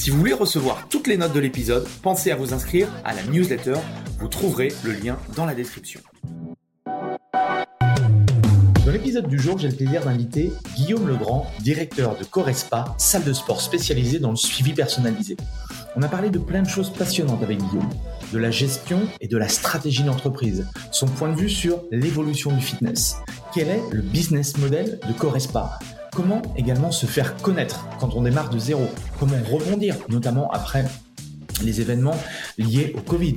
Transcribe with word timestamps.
Si 0.00 0.08
vous 0.08 0.16
voulez 0.16 0.32
recevoir 0.32 0.88
toutes 0.88 1.08
les 1.08 1.18
notes 1.18 1.34
de 1.34 1.40
l'épisode, 1.40 1.86
pensez 2.00 2.30
à 2.30 2.36
vous 2.36 2.54
inscrire 2.54 2.88
à 3.04 3.12
la 3.12 3.22
newsletter. 3.24 3.74
Vous 4.18 4.28
trouverez 4.28 4.72
le 4.82 4.92
lien 4.92 5.18
dans 5.36 5.44
la 5.44 5.54
description. 5.54 6.00
Dans 6.86 8.90
l'épisode 8.90 9.28
du 9.28 9.38
jour, 9.38 9.58
j'ai 9.58 9.68
le 9.68 9.76
plaisir 9.76 10.02
d'inviter 10.02 10.54
Guillaume 10.74 11.06
Legrand, 11.06 11.46
directeur 11.60 12.16
de 12.16 12.24
Corespa, 12.24 12.94
salle 12.96 13.24
de 13.24 13.34
sport 13.34 13.60
spécialisée 13.60 14.20
dans 14.20 14.30
le 14.30 14.36
suivi 14.36 14.72
personnalisé. 14.72 15.36
On 15.94 16.00
a 16.00 16.08
parlé 16.08 16.30
de 16.30 16.38
plein 16.38 16.62
de 16.62 16.68
choses 16.68 16.90
passionnantes 16.90 17.42
avec 17.42 17.58
Guillaume, 17.58 17.90
de 18.32 18.38
la 18.38 18.50
gestion 18.50 19.02
et 19.20 19.28
de 19.28 19.36
la 19.36 19.48
stratégie 19.48 20.04
d'entreprise, 20.04 20.66
son 20.92 21.08
point 21.08 21.28
de 21.28 21.38
vue 21.38 21.50
sur 21.50 21.82
l'évolution 21.90 22.52
du 22.52 22.62
fitness. 22.62 23.16
Quel 23.52 23.68
est 23.68 23.82
le 23.92 24.00
business 24.00 24.56
model 24.56 24.98
de 25.06 25.12
Corespa? 25.12 25.78
Comment 26.12 26.42
également 26.56 26.90
se 26.90 27.06
faire 27.06 27.36
connaître 27.36 27.86
quand 28.00 28.14
on 28.14 28.22
démarre 28.22 28.50
de 28.50 28.58
zéro? 28.58 28.82
Comment 29.18 29.36
rebondir, 29.48 29.96
notamment 30.08 30.50
après 30.50 30.84
les 31.62 31.80
événements 31.80 32.16
liés 32.58 32.92
au 32.96 33.00
Covid? 33.00 33.36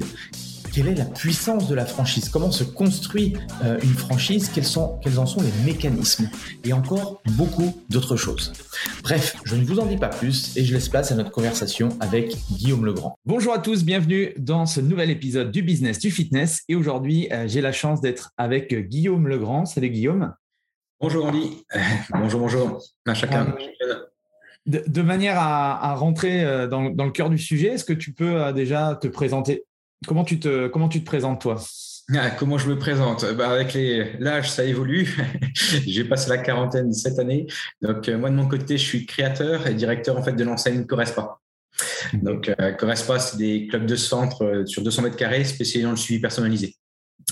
Quelle 0.74 0.88
est 0.88 0.96
la 0.96 1.06
puissance 1.06 1.68
de 1.68 1.76
la 1.76 1.86
franchise? 1.86 2.30
Comment 2.30 2.50
se 2.52 2.64
construit 2.64 3.36
euh, 3.64 3.78
une 3.84 3.94
franchise? 3.94 4.50
Quels, 4.52 4.66
sont, 4.66 4.98
quels 5.04 5.20
en 5.20 5.28
sont 5.28 5.42
les 5.42 5.52
mécanismes? 5.72 6.32
Et 6.64 6.74
encore 6.74 7.22
beaucoup 7.34 7.80
d'autres 7.92 8.16
choses. 8.16 8.52
Bref, 9.04 9.36
je 9.44 9.56
ne 9.56 9.64
vous 9.64 9.80
en 9.80 9.86
dis 9.86 9.98
pas 9.98 10.10
plus 10.10 10.58
et 10.58 10.66
je 10.66 10.74
laisse 10.74 10.90
place 10.90 11.12
à 11.12 11.16
notre 11.16 11.30
conversation 11.30 11.90
avec 12.00 12.36
Guillaume 12.54 12.86
Legrand. 12.86 13.16
Bonjour 13.28 13.54
à 13.54 13.60
tous, 13.60 13.84
bienvenue 13.84 14.34
dans 14.40 14.66
ce 14.66 14.82
nouvel 14.82 15.12
épisode 15.12 15.52
du 15.52 15.62
Business 15.62 16.00
du 16.00 16.10
Fitness. 16.10 16.64
Et 16.68 16.76
aujourd'hui, 16.76 17.28
euh, 17.32 17.48
j'ai 17.48 17.62
la 17.62 17.72
chance 17.72 18.02
d'être 18.02 18.32
avec 18.38 18.74
Guillaume 18.74 19.28
Legrand. 19.28 19.66
Salut 19.66 19.92
Guillaume. 19.92 20.34
Bonjour 21.04 21.26
Andy. 21.26 21.66
bonjour, 22.12 22.40
bonjour 22.40 22.82
à 23.06 23.14
chacun. 23.14 23.54
De, 24.66 25.02
manière 25.02 25.38
à, 25.38 25.96
rentrer 25.96 26.46
euh, 26.46 26.66
dans, 26.66 26.82
le 26.82 27.12
cœur 27.12 27.30
du 27.30 27.38
sujet, 27.38 27.74
est-ce 27.74 27.84
que 27.84 27.92
tu 27.92 28.14
peux 28.14 28.42
euh, 28.42 28.54
déjà 28.54 28.96
te 28.96 29.10
présenter? 29.10 29.66
Comment 30.08 30.24
tu 30.24 30.40
te, 30.40 30.70
comment 30.70 30.88
tu 30.88 31.02
te 31.02 31.06
présentes 31.06 31.42
toi? 31.42 31.62
Ah, 32.14 32.32
comment 32.32 32.58
je 32.58 32.70
me 32.70 32.78
présente? 32.78 33.26
Bah 33.36 33.50
Avec 33.50 33.78
l'âge, 34.20 34.52
ça 34.52 34.66
évolue. 34.66 35.18
J'ai 35.88 36.04
passé 36.04 36.30
la 36.30 36.38
quarantaine 36.38 36.92
cette 36.92 37.18
année. 37.18 37.48
Donc, 37.82 38.10
euh, 38.10 38.18
moi, 38.18 38.30
de 38.30 38.36
mon 38.36 38.46
côté, 38.46 38.78
je 38.78 38.84
suis 38.84 39.06
créateur 39.06 39.68
et 39.68 39.74
directeur 39.74 40.18
en 40.18 40.22
fait, 40.22 40.34
de 40.34 40.44
l'enseigne 40.44 40.86
Correspa. 40.86 41.40
Donc, 42.14 42.54
Correspa, 42.78 43.20
c'est 43.20 43.38
des 43.38 43.68
clubs 43.68 43.86
de 43.86 43.96
centre 43.96 44.64
sur 44.66 44.84
200 44.84 45.02
mètres 45.02 45.16
carrés 45.16 45.46
spécialisés 45.46 45.86
dans 45.86 45.92
le 45.92 45.98
suivi 45.98 46.20
personnalisé. 46.20 46.76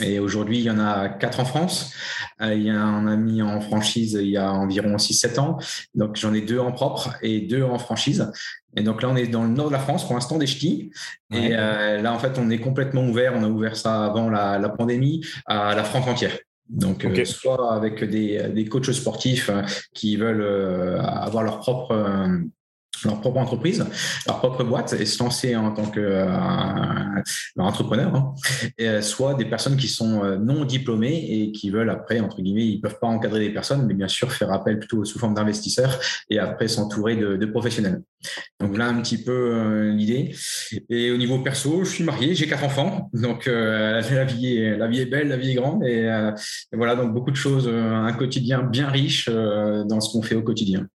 Et 0.02 0.20
aujourd'hui, 0.20 0.60
il 0.60 0.64
y 0.64 0.70
en 0.70 0.80
a 0.80 1.10
quatre 1.10 1.40
en 1.40 1.46
France. 1.46 1.94
Euh, 2.42 2.54
il 2.54 2.64
y 2.64 2.70
a 2.70 2.82
un 2.82 3.08
ami 3.08 3.42
en 3.42 3.60
franchise 3.60 4.18
il 4.22 4.30
y 4.30 4.38
a 4.38 4.52
environ 4.52 4.96
6-7 4.96 5.40
ans. 5.40 5.58
Donc, 5.96 6.16
j'en 6.16 6.34
ai 6.34 6.42
deux 6.42 6.60
en 6.60 6.72
propre 6.72 7.16
et 7.22 7.42
deux 7.42 7.64
en 7.64 7.78
franchise. 7.78 8.32
Et 8.78 8.84
donc 8.84 9.02
là, 9.02 9.10
on 9.10 9.18
est 9.18 9.28
dans 9.28 9.44
le 9.44 9.50
nord 9.50 9.68
de 9.68 9.74
la 9.74 9.80
France 9.80 10.06
pour 10.06 10.14
l'instant 10.14 10.38
des 10.38 10.48
ch'tis. 10.48 10.92
Et 11.32 11.50
euh, 11.52 12.02
là, 12.02 12.14
en 12.14 12.20
fait, 12.20 12.38
on 12.40 12.50
est 12.50 12.60
complètement 12.60 13.06
ouvert. 13.06 13.34
On 13.36 13.44
a 13.44 13.50
ouvert 13.50 13.76
ça 13.76 14.06
avant 14.06 14.30
la, 14.30 14.70
pandémie 14.70 15.26
à 15.46 15.76
la 15.76 15.84
France 15.84 16.08
entière. 16.08 16.38
Donc, 16.70 17.04
euh, 17.04 17.26
soit 17.26 17.74
avec 17.76 18.02
des, 18.04 18.48
des 18.50 18.66
coachs 18.66 18.94
sportifs 18.94 19.52
qui 19.94 20.16
veulent 20.16 21.02
avoir 21.02 21.44
leur 21.44 21.60
propre 21.60 21.94
leur 23.06 23.20
propre 23.22 23.38
entreprise, 23.38 23.86
leur 24.28 24.40
propre 24.40 24.64
boîte 24.64 24.94
et 25.00 25.06
se 25.06 25.22
lancer 25.22 25.56
en 25.56 25.72
tant 25.72 25.86
que 25.86 26.00
euh, 26.00 27.22
entrepreneur, 27.58 28.14
hein. 28.16 28.34
et, 28.78 28.88
euh, 28.88 29.02
soit 29.02 29.34
des 29.36 29.46
personnes 29.46 29.78
qui 29.78 29.88
sont 29.88 30.24
euh, 30.24 30.38
non 30.38 30.66
diplômées 30.66 31.26
et 31.30 31.52
qui 31.52 31.70
veulent 31.70 31.90
après, 31.90 32.20
entre 32.20 32.42
guillemets, 32.42 32.66
ils 32.66 32.80
peuvent 32.80 33.00
pas 33.00 33.08
encadrer 33.08 33.40
des 33.40 33.50
personnes, 33.50 33.86
mais 33.86 33.94
bien 33.94 34.08
sûr 34.08 34.32
faire 34.32 34.52
appel 34.52 34.80
plutôt 34.80 35.04
sous 35.06 35.20
forme 35.20 35.34
d'investisseurs 35.34 36.00
et 36.30 36.40
après 36.40 36.68
s'entourer 36.68 37.16
de, 37.16 37.46
professionnels. 37.52 38.02
Donc 38.62 38.78
là, 38.78 38.88
un 38.88 39.02
petit 39.02 39.22
peu 39.22 39.90
l'idée. 39.90 40.34
Et 40.90 41.12
au 41.12 41.18
niveau 41.18 41.40
perso, 41.40 41.84
je 41.84 41.90
suis 41.90 42.04
marié, 42.04 42.34
j'ai 42.34 42.48
quatre 42.48 42.64
enfants, 42.64 43.10
donc 43.14 43.46
la, 43.48 44.00
vie 44.00 44.58
est, 44.58 44.78
la 44.78 44.88
vie 44.88 45.02
est 45.02 45.06
belle, 45.06 45.28
la 45.28 45.38
vie 45.38 45.52
est 45.52 45.56
grande, 45.56 45.84
et, 45.84 46.04
et 46.04 46.78
voilà, 46.78 46.96
donc 46.96 47.14
beaucoup 47.14 47.32
de 47.32 47.36
choses, 47.36 47.68
un 47.68 48.14
quotidien 48.14 48.62
bien 48.62 48.88
riche 48.88 49.28
dans 49.28 50.00
ce 50.00 50.14
qu'on 50.14 50.22
fait 50.22 50.36
au 50.36 50.44
quotidien. 50.44 50.88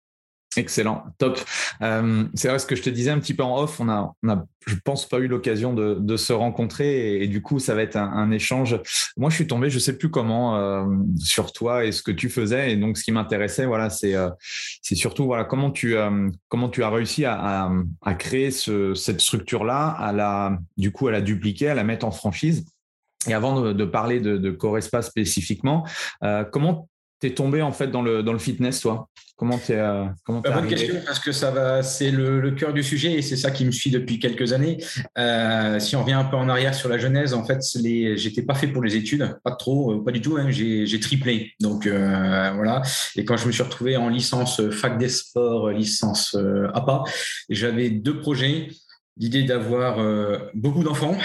Excellent, 0.56 1.04
top. 1.18 1.40
Euh, 1.82 2.24
c'est 2.34 2.48
vrai 2.48 2.58
ce 2.58 2.66
que 2.66 2.76
je 2.76 2.82
te 2.82 2.90
disais 2.90 3.10
un 3.10 3.18
petit 3.18 3.34
peu 3.34 3.42
en 3.42 3.58
off, 3.58 3.80
on 3.80 3.88
a, 3.88 4.14
on 4.22 4.28
a 4.28 4.44
je 4.66 4.76
pense 4.84 5.06
pas 5.06 5.18
eu 5.18 5.26
l'occasion 5.26 5.74
de, 5.74 6.16
se 6.16 6.32
rencontrer 6.32 7.22
et, 7.22 7.26
du 7.26 7.42
coup 7.42 7.58
ça 7.58 7.74
va 7.74 7.82
être 7.82 7.96
un, 7.96 8.30
échange. 8.30 8.80
Moi 9.16 9.30
je 9.30 9.34
suis 9.34 9.46
tombé, 9.46 9.68
je 9.68 9.78
sais 9.78 9.98
plus 9.98 10.10
comment, 10.10 10.56
euh, 10.56 10.84
sur 11.18 11.52
toi 11.52 11.84
et 11.84 11.92
ce 11.92 12.02
que 12.02 12.12
tu 12.12 12.28
faisais 12.28 12.72
et 12.72 12.76
donc 12.76 12.96
ce 12.96 13.04
qui 13.04 13.12
m'intéressait, 13.12 13.66
voilà, 13.66 13.90
c'est 13.90 14.14
euh, 14.14 14.30
surtout 14.82 15.26
voilà 15.26 15.44
comment 15.44 15.70
tu 15.70 15.96
comment 16.48 16.68
tu 16.68 16.82
as 16.82 16.90
réussi 16.90 17.24
à, 17.24 17.70
créer 18.18 18.50
ce, 18.50 18.94
cette 18.94 19.20
structure 19.20 19.64
là, 19.64 19.88
à 19.88 20.12
la 20.12 20.58
du 20.76 20.92
coup 20.92 21.08
à 21.08 21.12
la 21.12 21.20
dupliquer, 21.20 21.68
à 21.68 21.74
la 21.74 21.84
mettre 21.84 22.06
en 22.06 22.12
franchise. 22.12 22.64
Et 23.26 23.32
avant 23.32 23.60
de, 23.60 23.72
de 23.72 23.84
parler 23.86 24.20
de, 24.20 24.36
de 24.36 24.50
Corespa 24.50 25.02
spécifiquement, 25.02 25.86
comment 26.52 26.88
t'es 27.24 27.34
tombé 27.34 27.62
en 27.62 27.72
fait 27.72 27.88
dans 27.88 28.02
le 28.02 28.22
dans 28.22 28.34
le 28.34 28.38
fitness 28.38 28.80
toi? 28.80 29.08
Comment 29.36 29.58
tu 29.58 29.72
euh, 29.72 30.04
comment 30.24 30.40
bah, 30.40 30.50
Bonne 30.52 30.68
question 30.68 30.94
parce 31.06 31.18
que 31.18 31.32
ça 31.32 31.50
va, 31.50 31.82
c'est 31.82 32.10
le, 32.10 32.50
cœur 32.52 32.72
du 32.72 32.84
sujet 32.84 33.14
et 33.14 33.22
c'est 33.22 33.36
ça 33.36 33.50
qui 33.50 33.64
me 33.64 33.72
suit 33.72 33.90
depuis 33.90 34.20
quelques 34.20 34.52
années. 34.52 34.76
Euh, 35.18 35.80
si 35.80 35.96
on 35.96 36.02
revient 36.02 36.12
un 36.12 36.24
peu 36.24 36.36
en 36.36 36.48
arrière 36.48 36.74
sur 36.74 36.88
la 36.88 36.98
genèse, 36.98 37.34
en 37.34 37.44
fait, 37.44 37.58
les, 37.82 38.16
j'étais 38.16 38.42
pas 38.42 38.54
fait 38.54 38.68
pour 38.68 38.82
les 38.84 38.94
études, 38.94 39.36
pas 39.42 39.50
trop, 39.52 39.92
euh, 39.92 40.04
pas 40.04 40.12
du 40.12 40.20
tout. 40.20 40.36
Hein, 40.36 40.50
j'ai, 40.50 41.00
triplé, 41.00 41.52
donc 41.60 41.88
voilà. 41.88 42.82
Et 43.16 43.24
quand 43.24 43.36
je 43.36 43.46
me 43.46 43.52
suis 43.52 43.62
retrouvé 43.62 43.96
en 43.96 44.08
licence 44.08 44.60
fac 44.70 44.98
des 44.98 45.08
sports, 45.08 45.70
licence 45.70 46.36
APA, 46.74 47.02
j'avais 47.48 47.90
deux 47.90 48.20
projets 48.20 48.68
l'idée 49.16 49.44
d'avoir 49.44 50.00
euh, 50.00 50.38
beaucoup 50.54 50.82
d'enfants. 50.82 51.16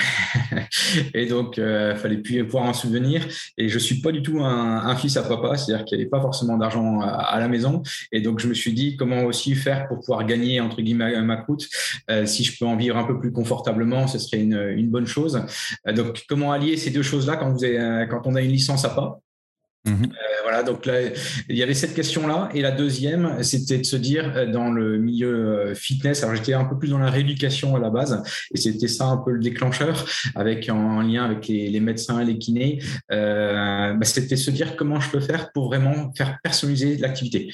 Et 1.14 1.26
donc 1.26 1.58
il 1.58 1.64
euh, 1.64 1.96
fallait 1.96 2.18
plus 2.18 2.44
pouvoir 2.46 2.66
en 2.66 2.74
souvenir. 2.74 3.26
Et 3.58 3.70
je 3.70 3.80
suis 3.80 4.02
pas 4.02 4.12
du 4.12 4.22
tout 4.22 4.40
un, 4.42 4.96
fils 4.96 5.18
à 5.18 5.24
papa 5.24 5.56
c'est-à-dire 5.56 5.86
qu'il 5.86 5.98
n'y 5.98 6.04
avait 6.04 6.10
pas 6.10 6.22
forcément 6.22 6.58
d'argent 6.58 7.02
à, 7.02 7.40
la 7.40 7.48
maison. 7.48 7.82
Et 8.12 8.22
donc 8.22 8.40
je 8.40 8.48
me 8.48 8.54
suis 8.54 8.74
dit 8.74 8.96
comment 8.98 9.24
aussi 9.24 9.56
faire 9.56 9.88
pour 9.88 10.00
pouvoir 10.00 10.26
gagner 10.26 10.60
entre 10.60 10.82
guillemets 10.82 11.20
ma 11.22 11.38
croûte 11.38 11.68
euh, 12.10 12.26
si 12.26 12.44
je 12.44 12.58
peux 12.58 12.66
en 12.66 12.76
vivre 12.76 12.98
un 12.98 13.04
peu 13.04 13.20
plus 13.20 13.32
confortablement 13.32 14.08
ce 14.08 14.20
serait 14.20 14.42
une, 14.42 14.90
bonne 14.90 15.08
chose. 15.08 15.44
Donc 15.96 16.26
comment 16.28 16.52
allier 16.52 16.76
ces 16.78 16.90
deux 16.90 17.04
choses 17.04 17.28
là 17.28 17.38
quand 17.38 17.52
vous 17.52 17.64
avez, 17.64 18.08
quand 18.10 18.22
on 18.26 18.36
a 18.36 18.42
une 18.42 18.52
licence 18.52 18.86
à 18.86 18.90
pas? 18.90 19.22
Mhm. 19.86 20.04
Euh, 20.04 20.08
voilà, 20.44 20.64
donc 20.64 20.86
là, 20.86 20.96
il 21.48 21.56
y 21.56 21.64
avait 21.64 21.74
cette 21.74 21.94
question-là. 21.94 22.50
Et 22.54 22.62
la 22.62 22.72
deuxième, 22.72 23.42
c'était 23.44 23.78
de 23.78 23.86
se 23.86 23.96
dire, 23.96 24.34
euh, 24.36 24.46
dans 24.46 24.72
le 24.72 24.98
milieu 24.98 25.30
euh, 25.30 25.76
fitness, 25.76 26.24
alors 26.24 26.36
j'étais 26.36 26.54
un 26.54 26.66
peu 26.66 26.78
plus 26.78 26.90
dans 26.90 26.98
la 26.98 27.10
rééducation 27.10 27.76
à 27.76 27.80
la 27.80 27.90
base, 27.90 28.22
et 28.54 28.58
c'était 28.58 28.90
ça 28.90 29.06
un 29.06 29.18
peu 29.18 29.32
le 29.32 29.40
déclencheur, 29.40 30.06
avec 30.36 30.70
en 30.70 31.02
lien 31.02 31.24
avec 31.24 31.48
les, 31.48 31.80
médecins 31.80 32.20
et 32.20 32.26
les 32.26 32.38
kinés, 32.38 32.80
bah, 33.10 33.96
c'était 34.04 34.36
se 34.36 34.52
dire 34.52 34.76
comment 34.76 35.00
je 35.00 35.10
peux 35.10 35.22
faire 35.22 35.52
pour 35.54 35.68
vraiment 35.68 36.12
faire 36.16 36.38
personnaliser 36.44 36.98
l'activité. 36.98 37.54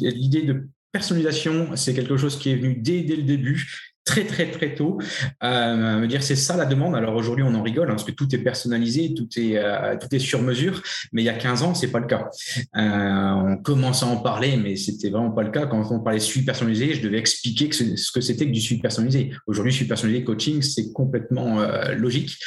L'idée 0.00 0.42
de 0.42 0.68
personnalisation, 0.90 1.76
c'est 1.76 1.92
quelque 1.92 2.16
chose 2.16 2.38
qui 2.38 2.50
est 2.50 2.56
venu 2.56 2.76
dès 2.76 3.02
le 3.02 3.22
début 3.22 3.66
très 4.08 4.24
très 4.24 4.50
très 4.50 4.74
tôt 4.74 4.98
euh, 5.44 5.98
me 5.98 6.06
dire 6.06 6.22
c'est 6.22 6.36
ça 6.36 6.56
la 6.56 6.64
demande. 6.64 6.96
Alors 6.96 7.14
aujourd'hui 7.14 7.44
on 7.44 7.54
en 7.54 7.62
rigole 7.62 7.88
hein, 7.88 7.94
parce 7.94 8.04
que 8.04 8.12
tout 8.12 8.34
est 8.34 8.38
personnalisé, 8.38 9.12
tout 9.14 9.28
est 9.36 9.58
euh, 9.58 9.96
tout 10.00 10.08
est 10.12 10.18
sur 10.18 10.40
mesure, 10.42 10.82
mais 11.12 11.22
il 11.22 11.26
y 11.26 11.28
a 11.28 11.34
15 11.34 11.62
ans 11.62 11.74
c'est 11.74 11.90
pas 11.90 12.00
le 12.00 12.06
cas. 12.06 12.30
Euh, 12.76 12.80
on 12.80 13.56
commence 13.58 14.02
à 14.02 14.06
en 14.06 14.16
parler, 14.16 14.56
mais 14.56 14.76
c'était 14.76 15.10
vraiment 15.10 15.30
pas 15.30 15.42
le 15.42 15.50
cas. 15.50 15.66
Quand 15.66 15.86
on 15.90 16.00
parlait 16.00 16.18
de 16.18 16.24
suivi 16.24 16.46
personnalisé, 16.46 16.94
je 16.94 17.02
devais 17.02 17.18
expliquer 17.18 17.68
que 17.68 17.74
ce 17.74 18.12
que 18.12 18.20
c'était 18.20 18.46
que 18.46 18.52
du 18.52 18.60
suivi 18.60 18.80
personnalisé. 18.80 19.30
Aujourd'hui 19.46 19.72
suivi 19.72 19.88
personnalisé 19.88 20.24
coaching 20.24 20.62
c'est 20.62 20.92
complètement 20.92 21.60
euh, 21.60 21.92
logique. 21.94 22.38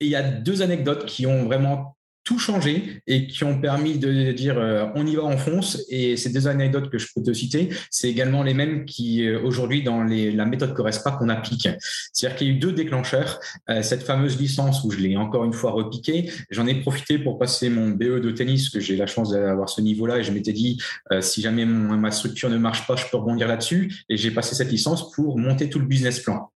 Et 0.00 0.06
il 0.06 0.10
y 0.10 0.16
a 0.16 0.22
deux 0.22 0.62
anecdotes 0.62 1.04
qui 1.04 1.26
ont 1.26 1.44
vraiment 1.44 1.96
tout 2.24 2.38
changé 2.38 3.02
et 3.06 3.26
qui 3.26 3.44
ont 3.44 3.60
permis 3.60 3.98
de 3.98 4.32
dire 4.32 4.58
euh, 4.58 4.86
on 4.94 5.06
y 5.06 5.14
va, 5.14 5.24
on 5.24 5.36
fonce. 5.36 5.84
Et 5.90 6.16
ces 6.16 6.30
deux 6.30 6.48
anecdotes 6.48 6.90
que 6.90 6.98
je 6.98 7.06
peux 7.14 7.22
te 7.22 7.32
citer, 7.32 7.68
c'est 7.90 8.08
également 8.08 8.42
les 8.42 8.54
mêmes 8.54 8.86
qui 8.86 9.26
euh, 9.26 9.40
aujourd'hui 9.42 9.82
dans 9.82 10.02
les, 10.02 10.32
la 10.32 10.46
méthode 10.46 10.74
Correspa 10.74 11.12
qu'on 11.12 11.28
applique. 11.28 11.68
C'est-à-dire 12.12 12.36
qu'il 12.36 12.48
y 12.48 12.50
a 12.50 12.54
eu 12.54 12.58
deux 12.58 12.72
déclencheurs. 12.72 13.40
Euh, 13.68 13.82
cette 13.82 14.02
fameuse 14.02 14.40
licence 14.40 14.82
où 14.84 14.90
je 14.90 14.98
l'ai 14.98 15.16
encore 15.16 15.44
une 15.44 15.52
fois 15.52 15.72
repiqué, 15.72 16.30
j'en 16.50 16.66
ai 16.66 16.74
profité 16.80 17.18
pour 17.18 17.38
passer 17.38 17.68
mon 17.68 17.90
BE 17.90 18.20
de 18.20 18.30
tennis, 18.30 18.70
que 18.70 18.80
j'ai 18.80 18.96
la 18.96 19.06
chance 19.06 19.30
d'avoir 19.30 19.68
ce 19.68 19.82
niveau-là, 19.82 20.18
et 20.18 20.24
je 20.24 20.32
m'étais 20.32 20.52
dit 20.52 20.80
si 21.20 21.42
jamais 21.42 21.64
ma 21.64 22.10
structure 22.10 22.48
ne 22.48 22.56
marche 22.56 22.86
pas, 22.86 22.96
je 22.96 23.04
peux 23.10 23.18
rebondir 23.18 23.48
là-dessus. 23.48 24.04
Et 24.08 24.16
j'ai 24.16 24.30
passé 24.30 24.54
cette 24.54 24.70
licence 24.70 25.12
pour 25.12 25.38
monter 25.38 25.68
tout 25.68 25.78
le 25.78 25.86
business 25.86 26.20
plan. 26.20 26.50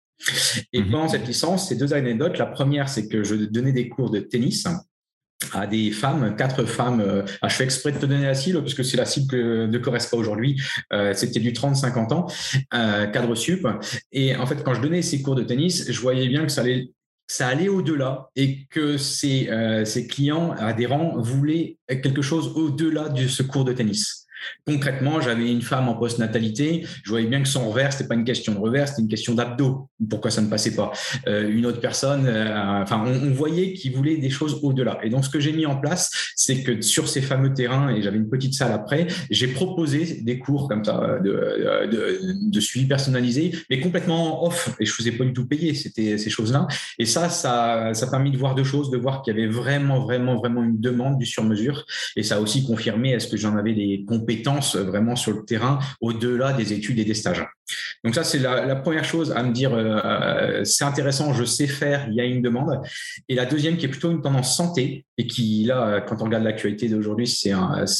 Et 0.73 0.81
mhm. 0.81 0.91
pendant 0.91 1.07
cette 1.07 1.27
licence, 1.27 1.69
ces 1.69 1.75
deux 1.75 1.93
anecdotes, 1.93 2.37
la 2.37 2.45
première, 2.45 2.89
c'est 2.89 3.07
que 3.07 3.23
je 3.23 3.35
donnais 3.35 3.73
des 3.73 3.89
cours 3.89 4.09
de 4.09 4.19
tennis 4.19 4.67
à 5.53 5.67
des 5.67 5.91
femmes, 5.91 6.35
quatre 6.35 6.65
femmes. 6.65 7.01
Euh, 7.01 7.23
ah, 7.41 7.47
je 7.47 7.55
fais 7.55 7.63
exprès 7.63 7.91
de 7.91 7.97
te 7.97 8.05
donner 8.05 8.25
la 8.25 8.33
cible 8.33 8.61
parce 8.61 8.73
que 8.73 8.83
c'est 8.83 8.97
la 8.97 9.05
cible 9.05 9.27
que 9.27 9.65
ne 9.65 9.77
correspond 9.77 10.17
pas 10.17 10.21
aujourd'hui. 10.21 10.61
Euh, 10.93 11.13
c'était 11.13 11.39
du 11.39 11.51
30-50 11.51 12.13
ans, 12.13 12.27
euh, 12.73 13.07
cadre 13.07 13.35
sup. 13.35 13.67
Et 14.11 14.35
en 14.35 14.45
fait, 14.45 14.63
quand 14.63 14.73
je 14.73 14.81
donnais 14.81 15.01
ces 15.01 15.21
cours 15.21 15.35
de 15.35 15.43
tennis, 15.43 15.91
je 15.91 15.99
voyais 15.99 16.27
bien 16.27 16.45
que 16.45 16.51
ça 16.51 17.47
allait 17.47 17.67
au-delà 17.67 18.29
et 18.35 18.65
que 18.69 18.97
ces, 18.97 19.49
ces 19.85 20.07
clients 20.07 20.51
adhérents 20.51 21.15
voulaient 21.17 21.77
quelque 21.87 22.21
chose 22.21 22.53
au-delà 22.55 23.09
de 23.09 23.27
ce 23.27 23.43
cours 23.43 23.65
de 23.65 23.73
tennis. 23.73 24.24
Concrètement, 24.65 25.21
j'avais 25.21 25.51
une 25.51 25.61
femme 25.61 25.87
en 25.89 25.95
post-natalité. 25.95 26.85
Je 27.03 27.09
voyais 27.09 27.27
bien 27.27 27.41
que 27.41 27.47
son 27.47 27.69
revers, 27.69 27.93
c'était 27.93 28.07
pas 28.07 28.15
une 28.15 28.25
question 28.25 28.53
de 28.53 28.59
revers, 28.59 28.87
c'était 28.87 29.01
une 29.01 29.07
question 29.07 29.33
d'abdos. 29.33 29.89
Pourquoi 30.09 30.31
ça 30.31 30.41
ne 30.41 30.49
passait 30.49 30.75
pas? 30.75 30.91
Euh, 31.27 31.49
Une 31.49 31.65
autre 31.65 31.79
personne, 31.79 32.25
euh, 32.27 32.81
enfin, 32.81 33.03
on, 33.05 33.31
voyait 33.31 33.73
qu'il 33.73 33.93
voulait 33.93 34.17
des 34.17 34.29
choses 34.29 34.59
au-delà. 34.63 34.99
Et 35.03 35.09
donc, 35.09 35.25
ce 35.25 35.29
que 35.29 35.39
j'ai 35.39 35.51
mis 35.51 35.65
en 35.65 35.75
place, 35.75 36.11
c'est 36.35 36.63
que 36.63 36.81
sur 36.81 37.07
ces 37.07 37.21
fameux 37.21 37.53
terrains, 37.53 37.93
et 37.93 38.01
j'avais 38.01 38.17
une 38.17 38.29
petite 38.29 38.53
salle 38.53 38.71
après, 38.71 39.07
j'ai 39.29 39.47
proposé 39.47 40.21
des 40.21 40.39
cours 40.39 40.67
comme 40.67 40.83
ça 40.83 41.19
de, 41.23 41.89
de, 42.49 42.59
suivi 42.59 42.87
personnalisé, 42.87 43.51
mais 43.69 43.79
complètement 43.79 44.45
off. 44.45 44.69
Et 44.79 44.85
je 44.85 44.91
faisais 44.91 45.11
pas 45.11 45.23
du 45.23 45.33
tout 45.33 45.45
payer 45.45 45.73
c'était 45.73 46.17
ces 46.17 46.29
choses-là. 46.29 46.67
Et 46.99 47.05
ça, 47.05 47.29
ça, 47.29 47.93
ça 47.93 48.05
a 48.05 48.09
permis 48.09 48.31
de 48.31 48.37
voir 48.37 48.55
deux 48.55 48.63
choses, 48.63 48.89
de 48.89 48.97
voir 48.97 49.21
qu'il 49.21 49.35
y 49.35 49.37
avait 49.37 49.51
vraiment, 49.51 49.99
vraiment, 49.99 50.35
vraiment 50.35 50.63
une 50.63 50.79
demande 50.79 51.17
du 51.17 51.25
sur-mesure. 51.25 51.85
Et 52.15 52.23
ça 52.23 52.37
a 52.37 52.39
aussi 52.39 52.65
confirmé 52.65 53.11
est-ce 53.11 53.27
que 53.27 53.37
j'en 53.37 53.55
avais 53.57 53.73
des 53.73 54.05
compétences 54.07 54.34
vraiment 54.43 55.15
sur 55.15 55.31
le 55.31 55.45
terrain 55.45 55.79
au-delà 56.01 56.53
des 56.53 56.73
études 56.73 56.99
et 56.99 57.05
des 57.05 57.13
stages. 57.13 57.45
Donc 58.03 58.13
ça, 58.13 58.23
c'est 58.23 58.37
la, 58.39 58.75
première 58.75 59.05
chose 59.05 59.31
à 59.31 59.41
me 59.41 59.51
dire, 59.51 59.71
euh, 59.73 60.63
c'est 60.63 60.83
intéressant, 60.83 61.33
je 61.33 61.43
sais 61.43 61.65
faire, 61.67 62.05
il 62.09 62.15
y 62.15 62.21
a 62.21 62.25
une 62.25 62.41
demande. 62.41 62.79
Et 63.27 63.35
la 63.35 63.45
deuxième 63.45 63.77
qui 63.77 63.85
est 63.85 63.89
plutôt 63.89 64.11
une 64.11 64.21
tendance 64.21 64.55
santé 64.55 65.05
et 65.17 65.25
qui, 65.25 65.63
là, 65.63 66.01
quand 66.01 66.21
on 66.21 66.25
regarde 66.25 66.43
l'actualité 66.43 66.87
d'aujourd'hui, 66.89 67.27
c'est 67.27 67.53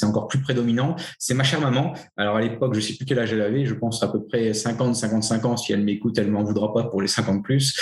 encore 0.04 0.28
plus 0.28 0.42
prédominant, 0.42 0.96
c'est 1.18 1.34
ma 1.34 1.44
chère 1.44 1.62
maman. 1.62 1.94
Alors 2.18 2.36
à 2.36 2.42
l'époque, 2.42 2.76
je 2.76 2.80
sais 2.80 2.94
plus 2.94 3.06
quel 3.06 3.20
âge 3.20 3.34
elle 3.34 3.42
avait, 3.42 3.66
je 3.66 3.74
pense 3.74 4.04
à 4.04 4.08
peu 4.08 4.24
près 4.24 4.54
50, 4.54 4.96
55 4.96 5.46
ans. 5.46 5.58
Si 5.58 5.74
elle 5.74 5.84
m'écoute, 5.84 6.18
elle 6.18 6.30
m'en 6.30 6.44
voudra 6.44 6.74
pas 6.74 6.84
pour 6.84 7.02
les 7.02 7.08
50 7.08 7.44
plus. 7.44 7.76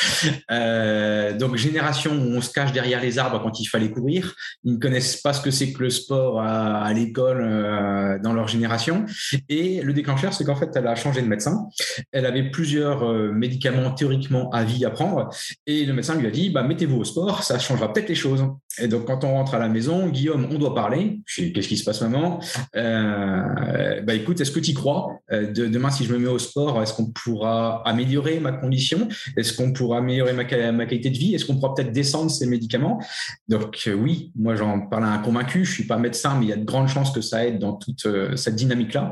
Euh, 0.51 1.38
donc 1.38 1.55
génération 1.55 2.11
où 2.11 2.35
on 2.35 2.41
se 2.41 2.51
cache 2.51 2.71
derrière 2.71 3.01
les 3.01 3.17
arbres 3.17 3.41
quand 3.41 3.59
il 3.59 3.65
fallait 3.65 3.89
courir. 3.89 4.35
Ils 4.63 4.73
ne 4.73 4.79
connaissent 4.79 5.17
pas 5.17 5.33
ce 5.33 5.41
que 5.41 5.51
c'est 5.51 5.73
que 5.73 5.83
le 5.83 5.89
sport 5.89 6.41
à, 6.41 6.91
l'école 6.94 7.41
euh, 7.41 8.19
dans 8.19 8.33
leur 8.33 8.42
génération. 8.47 9.05
Et 9.49 9.81
le 9.81 9.93
déclencheur, 9.93 10.33
c'est 10.33 10.43
qu'en 10.43 10.55
fait, 10.55 10.69
elle 10.75 10.87
a 10.87 10.95
changé 10.95 11.21
de 11.21 11.27
médecin. 11.27 11.67
Elle 12.11 12.25
avait 12.25 12.49
plusieurs 12.49 13.03
euh, 13.03 13.31
médicaments 13.31 13.91
théoriquement 13.91 14.49
à 14.51 14.63
vie 14.63 14.85
à 14.85 14.89
prendre. 14.89 15.29
Et 15.65 15.85
le 15.85 15.93
médecin 15.93 16.15
lui 16.15 16.27
a 16.27 16.31
dit, 16.31 16.49
bah, 16.49 16.63
mettez-vous 16.63 16.97
au 16.97 17.03
sport, 17.03 17.43
ça 17.43 17.59
changera 17.59 17.91
peut-être 17.91 18.09
les 18.09 18.15
choses. 18.15 18.45
Et 18.79 18.87
donc, 18.87 19.05
quand 19.05 19.23
on 19.23 19.33
rentre 19.33 19.53
à 19.53 19.59
la 19.59 19.69
maison, 19.69 20.07
Guillaume, 20.07 20.47
on 20.51 20.57
doit 20.57 20.73
parler. 20.73 21.19
Qu'est-ce 21.27 21.67
qui 21.67 21.77
se 21.77 21.83
passe, 21.83 22.01
maman? 22.01 22.39
Euh, 22.75 24.01
Bah, 24.01 24.15
écoute, 24.15 24.41
est-ce 24.41 24.51
que 24.51 24.59
tu 24.59 24.71
y 24.71 24.73
crois? 24.73 25.19
Euh, 25.31 25.51
de, 25.51 25.67
Demain, 25.67 25.91
si 25.91 26.05
je 26.05 26.13
me 26.13 26.17
mets 26.17 26.29
au 26.29 26.39
sport, 26.39 26.81
est-ce 26.81 26.93
qu'on 26.93 27.11
pourra 27.11 27.87
améliorer 27.87 28.39
ma 28.39 28.51
condition? 28.51 29.07
Est-ce 29.37 29.53
qu'on 29.53 29.73
pourra 29.73 29.99
améliorer 29.99 30.33
ma, 30.33 30.45
qualité 30.45 31.09
de 31.09 31.17
vie? 31.17 31.35
Est-ce 31.35 31.45
qu'on 31.45 31.55
pourra 31.55 31.75
peut-être 31.75 31.91
descendre 31.91 32.31
ces 32.31 32.47
médicaments? 32.47 32.99
Donc, 33.47 33.89
oui, 33.95 34.31
moi, 34.35 34.55
j'en 34.55 34.81
parle 34.81 35.05
à 35.05 35.11
un 35.11 35.19
convaincu. 35.19 35.65
Je 35.65 35.71
suis 35.71 35.87
pas 35.87 35.97
médecin, 35.97 36.37
mais 36.39 36.45
il 36.47 36.49
y 36.49 36.53
a 36.53 36.57
de 36.57 36.65
grandes 36.65 36.89
chances 36.89 37.11
que 37.11 37.21
ça 37.21 37.45
aide 37.45 37.59
dans 37.59 37.73
toute 37.73 38.07
cette 38.35 38.55
dynamique-là. 38.55 39.11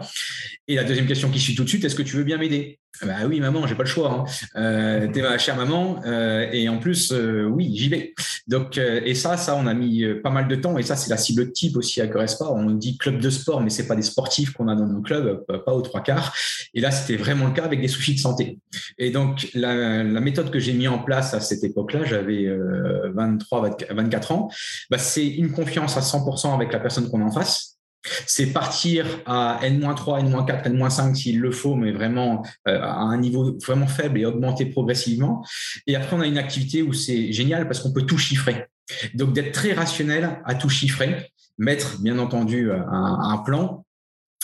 Et 0.67 0.75
la 0.75 0.83
deuxième 0.83 1.07
question 1.07 1.29
qui 1.29 1.39
suit 1.39 1.55
tout 1.55 1.63
de 1.63 1.69
suite, 1.69 1.85
est-ce 1.85 1.95
que 1.95 2.03
tu 2.03 2.15
veux 2.15 2.23
bien 2.23 2.37
m'aider? 2.37 2.80
Bah 3.05 3.15
oui, 3.27 3.39
maman, 3.39 3.65
j'ai 3.65 3.75
pas 3.75 3.83
le 3.83 3.89
choix. 3.89 4.11
Hein. 4.11 4.25
Euh, 4.55 5.07
T'es 5.11 5.21
ma 5.21 5.37
chère 5.37 5.55
maman, 5.55 6.01
euh, 6.05 6.47
et 6.51 6.69
en 6.69 6.77
plus, 6.77 7.11
euh, 7.11 7.45
oui, 7.45 7.71
j'y 7.75 7.89
vais. 7.89 8.13
Donc, 8.47 8.77
et 8.77 9.15
ça, 9.15 9.37
ça, 9.37 9.55
on 9.55 9.65
a 9.65 9.73
mis 9.73 10.05
pas 10.23 10.29
mal 10.29 10.47
de 10.47 10.55
temps, 10.55 10.77
et 10.77 10.83
ça, 10.83 10.95
c'est 10.95 11.09
la 11.09 11.17
cible 11.17 11.51
type 11.51 11.77
aussi 11.77 12.01
à 12.01 12.07
Correspa. 12.07 12.45
On 12.45 12.69
dit 12.71 12.97
club 12.97 13.19
de 13.19 13.29
sport, 13.29 13.61
mais 13.61 13.69
c'est 13.69 13.87
pas 13.87 13.95
des 13.95 14.01
sportifs 14.01 14.51
qu'on 14.51 14.67
a 14.67 14.75
dans 14.75 14.87
nos 14.87 15.01
clubs, 15.01 15.43
pas 15.65 15.73
aux 15.73 15.81
trois 15.81 16.01
quarts. 16.01 16.35
Et 16.73 16.81
là, 16.81 16.91
c'était 16.91 17.17
vraiment 17.17 17.47
le 17.47 17.53
cas 17.53 17.63
avec 17.63 17.81
des 17.81 17.87
soucis 17.87 18.15
de 18.15 18.19
santé. 18.19 18.59
Et 18.97 19.09
donc, 19.09 19.47
la, 19.53 20.03
la 20.03 20.19
méthode 20.19 20.51
que 20.51 20.59
j'ai 20.59 20.73
mis 20.73 20.87
en 20.87 20.99
place 20.99 21.33
à 21.33 21.39
cette 21.39 21.63
époque-là, 21.63 22.03
j'avais 22.03 22.47
23, 23.13 23.77
24 23.89 24.31
ans, 24.31 24.49
bah, 24.89 24.97
c'est 24.97 25.27
une 25.27 25.51
confiance 25.51 25.97
à 25.97 26.01
100% 26.01 26.53
avec 26.53 26.73
la 26.73 26.79
personne 26.79 27.09
qu'on 27.09 27.21
a 27.21 27.25
en 27.25 27.31
face 27.31 27.77
c'est 28.25 28.47
partir 28.47 29.05
à 29.25 29.59
N-3, 29.61 30.21
N-4, 30.21 30.65
N-5 30.65 31.15
s'il 31.15 31.39
le 31.39 31.51
faut, 31.51 31.75
mais 31.75 31.91
vraiment 31.91 32.43
euh, 32.67 32.79
à 32.81 33.01
un 33.01 33.17
niveau 33.17 33.57
vraiment 33.63 33.87
faible 33.87 34.19
et 34.19 34.25
augmenter 34.25 34.65
progressivement. 34.65 35.45
Et 35.87 35.95
après, 35.95 36.15
on 36.15 36.21
a 36.21 36.27
une 36.27 36.37
activité 36.37 36.81
où 36.81 36.93
c'est 36.93 37.31
génial 37.31 37.67
parce 37.67 37.79
qu'on 37.79 37.93
peut 37.93 38.05
tout 38.05 38.17
chiffrer. 38.17 38.65
Donc, 39.13 39.33
d'être 39.33 39.51
très 39.51 39.73
rationnel 39.73 40.41
à 40.45 40.55
tout 40.55 40.69
chiffrer, 40.69 41.31
mettre 41.57 42.01
bien 42.01 42.17
entendu 42.19 42.71
un, 42.71 43.37
plan 43.45 43.85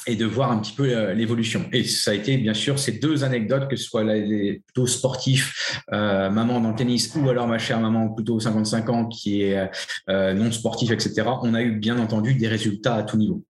et 0.05 0.15
de 0.15 0.25
voir 0.25 0.51
un 0.51 0.59
petit 0.59 0.71
peu 0.71 0.95
euh, 0.95 1.13
l'évolution. 1.13 1.65
Et 1.73 1.83
ça 1.83 2.11
a 2.11 2.13
été 2.13 2.37
bien 2.37 2.53
sûr 2.53 2.79
ces 2.79 2.93
deux 2.93 3.25
anecdotes, 3.25 3.69
que 3.69 3.75
ce 3.75 3.83
soit 3.83 4.03
les 4.03 4.61
plutôt 4.65 4.87
sportifs, 4.87 5.81
euh, 5.91 6.29
maman 6.29 6.61
dans 6.61 6.69
le 6.69 6.75
tennis, 6.75 7.13
ou 7.15 7.27
alors 7.27 7.47
ma 7.47 7.57
chère 7.57 7.81
maman 7.81 8.07
plutôt 8.09 8.39
55 8.39 8.89
ans 8.89 9.05
qui 9.07 9.41
est 9.41 9.69
non 10.07 10.51
sportif, 10.51 10.91
etc. 10.91 11.23
On 11.41 11.53
a 11.53 11.61
eu 11.61 11.71
bien 11.71 11.99
entendu 11.99 12.35
des 12.35 12.47
résultats 12.47 12.95
à 12.95 13.03
tout 13.03 13.17
niveau. 13.17 13.43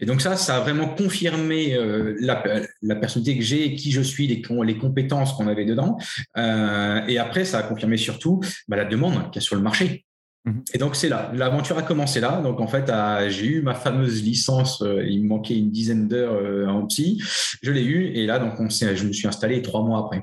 Et 0.00 0.06
donc 0.06 0.20
ça, 0.20 0.36
ça 0.36 0.56
a 0.56 0.60
vraiment 0.60 0.88
confirmé 0.88 1.74
euh, 1.74 2.16
la, 2.20 2.42
la, 2.82 2.96
personnalité 2.96 3.38
que 3.38 3.44
j'ai, 3.44 3.74
qui 3.74 3.90
je 3.90 4.00
suis, 4.00 4.26
les, 4.26 4.42
les 4.64 4.78
compétences 4.78 5.32
qu'on 5.32 5.48
avait 5.48 5.64
dedans. 5.64 5.98
Euh, 6.36 7.00
et 7.06 7.18
après, 7.18 7.44
ça 7.44 7.58
a 7.58 7.62
confirmé 7.62 7.96
surtout 7.96 8.40
bah, 8.68 8.76
la 8.76 8.84
demande 8.84 9.30
qu'il 9.30 9.36
y 9.36 9.38
a 9.38 9.40
sur 9.40 9.56
le 9.56 9.62
marché. 9.62 10.04
Mhm. 10.44 10.62
Et 10.72 10.78
donc 10.78 10.96
c'est 10.96 11.08
là, 11.08 11.32
l'aventure 11.34 11.78
a 11.78 11.82
commencé 11.82 12.20
là. 12.20 12.40
Donc 12.42 12.60
en 12.60 12.68
fait, 12.68 12.90
j'ai 13.28 13.46
eu 13.46 13.62
ma 13.62 13.74
fameuse 13.74 14.22
licence. 14.22 14.82
Euh, 14.82 15.04
il 15.04 15.22
me 15.22 15.28
manquait 15.28 15.58
une 15.58 15.70
dizaine 15.70 16.08
d'heures 16.08 16.68
en 16.68 16.86
psy. 16.86 17.20
Je 17.62 17.72
l'ai 17.72 17.84
eu 17.84 18.06
et 18.14 18.26
là 18.26 18.38
donc 18.38 18.54
on 18.60 18.68
je 18.68 19.04
me 19.04 19.12
suis 19.12 19.26
installé 19.28 19.62
trois 19.62 19.82
mois 19.82 20.00
après. 20.00 20.22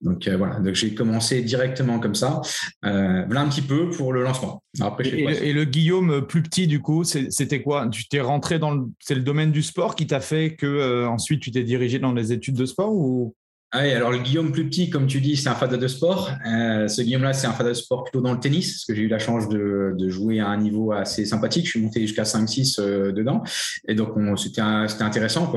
Donc 0.00 0.26
euh, 0.28 0.36
voilà, 0.36 0.60
donc 0.60 0.74
j'ai 0.74 0.94
commencé 0.94 1.42
directement 1.42 1.98
comme 1.98 2.14
ça, 2.14 2.40
euh, 2.84 3.24
voilà 3.26 3.42
un 3.42 3.48
petit 3.48 3.62
peu 3.62 3.90
pour 3.90 4.12
le 4.12 4.22
lancement. 4.22 4.62
Après, 4.80 5.08
et, 5.08 5.52
le 5.52 5.64
Guillaume 5.64 6.26
plus 6.26 6.42
petit 6.42 6.66
du 6.66 6.80
coup, 6.80 7.04
c'était 7.04 7.62
quoi? 7.62 7.88
Tu 7.88 8.08
t'es 8.08 8.20
rentré 8.20 8.58
dans 8.58 8.72
le, 8.72 8.84
c'est 9.00 9.14
le 9.14 9.22
domaine 9.22 9.52
du 9.52 9.62
sport 9.62 9.94
qui 9.94 10.06
t'a 10.06 10.20
fait 10.20 10.54
que 10.54 10.66
euh, 10.66 11.08
ensuite 11.08 11.40
tu 11.40 11.50
t'es 11.50 11.64
dirigé 11.64 11.98
dans 11.98 12.12
les 12.12 12.32
études 12.32 12.56
de 12.56 12.66
sport 12.66 12.92
ou 12.92 13.34
ah 13.78 13.82
oui, 13.82 13.90
alors 13.90 14.10
le 14.10 14.16
Guillaume 14.16 14.52
plus 14.52 14.64
petit, 14.64 14.88
comme 14.88 15.06
tu 15.06 15.20
dis, 15.20 15.36
c'est 15.36 15.50
un 15.50 15.54
fada 15.54 15.76
de 15.76 15.86
sport. 15.86 16.30
Euh, 16.46 16.88
ce 16.88 17.02
Guillaume-là, 17.02 17.34
c'est 17.34 17.46
un 17.46 17.52
fada 17.52 17.68
de 17.68 17.74
sport 17.74 18.04
plutôt 18.04 18.22
dans 18.22 18.32
le 18.32 18.40
tennis, 18.40 18.72
parce 18.72 18.86
que 18.86 18.94
j'ai 18.94 19.02
eu 19.02 19.08
la 19.08 19.18
chance 19.18 19.50
de, 19.50 19.94
jouer 20.08 20.40
à 20.40 20.48
un 20.48 20.56
niveau 20.56 20.92
assez 20.92 21.26
sympathique. 21.26 21.66
Je 21.66 21.72
suis 21.72 21.82
monté 21.82 22.00
jusqu'à 22.00 22.22
5-6 22.22 22.80
euh, 22.80 23.12
dedans. 23.12 23.42
Et 23.86 23.94
donc, 23.94 24.14
c'était 24.38 24.62
intéressant. 24.62 25.52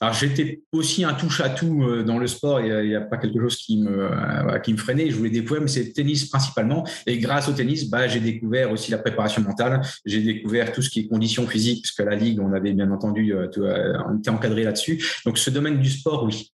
Alors, 0.00 0.14
j'étais 0.14 0.62
aussi 0.70 1.02
un 1.02 1.12
touche-à-tout 1.12 1.82
euh, 1.82 2.04
dans 2.04 2.18
le 2.18 2.28
sport. 2.28 2.60
Il 2.60 2.86
n'y 2.86 2.94
a, 2.94 3.00
pas 3.00 3.16
quelque 3.16 3.40
chose 3.40 3.56
qui 3.56 3.82
me, 3.82 4.76
freinait. 4.76 5.10
Je 5.10 5.16
voulais 5.16 5.30
découvrir, 5.30 5.62
mais 5.62 5.68
c'est 5.68 5.92
tennis 5.92 6.26
principalement. 6.26 6.86
Et 7.08 7.18
grâce 7.18 7.48
au 7.48 7.52
tennis, 7.52 7.90
bah, 7.90 8.06
j'ai 8.06 8.20
découvert 8.20 8.70
aussi 8.70 8.92
la 8.92 8.98
préparation 8.98 9.42
mentale. 9.42 9.80
J'ai 10.06 10.22
découvert 10.22 10.70
tout 10.70 10.82
ce 10.82 10.90
qui 10.90 11.00
est 11.00 11.08
conditions 11.08 11.48
physiques, 11.48 11.82
puisque 11.82 12.08
la 12.08 12.14
Ligue, 12.14 12.38
on 12.38 12.52
avait 12.52 12.74
bien 12.74 12.92
entendu, 12.92 13.34
était 13.44 14.30
encadré 14.30 14.62
là-dessus. 14.62 15.04
Donc, 15.26 15.36
ce 15.36 15.50
domaine 15.50 15.80
du 15.80 15.90
sport, 15.90 16.22
oui. 16.22 16.52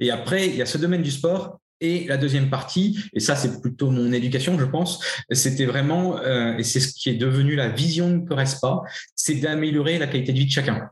Et 0.00 0.10
après, 0.10 0.48
il 0.48 0.56
y 0.56 0.62
a 0.62 0.66
ce 0.66 0.78
domaine 0.78 1.02
du 1.02 1.10
sport. 1.10 1.60
Et 1.80 2.06
la 2.06 2.16
deuxième 2.16 2.50
partie, 2.50 2.98
et 3.12 3.20
ça 3.20 3.34
c'est 3.34 3.60
plutôt 3.60 3.90
mon 3.90 4.12
éducation, 4.12 4.58
je 4.58 4.64
pense, 4.64 5.04
c'était 5.32 5.66
vraiment, 5.66 6.18
euh, 6.18 6.56
et 6.56 6.62
c'est 6.62 6.78
ce 6.78 6.94
qui 6.94 7.10
est 7.10 7.14
devenu 7.14 7.56
la 7.56 7.68
vision 7.68 8.10
de 8.16 8.26
Correspa, 8.26 8.82
c'est 9.16 9.34
d'améliorer 9.34 9.98
la 9.98 10.06
qualité 10.06 10.32
de 10.32 10.38
vie 10.38 10.46
de 10.46 10.52
chacun. 10.52 10.88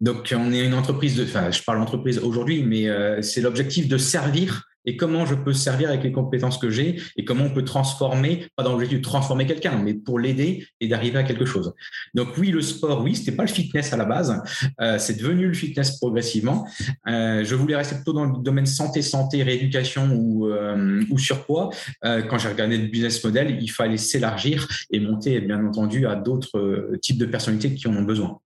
Donc 0.00 0.32
on 0.34 0.52
est 0.52 0.64
une 0.64 0.72
entreprise, 0.72 1.16
de, 1.16 1.24
enfin 1.24 1.50
je 1.50 1.62
parle 1.62 1.82
entreprise 1.82 2.18
aujourd'hui, 2.20 2.62
mais 2.62 2.88
euh, 2.88 3.20
c'est 3.22 3.40
l'objectif 3.40 3.88
de 3.88 3.98
servir 3.98 4.62
et 4.86 4.96
comment 4.96 5.26
je 5.26 5.34
peux 5.34 5.52
servir 5.52 5.88
avec 5.88 6.02
les 6.04 6.12
compétences 6.12 6.58
que 6.58 6.70
j'ai 6.70 6.96
et 7.16 7.24
comment 7.24 7.44
on 7.44 7.50
peut 7.50 7.64
transformer, 7.64 8.46
pas 8.56 8.62
dans 8.62 8.72
l'objectif 8.72 8.98
de 8.98 9.04
transformer 9.04 9.46
quelqu'un, 9.46 9.76
mais 9.76 9.94
pour 9.94 10.18
l'aider 10.18 10.66
et 10.80 10.88
d'arriver 10.88 11.18
à 11.18 11.24
quelque 11.24 11.44
chose. 11.44 11.74
Donc 12.14 12.28
oui, 12.38 12.50
le 12.50 12.62
sport, 12.62 13.02
oui, 13.02 13.14
c'était 13.14 13.32
pas 13.32 13.42
le 13.42 13.48
fitness 13.48 13.92
à 13.92 13.96
la 13.96 14.04
base, 14.04 14.40
euh, 14.80 14.98
c'est 14.98 15.18
devenu 15.18 15.48
le 15.48 15.54
fitness 15.54 15.98
progressivement. 15.98 16.66
Euh, 17.08 17.44
je 17.44 17.54
voulais 17.54 17.76
rester 17.76 17.96
plutôt 17.96 18.12
dans 18.12 18.24
le 18.24 18.42
domaine 18.42 18.66
santé, 18.66 19.02
santé, 19.02 19.42
rééducation 19.42 20.10
ou, 20.14 20.48
euh, 20.48 21.02
ou 21.10 21.18
surpoids. 21.18 21.70
quand 22.02 22.38
j'ai 22.38 22.48
regardé 22.48 22.78
le 22.78 22.86
business 22.86 23.22
model, 23.24 23.58
il 23.60 23.70
fallait 23.70 23.96
s'élargir 23.96 24.68
et 24.90 25.00
monter, 25.00 25.40
bien 25.40 25.64
entendu, 25.64 26.06
à 26.06 26.14
d'autres 26.14 26.92
types 27.02 27.18
de 27.18 27.26
personnalités 27.26 27.74
qui 27.74 27.88
en 27.88 27.96
ont 27.96 28.02
besoin. 28.02 28.38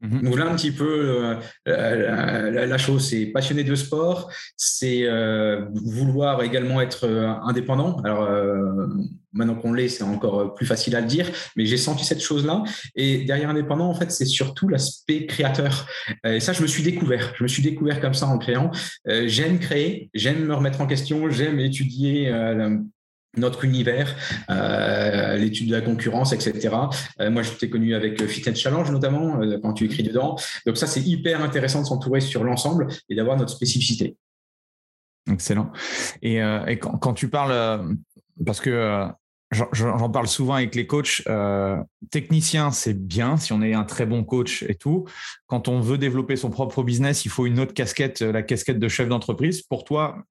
Mhm. 0.00 0.22
Donc 0.22 0.38
là, 0.38 0.48
un 0.48 0.54
petit 0.54 0.70
peu, 0.70 1.36
euh, 1.66 2.50
la, 2.66 2.78
chose, 2.78 3.08
c'est 3.08 3.26
passionné 3.26 3.64
de 3.64 3.74
sport, 3.74 4.30
c'est 4.56 5.02
euh, 5.02 5.64
vouloir 5.72 6.42
également 6.42 6.80
être 6.80 7.04
euh, 7.04 7.32
indépendant. 7.42 8.00
Alors, 8.04 8.28
maintenant 9.32 9.56
qu'on 9.56 9.72
l'est, 9.72 9.88
c'est 9.88 10.04
encore 10.04 10.54
plus 10.54 10.66
facile 10.66 10.94
à 10.94 11.00
le 11.00 11.06
dire, 11.06 11.26
mais 11.56 11.66
j'ai 11.66 11.76
senti 11.76 12.04
cette 12.04 12.22
chose-là. 12.22 12.62
Et 12.94 13.24
derrière 13.24 13.50
indépendant, 13.50 13.88
en 13.88 13.94
fait, 13.94 14.12
c'est 14.12 14.24
surtout 14.24 14.68
l'aspect 14.68 15.26
créateur. 15.26 15.86
Et 16.24 16.40
ça, 16.40 16.52
je 16.52 16.62
me 16.62 16.66
suis 16.66 16.82
découvert. 16.82 17.34
Je 17.36 17.42
me 17.42 17.48
suis 17.48 17.62
découvert 17.62 18.00
comme 18.00 18.14
ça 18.14 18.26
en 18.26 18.38
créant. 18.38 18.70
j'aime 19.06 19.58
créer, 19.58 20.10
j'aime 20.14 20.44
me 20.44 20.54
remettre 20.54 20.80
en 20.80 20.86
question, 20.86 21.28
j'aime 21.28 21.58
étudier 21.58 22.32
notre 23.36 23.64
univers, 23.64 24.14
euh, 24.50 25.36
l'étude 25.36 25.68
de 25.68 25.72
la 25.72 25.80
concurrence, 25.80 26.32
etc. 26.32 26.74
Euh, 27.20 27.30
moi, 27.30 27.42
je 27.42 27.52
t'ai 27.52 27.70
connu 27.70 27.94
avec 27.94 28.24
Fitness 28.26 28.58
Challenge 28.58 28.90
notamment, 28.90 29.40
euh, 29.40 29.58
quand 29.62 29.74
tu 29.74 29.84
écris 29.84 30.02
dedans. 30.02 30.36
Donc 30.66 30.76
ça, 30.76 30.86
c'est 30.86 31.02
hyper 31.02 31.42
intéressant 31.42 31.82
de 31.82 31.86
s'entourer 31.86 32.20
sur 32.20 32.44
l'ensemble 32.44 32.88
et 33.08 33.14
d'avoir 33.14 33.36
notre 33.36 33.50
spécificité. 33.50 34.16
Excellent. 35.30 35.70
Et, 36.22 36.40
quand, 36.80 37.12
tu 37.12 37.28
parles, 37.28 37.98
parce 38.46 38.60
que 38.60 39.06
j'en 39.52 40.08
parle 40.08 40.26
souvent 40.26 40.54
avec 40.54 40.74
les 40.74 40.86
coachs, 40.86 41.22
technicien, 42.10 42.70
c'est 42.70 42.94
bien 42.94 43.36
si 43.36 43.52
on 43.52 43.60
est 43.60 43.74
un 43.74 43.84
très 43.84 44.06
bon 44.06 44.24
coach 44.24 44.62
et 44.62 44.74
tout. 44.74 45.04
Quand 45.46 45.68
on 45.68 45.80
veut 45.80 45.98
développer 45.98 46.36
son 46.36 46.48
propre 46.48 46.82
business, 46.82 47.26
il 47.26 47.30
faut 47.30 47.44
une 47.44 47.60
autre 47.60 47.74
casquette, 47.74 48.22
la 48.22 48.42
casquette 48.42 48.78
de 48.78 48.88
chef 48.88 49.10
d'entreprise. 49.10 49.60
Pour 49.60 49.84
toi, 49.84 50.24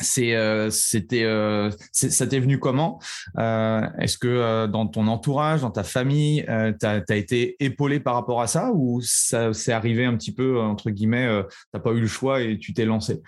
c'est 0.00 0.34
euh, 0.34 0.70
c'était 0.70 1.24
euh, 1.24 1.70
ça 1.92 2.26
t'est 2.26 2.40
venu 2.40 2.58
comment? 2.58 3.00
Euh, 3.38 3.80
est-ce 3.98 4.18
que 4.18 4.66
dans 4.66 4.86
ton 4.86 5.06
entourage 5.06 5.62
dans 5.62 5.70
ta 5.70 5.84
famille 5.84 6.44
tu 6.80 6.86
as, 6.86 7.16
été 7.16 7.56
épaulé 7.60 8.00
par 8.00 8.14
rapport 8.14 8.42
à 8.42 8.46
ça 8.46 8.72
ou 8.74 9.00
ça 9.02 9.52
s'est 9.52 9.72
arrivé 9.72 10.04
un 10.04 10.16
petit 10.16 10.34
peu 10.34 10.60
entre 10.60 10.90
guillemets 10.90 11.42
t'as 11.72 11.78
pas 11.78 11.92
eu 11.92 12.00
le 12.00 12.06
choix 12.06 12.42
et 12.42 12.58
tu 12.58 12.74
t'es 12.74 12.84
lancé? 12.84 13.22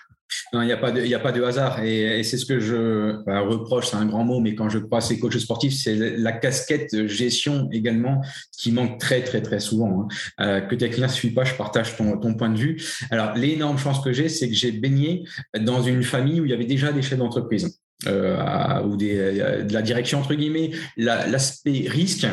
Non, 0.53 0.63
il 0.63 0.67
n'y 0.67 0.73
a, 0.73 0.77
pas 0.77 0.91
de, 0.91 1.15
a 1.15 1.19
pas 1.19 1.33
de 1.33 1.43
hasard. 1.43 1.83
Et, 1.83 2.23
c'est 2.23 2.37
ce 2.37 2.47
que 2.47 2.61
je 2.61 3.17
reproche, 3.27 3.89
c'est 3.89 3.97
un 3.97 4.07
grand 4.07 4.25
mot, 4.25 4.41
mais 4.41 4.55
quand 4.55 4.69
je 4.69 4.79
à 4.91 5.01
ces 5.01 5.19
coachs 5.19 5.39
sportifs, 5.39 5.75
c'est 5.75 5.95
la 5.95 6.33
casquette 6.33 7.07
gestion 7.07 7.69
également 7.73 8.21
qui 8.57 8.73
manque 8.73 8.99
très, 8.99 9.23
très, 9.23 9.43
très 9.43 9.61
souvent. 9.61 10.03
Hein. 10.03 10.09
Euh, 10.41 10.61
que 10.61 10.75
tes 10.75 10.91
clients 10.91 11.07
ne 11.07 11.13
suivent 11.13 11.35
pas, 11.35 11.45
je 11.45 11.55
partage 11.55 11.97
ton, 11.97 12.19
ton, 12.19 12.35
point 12.35 12.51
de 12.51 12.59
vue. 12.59 12.83
Alors, 13.11 13.35
l'énorme 13.35 13.79
chance 13.79 14.01
que 14.01 14.13
j'ai, 14.13 14.29
c'est 14.29 14.49
que 14.49 14.55
j'ai 14.55 14.73
baigné 14.73 15.25
dans 15.59 15.83
une 15.83 16.03
famille 16.03 16.41
où 16.41 16.45
il 16.45 16.51
y 16.51 16.55
avait 16.55 16.65
déjà 16.65 16.93
des 16.93 17.03
chefs 17.03 17.19
d'entreprise. 17.19 17.79
Euh, 18.07 18.83
ou 18.85 18.97
des, 18.97 19.19
euh, 19.19 19.65
de 19.65 19.73
la 19.73 19.83
direction 19.83 20.21
entre 20.21 20.35
guillemets, 20.35 20.71
l'aspect 20.97 21.87
risque 21.89 22.29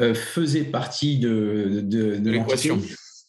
euh, 0.00 0.14
faisait 0.14 0.64
partie 0.64 1.18
de, 1.18 1.82
de, 1.82 2.16
de 2.16 2.30
l'équation. 2.30 2.80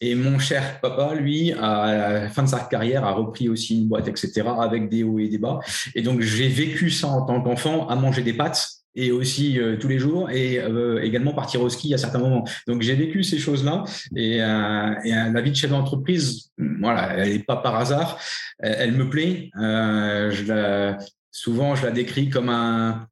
Et 0.01 0.15
mon 0.15 0.39
cher 0.39 0.81
papa, 0.81 1.13
lui, 1.13 1.53
à 1.53 2.21
la 2.23 2.29
fin 2.29 2.43
de 2.43 2.49
sa 2.49 2.59
carrière, 2.59 3.05
a 3.05 3.11
repris 3.11 3.47
aussi 3.49 3.77
une 3.77 3.87
boîte, 3.87 4.07
etc., 4.07 4.41
avec 4.59 4.89
des 4.89 5.03
hauts 5.03 5.19
et 5.19 5.27
des 5.27 5.37
bas. 5.37 5.59
Et 5.93 6.01
donc, 6.01 6.21
j'ai 6.21 6.47
vécu 6.47 6.89
ça 6.89 7.07
en 7.07 7.25
tant 7.25 7.41
qu'enfant, 7.41 7.87
à 7.87 7.95
manger 7.95 8.23
des 8.23 8.33
pâtes 8.33 8.81
et 8.95 9.11
aussi 9.11 9.59
euh, 9.59 9.77
tous 9.77 9.87
les 9.87 9.99
jours 9.99 10.29
et 10.29 10.59
euh, 10.59 11.01
également 11.01 11.33
partir 11.33 11.61
au 11.61 11.69
ski 11.69 11.93
à 11.93 11.97
certains 11.97 12.19
moments. 12.19 12.45
Donc 12.67 12.81
j'ai 12.81 12.95
vécu 12.95 13.23
ces 13.23 13.37
choses-là 13.37 13.85
et, 14.15 14.41
euh, 14.41 14.93
et 15.03 15.11
la 15.11 15.41
vie 15.41 15.51
de 15.51 15.55
chef 15.55 15.71
d'entreprise, 15.71 16.51
voilà, 16.57 17.13
elle 17.17 17.31
n'est 17.31 17.39
pas 17.39 17.57
par 17.57 17.75
hasard, 17.75 18.19
elle, 18.59 18.91
me 18.93 19.09
plaît. 19.09 19.49
je 19.55 20.45
la, 20.45 20.97
souvent 21.31 21.75
je 21.75 21.85
la 21.85 21.91
décris 21.91 22.29
comme 22.29 22.49
un, 22.49 23.07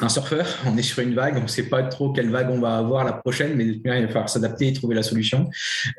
un 0.00 0.08
surfeur, 0.08 0.46
on 0.66 0.76
est 0.76 0.82
sur 0.82 1.00
une 1.00 1.14
vague, 1.14 1.36
on 1.36 1.42
ne 1.42 1.48
sait 1.48 1.68
pas 1.68 1.82
trop 1.82 2.12
quelle 2.12 2.30
vague 2.30 2.50
on 2.50 2.60
va 2.60 2.76
avoir 2.76 3.04
la 3.04 3.12
prochaine, 3.12 3.54
mais 3.56 3.64
il 3.66 3.82
va 3.82 4.06
falloir 4.06 4.28
s'adapter 4.28 4.68
et 4.68 4.72
trouver 4.72 4.94
la 4.94 5.02
solution. 5.02 5.48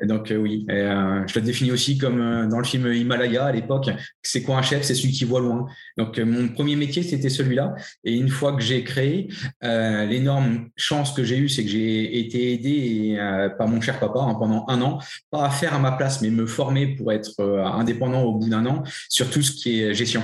donc 0.02 0.30
euh, 0.30 0.36
oui, 0.36 0.66
euh, 0.70 1.22
je 1.26 1.38
le 1.38 1.44
définis 1.44 1.70
aussi 1.70 1.98
comme 1.98 2.20
euh, 2.20 2.46
dans 2.46 2.58
le 2.58 2.64
film 2.64 2.92
Himalaya 2.92 3.44
à 3.44 3.52
l'époque, 3.52 3.90
c'est 4.22 4.42
quoi 4.42 4.56
un 4.56 4.62
chef? 4.62 4.82
C'est 4.84 4.94
celui 4.94 5.12
qui 5.12 5.24
voit 5.24 5.40
loin. 5.40 5.66
Donc 5.98 6.18
mon 6.18 6.48
premier 6.48 6.76
métier, 6.76 7.02
c'était 7.02 7.28
celui-là. 7.28 7.74
Et 8.04 8.14
une 8.14 8.28
fois 8.28 8.54
que 8.54 8.62
j'ai 8.62 8.84
créé, 8.84 9.28
l'énorme 9.62 10.68
chance 10.76 11.12
que 11.12 11.24
j'ai 11.24 11.38
eue, 11.38 11.48
c'est 11.48 11.64
que 11.64 11.70
j'ai 11.70 12.18
été 12.18 12.52
aidé 12.52 13.18
par 13.58 13.68
mon 13.68 13.80
cher 13.80 13.98
papa 13.98 14.20
hein, 14.20 14.34
pendant 14.34 14.64
un 14.68 14.80
an, 14.82 14.98
pas 15.30 15.44
à 15.44 15.50
faire 15.50 15.74
à 15.74 15.78
ma 15.78 15.92
place, 15.92 16.22
mais 16.22 16.30
me 16.30 16.46
former 16.46 16.94
pour 16.96 17.12
être 17.12 17.42
indépendant 17.42 18.22
au 18.22 18.34
bout 18.34 18.48
d'un 18.48 18.64
an 18.66 18.82
sur 19.08 19.30
tout 19.30 19.42
ce 19.42 19.52
qui 19.52 19.82
est 19.82 19.94
gestion. 19.94 20.22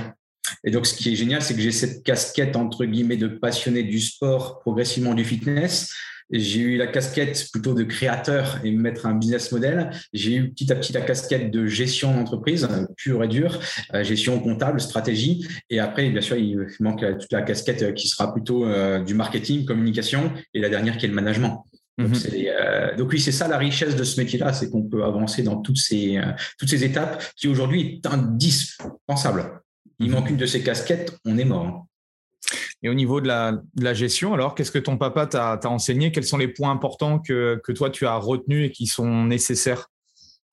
Et 0.67 0.73
donc, 0.73 0.85
ce 0.87 0.95
qui 0.95 1.13
est 1.13 1.17
génial, 1.17 1.41
c'est 1.43 1.55
que 1.55 1.61
j'ai 1.61 1.71
cette 1.71 2.03
casquette, 2.03 2.57
entre 2.57 2.85
guillemets, 2.85 3.17
de 3.17 3.29
passionné 3.29 3.85
du 3.85 4.01
sport, 4.01 4.59
progressivement 4.59 5.15
du 5.15 5.25
fitness. 5.25 5.95
J'ai 6.29 6.59
eu 6.59 6.77
la 6.77 6.89
casquette 6.89 7.47
plutôt 7.53 7.73
de 7.73 7.85
créateur 7.85 8.59
et 8.65 8.73
mettre 8.73 9.07
un 9.07 9.15
business 9.15 9.53
model. 9.53 9.91
J'ai 10.13 10.35
eu 10.35 10.51
petit 10.51 10.73
à 10.73 10.75
petit 10.75 10.93
la 10.93 11.03
casquette 11.03 11.53
de 11.53 11.67
gestion 11.67 12.13
d'entreprise, 12.13 12.69
pure 12.97 13.23
et 13.23 13.29
dure, 13.29 13.61
euh, 13.95 14.03
gestion 14.03 14.41
comptable, 14.41 14.81
stratégie. 14.81 15.47
Et 15.71 15.79
après, 15.79 16.11
bien 16.11 16.21
sûr, 16.21 16.37
il 16.37 16.67
manque 16.81 17.05
toute 17.21 17.31
la 17.33 17.43
casquette 17.43 17.95
qui 17.95 18.09
sera 18.09 18.33
plutôt 18.33 18.67
euh, 18.67 18.99
du 19.05 19.15
marketing, 19.15 19.65
communication, 19.67 20.33
et 20.53 20.59
la 20.59 20.69
dernière 20.69 20.97
qui 20.97 21.07
est 21.07 21.09
le 21.09 21.15
management. 21.15 21.65
Donc, 21.97 22.09
mhm. 22.09 22.17
euh, 22.35 22.97
donc, 22.97 23.13
oui, 23.13 23.21
c'est 23.21 23.31
ça 23.31 23.47
la 23.47 23.57
richesse 23.57 23.95
de 23.95 24.03
ce 24.03 24.21
métier-là, 24.21 24.53
c'est 24.53 24.69
qu'on 24.69 24.83
peut 24.83 25.05
avancer 25.05 25.45
dans 25.45 25.59
toutes 25.59 25.79
ces, 25.79 26.21
toutes 26.59 26.69
ces 26.69 26.83
étapes 26.83 27.23
qui 27.37 27.47
aujourd'hui 27.47 28.01
est 28.03 28.07
indispensable 28.09 29.63
il 29.99 30.11
manque 30.11 30.31
une 30.31 30.37
de 30.37 30.47
ces 30.47 30.63
casquettes, 30.63 31.19
on 31.25 31.39
est 31.39 31.45
mort. 31.45 31.67
Hein. 31.67 31.83
Et 32.83 32.89
au 32.89 32.95
niveau 32.95 33.21
de 33.21 33.27
la, 33.27 33.95
gestion, 33.95 34.35
alors, 34.35 34.55
qu'est-ce 34.55 34.71
que 34.71 34.79
ton 34.79 34.99
papa 34.99 35.27
t'a 35.27 35.59
enseigné? 35.65 36.13
Quels 36.13 36.25
sont 36.25 36.37
les 36.37 36.49
points 36.49 36.71
importants 36.71 37.19
que, 37.19 37.61
que, 37.65 37.73
toi, 37.73 37.91
tu 37.91 38.07
as 38.07 38.17
retenus 38.17 38.69
et 38.69 38.71
qui 38.71 38.87
sont 38.87 39.25
nécessaires? 39.25 39.89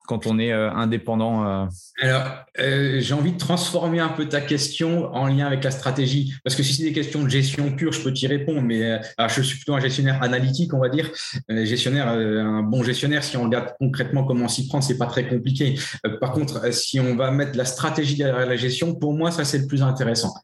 Quand 0.06 0.26
on 0.26 0.38
est 0.38 0.52
euh, 0.52 0.70
indépendant 0.70 1.46
euh. 1.46 1.66
Alors, 2.00 2.22
euh, 2.58 3.00
j'ai 3.00 3.14
envie 3.14 3.32
de 3.32 3.38
transformer 3.38 4.00
un 4.00 4.08
peu 4.08 4.28
ta 4.28 4.40
question 4.40 5.12
en 5.14 5.26
lien 5.26 5.46
avec 5.46 5.64
la 5.64 5.70
stratégie, 5.70 6.34
parce 6.44 6.54
que 6.56 6.62
si 6.62 6.74
c'est 6.74 6.82
des 6.82 6.92
questions 6.92 7.22
de 7.22 7.28
gestion 7.28 7.72
pure, 7.72 7.92
je 7.92 8.02
peux 8.02 8.12
t'y 8.12 8.26
répondre, 8.26 8.62
mais 8.62 9.00
je 9.28 9.42
suis 9.42 9.56
plutôt 9.56 9.74
un 9.74 9.80
gestionnaire 9.80 10.22
analytique, 10.22 10.74
on 10.74 10.80
va 10.80 10.88
dire. 10.88 11.10
gestionnaire, 11.48 12.08
un 12.08 12.62
bon 12.62 12.82
gestionnaire, 12.82 13.24
si 13.24 13.36
on 13.36 13.44
regarde 13.44 13.74
concrètement 13.78 14.24
comment 14.24 14.48
s'y 14.48 14.68
prendre, 14.68 14.84
c'est 14.84 14.98
pas 14.98 15.06
très 15.06 15.26
compliqué. 15.26 15.78
par 16.20 16.32
contre, 16.32 16.72
si 16.72 17.00
on 17.00 17.16
va 17.16 17.30
mettre 17.30 17.56
la 17.56 17.64
stratégie 17.64 18.16
derrière 18.16 18.46
la 18.46 18.56
gestion, 18.56 18.94
pour 18.94 19.14
moi, 19.14 19.30
ça 19.30 19.44
c'est 19.44 19.58
le 19.58 19.66
plus 19.66 19.82
intéressant 19.82 20.34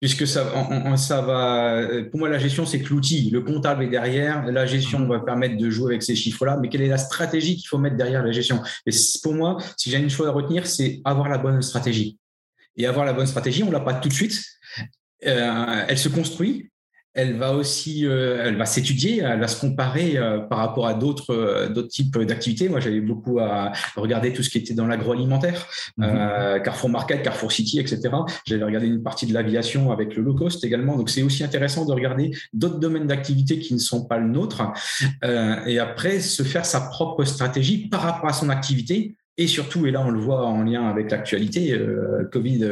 puisque 0.00 0.26
ça, 0.26 0.52
ça 0.96 1.20
va. 1.22 1.86
Pour 2.10 2.20
moi, 2.20 2.28
la 2.28 2.38
gestion, 2.38 2.66
c'est 2.66 2.80
que 2.80 2.88
l'outil, 2.88 3.30
le 3.30 3.40
comptable 3.40 3.84
est 3.84 3.88
derrière. 3.88 4.44
La 4.50 4.66
gestion 4.66 5.00
mhm. 5.00 5.08
va 5.08 5.20
permettre 5.20 5.56
de 5.56 5.70
jouer 5.70 5.92
avec 5.92 6.02
ces 6.02 6.14
chiffres-là. 6.14 6.58
Mais 6.60 6.68
quelle 6.68 6.82
est 6.82 6.88
la 6.88 6.98
stratégie 6.98 7.56
qu'il 7.56 7.68
faut 7.68 7.78
mettre 7.78 7.96
derrière 7.96 8.22
la 8.22 8.32
gestion? 8.32 8.62
Et 8.86 8.90
pour 9.22 9.34
moi, 9.34 9.56
si 9.76 9.90
j'ai 9.90 9.98
une 9.98 10.10
chose 10.10 10.26
à 10.26 10.32
retenir, 10.32 10.66
c'est 10.66 11.00
avoir 11.04 11.28
la 11.28 11.38
bonne 11.38 11.62
stratégie. 11.62 12.18
Et 12.76 12.86
avoir 12.86 13.06
la 13.06 13.14
bonne 13.14 13.26
stratégie, 13.26 13.62
on 13.62 13.70
l'a 13.70 13.80
pas 13.80 13.94
tout 13.94 14.08
de 14.08 14.14
suite. 14.14 14.42
Euh, 15.24 15.84
elle 15.88 15.98
se 15.98 16.10
construit, 16.10 16.70
elle 17.16 17.34
va 17.36 17.54
aussi, 17.54 18.06
euh, 18.06 18.42
elle 18.44 18.56
va 18.56 18.66
s'étudier, 18.66 19.22
elle 19.24 19.40
va 19.40 19.48
se 19.48 19.58
comparer 19.58 20.18
euh, 20.18 20.38
par 20.38 20.58
rapport 20.58 20.86
à 20.86 20.92
d'autres 20.92 21.34
euh, 21.34 21.68
d'autres 21.68 21.88
types 21.88 22.18
d'activités. 22.18 22.68
Moi, 22.68 22.78
j'avais 22.78 23.00
beaucoup 23.00 23.40
à 23.40 23.72
regarder 23.96 24.34
tout 24.34 24.42
ce 24.42 24.50
qui 24.50 24.58
était 24.58 24.74
dans 24.74 24.86
l'agroalimentaire, 24.86 25.66
mhm. 25.96 26.60
Carrefour 26.62 26.90
Market, 26.90 27.22
Carrefour 27.22 27.50
City, 27.50 27.80
etc. 27.80 28.10
J'avais 28.44 28.64
regardé 28.64 28.86
une 28.86 29.02
partie 29.02 29.26
de 29.26 29.32
l'aviation 29.32 29.90
avec 29.90 30.14
le 30.14 30.22
low 30.22 30.34
cost 30.34 30.62
également. 30.62 30.96
Donc, 30.96 31.08
c'est 31.08 31.22
aussi 31.22 31.42
intéressant 31.42 31.86
de 31.86 31.92
regarder 31.92 32.30
d'autres 32.52 32.78
domaines 32.78 33.06
d'activité 33.06 33.58
qui 33.58 33.72
ne 33.72 33.78
sont 33.78 34.04
pas 34.04 34.18
le 34.18 34.28
nôtre 34.28 34.62
et 35.66 35.78
après 35.78 36.20
se 36.20 36.42
faire 36.42 36.66
sa 36.66 36.80
propre 36.80 37.24
stratégie 37.24 37.88
par 37.88 38.02
rapport 38.02 38.28
à 38.28 38.32
son 38.34 38.50
activité 38.50 39.14
et 39.38 39.46
surtout, 39.46 39.86
et 39.86 39.90
là 39.90 40.02
on 40.04 40.10
le 40.10 40.20
voit 40.20 40.46
en 40.46 40.62
lien 40.62 40.88
avec 40.88 41.10
l'actualité, 41.10 41.78
Covid 42.32 42.66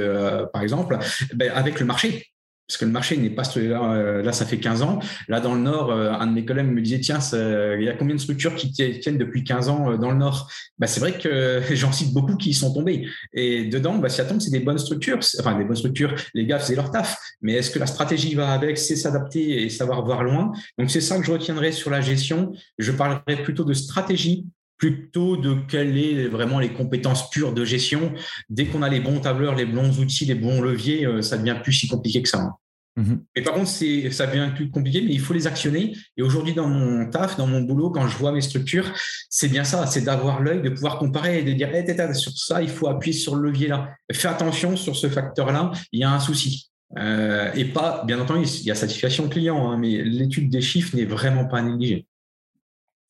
par 0.52 0.62
exemple, 0.62 0.98
ben, 1.34 1.50
avec 1.54 1.80
le 1.80 1.86
marché 1.86 2.33
parce 2.66 2.78
que 2.78 2.87
le 2.87 2.92
marché 2.92 3.16
n'est 3.16 3.30
pas 3.30 3.42
là, 3.56 3.92
euh, 3.92 4.23
là, 4.23 4.33
ça 4.33 4.47
fait 4.47 4.59
15 4.59 4.83
ans. 4.83 4.99
Là, 5.28 5.40
dans 5.40 5.54
le 5.54 5.61
Nord, 5.61 5.90
euh, 5.90 6.12
un 6.12 6.26
de 6.26 6.33
mes 6.33 6.44
collègues 6.47 6.66
me 6.66 6.80
disait, 6.80 7.00
tiens, 7.00 7.18
il 7.33 7.83
y 7.85 7.88
a 7.88 7.92
combien 7.92 8.14
de 8.14 8.21
structures 8.21 8.54
qui 8.54 8.73
tiennent 8.73 9.18
depuis 9.18 9.44
15 9.44 9.68
ans 9.68 9.90
euh, 9.90 9.97
dans 9.99 10.11
le 10.11 10.16
Nord? 10.16 10.49
Bah, 10.78 10.87
C'est 10.87 11.00
vrai 11.00 11.18
que 11.18 11.61
j'en 11.75 11.92
cite 11.92 12.14
beaucoup 12.14 12.37
qui 12.37 12.50
y 12.50 12.54
sont 12.54 12.73
tombés. 12.73 13.06
Et 13.35 13.66
dedans, 13.66 13.99
bah, 13.99 14.09
ça 14.09 14.25
tombe, 14.25 14.40
c'est 14.40 14.50
des 14.50 14.61
bonnes 14.61 14.78
structures. 14.78 15.18
Enfin, 15.40 15.59
des 15.59 15.64
bonnes 15.64 15.76
structures, 15.76 16.14
les 16.33 16.47
gars 16.47 16.59
faisaient 16.59 16.76
leur 16.76 16.90
taf. 16.90 17.18
Mais 17.42 17.52
est-ce 17.52 17.71
que 17.71 17.78
la 17.78 17.87
stratégie 17.87 18.35
va 18.35 18.50
avec? 18.52 18.78
C'est 18.78 18.97
s'adapter 18.97 19.64
et 19.64 19.68
savoir 19.68 20.02
voir 20.04 20.25
loin. 20.25 20.52
Donc, 20.78 20.90
c'est 20.90 21.02
ça 21.02 21.18
que 21.18 21.25
je 21.25 21.33
retiendrai 21.33 21.71
sur 21.71 21.90
la 21.90 22.00
gestion. 22.00 22.52
Je 22.78 22.92
parlerai 22.92 23.42
plutôt 23.42 23.64
de 23.64 23.75
stratégie 23.75 24.47
plutôt 24.84 25.38
de 25.38 25.56
quelles 25.66 26.24
sont 26.24 26.30
vraiment 26.30 26.58
les 26.58 26.72
compétences 26.72 27.30
pures 27.30 27.54
de 27.54 27.64
gestion. 27.64 28.12
Dès 28.50 28.66
qu'on 28.66 28.82
a 28.82 28.88
les 28.90 29.00
bons 29.00 29.18
tableurs, 29.18 29.54
les 29.54 29.64
bons 29.64 29.98
outils, 29.98 30.26
les 30.26 30.34
bons 30.34 30.60
leviers, 30.60 31.06
euh, 31.06 31.22
ça 31.22 31.38
devient 31.38 31.56
plus 31.62 31.72
si 31.72 31.88
compliqué 31.88 32.20
que 32.20 32.28
ça. 32.28 32.40
Hein. 32.40 32.54
Mhm. 32.96 33.24
Mais 33.34 33.42
par 33.42 33.54
contre, 33.54 33.68
c'est, 33.68 34.10
ça 34.10 34.26
devient 34.26 34.50
plus 34.54 34.70
compliqué, 34.70 35.00
mais 35.00 35.12
il 35.12 35.20
faut 35.20 35.32
les 35.32 35.46
actionner. 35.46 35.96
Et 36.18 36.22
aujourd'hui, 36.22 36.52
dans 36.52 36.68
mon 36.68 37.08
taf, 37.08 37.38
dans 37.38 37.46
mon 37.46 37.62
boulot, 37.62 37.90
quand 37.90 38.06
je 38.06 38.16
vois 38.18 38.30
mes 38.30 38.42
structures, 38.42 38.92
c'est 39.30 39.48
bien 39.48 39.64
ça, 39.64 39.86
c'est 39.86 40.02
d'avoir 40.02 40.40
l'œil, 40.40 40.60
de 40.60 40.68
pouvoir 40.68 40.98
comparer 40.98 41.38
et 41.38 41.42
de 41.42 41.52
dire, 41.52 41.74
hey, 41.74 42.14
sur 42.14 42.32
ça, 42.36 42.62
il 42.62 42.68
faut 42.68 42.86
appuyer 42.86 43.16
sur 43.16 43.36
le 43.36 43.48
levier 43.48 43.68
là. 43.68 43.88
Fais 44.12 44.28
attention 44.28 44.76
sur 44.76 44.94
ce 44.96 45.08
facteur-là, 45.08 45.72
il 45.92 46.00
y 46.00 46.04
a 46.04 46.10
un 46.10 46.20
souci. 46.20 46.70
Euh, 46.98 47.50
et 47.54 47.64
pas, 47.64 48.04
bien 48.06 48.20
entendu, 48.20 48.46
il 48.46 48.66
y 48.66 48.70
a 48.70 48.74
satisfaction 48.74 49.28
client, 49.30 49.70
hein, 49.70 49.78
mais 49.78 50.04
l'étude 50.04 50.50
des 50.50 50.60
chiffres 50.60 50.94
n'est 50.94 51.06
vraiment 51.06 51.46
pas 51.46 51.62
négligée. 51.62 52.06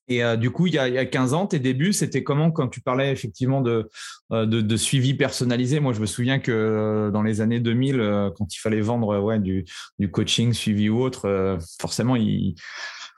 Et 0.08 0.22
euh, 0.22 0.36
du 0.36 0.50
coup, 0.50 0.66
il 0.66 0.74
y, 0.74 0.78
a, 0.78 1.04
15 1.06 1.34
ans, 1.34 1.46
tes 1.46 1.58
débuts, 1.58 1.92
c'était 1.92 2.22
comment 2.22 2.50
quand 2.50 2.68
tu 2.68 2.80
parlais 2.80 3.10
effectivement 3.10 3.60
de, 3.60 3.88
euh, 4.32 4.46
de, 4.46 4.76
suivi 4.76 5.14
personnalisé? 5.14 5.80
Moi, 5.80 5.92
je 5.92 6.00
me 6.00 6.06
souviens 6.06 6.38
que 6.38 7.10
dans 7.12 7.22
les 7.22 7.40
années 7.40 7.60
2000, 7.60 8.30
quand 8.36 8.54
il 8.54 8.58
fallait 8.58 8.80
vendre 8.80 9.18
ouais, 9.20 9.38
du, 9.38 9.64
du 9.98 10.10
coaching, 10.10 10.52
suivi 10.52 10.88
ou 10.88 11.00
autre, 11.00 11.58
forcément, 11.80 12.16
il, 12.16 12.54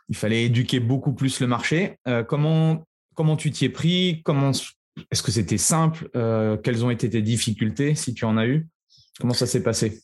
il, 0.09 0.17
fallait 0.17 0.45
éduquer 0.45 0.79
beaucoup 0.79 1.13
plus 1.13 1.41
le 1.41 1.47
marché. 1.47 1.97
comment, 2.29 2.87
comment 3.15 3.37
tu 3.37 3.51
t'y 3.51 3.65
es 3.65 3.69
pris? 3.69 4.23
Comment, 4.25 4.53
Est-ce 5.11 5.23
que 5.23 5.33
c'était 5.33 5.59
simple? 5.59 6.09
Quelles 6.63 6.85
ont 6.85 6.91
été 6.91 7.11
tes 7.11 7.23
difficultés, 7.23 7.95
si 7.95 8.15
tu 8.15 8.25
en 8.25 8.37
as 8.37 8.47
eu? 8.47 8.69
Comment 9.19 9.35
ça 9.35 9.47
s'est 9.47 9.63
passé? 9.63 10.01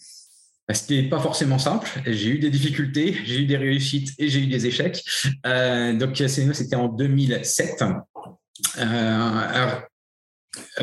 Bah, 0.72 0.78
ce 0.78 0.92
n'était 0.92 1.08
pas 1.08 1.20
forcément 1.20 1.58
simple. 1.58 1.86
J'ai 2.06 2.30
eu 2.30 2.38
des 2.38 2.48
difficultés, 2.48 3.14
j'ai 3.24 3.40
eu 3.40 3.46
des 3.46 3.58
réussites 3.58 4.14
et 4.18 4.28
j'ai 4.28 4.40
eu 4.40 4.46
des 4.46 4.66
échecs. 4.66 5.04
Euh, 5.46 5.92
donc, 5.92 6.16
c'était 6.16 6.76
en 6.76 6.88
2007. 6.88 7.82
Euh, 7.82 7.92
euh, 8.78 9.66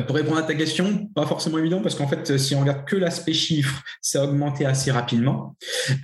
pour 0.08 0.16
répondre 0.16 0.38
à 0.38 0.44
ta 0.44 0.56
question, 0.56 1.06
pas 1.14 1.28
forcément 1.28 1.60
évident 1.60 1.82
parce 1.82 1.94
qu'en 1.94 2.08
fait, 2.08 2.38
si 2.38 2.56
on 2.56 2.62
regarde 2.62 2.86
que 2.86 2.96
l'aspect 2.96 3.34
chiffre, 3.34 3.84
ça 4.02 4.22
a 4.22 4.26
augmenté 4.26 4.66
assez 4.66 4.90
rapidement. 4.90 5.56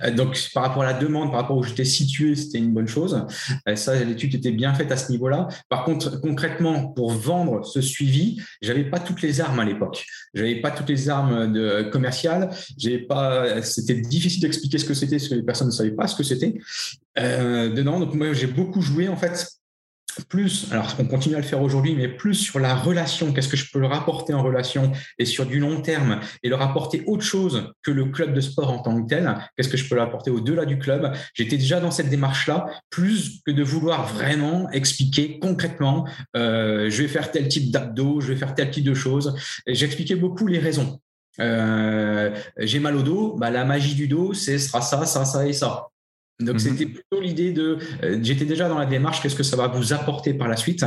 Euh, 0.04 0.12
donc, 0.12 0.38
par 0.54 0.62
rapport 0.62 0.82
à 0.82 0.86
la 0.86 0.92
demande, 0.92 1.32
par 1.32 1.40
rapport 1.40 1.56
où 1.56 1.64
j'étais 1.64 1.84
situé, 1.84 2.36
c'était 2.36 2.58
une 2.58 2.72
bonne 2.72 2.86
chose. 2.86 3.26
Euh, 3.68 3.74
ça, 3.74 3.96
l'étude 4.04 4.36
était 4.36 4.52
bien 4.52 4.72
faite 4.74 4.92
à 4.92 4.96
ce 4.96 5.10
niveau-là. 5.10 5.48
Par 5.68 5.84
contre, 5.84 6.20
concrètement, 6.20 6.88
pour 6.88 7.10
vendre 7.10 7.64
ce 7.64 7.80
suivi, 7.80 8.40
j'avais 8.62 8.84
pas 8.84 9.00
toutes 9.00 9.22
les 9.22 9.40
armes 9.40 9.58
à 9.58 9.64
l'époque. 9.64 10.06
J'avais 10.32 10.60
pas 10.60 10.70
toutes 10.70 10.88
les 10.88 11.08
armes 11.08 11.52
de, 11.52 11.88
commerciales. 11.90 12.50
J'avais 12.78 13.00
pas. 13.00 13.62
C'était 13.62 14.00
difficile 14.00 14.42
d'expliquer 14.42 14.78
ce 14.78 14.84
que 14.84 14.94
c'était, 14.94 15.16
parce 15.16 15.28
que 15.28 15.34
les 15.34 15.42
personnes 15.42 15.68
ne 15.68 15.72
savaient 15.72 15.90
pas 15.90 16.06
ce 16.06 16.14
que 16.14 16.22
c'était 16.22 16.54
euh. 17.18 17.68
Donc, 17.82 18.14
moi, 18.14 18.32
j'ai 18.32 18.46
beaucoup 18.46 18.80
joué 18.80 19.08
en 19.08 19.16
fait 19.16 19.48
plus, 20.24 20.68
alors 20.72 20.94
on 20.98 21.04
continue 21.04 21.34
à 21.34 21.38
le 21.38 21.44
faire 21.44 21.62
aujourd'hui, 21.62 21.94
mais 21.94 22.08
plus 22.08 22.34
sur 22.34 22.58
la 22.58 22.74
relation, 22.74 23.32
qu'est-ce 23.32 23.48
que 23.48 23.56
je 23.56 23.70
peux 23.70 23.78
le 23.78 23.86
rapporter 23.86 24.32
en 24.34 24.42
relation 24.42 24.92
et 25.18 25.24
sur 25.24 25.46
du 25.46 25.58
long 25.58 25.80
terme 25.80 26.20
et 26.42 26.48
leur 26.48 26.62
apporter 26.62 27.02
autre 27.06 27.24
chose 27.24 27.72
que 27.82 27.90
le 27.90 28.06
club 28.06 28.32
de 28.32 28.40
sport 28.40 28.70
en 28.70 28.78
tant 28.78 29.02
que 29.02 29.08
tel, 29.08 29.36
qu'est-ce 29.56 29.68
que 29.68 29.76
je 29.76 29.88
peux 29.88 29.94
leur 29.94 30.04
apporter 30.04 30.30
au-delà 30.30 30.64
du 30.64 30.78
club? 30.78 31.12
J'étais 31.34 31.56
déjà 31.56 31.80
dans 31.80 31.90
cette 31.90 32.08
démarche-là, 32.08 32.66
plus 32.90 33.40
que 33.44 33.50
de 33.50 33.62
vouloir 33.62 34.06
vraiment 34.06 34.70
expliquer 34.70 35.38
concrètement, 35.38 36.06
euh, 36.36 36.88
je 36.90 37.02
vais 37.02 37.08
faire 37.08 37.30
tel 37.30 37.48
type 37.48 37.70
d'abdos, 37.70 38.20
je 38.20 38.28
vais 38.28 38.36
faire 38.36 38.54
tel 38.54 38.70
type 38.70 38.84
de 38.84 38.94
choses. 38.94 39.34
J'expliquais 39.66 40.16
beaucoup 40.16 40.46
les 40.46 40.58
raisons. 40.58 41.00
Euh, 41.40 42.34
j'ai 42.58 42.78
mal 42.78 42.96
au 42.96 43.02
dos, 43.02 43.36
bah, 43.36 43.50
la 43.50 43.64
magie 43.64 43.94
du 43.94 44.08
dos, 44.08 44.32
c'est 44.32 44.58
sera 44.58 44.80
ça, 44.80 45.04
ça, 45.06 45.24
ça 45.24 45.46
et 45.46 45.52
ça. 45.52 45.88
Donc 46.40 46.54
mhm. 46.54 46.58
c'était 46.58 46.86
plutôt 46.86 47.20
l'idée 47.20 47.52
de, 47.52 47.78
euh, 48.02 48.18
j'étais 48.22 48.44
déjà 48.44 48.68
dans 48.68 48.78
la 48.78 48.86
démarche, 48.86 49.22
qu'est-ce 49.22 49.36
que 49.36 49.42
ça 49.42 49.56
va 49.56 49.68
vous 49.68 49.92
apporter 49.92 50.34
par 50.34 50.48
la 50.48 50.56
suite. 50.56 50.84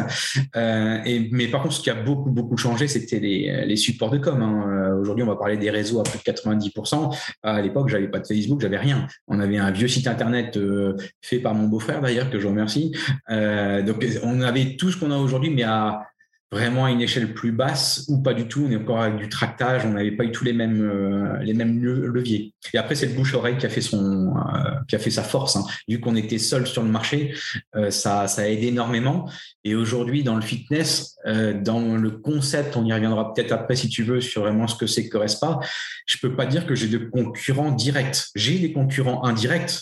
Euh, 0.55 0.99
et, 1.05 1.29
mais 1.31 1.47
par 1.47 1.63
contre, 1.63 1.75
ce 1.75 1.81
qui 1.81 1.89
a 1.89 1.95
beaucoup 1.95 2.29
beaucoup 2.29 2.57
changé, 2.57 2.87
c'était 2.87 3.19
les, 3.19 3.65
les, 3.65 3.75
supports 3.75 4.11
de 4.11 4.17
com. 4.17 4.41
Hein. 4.41 4.89
Euh, 4.89 4.99
aujourd'hui, 4.99 5.23
on 5.23 5.27
va 5.27 5.35
parler 5.35 5.57
des 5.57 5.69
réseaux 5.69 5.99
à 5.99 6.03
plus 6.03 6.19
de 6.19 6.23
90%. 6.23 7.15
À 7.43 7.61
l'époque, 7.61 7.89
j'avais 7.89 8.07
pas 8.07 8.19
de 8.19 8.27
Facebook, 8.27 8.61
j'avais 8.61 8.77
rien. 8.77 9.07
On 9.27 9.39
avait 9.39 9.57
un 9.57 9.71
vieux 9.71 9.87
site 9.87 10.07
internet 10.07 10.57
euh, 10.57 10.95
fait 11.21 11.39
par 11.39 11.53
mon 11.53 11.67
beau-frère 11.67 12.01
d'ailleurs 12.01 12.29
que 12.29 12.39
je 12.39 12.47
remercie. 12.47 12.91
Euh, 13.29 13.81
donc 13.81 14.05
on 14.23 14.41
avait 14.41 14.75
tout 14.77 14.91
ce 14.91 14.97
qu'on 14.97 15.11
a 15.11 15.17
aujourd'hui, 15.17 15.49
mais 15.49 15.63
à 15.63 16.03
vraiment 16.51 16.85
à 16.85 16.91
une 16.91 17.01
échelle 17.01 17.33
plus 17.33 17.51
basse 17.51 18.05
ou 18.07 18.21
pas 18.21 18.33
du 18.33 18.47
tout. 18.47 18.65
On 18.67 18.71
est 18.71 18.75
encore 18.75 19.01
avec 19.01 19.17
du 19.17 19.29
tractage, 19.29 19.85
on 19.85 19.91
n'avait 19.91 20.11
pas 20.11 20.23
eu 20.23 20.31
tous 20.31 20.43
les 20.43 20.53
mêmes 20.53 20.81
euh, 20.81 21.37
les 21.39 21.53
mêmes 21.53 21.81
leviers. 21.83 22.53
Et 22.73 22.77
après, 22.77 22.95
c'est 22.95 23.05
le 23.05 23.13
bouche-oreille 23.13 23.57
qui 23.57 23.65
a 23.65 23.69
fait 23.69 23.81
son 23.81 24.35
euh, 24.35 24.71
qui 24.87 24.95
a 24.95 24.99
fait 24.99 25.11
sa 25.11 25.23
force. 25.23 25.55
Hein. 25.55 25.63
Vu 25.87 25.99
qu'on 25.99 26.15
était 26.15 26.39
seul 26.39 26.65
sur 26.65 26.81
le 26.81 26.89
marché, 26.89 27.35
euh, 27.75 27.91
ça 27.91 28.27
ça 28.27 28.43
a 28.43 28.47
énormément. 28.47 29.29
Et 29.63 29.75
aujourd'hui, 29.75 30.23
dans 30.23 30.35
le 30.35 30.41
fitness, 30.41 31.15
dans 31.25 31.97
le 31.97 32.11
concept, 32.11 32.75
on 32.77 32.85
y 32.85 32.93
reviendra 32.93 33.33
peut-être 33.33 33.51
après 33.51 33.75
si 33.75 33.89
tu 33.89 34.03
veux 34.03 34.21
sur 34.21 34.43
vraiment 34.43 34.67
ce 34.67 34.75
que 34.75 34.87
c'est 34.87 35.09
que 35.09 35.17
Respa. 35.17 35.59
Je 36.05 36.17
peux 36.17 36.35
pas 36.35 36.45
dire 36.45 36.65
que 36.65 36.75
j'ai 36.75 36.87
de 36.87 36.97
concurrents 36.97 37.71
directs. 37.71 38.29
J'ai 38.35 38.57
des 38.57 38.71
concurrents 38.71 39.25
indirects, 39.25 39.81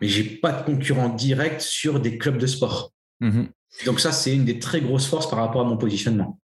mais 0.00 0.08
j'ai 0.08 0.24
pas 0.24 0.52
de 0.52 0.64
concurrents 0.64 1.08
directs 1.08 1.62
sur 1.62 2.00
des 2.00 2.18
clubs 2.18 2.36
de 2.36 2.46
sport. 2.46 2.92
Mmh 3.20 3.44
donc 3.86 4.00
ça, 4.00 4.12
c'est 4.12 4.34
une 4.34 4.44
des 4.44 4.58
très 4.58 4.80
grosses 4.80 5.06
forces 5.06 5.28
par 5.28 5.38
rapport 5.38 5.62
à 5.62 5.64
mon 5.64 5.76
positionnement. 5.76 6.38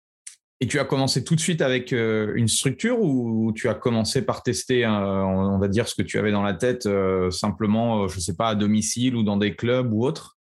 Et 0.61 0.67
tu 0.67 0.79
as 0.79 0.85
commencé 0.85 1.23
tout 1.23 1.35
de 1.35 1.41
suite 1.41 1.61
avec 1.61 1.91
euh, 1.91 2.31
une 2.35 2.47
structure 2.47 3.01
ou 3.01 3.51
tu 3.53 3.67
as 3.67 3.73
commencé 3.73 4.21
par 4.21 4.41
tester, 4.41 4.87
on 4.87 5.59
va 5.59 5.67
dire, 5.67 5.87
ce 5.87 5.95
que 5.95 6.01
tu 6.01 6.17
avais 6.17 6.31
dans 6.31 6.43
la 6.43 6.53
tête, 6.53 6.85
euh, 6.85 7.29
simplement, 7.29 8.03
euh, 8.03 8.07
je 8.07 8.15
ne 8.15 8.21
sais 8.21 8.35
pas, 8.35 8.49
à 8.49 8.55
domicile 8.55 9.17
ou 9.17 9.23
dans 9.23 9.35
des 9.35 9.55
clubs 9.55 9.91
ou 9.91 10.05
autre? 10.05 10.37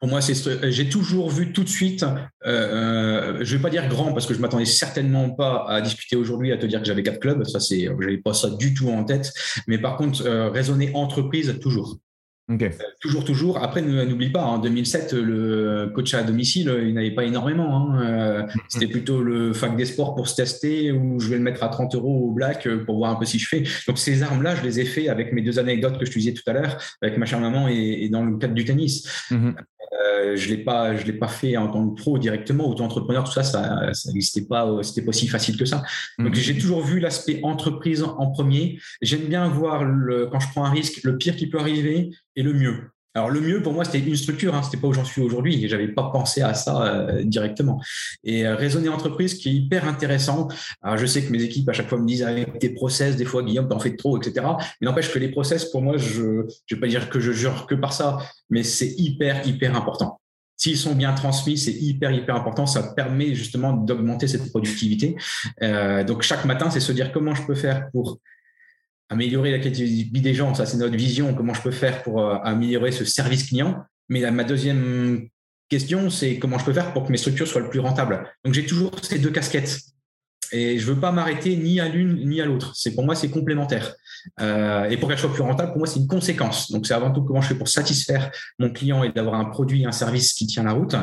Pour 0.00 0.08
moi, 0.08 0.20
j'ai 0.20 0.88
toujours 0.88 1.30
vu 1.30 1.52
tout 1.52 1.62
de 1.62 1.68
suite, 1.68 2.04
je 2.44 2.50
ne 2.50 3.44
vais 3.44 3.58
pas 3.58 3.70
dire 3.70 3.88
grand 3.88 4.12
parce 4.12 4.26
que 4.26 4.34
je 4.34 4.40
m'attendais 4.40 4.64
certainement 4.64 5.30
pas 5.30 5.66
à 5.68 5.80
discuter 5.80 6.16
aujourd'hui, 6.16 6.52
à 6.52 6.56
te 6.56 6.66
dire 6.66 6.80
que 6.80 6.86
j'avais 6.86 7.02
quatre 7.02 7.20
clubs, 7.20 7.44
ça 7.44 7.60
c'est, 7.60 7.84
j'avais 7.84 8.16
pas 8.18 8.32
ça 8.32 8.48
du 8.48 8.72
tout 8.72 8.88
en 8.88 9.04
tête, 9.04 9.30
mais 9.66 9.76
par 9.76 9.98
contre, 9.98 10.26
raisonner 10.50 10.90
entreprise, 10.94 11.58
toujours. 11.60 11.98
Toujours, 13.00 13.24
toujours. 13.24 13.62
Après, 13.62 13.80
n'oublie 13.80 14.30
pas, 14.30 14.42
en 14.42 14.58
2007, 14.58 15.12
le 15.12 15.92
coach 15.94 16.14
à 16.14 16.22
domicile, 16.22 16.74
il 16.82 16.94
n'avait 16.94 17.12
pas 17.12 17.24
énormément. 17.24 17.76
Hein. 17.76 18.02
Euh. 18.02 18.42
C'était 18.68 18.88
plutôt 18.88 19.22
le 19.22 19.52
fac 19.52 19.76
des 19.76 19.84
sports 19.84 20.14
pour 20.14 20.28
se 20.28 20.36
tester 20.36 20.90
ou 20.90 21.20
je 21.20 21.28
vais 21.28 21.36
le 21.36 21.42
mettre 21.42 21.62
à 21.62 21.68
30 21.68 21.94
euros 21.94 22.28
au 22.28 22.32
black 22.32 22.68
pour 22.86 22.98
voir 22.98 23.12
un 23.12 23.16
peu 23.16 23.24
si 23.24 23.38
je 23.38 23.48
fais. 23.48 23.62
Donc, 23.86 23.98
ces 23.98 24.22
armes-là, 24.22 24.56
je 24.56 24.62
les 24.62 24.80
ai 24.80 24.84
fait 24.84 25.08
avec 25.08 25.32
mes 25.32 25.42
deux 25.42 25.58
anecdotes 25.58 25.98
que 25.98 26.04
je 26.04 26.10
te 26.10 26.18
disais 26.18 26.32
tout 26.32 26.42
à 26.46 26.52
l'heure, 26.52 26.76
avec 27.02 27.18
ma 27.18 27.26
chère 27.26 27.40
maman 27.40 27.68
et, 27.68 28.08
dans 28.10 28.24
le 28.24 28.36
cadre 28.36 28.54
du 28.54 28.64
tennis. 28.64 29.06
Mm-hmm. 29.30 29.54
Euh, 30.20 30.36
je 30.36 30.48
l'ai 30.48 30.58
pas, 30.58 30.96
je 30.96 31.04
l'ai 31.04 31.12
pas 31.12 31.28
fait 31.28 31.56
en 31.56 31.68
tant 31.68 31.88
que 31.88 32.00
pro 32.00 32.18
directement, 32.18 32.68
auto-entrepreneur, 32.68 33.24
tout 33.24 33.32
ça, 33.32 33.42
ça, 33.42 33.90
n'existait 34.06 34.46
pas, 34.46 34.82
c'était 34.82 35.02
pas 35.02 35.10
aussi 35.10 35.28
facile 35.28 35.56
que 35.56 35.64
ça. 35.64 35.82
Donc, 36.18 36.34
mm-hmm. 36.34 36.40
j'ai 36.40 36.58
toujours 36.58 36.82
vu 36.82 37.00
l'aspect 37.00 37.40
entreprise 37.42 38.02
en 38.02 38.30
premier. 38.30 38.78
J'aime 39.02 39.26
bien 39.26 39.48
voir 39.48 39.84
le, 39.84 40.26
quand 40.26 40.40
je 40.40 40.48
prends 40.50 40.64
un 40.64 40.70
risque, 40.70 41.02
le 41.02 41.18
pire 41.18 41.36
qui 41.36 41.48
peut 41.48 41.58
arriver 41.58 42.10
et 42.36 42.42
le 42.42 42.52
mieux. 42.52 42.90
Alors 43.14 43.28
le 43.28 43.40
mieux 43.40 43.60
pour 43.62 43.72
moi 43.72 43.84
c'était 43.84 43.98
une 43.98 44.16
structure, 44.16 44.54
hein, 44.54 44.62
c'était 44.62 44.76
pas 44.76 44.86
où 44.86 44.92
j'en 44.92 45.04
suis 45.04 45.20
aujourd'hui, 45.20 45.64
et 45.64 45.68
j'avais 45.68 45.88
pas 45.88 46.10
pensé 46.10 46.42
à 46.42 46.54
ça 46.54 46.82
euh, 46.82 47.24
directement. 47.24 47.80
Et 48.22 48.46
euh, 48.46 48.54
raisonner 48.54 48.88
entreprise 48.88 49.34
qui 49.34 49.48
est 49.48 49.52
hyper 49.52 49.86
intéressant. 49.88 50.48
Alors 50.80 50.96
je 50.96 51.06
sais 51.06 51.22
que 51.22 51.32
mes 51.32 51.42
équipes 51.42 51.68
à 51.68 51.72
chaque 51.72 51.88
fois 51.88 51.98
me 51.98 52.06
disent 52.06 52.22
avec 52.22 52.58
tes 52.58 52.70
process, 52.70 53.16
des 53.16 53.24
fois 53.24 53.42
Guillaume 53.42 53.68
t'en 53.68 53.80
fais 53.80 53.96
trop, 53.96 54.16
etc. 54.16 54.46
Mais 54.80 54.86
n'empêche 54.86 55.12
que 55.12 55.18
les 55.18 55.28
process 55.28 55.64
pour 55.66 55.82
moi, 55.82 55.96
je 55.96 56.44
je 56.66 56.74
vais 56.74 56.80
pas 56.80 56.86
dire 56.86 57.10
que 57.10 57.18
je 57.18 57.32
jure 57.32 57.66
que 57.66 57.74
par 57.74 57.92
ça, 57.92 58.18
mais 58.48 58.62
c'est 58.62 58.94
hyper 58.96 59.46
hyper 59.46 59.76
important. 59.76 60.20
S'ils 60.60 60.76
sont 60.76 60.94
bien 60.94 61.14
transmis, 61.14 61.56
c'est 61.56 61.72
hyper 61.72 62.12
hyper 62.12 62.36
important. 62.36 62.66
Ça 62.66 62.92
permet 62.94 63.34
justement 63.34 63.72
d'augmenter 63.72 64.28
cette 64.28 64.50
productivité. 64.50 65.16
Euh, 65.62 66.04
donc 66.04 66.20
chaque 66.20 66.44
matin, 66.44 66.68
c'est 66.68 66.80
se 66.80 66.92
dire 66.92 67.12
comment 67.12 67.34
je 67.34 67.46
peux 67.46 67.54
faire 67.54 67.90
pour 67.92 68.18
améliorer 69.10 69.50
la 69.50 69.58
qualité 69.58 69.82
de 69.82 69.88
vie 69.88 70.20
des 70.20 70.34
gens, 70.34 70.54
ça 70.54 70.64
c'est 70.64 70.78
notre 70.78 70.96
vision, 70.96 71.34
comment 71.34 71.52
je 71.52 71.62
peux 71.62 71.72
faire 71.72 72.02
pour 72.02 72.20
euh, 72.20 72.36
améliorer 72.44 72.92
ce 72.92 73.04
service 73.04 73.48
client. 73.48 73.84
Mais 74.08 74.28
ma 74.30 74.44
deuxième 74.44 75.28
question, 75.68 76.10
c'est 76.10 76.38
comment 76.38 76.58
je 76.58 76.64
peux 76.64 76.72
faire 76.72 76.92
pour 76.92 77.06
que 77.06 77.12
mes 77.12 77.18
structures 77.18 77.46
soient 77.46 77.60
le 77.60 77.68
plus 77.68 77.80
rentables. 77.80 78.28
Donc 78.44 78.54
j'ai 78.54 78.66
toujours 78.66 78.92
ces 79.02 79.18
deux 79.18 79.30
casquettes. 79.30 79.80
Et 80.52 80.78
je 80.78 80.86
veux 80.86 80.98
pas 80.98 81.12
m'arrêter 81.12 81.56
ni 81.56 81.80
à 81.80 81.88
l'une 81.88 82.28
ni 82.28 82.40
à 82.40 82.44
l'autre. 82.44 82.72
C'est 82.74 82.94
pour 82.94 83.04
moi 83.04 83.14
c'est 83.14 83.30
complémentaire. 83.30 83.94
Euh, 84.40 84.88
et 84.90 84.96
pour 84.96 85.08
qu'elle 85.08 85.18
soit 85.18 85.32
plus 85.32 85.42
rentable, 85.42 85.70
pour 85.70 85.78
moi 85.78 85.86
c'est 85.86 86.00
une 86.00 86.06
conséquence. 86.06 86.70
Donc 86.70 86.86
c'est 86.86 86.94
avant 86.94 87.10
tout 87.10 87.22
comment 87.22 87.40
je 87.40 87.48
fais 87.48 87.54
pour 87.54 87.68
satisfaire 87.68 88.30
mon 88.58 88.70
client 88.70 89.02
et 89.02 89.10
d'avoir 89.10 89.34
un 89.36 89.46
produit, 89.46 89.86
un 89.86 89.92
service 89.92 90.32
qui 90.32 90.46
tient 90.46 90.64
la 90.64 90.72
route, 90.72 90.96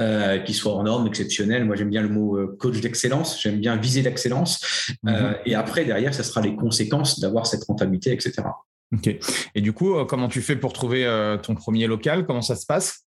euh, 0.00 0.38
qui 0.38 0.54
soit 0.54 0.74
en 0.74 0.82
norme, 0.82 1.06
exceptionnel. 1.06 1.64
Moi 1.64 1.76
j'aime 1.76 1.90
bien 1.90 2.02
le 2.02 2.08
mot 2.08 2.36
euh, 2.36 2.56
coach 2.58 2.80
d'excellence. 2.80 3.40
J'aime 3.40 3.58
bien 3.58 3.76
viser 3.76 4.02
l'excellence. 4.02 4.60
Euh, 5.06 5.30
mhm. 5.30 5.36
et 5.46 5.54
après 5.54 5.84
derrière, 5.84 6.14
ça 6.14 6.22
sera 6.22 6.40
les 6.40 6.54
conséquences 6.54 7.20
d'avoir 7.20 7.46
cette 7.46 7.64
rentabilité, 7.64 8.12
etc. 8.12 8.42
Ok. 8.92 9.16
Et 9.54 9.60
du 9.60 9.72
coup, 9.72 9.94
comment 10.06 10.28
tu 10.28 10.42
fais 10.42 10.56
pour 10.56 10.72
trouver 10.72 11.06
ton 11.44 11.54
premier 11.54 11.86
local? 11.86 12.26
Comment 12.26 12.42
ça 12.42 12.56
se 12.56 12.66
passe? 12.66 13.04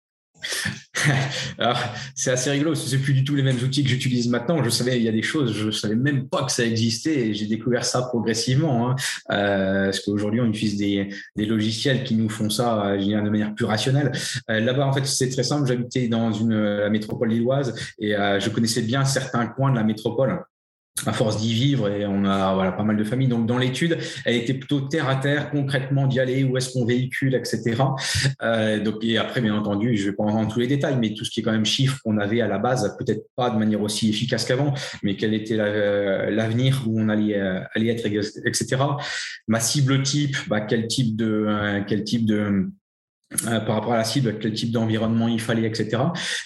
c'est 2.15 2.31
assez 2.31 2.51
rigolo, 2.51 2.75
c'est 2.75 2.97
plus 2.97 3.13
du 3.13 3.23
tout 3.23 3.35
les 3.35 3.43
mêmes 3.43 3.61
outils 3.63 3.83
que 3.83 3.89
j'utilise 3.89 4.29
maintenant. 4.29 4.63
Je 4.63 4.69
savais, 4.69 4.97
il 4.97 5.03
y 5.03 5.09
a 5.09 5.11
des 5.11 5.21
choses, 5.21 5.53
je 5.53 5.71
savais 5.71 5.95
même 5.95 6.27
pas 6.27 6.43
que 6.43 6.51
ça 6.51 6.65
existait 6.65 7.33
j'ai 7.33 7.45
découvert 7.47 7.85
ça 7.85 8.01
progressivement. 8.03 8.89
Hein. 8.89 8.95
Euh, 9.31 9.85
parce 9.85 9.99
qu'aujourd'hui, 10.01 10.41
on 10.41 10.45
utilise 10.45 10.77
des, 10.77 11.09
logiciels 11.45 12.03
qui 12.03 12.15
nous 12.15 12.29
font 12.29 12.49
ça 12.49 12.97
je 12.97 13.05
de 13.05 13.29
manière 13.29 13.53
plus 13.53 13.65
rationnelle. 13.65 14.11
Euh, 14.49 14.59
là-bas, 14.59 14.87
en 14.87 14.93
fait, 14.93 15.05
c'est 15.05 15.29
très 15.29 15.43
simple. 15.43 15.67
J'habitais 15.67 16.07
dans 16.07 16.31
une, 16.31 16.53
la 16.53 16.89
métropole 16.89 17.29
lilloise 17.29 17.75
et 17.99 18.15
euh, 18.15 18.39
je 18.39 18.49
connaissais 18.49 18.81
bien 18.81 19.05
certains 19.05 19.47
coins 19.47 19.71
de 19.71 19.75
la 19.75 19.83
métropole 19.83 20.39
à 21.05 21.13
force 21.13 21.41
d'y 21.41 21.53
vivre 21.53 21.89
et 21.89 22.05
on 22.05 22.23
a 22.23 22.53
voilà, 22.53 22.71
pas 22.71 22.83
mal 22.83 22.95
de 22.95 23.03
familles. 23.03 23.27
Donc 23.27 23.45
dans 23.45 23.57
l'étude, 23.57 23.97
elle 24.25 24.35
était 24.35 24.53
plutôt 24.53 24.81
terre 24.81 25.09
à 25.09 25.15
terre, 25.15 25.49
concrètement 25.49 26.07
d'y 26.07 26.19
aller, 26.19 26.43
où 26.43 26.55
est-ce 26.57 26.71
qu'on 26.71 26.85
véhicule, 26.85 27.35
etc. 27.35 27.81
Euh, 28.41 28.79
donc 28.79 29.03
et 29.03 29.17
après, 29.17 29.41
bien 29.41 29.55
entendu, 29.55 29.97
je 29.97 30.09
vais 30.09 30.15
pas 30.15 30.23
en 30.23 30.45
tous 30.45 30.59
les 30.59 30.67
détails, 30.67 30.97
mais 30.99 31.13
tout 31.13 31.25
ce 31.25 31.31
qui 31.31 31.39
est 31.39 31.43
quand 31.43 31.51
même 31.51 31.65
chiffres 31.65 31.99
qu'on 32.03 32.17
avait 32.17 32.41
à 32.41 32.47
la 32.47 32.59
base, 32.59 32.95
peut-être 32.97 33.25
pas 33.35 33.49
de 33.49 33.57
manière 33.57 33.81
aussi 33.81 34.09
efficace 34.09 34.45
qu'avant, 34.45 34.73
mais 35.01 35.15
quel 35.15 35.33
était 35.33 35.57
l'avenir 35.57 36.83
où 36.87 36.99
on 36.99 37.09
allait, 37.09 37.39
euh, 37.39 37.59
aller 37.73 37.89
être, 37.89 38.05
etc. 38.05 38.77
Ma 39.47 39.59
cible 39.59 40.03
type, 40.03 40.37
bah, 40.47 40.61
quel 40.61 40.87
type 40.87 41.15
de, 41.15 41.45
euh, 41.47 41.81
quel 41.87 42.03
type 42.03 42.25
de 42.25 42.69
euh, 43.47 43.59
par 43.59 43.75
rapport 43.75 43.93
à 43.93 43.97
la 43.97 44.03
cible, 44.03 44.37
quel 44.39 44.53
type 44.53 44.71
d'environnement 44.71 45.27
il 45.27 45.41
fallait, 45.41 45.67
etc. 45.67 45.97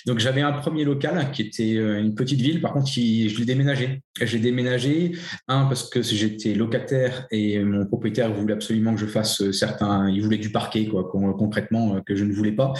Donc 0.06 0.20
j'avais 0.20 0.42
un 0.42 0.54
premier 0.54 0.84
local 0.84 1.32
qui 1.32 1.44
était 1.44 1.76
euh, 1.76 2.00
une 2.00 2.16
petite 2.16 2.42
ville, 2.42 2.62
par 2.62 2.74
contre 2.74 2.88
je 2.88 3.38
l'ai 3.38 3.46
déménagé. 3.46 4.02
J'ai 4.20 4.40
déménagé, 4.40 5.12
un, 5.48 5.66
parce 5.66 5.90
que 5.90 6.02
j'étais 6.02 6.56
locataire 6.56 7.28
et 7.30 7.60
mon 7.60 7.86
propriétaire 7.86 8.34
voulait 8.34 8.54
absolument 8.54 8.96
que 8.96 9.02
je 9.02 9.06
fasse 9.06 9.42
euh, 9.42 9.52
certains, 9.52 10.10
il 10.10 10.22
voulait 10.22 10.38
du 10.38 10.52
parquet, 10.52 10.86
quoi, 10.88 11.10
concrètement, 11.12 12.02
que 12.06 12.16
je 12.16 12.24
ne 12.24 12.34
voulais 12.34 12.52
pas. 12.52 12.74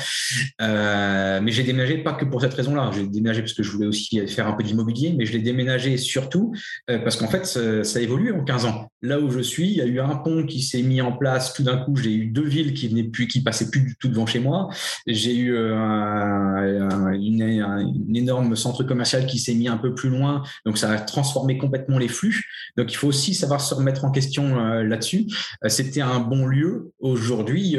mais 0.60 1.52
j'ai 1.52 1.64
déménagé 1.64 2.00
pas 2.00 2.14
que 2.14 2.26
pour 2.26 2.42
cette 2.42 2.54
raison-là, 2.54 2.92
j'ai 2.94 3.06
déménagé 3.06 3.42
parce 3.42 3.54
que 3.54 3.64
je 3.64 3.72
voulais 3.72 3.88
aussi 3.88 4.26
faire 4.28 4.48
un 4.48 4.54
peu 4.54 4.64
d'immobilier, 4.64 5.14
mais 5.18 5.26
je 5.26 5.34
l'ai 5.34 5.40
déménagé 5.40 5.98
surtout 5.98 6.54
parce 6.88 7.16
qu'en 7.18 7.28
fait 7.28 7.46
ça, 7.46 7.84
ça 7.84 8.02
évolue 8.02 8.32
en 8.34 8.44
15 8.44 8.66
ans. 8.66 8.92
Là 9.02 9.20
où 9.20 9.30
je 9.30 9.40
suis, 9.40 9.70
il 9.70 9.78
y 9.78 9.82
a 9.82 9.86
eu 9.86 10.00
un 10.00 10.16
pont 10.16 10.46
qui 10.46 10.62
s'est 10.62 10.82
mis 10.82 11.02
en 11.02 11.12
place, 11.12 11.54
tout 11.54 11.64
d'un 11.64 11.78
coup 11.78 11.96
j'ai 11.96 12.14
eu 12.14 12.26
deux 12.28 12.48
villes 12.48 12.74
qui 12.74 12.88
venaient 12.88 13.04
plus, 13.04 13.28
qui 13.28 13.42
passaient 13.42 13.70
plus 13.70 13.97
tout 14.00 14.08
devant 14.08 14.26
chez 14.26 14.40
moi. 14.40 14.70
J'ai 15.06 15.36
eu 15.36 15.56
euh, 15.56 15.76
un, 15.76 17.12
une, 17.14 18.16
énorme 18.16 18.56
centre 18.56 18.84
commercial 18.84 19.26
qui 19.26 19.40
s'est 19.40 19.54
mis 19.54 19.68
un 19.68 19.78
peu 19.78 19.94
plus 19.94 20.10
loin, 20.10 20.44
donc 20.66 20.78
ça 20.78 20.92
a 20.92 21.00
transformé 21.00 21.58
complètement 21.58 21.98
les 21.98 22.08
flux. 22.08 22.46
Donc 22.78 22.92
il 22.92 22.96
faut 22.96 23.08
aussi 23.08 23.34
savoir 23.34 23.62
se 23.62 23.74
remettre 23.74 24.06
en 24.06 24.12
question 24.12 24.60
euh, 24.60 24.84
là-dessus. 24.84 25.28
Euh, 25.64 25.70
c'était 25.70 26.02
un 26.02 26.20
bon 26.20 26.46
lieu. 26.46 26.92
Aujourd'hui, 27.00 27.78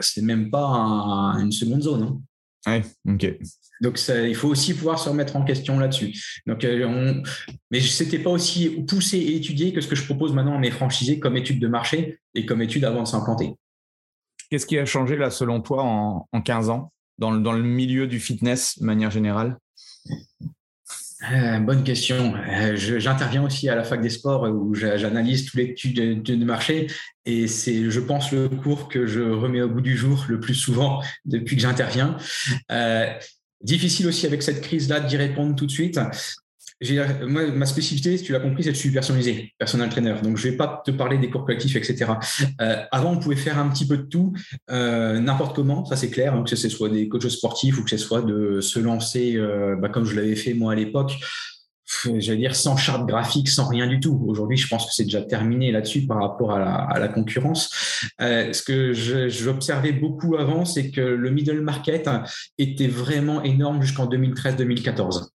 c'est 0.00 0.22
même 0.22 0.50
pas 0.50 1.36
une 1.38 1.52
seconde 1.52 1.82
zone. 1.82 2.02
Hein. 2.02 2.20
Ouais, 2.66 2.82
ok. 3.08 3.38
Donc, 3.80 3.98
ça, 3.98 4.26
il 4.26 4.34
faut 4.34 4.48
aussi 4.48 4.74
pouvoir 4.74 4.98
se 4.98 5.08
remettre 5.08 5.36
en 5.36 5.44
question 5.44 5.78
là-dessus. 5.78 6.12
Donc, 6.46 6.66
on... 6.66 7.22
mais 7.70 7.80
c'était 7.80 8.18
pas 8.18 8.30
aussi 8.30 8.70
poussé 8.86 9.18
et 9.18 9.36
étudié 9.36 9.72
que 9.72 9.80
ce 9.80 9.86
que 9.86 9.94
je 9.94 10.04
propose 10.04 10.32
maintenant 10.32 10.56
à 10.56 10.58
mes 10.58 10.70
franchisés 10.70 11.20
comme 11.20 11.36
étude 11.36 11.60
de 11.60 11.68
marché 11.68 12.18
et 12.34 12.44
comme 12.44 12.60
étude 12.60 12.84
avant 12.84 13.02
de 13.02 13.08
s'implanter. 13.08 13.54
Qu'est-ce 14.50 14.66
qui 14.66 14.78
a 14.78 14.86
changé 14.86 15.16
là, 15.16 15.30
selon 15.30 15.60
toi, 15.60 15.82
en, 15.84 16.40
15 16.42 16.70
ans, 16.70 16.92
dans 17.18 17.30
le, 17.30 17.40
dans 17.40 17.52
le, 17.52 17.62
milieu 17.62 18.06
du 18.06 18.18
fitness 18.18 18.78
de 18.78 18.84
manière 18.84 19.10
générale? 19.10 19.58
Euh, 21.32 21.58
bonne 21.58 21.82
question. 21.82 22.34
Euh, 22.36 22.76
j'interviens 22.76 23.44
aussi 23.44 23.68
à 23.68 23.74
la 23.74 23.82
fac 23.82 24.00
des 24.00 24.08
sports 24.08 24.44
où 24.44 24.74
j'analyse 24.74 25.46
tous 25.46 25.56
les 25.56 25.64
études 25.64 26.22
de, 26.22 26.44
marché 26.44 26.86
et 27.26 27.48
c'est, 27.48 27.90
je 27.90 28.00
pense, 28.00 28.30
le 28.30 28.48
cours 28.48 28.88
que 28.88 29.06
je 29.06 29.20
remets 29.20 29.60
au 29.60 29.68
bout 29.68 29.80
du 29.80 29.96
jour 29.96 30.24
le 30.28 30.38
plus 30.38 30.54
souvent 30.54 31.02
depuis 31.24 31.56
que 31.56 31.62
j'interviens. 31.62 32.16
Euh, 32.70 33.12
difficile 33.60 34.06
aussi 34.06 34.26
avec 34.26 34.42
cette 34.42 34.60
crise-là 34.60 35.00
d'y 35.00 35.16
répondre 35.16 35.56
tout 35.56 35.66
de 35.66 35.72
suite 35.72 35.98
moi, 37.26 37.46
ma 37.48 37.66
spécificité, 37.66 38.16
si 38.16 38.24
tu 38.24 38.32
l'as 38.32 38.40
compris, 38.40 38.62
c'est 38.62 38.70
que 38.70 38.76
je 38.76 38.80
suis 38.80 38.90
personnalisé, 38.90 39.52
personnel 39.58 39.88
trainer. 39.88 40.14
Donc, 40.22 40.36
je 40.36 40.48
vais 40.48 40.56
pas 40.56 40.82
te 40.84 40.90
parler 40.90 41.18
des 41.18 41.28
cours 41.28 41.44
collectifs, 41.44 41.74
etc. 41.74 42.12
Euh, 42.60 42.76
avant, 42.92 43.12
on 43.12 43.18
pouvait 43.18 43.36
faire 43.36 43.58
un 43.58 43.68
petit 43.68 43.86
peu 43.86 43.96
de 43.96 44.02
tout, 44.02 44.32
euh, 44.70 45.18
n'importe 45.18 45.56
comment, 45.56 45.84
ça 45.84 45.96
c'est 45.96 46.10
clair, 46.10 46.34
hein, 46.34 46.44
que 46.44 46.54
ce 46.54 46.68
soit 46.68 46.88
des 46.88 47.08
coachs 47.08 47.28
sportifs 47.28 47.78
ou 47.78 47.84
que 47.84 47.90
ce 47.90 47.96
soit 47.96 48.22
de 48.22 48.60
se 48.60 48.78
lancer, 48.78 49.34
euh, 49.36 49.76
bah, 49.76 49.88
comme 49.88 50.04
je 50.04 50.14
l'avais 50.14 50.36
fait 50.36 50.54
moi 50.54 50.72
à 50.72 50.74
l'époque, 50.76 51.12
j'allais 52.04 52.38
dire 52.38 52.54
sans 52.54 52.76
charte 52.76 53.06
graphique, 53.06 53.48
sans 53.48 53.66
rien 53.66 53.86
du 53.86 53.98
tout. 53.98 54.24
Aujourd'hui, 54.28 54.56
je 54.56 54.68
pense 54.68 54.86
que 54.86 54.92
c'est 54.92 55.04
déjà 55.04 55.22
terminé 55.22 55.72
là-dessus 55.72 56.06
par 56.06 56.18
rapport 56.18 56.52
à 56.52 56.58
la, 56.58 56.74
à 56.74 56.98
la 56.98 57.08
concurrence. 57.08 57.70
Euh, 58.20 58.52
ce 58.52 58.62
que 58.62 58.92
j'observais 58.92 59.92
beaucoup 59.92 60.36
avant, 60.36 60.64
c'est 60.64 60.90
que 60.90 61.00
le 61.00 61.30
middle 61.30 61.60
market 61.60 62.08
était 62.58 62.88
vraiment 62.88 63.42
énorme 63.42 63.82
jusqu'en 63.82 64.06
2013-2014. 64.06 65.30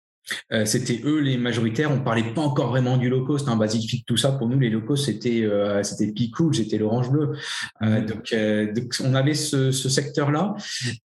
Euh, 0.52 0.64
c'était 0.64 1.00
eux 1.04 1.20
les 1.20 1.36
majoritaires. 1.36 1.90
On 1.90 2.00
parlait 2.00 2.34
pas 2.34 2.42
encore 2.42 2.68
vraiment 2.68 2.96
du 2.96 3.08
low 3.08 3.24
cost, 3.24 3.48
hein, 3.48 3.56
Basic 3.56 3.88
Fit, 3.88 4.04
tout 4.06 4.16
ça. 4.16 4.32
Pour 4.32 4.48
nous, 4.48 4.58
les 4.58 4.70
low 4.70 4.80
cost, 4.80 5.06
c'était 5.06 5.42
euh, 5.42 5.82
c'était 5.82 6.12
c'était 6.52 6.78
l'Orange 6.78 7.10
Bleu. 7.10 7.32
Euh, 7.82 8.04
donc, 8.04 8.32
euh, 8.32 8.72
donc, 8.72 8.94
on 9.04 9.14
avait 9.14 9.34
ce, 9.34 9.70
ce 9.70 9.88
secteur-là. 9.88 10.54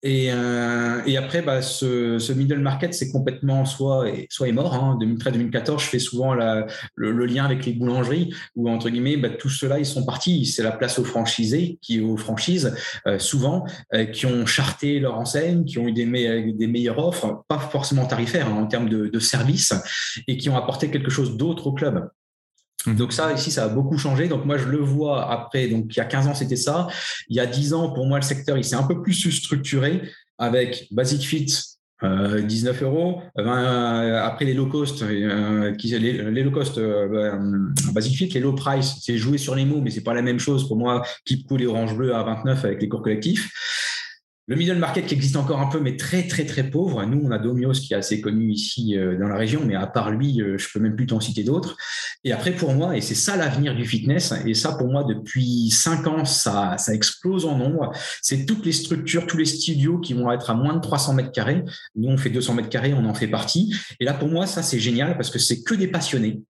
Et, 0.03 0.27
et 0.27 1.17
après, 1.17 1.43
bah, 1.43 1.63
ce, 1.63 2.19
ce 2.19 2.33
middle 2.33 2.61
market, 2.61 2.95
c'est 2.95 3.11
complètement 3.11 3.65
soit 3.65 4.07
soit 4.29 4.49
est 4.49 4.53
mort. 4.53 4.75
Hein. 4.75 4.99
2013-2014, 5.01 5.81
je 5.81 5.87
fais 5.87 5.99
souvent 5.99 6.35
la, 6.35 6.67
le, 6.95 7.13
le, 7.13 7.27
lien 7.27 7.45
avec 7.45 7.65
les 7.67 7.73
boulangeries 7.73 8.35
où 8.57 8.69
entre 8.69 8.91
guillemets, 8.91 9.17
bah, 9.17 9.31
tout 9.31 9.49
cela 9.49 9.79
ils 9.79 9.87
sont 9.87 10.05
partis. 10.05 10.47
C'est 10.47 10.63
la 10.63 10.73
place 10.73 10.99
aux 10.99 11.05
franchisés, 11.05 11.79
qui 11.81 12.01
aux 12.01 12.17
franchises 12.17 12.75
souvent, 13.19 13.65
qui 14.13 14.27
ont 14.27 14.47
charté 14.47 15.01
leur 15.01 15.19
enseigne, 15.19 15.65
qui 15.65 15.79
ont 15.79 15.89
eu 15.89 15.93
des, 15.93 16.05
des 16.07 16.67
meilleures 16.67 16.99
offres, 16.99 17.45
pas 17.49 17.59
forcément 17.59 18.07
tarifaires 18.07 18.49
hein, 18.49 18.63
en 18.63 18.67
termes 18.67 18.89
de 18.89 19.12
de 19.13 19.19
services 19.21 19.75
et 20.27 20.37
qui 20.37 20.49
ont 20.49 20.57
apporté 20.57 20.91
quelque 20.91 21.11
chose 21.11 21.37
d'autre 21.37 21.67
au 21.67 21.73
club. 21.73 22.09
Mhm. 22.87 22.97
Donc 22.97 23.13
ça, 23.13 23.33
ici, 23.33 23.51
ça 23.51 23.65
a 23.65 23.69
beaucoup 23.69 23.99
changé. 23.99 24.29
Donc 24.29 24.45
moi, 24.45 24.59
je 24.59 24.67
le 24.67 24.79
vois 24.79 25.31
après. 25.31 25.69
Donc 25.69 25.87
il 25.91 25.97
y 25.97 26.01
a 26.01 26.05
15 26.05 26.27
ans, 26.27 26.35
c'était 26.35 26.57
ça. 26.57 26.89
Il 27.29 27.37
y 27.37 27.41
a 27.41 27.47
10 27.47 27.75
ans, 27.75 27.91
pour 27.93 28.07
moi, 28.07 28.19
le 28.19 28.25
secteur, 28.25 28.57
il 28.57 28.65
s'est 28.65 28.77
un 28.77 28.83
peu 28.83 29.03
plus 29.03 29.31
structuré 29.31 30.03
avec 30.39 30.89
Basic 30.91 31.23
Fit, 31.23 31.47
19 32.03 32.83
euh, 32.83 32.85
euros. 32.85 33.23
Euh, 33.39 34.21
après 34.23 34.45
les 34.45 34.55
low 34.55 34.67
cost, 34.67 35.03
euh, 35.03 35.73
qui, 35.75 35.89
les, 35.99 36.43
low 36.43 36.51
cost, 36.51 36.81
Basic 37.93 38.17
Fit, 38.17 38.29
les 38.29 38.41
low 38.41 38.55
price, 38.55 38.97
c'est 39.01 39.17
jouer 39.17 39.39
sur 39.39 39.55
les 39.55 39.65
mots, 39.65 39.81
mais 39.81 39.91
c'est 39.91 40.03
pas 40.03 40.15
la 40.15 40.23
même 40.23 40.41
chose 40.41 40.67
pour 40.67 40.77
moi. 40.77 41.03
Keep 41.25 41.47
Cool 41.47 41.63
et 41.63 41.67
Orange 41.67 41.97
Bleu 41.97 42.15
à 42.15 42.23
29 42.25 42.65
avec 42.65 42.83
les 42.83 42.89
cours 42.89 43.03
collectifs. 43.03 43.51
Le 44.49 44.57
middle 44.57 44.79
market 44.79 45.07
qui 45.07 45.15
existe 45.15 45.37
encore 45.37 45.61
un 45.61 45.69
peu, 45.69 45.79
mais 45.79 45.97
très 45.97 46.27
très 46.27 46.45
très 46.45 46.69
pauvre. 46.69 47.05
Nous, 47.07 47.21
on 47.23 47.31
a 47.31 47.39
Domios 47.39 47.75
qui 47.75 47.95
est 47.95 47.97
assez 47.97 48.21
connu 48.21 48.51
ici 48.51 48.99
euh, 48.99 49.17
dans 49.17 49.29
la 49.29 49.37
région, 49.37 49.63
mais 49.65 49.77
à 49.77 49.87
part 49.87 50.11
lui, 50.11 50.43
euh, 50.43 50.59
je 50.59 50.67
peux 50.73 50.81
même 50.81 50.97
plus 50.97 51.07
t'en 51.07 51.21
citer 51.21 51.45
d'autres. 51.45 51.77
Et 52.25 52.33
après, 52.33 52.51
pour 52.51 52.75
moi, 52.75 52.97
et 52.97 53.01
c'est 53.01 53.15
ça 53.15 53.37
l'avenir 53.37 53.77
du 53.77 53.85
fitness, 53.85 54.35
et 54.45 54.55
ça 54.55 54.73
pour 54.73 54.89
moi 54.89 55.05
depuis 55.05 55.71
cinq 55.71 56.09
ans, 56.09 56.25
ça, 56.25 56.77
ça 56.77 56.93
explose 56.93 57.47
en 57.47 57.57
nombre. 57.57 57.93
C'est 58.21 58.45
toutes 58.45 58.67
les 58.67 58.73
structures, 58.73 59.29
tous 59.29 59.39
les 59.39 59.45
studios 59.45 60.01
qui 60.01 60.13
vont 60.13 60.33
être 60.33 60.51
à 60.51 60.55
moins 60.55 60.75
de 60.75 60.81
300 60.81 61.15
mètres 61.15 61.33
carrés. 61.33 61.63
Nous, 61.95 62.09
on 62.09 62.17
fait 62.17 62.31
200 62.31 62.55
mètres 62.55 62.69
carrés, 62.69 62.95
on 62.95 63.05
en 63.05 63.15
fait 63.15 63.29
partie. 63.29 63.73
Et 64.01 64.05
là, 64.05 64.13
pour 64.13 64.29
moi, 64.29 64.47
ça 64.47 64.65
c'est 64.65 64.81
génial 64.81 65.17
parce 65.17 65.31
que 65.31 65.39
c'est 65.39 65.63
que 65.63 65.75
des 65.77 65.87
passionnés 65.87 66.43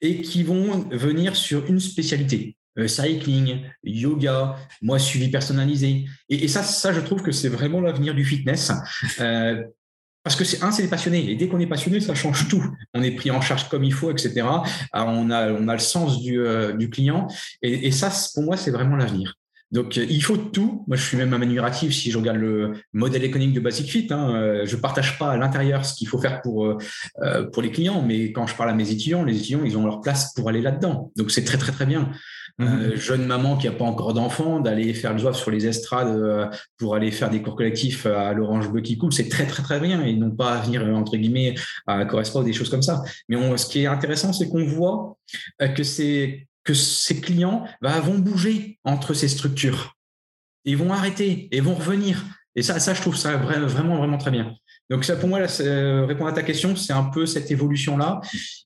et 0.00 0.20
qui 0.20 0.42
vont 0.42 0.88
venir 0.90 1.36
sur 1.36 1.64
une 1.66 1.78
spécialité. 1.78 2.56
Euh, 2.76 2.88
cycling, 2.88 3.60
yoga, 3.84 4.56
moi 4.82 4.98
suivi 4.98 5.28
personnalisé. 5.28 6.06
Et, 6.28 6.48
ça, 6.48 6.62
ça, 6.62 6.92
je 6.92 7.00
trouve 7.00 7.22
que 7.22 7.30
c'est 7.30 7.48
vraiment 7.48 7.80
l'avenir 7.80 8.14
du 8.14 8.24
fitness. 8.24 8.72
Euh, 9.20 9.62
parce 10.24 10.34
que 10.36 10.44
c'est 10.44 10.62
un, 10.62 10.72
c'est 10.72 10.82
les 10.82 10.88
passionnés. 10.88 11.30
Et 11.30 11.36
dès 11.36 11.48
qu'on 11.48 11.60
est 11.60 11.66
passionné, 11.66 12.00
ça 12.00 12.14
change 12.14 12.48
tout. 12.48 12.64
On 12.94 13.02
est 13.02 13.12
pris 13.12 13.30
en 13.30 13.40
charge 13.40 13.68
comme 13.68 13.84
il 13.84 13.92
faut, 13.92 14.10
etc. 14.10 14.42
on 14.92 15.30
a, 15.30 15.52
on 15.52 15.68
a 15.68 15.72
le 15.72 15.78
sens 15.78 16.20
du, 16.22 16.40
euh, 16.40 16.72
du 16.72 16.90
client. 16.90 17.28
Et, 17.62 17.92
ça, 17.92 18.10
pour 18.34 18.42
moi, 18.42 18.56
c'est 18.56 18.70
vraiment 18.70 18.96
l'avenir. 18.96 19.34
Donc, 19.70 19.96
il 19.96 20.22
faut 20.22 20.36
tout. 20.36 20.84
Moi, 20.86 20.96
je 20.96 21.04
suis 21.04 21.16
même 21.16 21.32
un 21.32 21.72
si 21.72 22.10
je 22.10 22.18
regarde 22.18 22.38
le 22.38 22.74
modèle 22.92 23.24
économique 23.24 23.54
de 23.54 23.60
Basic 23.60 23.90
Fit. 23.90 24.06
Hein, 24.10 24.62
je 24.64 24.76
partage 24.76 25.18
pas 25.18 25.32
à 25.32 25.36
l'intérieur 25.36 25.84
ce 25.84 25.94
qu'il 25.94 26.06
faut 26.06 26.18
faire 26.18 26.42
pour, 26.42 26.78
pour 27.52 27.62
les 27.62 27.70
clients, 27.72 28.00
mais 28.00 28.30
quand 28.30 28.46
je 28.46 28.54
parle 28.54 28.70
à 28.70 28.74
mes 28.74 28.90
étudiants, 28.90 29.24
les 29.24 29.36
étudiants, 29.36 29.64
ils 29.64 29.76
ont 29.76 29.84
leur 29.84 30.00
place 30.00 30.32
pour 30.34 30.48
aller 30.48 30.60
là-dedans. 30.60 31.12
Donc, 31.16 31.32
c'est 31.32 31.44
très, 31.44 31.58
très, 31.58 31.72
très 31.72 31.86
bien. 31.86 32.12
Euh, 32.60 32.90
mhm. 32.90 32.96
jeune 32.96 33.26
maman 33.26 33.56
qui 33.56 33.66
n'a 33.66 33.72
pas 33.72 33.84
encore 33.84 34.14
d'enfant, 34.14 34.60
d'aller 34.60 34.94
faire 34.94 35.12
le 35.12 35.18
joie 35.18 35.34
sur 35.34 35.50
les 35.50 35.66
estrades 35.66 36.16
euh, 36.16 36.46
pour 36.76 36.94
aller 36.94 37.10
faire 37.10 37.28
des 37.28 37.42
cours 37.42 37.56
collectifs 37.56 38.06
à 38.06 38.32
l'Orange 38.32 38.70
Bleu 38.70 38.80
qui 38.80 38.96
coule, 38.96 39.12
c'est 39.12 39.28
très 39.28 39.44
très 39.44 39.64
très 39.64 39.80
bien. 39.80 40.04
Ils 40.06 40.20
n'ont 40.20 40.30
pas 40.30 40.54
à 40.54 40.60
venir 40.60 40.84
entre 40.94 41.16
guillemets 41.16 41.56
à 41.88 42.04
correspondre 42.04 42.44
des 42.44 42.52
choses 42.52 42.70
comme 42.70 42.82
ça. 42.82 43.02
Mais 43.28 43.36
ce 43.56 43.66
qui 43.66 43.80
est 43.80 43.86
intéressant, 43.86 44.32
c'est 44.32 44.48
qu'on 44.48 44.64
voit 44.64 45.18
euh, 45.62 45.68
que 45.68 45.82
ces 45.82 47.20
clients 47.20 47.66
bah, 47.82 47.98
vont 47.98 48.18
bouger 48.18 48.78
entre 48.84 49.14
ces 49.14 49.28
structures. 49.28 49.96
Ils 50.64 50.76
vont 50.76 50.92
arrêter 50.92 51.48
et 51.50 51.60
vont 51.60 51.74
revenir. 51.74 52.24
Et 52.54 52.62
ça, 52.62 52.78
ça 52.78 52.94
je 52.94 53.00
trouve 53.00 53.16
ça 53.16 53.36
vraiment 53.36 53.96
vraiment 53.96 54.18
très 54.18 54.30
bien. 54.30 54.54
Donc 54.90 55.04
ça, 55.04 55.16
pour 55.16 55.28
moi, 55.28 55.40
euh, 55.60 56.04
répondre 56.04 56.28
à 56.28 56.32
ta 56.32 56.42
question, 56.42 56.76
c'est 56.76 56.92
un 56.92 57.04
peu 57.04 57.24
cette 57.24 57.50
évolution-là. 57.50 58.20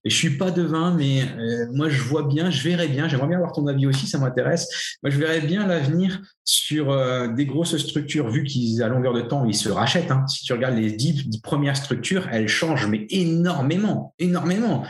Et 0.04 0.10
je 0.10 0.16
suis 0.16 0.36
pas 0.36 0.50
devin, 0.50 0.92
mais 0.94 1.22
euh, 1.22 1.66
moi, 1.72 1.88
je 1.88 2.02
vois 2.02 2.24
bien, 2.24 2.50
je 2.50 2.62
verrais 2.62 2.88
bien, 2.88 3.08
j'aimerais 3.08 3.28
bien 3.28 3.36
avoir 3.36 3.52
ton 3.52 3.66
avis 3.68 3.86
aussi, 3.86 4.06
ça 4.06 4.18
m'intéresse. 4.18 4.96
Moi, 5.02 5.10
je 5.10 5.18
verrais 5.18 5.40
bien 5.40 5.66
l'avenir 5.66 6.20
sur 6.44 6.90
euh, 6.90 7.28
des 7.28 7.46
grosses 7.46 7.76
structures, 7.76 8.30
vu 8.30 8.42
qu'ils, 8.42 8.82
à 8.82 8.88
longueur 8.88 9.14
de 9.14 9.20
temps, 9.20 9.44
ils 9.44 9.54
se 9.54 9.68
rachètent. 9.68 10.10
Hein. 10.10 10.26
Si 10.26 10.44
tu 10.44 10.52
regardes 10.52 10.76
les 10.76 10.90
dix, 10.90 11.24
premières 11.40 11.76
structures, 11.76 12.28
elles 12.32 12.48
changent, 12.48 12.88
mais 12.88 13.06
énormément, 13.10 14.14
énormément. 14.18 14.84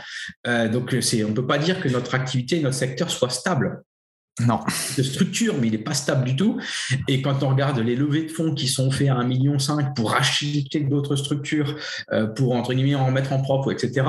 donc, 0.45 0.95
on 0.95 1.33
peut 1.33 1.47
pas 1.47 1.59
dire 1.59 1.79
que 1.79 1.89
notre 1.89 2.15
activité, 2.15 2.59
notre 2.59 2.75
secteur 2.75 3.09
soit 3.09 3.29
stable. 3.29 3.83
Non. 4.45 4.59
De 4.97 5.03
structure, 5.03 5.55
mais 5.59 5.67
il 5.67 5.71
n'est 5.71 5.79
pas 5.79 5.93
stable 5.93 6.25
du 6.25 6.35
tout. 6.35 6.59
Et 7.07 7.21
quand 7.21 7.43
on 7.43 7.49
regarde 7.49 7.79
les 7.79 7.95
levées 7.95 8.23
de 8.23 8.29
fonds 8.29 8.53
qui 8.53 8.67
sont 8.67 8.89
faites 8.91 9.09
à 9.09 9.15
1,5 9.15 9.27
million 9.27 9.57
pour 9.95 10.15
acheter 10.15 10.79
d'autres 10.81 11.15
structures, 11.15 11.75
euh, 12.11 12.27
pour 12.27 12.55
entre 12.55 12.73
guillemets 12.73 12.95
en 12.95 13.11
mettre 13.11 13.33
en 13.33 13.41
propre, 13.41 13.71
etc. 13.71 14.07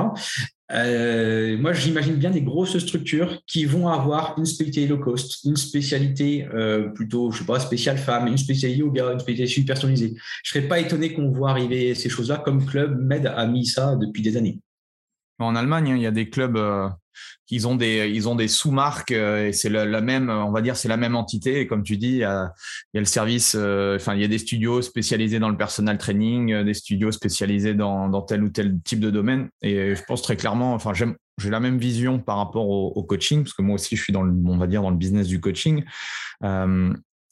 Euh, 0.71 1.57
moi, 1.57 1.73
j'imagine 1.73 2.15
bien 2.15 2.31
des 2.31 2.41
grosses 2.41 2.77
structures 2.77 3.39
qui 3.45 3.65
vont 3.65 3.89
avoir 3.89 4.35
une 4.37 4.45
spécialité 4.45 4.87
low 4.87 4.99
cost, 4.99 5.43
une 5.43 5.57
spécialité 5.57 6.47
euh, 6.53 6.89
plutôt, 6.89 7.31
je 7.31 7.39
sais 7.39 7.45
pas, 7.45 7.59
spéciale 7.59 7.97
femme, 7.97 8.27
une 8.27 8.37
spécialité 8.37 8.79
yoga, 8.79 9.11
une 9.11 9.19
spécialité 9.19 9.63
personnalisée. 9.63 10.13
Je 10.43 10.51
serais 10.51 10.67
pas 10.67 10.79
étonné 10.79 11.13
qu'on 11.13 11.29
voit 11.29 11.49
arriver 11.49 11.93
ces 11.93 12.07
choses-là 12.07 12.37
comme 12.37 12.65
Club 12.65 12.97
Med 13.01 13.25
a 13.25 13.45
mis 13.47 13.65
ça 13.65 13.97
depuis 13.97 14.21
des 14.21 14.37
années. 14.37 14.59
En 15.39 15.55
Allemagne, 15.55 15.91
hein, 15.91 15.95
il 15.97 16.03
y 16.03 16.07
a 16.07 16.11
des 16.11 16.29
clubs 16.29 16.57
ils 17.49 17.67
ont 17.67 17.75
des 17.75 18.09
ils 18.09 18.29
ont 18.29 18.35
des 18.35 18.47
sous-marques 18.47 19.11
euh, 19.11 19.47
et 19.47 19.53
c'est 19.53 19.69
la, 19.69 20.01
même 20.01 20.29
on 20.29 20.51
va 20.51 20.61
dire 20.61 20.75
c'est 20.75 20.87
la 20.87 20.97
même 20.97 21.15
entité 21.15 21.59
et 21.59 21.67
comme 21.67 21.83
tu 21.83 21.97
dis 21.97 22.07
il 22.07 22.17
y 22.17 22.23
a, 22.23 22.53
il 22.93 22.97
y 22.97 22.99
a 22.99 23.01
le 23.01 23.05
service 23.05 23.55
euh, 23.57 23.97
enfin 23.97 24.15
il 24.15 24.21
y 24.21 24.23
a 24.23 24.27
des 24.27 24.37
studios 24.37 24.81
spécialisés 24.81 25.39
dans 25.39 25.49
le 25.49 25.57
personal 25.57 25.97
training 25.97 26.53
euh, 26.53 26.63
des 26.63 26.73
studios 26.73 27.11
spécialisés 27.11 27.73
dans, 27.73 28.09
dans 28.09 28.21
tel 28.21 28.43
ou 28.43 28.49
tel 28.49 28.79
type 28.83 28.99
de 28.99 29.09
domaine 29.09 29.49
et 29.61 29.95
je 29.95 30.01
pense 30.07 30.21
très 30.21 30.37
clairement 30.37 30.73
enfin 30.73 30.93
j'aime 30.93 31.15
j'ai 31.37 31.49
la 31.49 31.59
même 31.59 31.77
vision 31.77 32.19
par 32.19 32.37
rapport 32.37 32.69
au, 32.69 33.03
coaching 33.03 33.43
parce 33.43 33.53
que 33.53 33.61
moi 33.61 33.75
aussi 33.75 33.95
je 33.95 34.03
suis 34.03 34.13
dans 34.13 34.21
le 34.21 34.33
on 34.45 34.57
va 34.57 34.67
dire 34.67 34.81
dans 34.81 34.91
le 34.91 34.97
business 34.97 35.27
du 35.27 35.39
coaching 35.39 35.83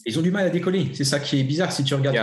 ils 0.05 0.17
ont 0.17 0.21
du 0.21 0.31
mal 0.31 0.47
à 0.47 0.49
décoller. 0.49 0.91
C'est 0.93 1.03
ça 1.03 1.19
qui 1.19 1.39
est 1.39 1.43
bizarre. 1.43 1.71
Si 1.71 1.83
tu 1.83 1.93
regardes 1.93 2.17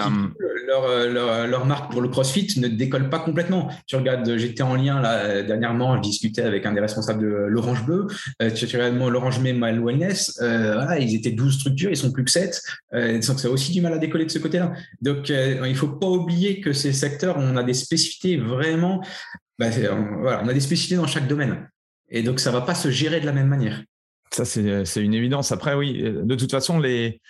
leur, 0.67 1.09
leur, 1.09 1.47
leur, 1.47 1.67
marque 1.67 1.91
pour 1.91 2.01
le 2.01 2.09
CrossFit 2.09 2.59
ne 2.59 2.69
décolle 2.69 3.09
pas 3.11 3.19
complètement. 3.19 3.71
Tu 3.87 3.97
regardes, 3.97 4.37
j'étais 4.37 4.63
en 4.63 4.75
lien 4.75 5.01
là 5.01 5.43
dernièrement, 5.43 5.97
je 5.97 6.03
discutais 6.03 6.43
avec 6.43 6.67
un 6.67 6.73
des 6.73 6.81
responsables 6.81 7.23
de 7.23 7.27
l'Orange 7.27 7.85
Bleu. 7.85 8.07
Euh, 8.43 8.51
tu 8.51 8.67
regardes 8.67 8.97
l'Orange 8.97 9.41
My 9.41 9.53
Wellness. 9.53 10.39
Euh, 10.43 10.75
voilà, 10.75 10.99
ils 10.99 11.15
étaient 11.15 11.31
12 11.31 11.59
structures, 11.59 11.91
ils 11.91 11.97
sont 11.97 12.13
plus 12.13 12.25
que 12.25 12.31
7. 12.31 12.61
Euh, 12.95 13.15
donc 13.15 13.41
ça 13.41 13.49
a 13.49 13.51
aussi 13.51 13.73
du 13.73 13.81
mal 13.81 13.93
à 13.93 13.99
décoller 13.99 14.25
de 14.25 14.31
ce 14.31 14.39
côté-là. 14.39 14.73
Donc 15.01 15.31
euh, 15.31 15.67
il 15.67 15.77
faut 15.77 15.89
pas 15.89 16.09
oublier 16.09 16.61
que 16.61 16.73
ces 16.73 16.93
secteurs, 16.93 17.37
on 17.39 17.57
a 17.57 17.63
des 17.63 17.75
spécificités 17.75 18.37
vraiment. 18.37 19.03
Bah, 19.59 19.71
voilà, 20.21 20.43
on 20.45 20.49
a 20.49 20.55
des 20.55 20.61
spécificités 20.61 20.97
dans 20.97 21.07
chaque 21.07 21.29
domaine. 21.29 21.69
Et 22.09 22.23
donc 22.23 22.41
ça 22.41 22.51
va 22.51 22.61
pas 22.61 22.75
se 22.75 22.91
gérer 22.91 23.21
de 23.21 23.27
la 23.27 23.33
même 23.33 23.49
manière. 23.49 23.83
Ça, 24.31 24.45
c'est 24.45 25.03
une 25.03 25.15
évidence. 25.15 25.53
Après, 25.53 25.75
oui, 25.75 26.03
de 26.03 26.35
toute 26.35 26.51
façon, 26.51 26.79
les... 26.79 27.21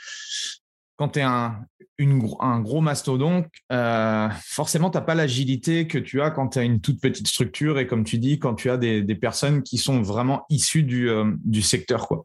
quand 0.96 1.11
tu 1.11 1.20
es 1.20 1.22
un, 1.22 1.61
un 1.98 2.61
gros 2.61 2.80
mastodonte, 2.80 3.46
euh, 3.72 4.28
forcément, 4.44 4.90
tu 4.90 4.98
n'as 4.98 5.02
pas 5.02 5.14
l'agilité 5.14 5.87
que 5.87 5.98
tu 5.98 6.20
as 6.20 6.30
quand 6.30 6.48
tu 6.48 6.59
as 6.59 6.62
une 6.62 6.80
toute 6.80 7.00
petite 7.00 7.26
structure 7.26 7.78
et 7.78 7.87
comme 7.87 8.04
tu 8.04 8.18
dis, 8.18 8.38
quand 8.38 8.54
tu 8.54 8.70
as 8.70 8.76
des, 8.76 9.02
personnes 9.14 9.62
qui 9.62 9.78
sont 9.78 10.02
vraiment 10.02 10.44
issues 10.50 10.82
du, 10.82 11.09
euh, 11.09 11.32
du 11.44 11.62
secteur. 11.62 12.06
Quoi. 12.06 12.24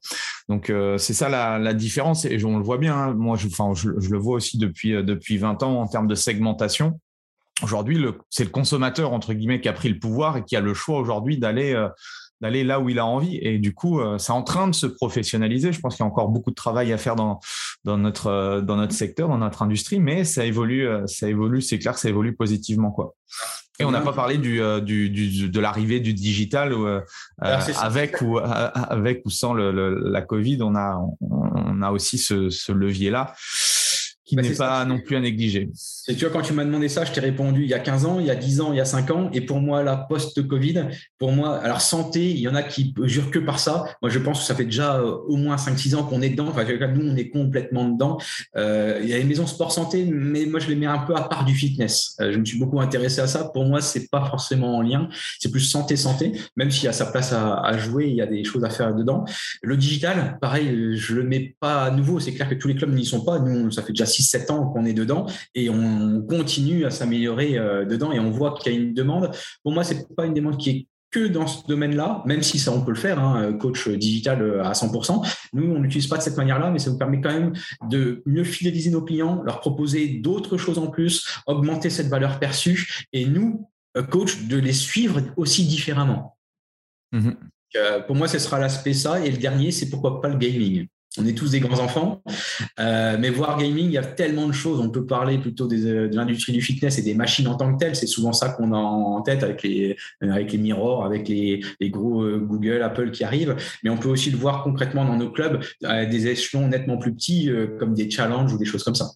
Donc, 0.49 0.69
euh, 0.69 0.97
c'est 0.97 1.13
ça 1.13 1.29
la, 1.29 1.73
différence 1.73 2.25
et 2.25 2.43
on 2.43 2.57
le 2.57 2.63
voit 2.63 2.77
bien. 2.77 2.95
Hein. 2.95 3.13
Moi, 3.13 3.37
je, 3.37 3.47
je, 3.47 3.89
je, 3.97 4.09
le 4.09 4.17
vois 4.17 4.35
aussi 4.35 4.57
depuis, 4.57 4.91
depuis 4.91 5.37
20 5.37 5.63
ans 5.63 5.81
en 5.81 5.87
termes 5.87 6.07
de 6.07 6.15
segmentation. 6.15 6.99
Aujourd'hui, 7.63 8.03
c'est 8.29 8.43
le 8.43 8.49
consommateur, 8.49 9.13
entre 9.13 9.33
guillemets, 9.33 9.61
qui 9.61 9.69
a 9.69 9.73
pris 9.73 9.87
le 9.87 9.99
pouvoir 9.99 10.35
et 10.37 10.43
qui 10.43 10.55
a 10.55 10.61
le 10.61 10.73
choix 10.73 10.99
aujourd'hui 10.99 11.37
d'aller 11.37 11.73
d'aller 12.41 12.63
là 12.63 12.79
où 12.79 12.89
il 12.89 12.99
a 12.99 13.05
envie. 13.05 13.37
Et 13.41 13.59
du 13.59 13.73
coup, 13.73 13.99
euh, 13.99 14.17
c'est 14.17 14.31
en 14.31 14.41
train 14.41 14.67
de 14.67 14.75
se 14.75 14.87
professionnaliser. 14.87 15.71
Je 15.71 15.79
pense 15.79 15.95
qu'il 15.95 16.03
y 16.03 16.07
a 16.07 16.09
encore 16.09 16.29
beaucoup 16.29 16.49
de 16.49 16.55
travail 16.55 16.91
à 16.91 16.97
faire 16.97 17.15
dans, 17.15 17.39
dans, 17.83 17.97
notre, 17.97 18.27
euh, 18.27 18.61
dans 18.61 18.75
notre 18.75 18.93
secteur, 18.93 19.29
dans 19.29 19.37
notre 19.37 19.61
industrie, 19.61 19.99
mais 19.99 20.23
ça 20.23 20.45
évolue, 20.45 20.87
euh, 20.87 21.05
ça 21.05 21.29
évolue, 21.29 21.61
c'est 21.61 21.79
clair 21.79 21.93
que 21.93 21.99
ça 21.99 22.09
évolue 22.09 22.35
positivement. 22.35 22.91
Quoi. 22.91 23.15
Et 23.79 23.85
on 23.85 23.91
n'a 23.91 24.01
pas 24.01 24.13
parlé 24.13 24.37
du, 24.37 24.61
du, 24.83 25.09
du 25.09 25.49
de 25.49 25.59
l'arrivée 25.59 25.99
du 25.99 26.13
digital 26.13 26.75
avec, 27.39 28.21
ou, 28.21 28.37
avec 28.37 29.23
ou 29.25 29.31
sans 29.31 29.53
le, 29.53 29.71
la 30.11 30.21
Covid. 30.21 30.61
On 30.61 30.75
a, 30.75 31.01
on 31.21 31.81
a 31.81 31.91
aussi 31.91 32.19
ce, 32.19 32.51
ce 32.51 32.71
levier-là 32.71 33.33
qui 34.23 34.35
bah, 34.35 34.43
n'est 34.43 34.55
pas 34.55 34.85
non 34.85 34.99
plus 34.99 35.15
à 35.15 35.19
négliger. 35.19 35.69
Tu 36.07 36.15
vois, 36.15 36.29
quand 36.29 36.41
tu 36.41 36.53
m'as 36.53 36.65
demandé 36.65 36.89
ça, 36.89 37.05
je 37.05 37.11
t'ai 37.11 37.19
répondu 37.19 37.63
il 37.63 37.69
y 37.69 37.73
a 37.73 37.79
15 37.79 38.05
ans, 38.05 38.19
il 38.19 38.25
y 38.25 38.31
a 38.31 38.35
10 38.35 38.61
ans, 38.61 38.73
il 38.73 38.77
y 38.77 38.81
a 38.81 38.85
5 38.85 39.11
ans. 39.11 39.29
Et 39.33 39.41
pour 39.41 39.59
moi, 39.59 39.83
la 39.83 39.97
post-Covid, 39.97 40.87
pour 41.19 41.31
moi, 41.31 41.57
alors 41.57 41.81
santé, 41.81 42.31
il 42.31 42.39
y 42.39 42.47
en 42.47 42.55
a 42.55 42.63
qui 42.63 42.93
jurent 43.03 43.29
que 43.29 43.39
par 43.39 43.59
ça. 43.59 43.85
Moi, 44.01 44.09
je 44.09 44.19
pense 44.19 44.39
que 44.39 44.45
ça 44.45 44.55
fait 44.55 44.65
déjà 44.65 44.97
euh, 44.97 45.17
au 45.27 45.35
moins 45.35 45.55
5-6 45.57 45.95
ans 45.95 46.03
qu'on 46.03 46.21
est 46.21 46.29
dedans. 46.29 46.47
Enfin, 46.49 46.63
nous, 46.93 47.07
on 47.07 47.15
est 47.15 47.29
complètement 47.29 47.87
dedans. 47.87 48.17
Euh, 48.57 48.99
il 49.03 49.09
y 49.09 49.13
a 49.13 49.17
les 49.17 49.23
maisons 49.23 49.45
sport 49.45 49.71
santé, 49.71 50.05
mais 50.05 50.45
moi, 50.45 50.59
je 50.59 50.67
les 50.69 50.75
mets 50.75 50.87
un 50.87 50.99
peu 50.99 51.15
à 51.15 51.23
part 51.23 51.45
du 51.45 51.53
fitness. 51.53 52.15
Euh, 52.19 52.31
je 52.31 52.37
me 52.37 52.45
suis 52.45 52.57
beaucoup 52.57 52.79
intéressé 52.79 53.21
à 53.21 53.27
ça. 53.27 53.45
Pour 53.45 53.65
moi, 53.65 53.81
c'est 53.81 54.09
pas 54.09 54.25
forcément 54.25 54.77
en 54.77 54.81
lien. 54.81 55.09
C'est 55.39 55.51
plus 55.51 55.61
santé-santé, 55.61 56.33
même 56.55 56.71
s'il 56.71 56.85
y 56.85 56.87
a 56.87 56.93
sa 56.93 57.05
place 57.05 57.33
à, 57.33 57.77
jouer, 57.77 58.07
il 58.07 58.15
y 58.15 58.21
a 58.21 58.27
des 58.27 58.43
choses 58.43 58.63
à 58.63 58.69
faire 58.69 58.93
dedans. 58.93 59.23
Le 59.61 59.77
digital, 59.77 60.37
pareil, 60.41 60.97
je 60.97 61.15
le 61.15 61.23
mets 61.23 61.55
pas 61.59 61.83
à 61.83 61.91
nouveau. 61.91 62.19
C'est 62.19 62.33
clair 62.33 62.49
que 62.49 62.55
tous 62.55 62.67
les 62.67 62.75
clubs 62.75 62.93
n'y 62.93 63.05
sont 63.05 63.23
pas. 63.23 63.39
Nous, 63.39 63.71
ça 63.71 63.81
fait 63.81 63.93
déjà 63.93 64.05
6 64.05 64.23
7 64.23 64.51
ans 64.51 64.65
qu'on 64.67 64.85
est 64.85 64.93
dedans 64.93 65.25
et 65.55 65.69
on 65.69 65.90
continue 66.27 66.85
à 66.85 66.91
s'améliorer 66.91 67.57
euh, 67.57 67.85
dedans 67.85 68.11
et 68.11 68.19
on 68.19 68.31
voit 68.31 68.55
qu'il 68.55 68.73
y 68.73 68.75
a 68.75 68.79
une 68.79 68.93
demande. 68.93 69.31
Pour 69.63 69.71
moi, 69.71 69.83
c'est 69.83 70.13
pas 70.15 70.25
une 70.25 70.33
demande 70.33 70.57
qui 70.57 70.69
est 70.69 70.87
que 71.11 71.27
dans 71.27 71.45
ce 71.45 71.67
domaine-là, 71.67 72.23
même 72.25 72.41
si 72.41 72.57
ça 72.57 72.71
on 72.71 72.81
peut 72.81 72.91
le 72.91 72.97
faire, 72.97 73.19
hein, 73.19 73.53
coach 73.53 73.89
digital 73.89 74.41
euh, 74.41 74.63
à 74.63 74.71
100%. 74.71 75.27
Nous, 75.53 75.69
on 75.69 75.79
n'utilise 75.79 76.07
pas 76.07 76.17
de 76.17 76.21
cette 76.21 76.37
manière-là, 76.37 76.71
mais 76.71 76.79
ça 76.79 76.89
vous 76.89 76.97
permet 76.97 77.19
quand 77.19 77.33
même 77.33 77.53
de 77.89 78.23
mieux 78.25 78.45
fidéliser 78.45 78.91
nos 78.91 79.01
clients, 79.01 79.43
leur 79.43 79.59
proposer 79.59 80.07
d'autres 80.07 80.57
choses 80.57 80.79
en 80.79 80.87
plus, 80.87 81.27
augmenter 81.47 81.89
cette 81.89 82.07
valeur 82.07 82.39
perçue, 82.39 83.05
et 83.11 83.25
nous, 83.25 83.69
euh, 83.97 84.03
coach, 84.03 84.43
de 84.43 84.57
les 84.57 84.73
suivre 84.73 85.21
aussi 85.35 85.65
différemment. 85.65 86.37
Mmh 87.11 87.31
pour 88.05 88.17
moi, 88.17 88.27
ce 88.27 88.37
sera 88.37 88.59
l'aspect 88.59 88.93
ça, 88.93 89.25
et 89.25 89.31
le 89.31 89.37
dernier, 89.37 89.71
c'est 89.71 89.89
pourquoi 89.89 90.19
pas 90.19 90.27
le 90.27 90.37
gaming 90.37 90.87
on 91.17 91.25
est 91.25 91.33
tous 91.33 91.51
des 91.51 91.59
grands 91.59 91.79
enfants, 91.79 92.23
euh, 92.79 93.17
mais 93.19 93.29
voir 93.29 93.57
gaming, 93.57 93.85
il 93.85 93.91
y 93.91 93.97
a 93.97 94.03
tellement 94.03 94.47
de 94.47 94.53
choses. 94.53 94.79
On 94.79 94.89
peut 94.89 95.05
parler 95.05 95.37
plutôt 95.37 95.67
de 95.67 96.09
l'industrie 96.13 96.53
du 96.53 96.61
fitness 96.61 96.97
et 96.99 97.01
des 97.01 97.13
machines 97.13 97.47
en 97.47 97.55
tant 97.55 97.73
que 97.73 97.77
telles. 97.77 97.95
C'est 97.95 98.07
souvent 98.07 98.31
ça 98.31 98.49
qu'on 98.49 98.71
a 98.71 98.77
en 98.77 99.21
tête 99.21 99.43
avec 99.43 99.61
les, 99.63 99.97
avec 100.21 100.53
les 100.53 100.57
mirrors, 100.57 101.03
avec 101.03 101.27
les, 101.27 101.61
gros 101.81 102.23
euh, 102.23 102.39
Google, 102.39 102.81
Apple 102.81 103.11
qui 103.11 103.25
arrivent. 103.25 103.57
Mais 103.83 103.89
on 103.89 103.97
peut 103.97 104.09
aussi 104.09 104.31
le 104.31 104.37
voir 104.37 104.63
concrètement 104.63 105.03
dans 105.03 105.17
nos 105.17 105.31
clubs, 105.31 105.61
des 105.81 106.27
échelons 106.27 106.67
nettement 106.67 106.97
plus 106.97 107.13
petits, 107.13 107.49
euh, 107.49 107.77
comme 107.77 107.93
des 107.93 108.09
challenges 108.09 108.53
ou 108.53 108.57
des 108.57 108.65
choses 108.65 108.83
comme 108.83 108.95
ça. 108.95 109.11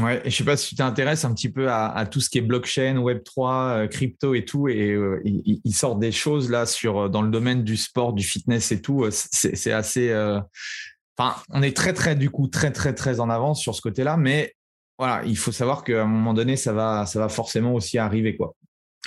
Ouais, 0.00 0.20
et 0.24 0.30
je 0.30 0.36
sais 0.36 0.44
pas 0.44 0.56
si 0.56 0.70
tu 0.70 0.74
t'intéresses 0.74 1.24
un 1.24 1.32
petit 1.32 1.48
peu 1.48 1.70
à, 1.70 2.06
tout 2.10 2.20
ce 2.20 2.28
qui 2.28 2.38
est 2.38 2.42
blockchain, 2.42 2.96
Web 2.96 3.22
3, 3.22 3.86
crypto 3.88 4.34
et 4.34 4.44
tout, 4.44 4.68
et 4.68 4.98
ils 5.24 5.72
sortent 5.72 6.00
des 6.00 6.10
choses 6.10 6.50
là 6.50 6.66
sur 6.66 7.08
dans 7.08 7.22
le 7.22 7.30
domaine 7.30 7.62
du 7.62 7.76
sport, 7.76 8.12
du 8.12 8.24
fitness 8.24 8.72
et 8.72 8.82
tout. 8.82 9.06
C'est 9.10 9.70
assez. 9.70 10.12
On 11.18 11.62
est 11.62 11.76
très 11.76 11.92
très 11.92 12.16
du 12.16 12.28
coup 12.28 12.48
très 12.48 12.72
très 12.72 12.92
très 12.92 13.20
en 13.20 13.30
avance 13.30 13.60
sur 13.60 13.74
ce 13.74 13.80
côté-là, 13.82 14.16
mais 14.16 14.54
voilà, 14.98 15.22
il 15.24 15.36
faut 15.36 15.52
savoir 15.52 15.84
qu'à 15.84 16.02
un 16.02 16.06
moment 16.06 16.34
donné, 16.34 16.56
ça 16.56 16.72
va 16.72 17.06
ça 17.06 17.20
va 17.20 17.28
forcément 17.28 17.74
aussi 17.74 17.96
arriver 17.98 18.36
quoi. 18.36 18.56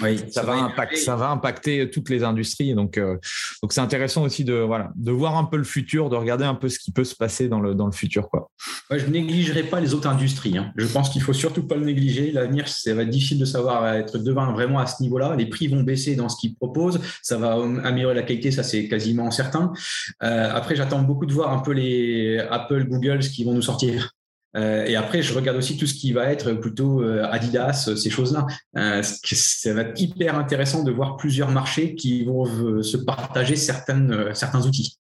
Oui, 0.01 0.19
ça, 0.29 0.43
va, 0.43 0.53
impacter, 0.53 0.97
ça 0.97 1.15
va 1.15 1.29
impacter 1.29 1.89
toutes 1.89 2.09
les 2.09 2.23
industries. 2.23 2.75
Donc, 2.75 2.97
euh, 2.97 3.17
donc 3.61 3.73
c'est 3.73 3.81
intéressant 3.81 4.23
aussi 4.23 4.43
de, 4.43 4.53
voilà, 4.53 4.91
de 4.95 5.11
voir 5.11 5.37
un 5.37 5.45
peu 5.45 5.57
le 5.57 5.63
futur, 5.63 6.09
de 6.09 6.15
regarder 6.15 6.45
un 6.45 6.53
peu 6.53 6.69
ce 6.69 6.77
qui 6.77 6.91
peut 6.91 7.03
se 7.03 7.15
passer 7.15 7.47
dans 7.47 7.59
le, 7.59 7.73
dans 7.73 7.87
le 7.87 7.91
futur. 7.91 8.29
Quoi. 8.29 8.51
je 8.91 9.05
ne 9.05 9.11
négligerai 9.11 9.63
pas 9.63 9.79
les 9.79 9.93
autres 9.93 10.07
industries. 10.07 10.57
Hein. 10.57 10.71
Je 10.75 10.85
pense 10.85 11.09
qu'il 11.09 11.21
faut 11.21 11.33
surtout 11.33 11.63
pas 11.63 11.75
le 11.75 11.85
négliger. 11.85 12.31
L'avenir, 12.31 12.67
ça 12.67 12.93
va 12.93 13.03
être 13.03 13.09
difficile 13.09 13.39
de 13.39 13.45
savoir 13.45 13.87
être 13.95 14.17
devant 14.17 14.51
vraiment 14.53 14.79
à 14.79 14.85
ce 14.85 15.01
niveau-là. 15.01 15.35
Les 15.35 15.47
prix 15.47 15.67
vont 15.67 15.81
baisser 15.81 16.15
dans 16.15 16.29
ce 16.29 16.37
qu'ils 16.37 16.55
proposent. 16.55 16.99
Ça 17.21 17.37
va 17.37 17.53
améliorer 17.83 18.15
la 18.15 18.23
qualité, 18.23 18.51
ça 18.51 18.63
c'est 18.63 18.87
quasiment 18.87 19.31
certain. 19.31 19.73
Euh, 20.23 20.51
après, 20.53 20.75
j'attends 20.75 21.01
beaucoup 21.01 21.25
de 21.25 21.33
voir 21.33 21.51
un 21.51 21.59
peu 21.59 21.71
les 21.71 22.39
Apple, 22.51 22.85
Google, 22.85 23.23
ce 23.23 23.29
qu'ils 23.29 23.45
vont 23.45 23.53
nous 23.53 23.61
sortir. 23.61 24.16
Euh, 24.55 24.85
et 24.85 24.95
après, 24.95 25.21
je 25.21 25.33
regarde 25.33 25.57
aussi 25.57 25.77
tout 25.77 25.85
ce 25.85 25.93
qui 25.93 26.13
va 26.13 26.31
être 26.31 26.53
plutôt 26.53 27.01
euh, 27.01 27.27
Adidas, 27.29 27.91
ces 27.95 28.09
choses-là. 28.09 28.47
Euh, 28.77 29.01
ça 29.03 29.73
va 29.73 29.81
être 29.81 29.99
hyper 30.01 30.35
intéressant 30.35 30.83
de 30.83 30.91
voir 30.91 31.17
plusieurs 31.17 31.51
marchés 31.51 31.95
qui 31.95 32.23
vont 32.23 32.45
se 32.81 32.97
partager 32.97 33.55
certains 33.55 34.65
outils. 34.65 34.97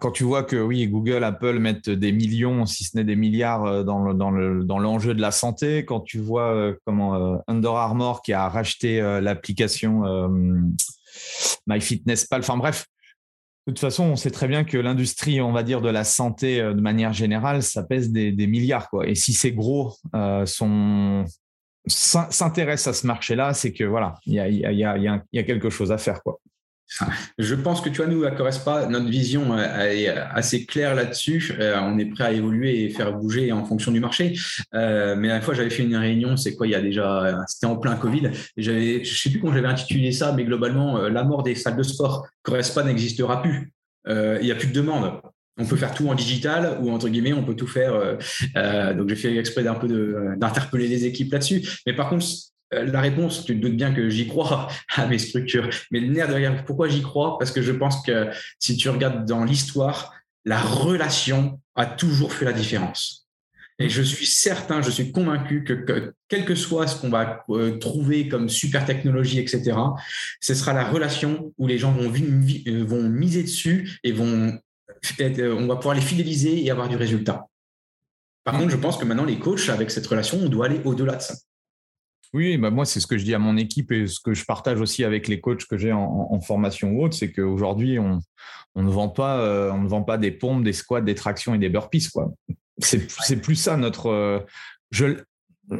Quand 0.00 0.12
tu 0.12 0.22
vois 0.22 0.44
que 0.44 0.56
oui, 0.56 0.86
Google, 0.86 1.24
Apple 1.24 1.58
mettent 1.58 1.90
des 1.90 2.12
millions, 2.12 2.66
si 2.66 2.84
ce 2.84 2.96
n'est 2.96 3.04
des 3.04 3.16
milliards, 3.16 3.84
dans 3.84 3.98
l'enjeu 4.00 5.12
de 5.12 5.20
la 5.20 5.32
santé, 5.32 5.84
quand 5.84 6.00
tu 6.00 6.18
vois 6.18 6.72
comment 6.86 7.42
Under 7.48 7.74
Armour 7.74 8.22
qui 8.22 8.32
a 8.32 8.48
racheté 8.48 9.00
l'application 9.20 10.04
MyFitnessPal, 11.66 12.40
enfin 12.40 12.56
bref, 12.56 12.86
de 13.68 13.72
toute 13.74 13.80
façon, 13.80 14.04
on 14.04 14.16
sait 14.16 14.30
très 14.30 14.48
bien 14.48 14.64
que 14.64 14.78
l'industrie, 14.78 15.42
on 15.42 15.52
va 15.52 15.62
dire, 15.62 15.82
de 15.82 15.90
la 15.90 16.02
santé 16.02 16.58
euh, 16.58 16.72
de 16.72 16.80
manière 16.80 17.12
générale, 17.12 17.62
ça 17.62 17.82
pèse 17.82 18.10
des, 18.10 18.46
milliards. 18.46 18.88
Et 19.04 19.14
si 19.14 19.34
ces 19.34 19.52
gros 19.52 19.92
euh, 20.14 20.46
sont, 20.46 21.26
s'intéresse 21.86 22.86
à 22.86 22.94
ce 22.94 23.06
marché-là, 23.06 23.52
c'est 23.52 23.74
que 23.74 23.84
voilà, 23.84 24.14
il 24.24 24.32
y, 24.32 24.40
a, 24.40 24.52
y 24.72 25.38
a, 25.38 25.42
quelque 25.42 25.68
chose 25.68 25.92
à 25.92 25.98
faire. 25.98 26.22
Quoi. 26.22 26.40
Je 27.38 27.54
pense 27.54 27.80
que 27.80 27.88
tu 27.88 27.98
vois, 27.98 28.06
nous, 28.06 28.24
à 28.24 28.30
Correspa, 28.30 28.86
notre 28.86 29.08
vision 29.08 29.56
euh, 29.56 29.90
est 29.90 30.08
assez 30.08 30.64
claire 30.66 30.94
là-dessus. 30.94 31.52
Euh, 31.58 31.78
on 31.80 31.98
est 31.98 32.06
prêt 32.06 32.24
à 32.24 32.32
évoluer 32.32 32.84
et 32.84 32.90
faire 32.90 33.12
bouger 33.12 33.52
en 33.52 33.64
fonction 33.64 33.92
du 33.92 34.00
marché. 34.00 34.34
Euh, 34.74 35.14
mais 35.16 35.28
la 35.28 35.40
fois, 35.40 35.54
j'avais 35.54 35.70
fait 35.70 35.82
une 35.82 35.96
réunion, 35.96 36.36
c'est 36.36 36.54
quoi, 36.54 36.66
il 36.66 36.70
y 36.70 36.74
a 36.74 36.80
déjà, 36.80 37.44
c'était 37.46 37.66
en 37.66 37.76
plein 37.76 37.96
Covid. 37.96 38.30
Et 38.56 38.62
j'avais, 38.62 39.04
je 39.04 39.20
sais 39.20 39.30
plus 39.30 39.40
comment 39.40 39.52
j'avais 39.52 39.68
intitulé 39.68 40.12
ça, 40.12 40.32
mais 40.32 40.44
globalement, 40.44 40.98
la 41.08 41.24
mort 41.24 41.42
des 41.42 41.54
salles 41.54 41.76
de 41.76 41.82
sport. 41.82 42.26
Correspa 42.42 42.82
n'existera 42.82 43.42
plus. 43.42 43.72
Il 44.08 44.40
n'y 44.42 44.52
a 44.52 44.54
plus 44.54 44.68
de 44.68 44.72
demande 44.72 45.20
on 45.60 45.66
peut 45.66 45.74
faire 45.74 45.92
tout 45.92 46.08
en 46.08 46.14
digital 46.14 46.78
ou 46.80 46.92
entre 46.92 47.08
guillemets 47.08 47.32
on 47.32 47.42
peut 47.42 47.56
tout 47.56 47.66
faire. 47.66 48.16
donc 48.94 49.08
j'ai 49.08 49.16
fait 49.16 49.36
exprès 49.36 49.64
d'un 49.64 49.74
peu 49.74 49.88
d'interpeller 50.36 50.86
les 50.86 51.04
équipes 51.04 51.32
là-dessus. 51.32 51.68
Mais 51.84 51.94
par 51.94 52.08
contre, 52.08 52.24
euh, 52.24 52.57
la 52.72 53.00
réponse, 53.00 53.44
tu 53.44 53.56
te 53.56 53.60
doutes 53.60 53.76
bien 53.76 53.92
que 53.94 54.08
j'y 54.08 54.28
crois 54.28 54.68
à 54.96 55.06
mes 55.06 55.18
structures. 55.18 55.68
Mais 55.90 56.00
le 56.00 56.08
nerf 56.08 56.28
derrière, 56.28 56.64
pourquoi 56.64 56.88
j'y 56.88 57.02
crois? 57.02 57.38
Parce 57.38 57.50
que 57.50 57.62
je 57.62 57.72
pense 57.72 58.02
que 58.02 58.28
si 58.58 58.76
tu 58.76 58.88
regardes 58.88 59.26
dans 59.26 59.44
l'histoire, 59.44 60.14
la 60.44 60.60
relation 60.60 61.60
a 61.74 61.86
toujours 61.86 62.32
fait 62.32 62.44
la 62.44 62.52
différence. 62.52 63.28
Et 63.80 63.88
je 63.88 64.02
suis 64.02 64.26
certain, 64.26 64.82
je 64.82 64.90
suis 64.90 65.12
convaincu 65.12 65.62
que, 65.62 66.12
quel 66.26 66.44
que 66.44 66.56
soit 66.56 66.88
ce 66.88 67.00
qu'on 67.00 67.10
va 67.10 67.44
euh, 67.50 67.78
trouver 67.78 68.28
comme 68.28 68.48
super 68.48 68.84
technologie, 68.84 69.38
etc., 69.38 69.76
ce 70.40 70.54
sera 70.54 70.72
la 70.72 70.88
relation 70.88 71.52
où 71.58 71.68
les 71.68 71.78
gens 71.78 71.92
vont, 71.92 72.12
euh, 72.12 72.84
vont 72.84 73.08
miser 73.08 73.44
dessus 73.44 74.00
et 74.02 74.10
vont, 74.10 74.58
on 75.20 75.66
va 75.66 75.76
pouvoir 75.76 75.94
les 75.94 76.00
fidéliser 76.00 76.64
et 76.64 76.70
avoir 76.72 76.88
du 76.88 76.96
résultat. 76.96 77.46
Par 78.42 78.58
contre, 78.58 78.70
je 78.70 78.76
pense 78.76 78.96
que 78.96 79.04
maintenant, 79.04 79.24
les 79.24 79.38
coachs, 79.38 79.68
avec 79.68 79.92
cette 79.92 80.06
relation, 80.06 80.38
on 80.38 80.48
doit 80.48 80.66
aller 80.66 80.80
au-delà 80.84 81.14
de 81.14 81.22
ça. 81.22 81.34
Oui, 82.34 82.58
bah 82.58 82.70
moi, 82.70 82.84
c'est 82.84 83.00
ce 83.00 83.06
que 83.06 83.16
je 83.16 83.24
dis 83.24 83.34
à 83.34 83.38
mon 83.38 83.56
équipe 83.56 83.90
et 83.90 84.06
ce 84.06 84.20
que 84.20 84.34
je 84.34 84.44
partage 84.44 84.80
aussi 84.80 85.02
avec 85.04 85.28
les 85.28 85.40
coachs 85.40 85.64
que 85.64 85.78
j'ai 85.78 85.92
en, 85.92 86.40
formation 86.40 86.90
ou 86.90 87.04
autre, 87.04 87.16
c'est 87.16 87.32
qu'aujourd'hui, 87.32 87.98
on, 87.98 88.20
on, 88.74 88.82
ne 88.82 88.90
vend 88.90 89.08
pas, 89.08 89.40
euh, 89.40 89.72
on 89.72 89.82
ne 89.82 89.88
vend 89.88 90.02
pas 90.02 90.18
des 90.18 90.30
pompes, 90.30 90.62
des 90.62 90.72
squats, 90.72 91.00
des 91.00 91.14
tractions 91.14 91.54
et 91.54 91.58
des 91.58 91.70
burpees. 91.70 92.10
Quoi. 92.12 92.32
C'est, 92.78 93.40
plus 93.40 93.56
ça 93.56 93.76
notre. 93.76 94.06
Euh, 94.08 94.40
je, 94.90 95.16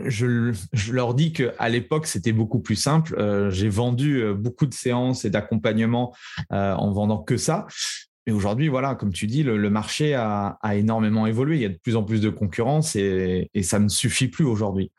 je, 0.06 0.52
je, 0.72 0.92
leur 0.92 1.14
dis 1.14 1.32
qu'à 1.32 1.68
l'époque, 1.68 2.06
c'était 2.06 2.32
beaucoup 2.32 2.60
plus 2.60 2.76
simple. 2.76 3.14
Euh, 3.18 3.50
j'ai 3.50 3.68
vendu 3.68 4.22
beaucoup 4.34 4.66
de 4.66 4.74
séances 4.74 5.24
et 5.24 5.30
d'accompagnement 5.30 6.14
en 6.50 6.90
vendant 6.92 7.18
que 7.18 7.36
ça. 7.36 7.66
Mais 8.26 8.32
aujourd'hui, 8.32 8.68
voilà, 8.68 8.94
comme 8.94 9.12
tu 9.12 9.26
dis, 9.26 9.42
le, 9.42 9.70
marché 9.70 10.14
a, 10.14 10.58
a, 10.62 10.76
énormément 10.76 11.26
évolué. 11.26 11.56
Il 11.56 11.62
y 11.62 11.66
a 11.66 11.70
de 11.70 11.78
plus 11.82 11.96
en 11.96 12.04
plus 12.04 12.20
de 12.20 12.30
concurrence 12.30 12.96
et, 12.96 13.50
et 13.54 13.62
ça 13.62 13.78
ne 13.78 13.88
suffit 13.88 14.28
plus 14.28 14.44
aujourd'hui 14.44 14.90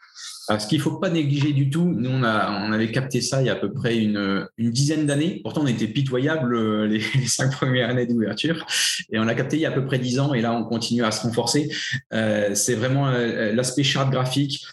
ce 0.58 0.68
qu'il 0.68 0.80
ne 0.80 0.84
faut 0.84 0.98
pas 0.98 1.10
négliger 1.10 1.54
du 1.54 1.70
tout, 1.70 1.86
nous, 1.86 2.10
on, 2.10 2.24
avait 2.24 2.92
capté 2.92 3.22
ça 3.22 3.42
il 3.42 3.46
y 3.46 3.50
a 3.50 3.54
à 3.54 3.56
peu 3.56 3.72
près 3.72 3.98
une, 3.98 4.48
dizaine 4.58 5.06
d'années. 5.06 5.42
Pourtant, 5.44 5.62
on 5.64 5.68
était 5.68 5.88
pitoyable 5.88 6.56
euh, 6.56 6.88
les, 6.88 7.02
cinq 7.28 7.52
premières 7.52 7.90
années 7.90 8.08
d'ouverture. 8.08 8.66
Et 9.12 9.20
on 9.20 9.24
l'a 9.24 9.36
capté 9.36 9.58
il 9.58 9.62
y 9.62 9.66
a 9.66 9.70
à 9.70 9.74
peu 9.74 9.86
près 9.86 10.00
dix 10.00 10.20
ans. 10.20 10.34
Et 10.34 10.42
là, 10.42 10.54
on 10.54 10.64
continue 10.64 11.04
à 11.04 11.12
se 11.12 11.22
renforcer. 11.22 11.70
Euh, 12.14 12.56
c'est 12.56 12.76
vraiment 12.76 13.10
euh, 13.10 13.54
l'aspect 13.54 13.84
charte 13.84 14.10
graphique, 14.10 14.66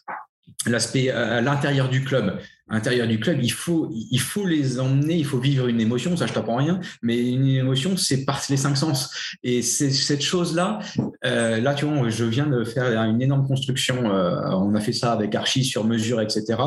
l'aspect 0.66 1.10
à 1.10 1.42
l'intérieur 1.42 1.90
du 1.90 2.02
club 2.02 2.38
à 2.68 2.74
l'intérieur 2.74 3.06
du 3.06 3.20
club, 3.20 3.38
il 3.42 3.52
faut, 3.52 3.90
il 3.92 4.18
faut 4.20 4.44
les 4.44 4.80
emmener, 4.80 5.16
il 5.16 5.24
faut 5.24 5.38
vivre 5.38 5.68
une 5.68 5.80
émotion, 5.80 6.16
ça 6.16 6.26
je 6.26 6.32
t'apprends 6.32 6.56
rien, 6.56 6.80
mais 7.00 7.30
une 7.30 7.46
émotion, 7.46 7.96
c'est 7.96 8.24
par 8.24 8.42
les 8.50 8.56
cinq 8.56 8.76
sens. 8.76 9.36
Et 9.44 9.62
c'est 9.62 9.90
cette 9.90 10.22
chose-là, 10.22 10.80
euh, 11.24 11.60
là, 11.60 11.74
tu 11.74 11.84
vois, 11.84 12.08
je 12.08 12.24
viens 12.24 12.46
de 12.46 12.64
faire 12.64 13.00
une 13.04 13.22
énorme 13.22 13.46
construction, 13.46 14.10
euh, 14.10 14.50
on 14.50 14.74
a 14.74 14.80
fait 14.80 14.92
ça 14.92 15.12
avec 15.12 15.34
Archie 15.36 15.64
sur 15.64 15.84
mesure, 15.84 16.20
etc. 16.20 16.60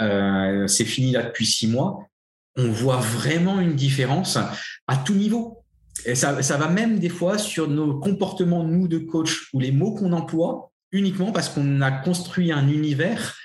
Euh, 0.00 0.66
c'est 0.66 0.86
fini 0.86 1.12
là 1.12 1.22
depuis 1.24 1.44
six 1.44 1.68
mois. 1.68 2.06
On 2.56 2.70
voit 2.70 2.98
vraiment 2.98 3.60
une 3.60 3.74
différence 3.74 4.38
à 4.86 4.96
tout 4.96 5.14
niveau. 5.14 5.64
Et 6.06 6.14
ça, 6.14 6.42
ça 6.42 6.56
va 6.56 6.68
même 6.68 6.98
des 6.98 7.10
fois 7.10 7.36
sur 7.36 7.68
nos 7.68 7.98
comportements, 8.00 8.64
nous, 8.64 8.88
de 8.88 8.98
coach, 8.98 9.48
ou 9.52 9.60
les 9.60 9.72
mots 9.72 9.94
qu'on 9.94 10.12
emploie, 10.12 10.72
uniquement 10.92 11.32
parce 11.32 11.50
qu'on 11.50 11.80
a 11.82 11.90
construit 11.90 12.52
un 12.52 12.68
univers 12.68 13.36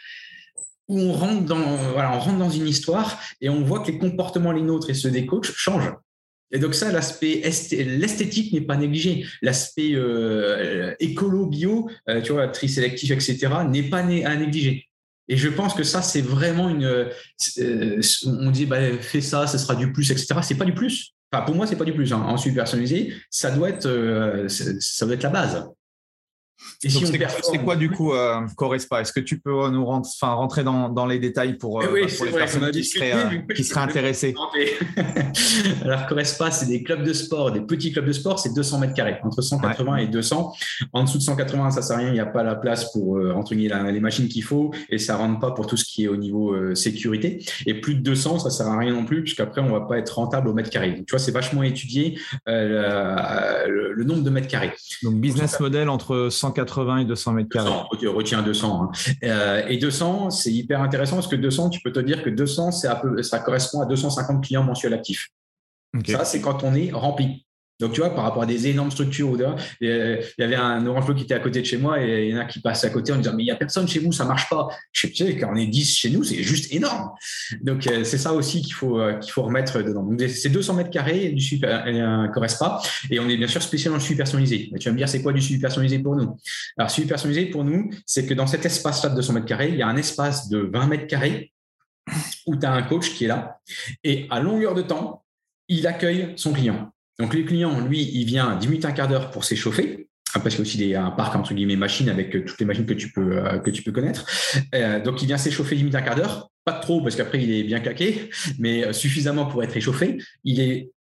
où 0.88 1.00
on 1.00 1.13
rentre 1.13 1.43
dans, 1.43 1.76
voilà, 1.93 2.19
on 2.28 2.38
dans 2.38 2.50
une 2.50 2.67
histoire 2.67 3.19
et 3.41 3.50
on 3.50 3.63
voit 3.63 3.82
que 3.82 3.91
les 3.91 3.97
comportements 3.97 4.52
les 4.52 4.62
nôtres 4.62 4.89
et 4.89 4.93
ceux 4.93 5.12
des 5.12 5.26
coachs 5.26 5.45
changent. 5.45 5.93
Et 6.52 6.60
donc 6.60 6.76
ça, 6.76 6.91
l'aspect 6.91 7.41
l'esthétique 7.71 8.54
n'est 8.54 8.62
pas 8.62 8.78
négligé. 8.78 9.26
L'aspect 9.41 9.93
euh, 9.93 10.95
écolo, 11.00 11.45
bio, 11.45 11.89
euh, 12.10 12.21
tu 12.21 12.32
vois, 12.32 12.47
tri 12.47 12.69
sélectif, 12.69 13.12
etc., 13.12 13.38
n'est 13.67 13.84
pas 13.84 13.97
à 13.97 14.36
négliger. 14.36 14.88
Et 15.28 15.36
je 15.36 15.50
pense 15.50 15.73
que 15.73 15.84
ça, 15.84 16.02
c'est 16.02 16.21
vraiment 16.21 16.69
une. 16.69 16.86
Euh, 16.86 18.02
on 18.26 18.50
dit, 18.50 18.65
bah, 18.65 18.78
fais 19.02 19.19
ça, 19.19 19.45
ce 19.45 19.58
sera 19.58 19.76
du 19.76 19.91
plus, 19.91 20.10
etc. 20.10 20.36
C'est 20.41 20.56
pas 20.56 20.63
du 20.63 20.73
plus. 20.73 21.13
Enfin, 21.34 21.43
pour 21.43 21.54
moi, 21.54 21.67
c'est 21.67 21.76
pas 21.76 21.84
du 21.84 21.93
plus. 21.93 22.13
Hein. 22.13 22.21
En 22.21 22.38
personnalisé, 22.38 23.13
ça 23.30 23.52
doit 23.52 23.67
être, 23.67 24.47
ça 24.47 25.06
doit 25.06 25.15
être 25.15 25.23
la 25.23 25.30
base. 25.30 25.69
Et 26.84 26.89
si 26.89 27.06
c'est 27.06 27.58
quoi 27.60 27.76
du 27.76 27.89
coup 27.89 28.13
euh, 28.13 28.41
Correspa 28.56 29.02
Est-ce 29.02 29.13
que 29.13 29.20
tu 29.20 29.39
peux 29.39 29.70
nous 29.70 29.86
rentrer, 29.86 30.12
enfin, 30.22 30.34
rentrer 30.34 30.63
dans, 30.63 30.89
dans, 30.89 31.06
les 31.06 31.20
détails 31.20 31.58
pour, 31.58 31.82
euh, 31.82 31.88
oui, 31.91 32.02
pour 32.15 32.26
les 32.26 32.32
personnes 32.32 32.70
qui 32.72 32.84
seraient, 32.84 33.13
euh, 33.13 33.54
qui 33.54 33.63
seraient 33.63 33.82
intéressées 33.82 34.36
Alors 35.84 36.06
Correspa, 36.08 36.52
c'est 36.52 36.67
des 36.67 36.84
clubs 36.84 37.04
de 37.04 37.13
sport, 37.13 37.52
des 37.52 37.62
petits 37.62 37.91
clubs 37.91 38.06
de 38.06 38.12
sport, 38.12 38.39
c'est 38.39 38.54
200 38.54 38.80
mètres 38.80 38.93
carrés, 38.93 39.17
entre 39.24 39.41
180 39.41 39.98
et 39.98 40.08
200. 40.08 40.54
En 40.93 41.04
dessous 41.04 41.17
de 41.17 41.24
180, 41.24 41.72
ça 41.72 41.82
sert 41.82 41.98
à 41.98 42.00
rien, 42.00 42.10
il 42.10 42.13
n'y 42.13 42.20
a 42.20 42.26
pas 42.26 42.43
la 42.43 42.56
place 42.56 42.91
pour 42.91 43.17
euh, 43.17 43.34
entre 43.34 43.54
les 43.54 44.00
machines 44.00 44.28
qu'il 44.28 44.43
faut 44.43 44.72
et 44.89 44.98
ça 44.98 45.15
rentre 45.15 45.39
pas 45.39 45.52
pour 45.52 45.67
tout 45.67 45.78
ce 45.78 45.86
qui 45.86 46.06
est 46.06 46.08
au 46.08 46.17
niveau 46.17 46.54
euh, 46.54 46.76
sécurité. 46.76 47.43
Et 47.65 47.76
plus 47.76 47.96
de 47.96 48.02
200, 48.02 48.39
ça 48.39 48.50
sert 48.50 48.67
à 48.67 48.78
rien 48.78 48.93
non 48.93 49.06
plus 49.06 49.24
puisqu'après 49.24 49.62
on 49.62 49.72
va 49.72 49.82
pas 49.82 49.98
être 49.98 50.17
rentable 50.17 50.48
au 50.48 50.54
mètre 50.54 50.70
carré. 50.70 50.91
Donc, 50.91 51.06
tu 51.06 51.12
vois, 51.12 51.20
c'est 51.20 51.32
vachement 51.32 51.63
étudié 51.63 52.20
le, 52.46 53.93
le, 53.93 54.04
nombre 54.04 54.24
de 54.24 54.30
mètres 54.30 54.48
carrés. 54.48 54.72
Donc 55.04 55.15
business 55.15 55.60
model 55.60 55.89
entre 55.89 56.30
100 56.30 56.46
180 56.47 56.97
et 56.99 57.05
200 57.05 57.33
mètres 57.33 57.49
carrés. 57.49 57.69
Retiens 58.07 58.41
200. 58.41 58.83
Hein. 58.83 58.91
Euh, 59.23 59.67
et 59.67 59.77
200, 59.77 60.29
c'est 60.29 60.51
hyper 60.51 60.81
intéressant 60.81 61.15
parce 61.15 61.27
que 61.27 61.36
200, 61.36 61.69
tu 61.69 61.81
peux 61.81 61.91
te 61.91 61.99
dire 61.99 62.23
que 62.23 62.29
200, 62.29 62.71
c'est 62.71 62.88
peu, 63.01 63.21
ça 63.23 63.39
correspond 63.39 63.81
à 63.81 63.86
250 63.86 64.43
clients 64.43 64.63
mensuels 64.63 64.93
actifs. 64.93 65.29
Ça, 66.05 66.25
c'est 66.25 66.41
quand 66.41 66.63
on 66.63 66.75
est 66.75 66.91
rempli. 66.91 67.46
Donc, 67.79 67.93
tu 67.93 68.01
vois, 68.01 68.13
par 68.13 68.23
rapport 68.23 68.43
à 68.43 68.45
des 68.45 68.67
énormes 68.67 68.91
structures, 68.91 69.37
il 69.81 70.19
y 70.37 70.43
avait 70.43 70.55
un 70.55 70.85
Orange 70.85 71.15
qui 71.15 71.23
était 71.23 71.35
à 71.35 71.39
côté 71.39 71.61
de 71.61 71.65
chez 71.65 71.77
moi 71.77 72.01
et 72.01 72.27
il 72.27 72.31
y 72.31 72.37
en 72.37 72.41
a 72.41 72.45
qui 72.45 72.59
passent 72.59 72.83
à 72.83 72.89
côté 72.89 73.11
en 73.11 73.17
disant 73.17 73.33
Mais 73.35 73.43
il 73.43 73.45
n'y 73.47 73.51
a 73.51 73.55
personne 73.55 73.87
chez 73.87 73.99
vous, 73.99 74.11
ça 74.11 74.23
ne 74.23 74.29
marche 74.29 74.49
pas. 74.49 74.67
Je 74.91 75.07
sais, 75.13 75.37
quand 75.37 75.51
on 75.51 75.55
est 75.55 75.67
10 75.67 75.95
chez 75.95 76.09
nous, 76.09 76.23
c'est 76.23 76.41
juste 76.41 76.73
énorme. 76.73 77.11
Donc, 77.61 77.85
euh, 77.87 78.03
c'est 78.03 78.17
ça 78.17 78.33
aussi 78.33 78.61
qu'il 78.61 78.73
faut, 78.73 78.99
euh, 78.99 79.19
faut 79.29 79.43
remettre 79.43 79.81
dedans. 79.81 80.03
Donc, 80.03 80.21
c'est 80.29 80.49
200 80.49 80.73
mètres 80.73 80.89
carrés 80.89 81.29
du 81.29 81.59
euh, 81.63 82.27
pas 82.59 82.81
et 83.09 83.19
on 83.19 83.29
est 83.29 83.37
bien 83.37 83.47
sûr 83.47 83.61
spécial 83.61 83.93
dans 83.93 83.99
suivi 83.99 84.17
personnalisé. 84.17 84.69
Mais 84.71 84.79
tu 84.79 84.89
vas 84.89 84.93
me 84.93 84.97
dire, 84.97 85.09
c'est 85.09 85.21
quoi 85.21 85.33
du 85.33 85.41
suivi 85.41 85.59
personnalisé 85.59 85.99
pour 85.99 86.15
nous? 86.15 86.37
Alors, 86.77 86.89
suivi 86.89 87.07
personnalisé 87.07 87.47
pour 87.47 87.63
nous, 87.63 87.89
c'est 88.05 88.25
que 88.25 88.33
dans 88.33 88.47
cet 88.47 88.65
espace-là 88.65 89.09
de 89.09 89.15
200 89.15 89.33
mètres 89.33 89.45
carrés, 89.45 89.69
il 89.69 89.77
y 89.77 89.81
a 89.81 89.87
un 89.87 89.97
espace 89.97 90.49
de 90.49 90.69
20 90.73 90.87
mètres 90.87 91.07
carrés 91.07 91.51
où 92.45 92.55
tu 92.55 92.65
as 92.65 92.71
un 92.71 92.83
coach 92.83 93.13
qui 93.13 93.25
est 93.25 93.27
là 93.27 93.59
et 94.03 94.27
à 94.29 94.39
longueur 94.39 94.73
de 94.73 94.81
temps, 94.81 95.23
il 95.67 95.85
accueille 95.87 96.33
son 96.37 96.53
client. 96.53 96.91
Donc, 97.19 97.34
les 97.34 97.45
clients, 97.45 97.80
lui, 97.80 98.01
il 98.13 98.25
vient 98.25 98.56
10 98.56 98.67
minutes, 98.67 98.86
un 98.86 98.91
quart 98.91 99.08
d'heure 99.08 99.32
pour 99.32 99.43
s'échauffer. 99.43 100.08
Parce 100.34 100.56
qu'il 100.56 100.58
y 100.58 100.60
a 100.60 100.62
aussi 100.62 100.95
un 100.95 101.12
parc 101.12 101.36
entre 101.36 101.53
guillemets 101.53 101.77
machines 101.77 102.10
avec 102.10 102.36
euh, 102.36 102.43
toutes 102.45 102.60
les 102.60 102.65
machines 102.65 102.86
que 102.86 102.93
tu 102.93 103.12
peux, 103.12 103.38
euh, 103.38 103.60
que 103.60 103.71
tu 103.71 103.82
peux 103.82 103.91
connaître. 103.91 104.25
Euh, 104.75 105.01
donc, 105.01 105.21
il 105.21 105.25
vient 105.25 105.38
s'échauffer 105.38 105.75
10 105.75 105.84
minutes, 105.84 105.95
un 105.95 106.01
quart 106.01 106.15
d'heure. 106.15 106.49
Pas 106.63 106.73
trop 106.73 107.01
parce 107.01 107.15
qu'après, 107.15 107.41
il 107.41 107.51
est 107.51 107.63
bien 107.63 107.80
claqué, 107.80 108.30
mais 108.60 108.91
suffisamment 108.91 109.45
pour 109.45 109.63
être 109.63 109.75
échauffé. 109.77 110.17
Il 110.43 110.60
est 110.60 110.91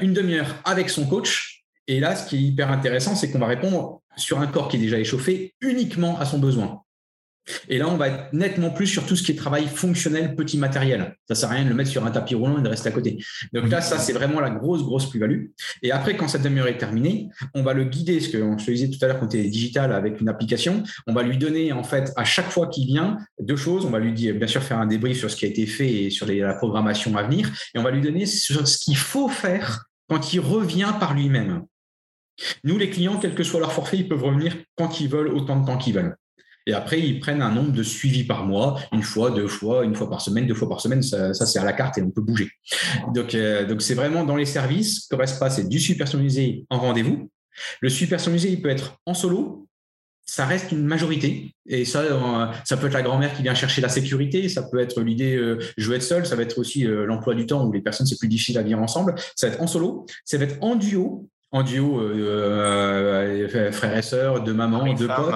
une 0.00 0.12
demi-heure 0.12 0.62
avec 0.64 0.90
son 0.90 1.06
coach. 1.06 1.64
Et 1.88 1.98
là, 1.98 2.14
ce 2.14 2.28
qui 2.28 2.36
est 2.36 2.40
hyper 2.40 2.70
intéressant, 2.70 3.16
c'est 3.16 3.30
qu'on 3.30 3.40
va 3.40 3.48
répondre 3.48 4.00
sur 4.16 4.40
un 4.40 4.46
corps 4.46 4.68
qui 4.68 4.76
est 4.76 4.80
déjà 4.80 4.98
échauffé 4.98 5.54
uniquement 5.60 6.18
à 6.20 6.24
son 6.24 6.38
besoin. 6.38 6.82
Et 7.68 7.78
là, 7.78 7.88
on 7.88 7.96
va 7.96 8.08
être 8.08 8.32
nettement 8.32 8.70
plus 8.70 8.86
sur 8.86 9.06
tout 9.06 9.16
ce 9.16 9.22
qui 9.22 9.32
est 9.32 9.36
travail 9.36 9.66
fonctionnel, 9.66 10.34
petit 10.34 10.58
matériel. 10.58 11.16
Ça 11.28 11.34
sert 11.34 11.50
à 11.50 11.54
rien 11.54 11.64
de 11.64 11.68
le 11.68 11.74
mettre 11.74 11.90
sur 11.90 12.04
un 12.04 12.10
tapis 12.10 12.34
roulant 12.34 12.58
et 12.58 12.62
de 12.62 12.68
rester 12.68 12.88
à 12.88 12.92
côté. 12.92 13.18
Donc 13.52 13.70
là, 13.70 13.80
ça, 13.80 13.98
c'est 13.98 14.12
vraiment 14.12 14.40
la 14.40 14.50
grosse, 14.50 14.82
grosse 14.82 15.08
plus-value. 15.08 15.46
Et 15.82 15.92
après, 15.92 16.16
quand 16.16 16.28
cette 16.28 16.42
demi-heure 16.42 16.68
est 16.68 16.78
terminée, 16.78 17.28
on 17.54 17.62
va 17.62 17.72
le 17.72 17.84
guider, 17.84 18.20
ce 18.20 18.28
que 18.28 18.38
je 18.38 18.64
te 18.64 18.70
disais 18.70 18.90
tout 18.90 18.98
à 19.04 19.08
l'heure 19.08 19.20
quand 19.20 19.28
tu 19.28 19.36
digital 19.48 19.92
avec 19.92 20.20
une 20.20 20.28
application, 20.28 20.82
on 21.06 21.12
va 21.12 21.22
lui 21.22 21.38
donner, 21.38 21.72
en 21.72 21.84
fait, 21.84 22.12
à 22.16 22.24
chaque 22.24 22.50
fois 22.50 22.68
qu'il 22.68 22.86
vient, 22.86 23.18
deux 23.40 23.56
choses. 23.56 23.84
On 23.84 23.90
va 23.90 23.98
lui 23.98 24.12
dire, 24.12 24.34
bien 24.34 24.48
sûr, 24.48 24.62
faire 24.62 24.78
un 24.78 24.86
débrief 24.86 25.18
sur 25.18 25.30
ce 25.30 25.36
qui 25.36 25.44
a 25.44 25.48
été 25.48 25.66
fait 25.66 25.92
et 25.92 26.10
sur 26.10 26.26
la 26.26 26.54
programmation 26.54 27.16
à 27.16 27.22
venir. 27.22 27.50
Et 27.74 27.78
on 27.78 27.82
va 27.82 27.90
lui 27.90 28.00
donner 28.00 28.26
ce 28.26 28.78
qu'il 28.78 28.96
faut 28.96 29.28
faire 29.28 29.86
quand 30.08 30.32
il 30.32 30.40
revient 30.40 30.92
par 30.98 31.14
lui-même. 31.14 31.62
Nous, 32.64 32.76
les 32.76 32.90
clients, 32.90 33.18
quel 33.20 33.34
que 33.34 33.42
soit 33.42 33.60
leur 33.60 33.72
forfait, 33.72 33.98
ils 33.98 34.08
peuvent 34.08 34.22
revenir 34.22 34.56
quand 34.76 35.00
ils 35.00 35.08
veulent, 35.08 35.28
autant 35.28 35.60
de 35.60 35.66
temps 35.66 35.78
qu'ils 35.78 35.94
veulent. 35.94 36.16
Et 36.66 36.72
après, 36.72 37.00
ils 37.00 37.20
prennent 37.20 37.42
un 37.42 37.52
nombre 37.52 37.72
de 37.72 37.82
suivis 37.82 38.24
par 38.24 38.44
mois, 38.44 38.80
une 38.92 39.02
fois, 39.02 39.30
deux 39.30 39.48
fois, 39.48 39.84
une 39.84 39.94
fois 39.94 40.10
par 40.10 40.20
semaine, 40.20 40.46
deux 40.46 40.54
fois 40.54 40.68
par 40.68 40.80
semaine. 40.80 41.02
Ça, 41.02 41.32
c'est 41.32 41.58
à 41.58 41.64
la 41.64 41.72
carte 41.72 41.98
et 41.98 42.02
on 42.02 42.10
peut 42.10 42.22
bouger. 42.22 42.50
Donc, 43.14 43.34
euh, 43.34 43.78
c'est 43.78 43.94
vraiment 43.94 44.24
dans 44.24 44.36
les 44.36 44.46
services. 44.46 45.06
Correspa, 45.08 45.50
c'est 45.50 45.68
du 45.68 45.78
suivi 45.78 45.98
personnalisé 45.98 46.64
en 46.70 46.78
rendez-vous. 46.78 47.30
Le 47.80 47.88
suivi 47.88 48.10
personnalisé, 48.10 48.50
il 48.50 48.60
peut 48.60 48.68
être 48.68 48.98
en 49.06 49.14
solo 49.14 49.66
ça 50.26 50.44
reste 50.44 50.72
une 50.72 50.84
majorité. 50.84 51.54
Et 51.66 51.84
ça, 51.84 52.00
euh, 52.00 52.46
ça 52.64 52.76
peut 52.76 52.88
être 52.88 52.92
la 52.92 53.02
grand-mère 53.02 53.34
qui 53.34 53.42
vient 53.42 53.54
chercher 53.54 53.80
la 53.80 53.88
sécurité, 53.88 54.48
ça 54.48 54.64
peut 54.64 54.80
être 54.80 55.00
l'idée 55.00 55.36
euh, 55.36 55.58
je 55.76 55.88
veux 55.88 55.96
être 55.96 56.02
seul, 56.02 56.26
ça 56.26 56.34
va 56.36 56.42
être 56.42 56.58
aussi 56.58 56.84
euh, 56.84 57.06
l'emploi 57.06 57.34
du 57.34 57.46
temps 57.46 57.64
où 57.64 57.72
les 57.72 57.80
personnes, 57.80 58.06
c'est 58.06 58.18
plus 58.18 58.28
difficile 58.28 58.58
à 58.58 58.62
vivre 58.62 58.80
ensemble. 58.80 59.14
Ça 59.36 59.48
va 59.48 59.54
être 59.54 59.62
en 59.62 59.66
solo, 59.66 60.04
ça 60.24 60.36
va 60.36 60.44
être 60.44 60.58
en 60.60 60.74
duo, 60.74 61.28
en 61.52 61.62
duo 61.62 62.00
frères 63.72 63.96
et 63.96 64.02
sœurs, 64.02 64.42
de 64.42 64.52
maman, 64.52 64.92
de 64.94 65.06
potes. 65.06 65.34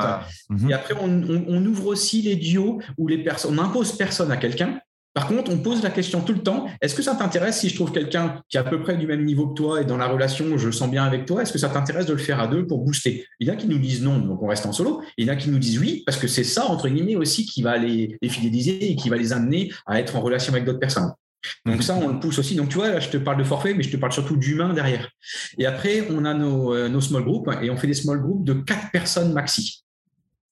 Mhm. 0.49 0.71
Et 0.71 0.75
après, 0.75 0.95
on, 1.01 1.45
on, 1.49 1.65
ouvre 1.67 1.87
aussi 1.87 2.23
les 2.23 2.37
duos 2.37 2.81
où 2.99 3.09
les 3.09 3.19
personnes, 3.19 3.59
on 3.59 3.63
impose 3.63 3.93
personne 3.93 4.31
à 4.33 4.37
quelqu'un. 4.37 4.81
Par 5.13 5.27
contre, 5.27 5.51
on 5.51 5.59
pose 5.59 5.83
la 5.83 5.91
question 5.91 6.21
tout 6.21 6.33
le 6.33 6.43
temps, 6.43 6.67
est-ce 6.81 6.95
que 6.95 7.03
ça 7.03 7.17
t'intéresse 7.17 7.59
si 7.59 7.69
je 7.69 7.75
trouve 7.75 7.91
quelqu'un 7.91 8.43
qui 8.49 8.57
est 8.57 8.61
à 8.61 8.65
peu 8.65 8.81
près 8.81 8.97
du 8.97 9.09
même 9.09 9.25
niveau 9.25 9.49
que 9.49 9.55
toi 9.55 9.81
et 9.81 9.85
dans 9.85 9.97
la 9.97 10.07
relation, 10.07 10.57
je 10.57 10.71
sens 10.71 10.89
bien 10.89 11.03
avec 11.03 11.27
toi, 11.27 11.43
est-ce 11.43 11.53
que 11.53 11.59
ça 11.59 11.69
t'intéresse 11.69 12.07
de 12.07 12.13
le 12.13 12.19
faire 12.19 12.39
à 12.39 12.47
deux 12.47 12.65
pour 12.65 12.79
booster? 12.85 13.27
Il 13.41 13.49
y 13.49 13.51
en 13.51 13.55
a 13.55 13.57
qui 13.57 13.67
nous 13.67 13.79
disent 13.79 14.03
non, 14.03 14.19
donc 14.19 14.41
on 14.41 14.47
reste 14.47 14.67
en 14.67 14.73
solo. 14.73 15.03
Il 15.17 15.27
y 15.27 15.31
en 15.31 15.33
a 15.33 15.37
qui 15.37 15.51
nous 15.51 15.59
disent 15.59 15.81
oui, 15.81 16.05
parce 16.07 16.17
que 16.17 16.29
c'est 16.29 16.45
ça, 16.45 16.67
entre 16.67 16.89
guillemets, 16.89 17.17
aussi 17.17 17.45
qui 17.45 17.61
va 17.61 17.77
les, 17.77 18.19
fidéliser 18.23 18.93
et 18.93 18.95
qui 18.95 19.09
va 19.09 19.17
les 19.17 19.33
amener 19.33 19.73
à 19.85 19.99
être 19.99 20.15
en 20.15 20.21
relation 20.21 20.53
avec 20.53 20.65
d'autres 20.65 20.79
personnes. 20.79 21.11
Donc 21.67 21.83
ça, 21.83 21.95
on 22.03 22.09
le 22.09 22.21
pousse 22.21 22.39
aussi. 22.39 22.55
Donc 22.55 22.69
tu 22.69 22.77
vois, 22.77 22.89
là, 22.89 23.01
je 23.01 23.09
te 23.09 23.17
parle 23.17 23.39
de 23.39 23.45
forfait, 23.45 23.75
mais 23.75 23.83
je 23.83 23.91
te 23.91 23.97
parle 23.97 24.13
surtout 24.13 24.37
d'humain 24.37 24.73
derrière. 24.73 25.09
Et 25.59 25.67
après, 25.67 26.07
on 26.11 26.25
a 26.25 26.35
nos, 26.35 26.75
euh, 26.75 26.89
nos 26.89 27.01
small 27.01 27.25
groups 27.25 27.49
et 27.63 27.71
on 27.71 27.77
fait 27.77 27.87
des 27.87 27.95
small 27.95 28.21
groups 28.21 28.45
de 28.45 28.55
quatre 28.55 28.91
personnes 28.91 29.33
maxi. 29.33 29.85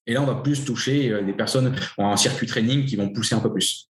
Et 0.07 0.14
là, 0.14 0.22
on 0.22 0.26
va 0.26 0.36
plus 0.36 0.64
toucher 0.64 1.11
euh, 1.11 1.22
des 1.22 1.34
personnes 1.34 1.74
en 1.99 2.16
circuit 2.16 2.47
training 2.47 2.86
qui 2.86 2.97
vont 2.97 3.11
pousser 3.11 3.34
un 3.34 3.41
peu 3.41 3.53
plus 3.53 3.89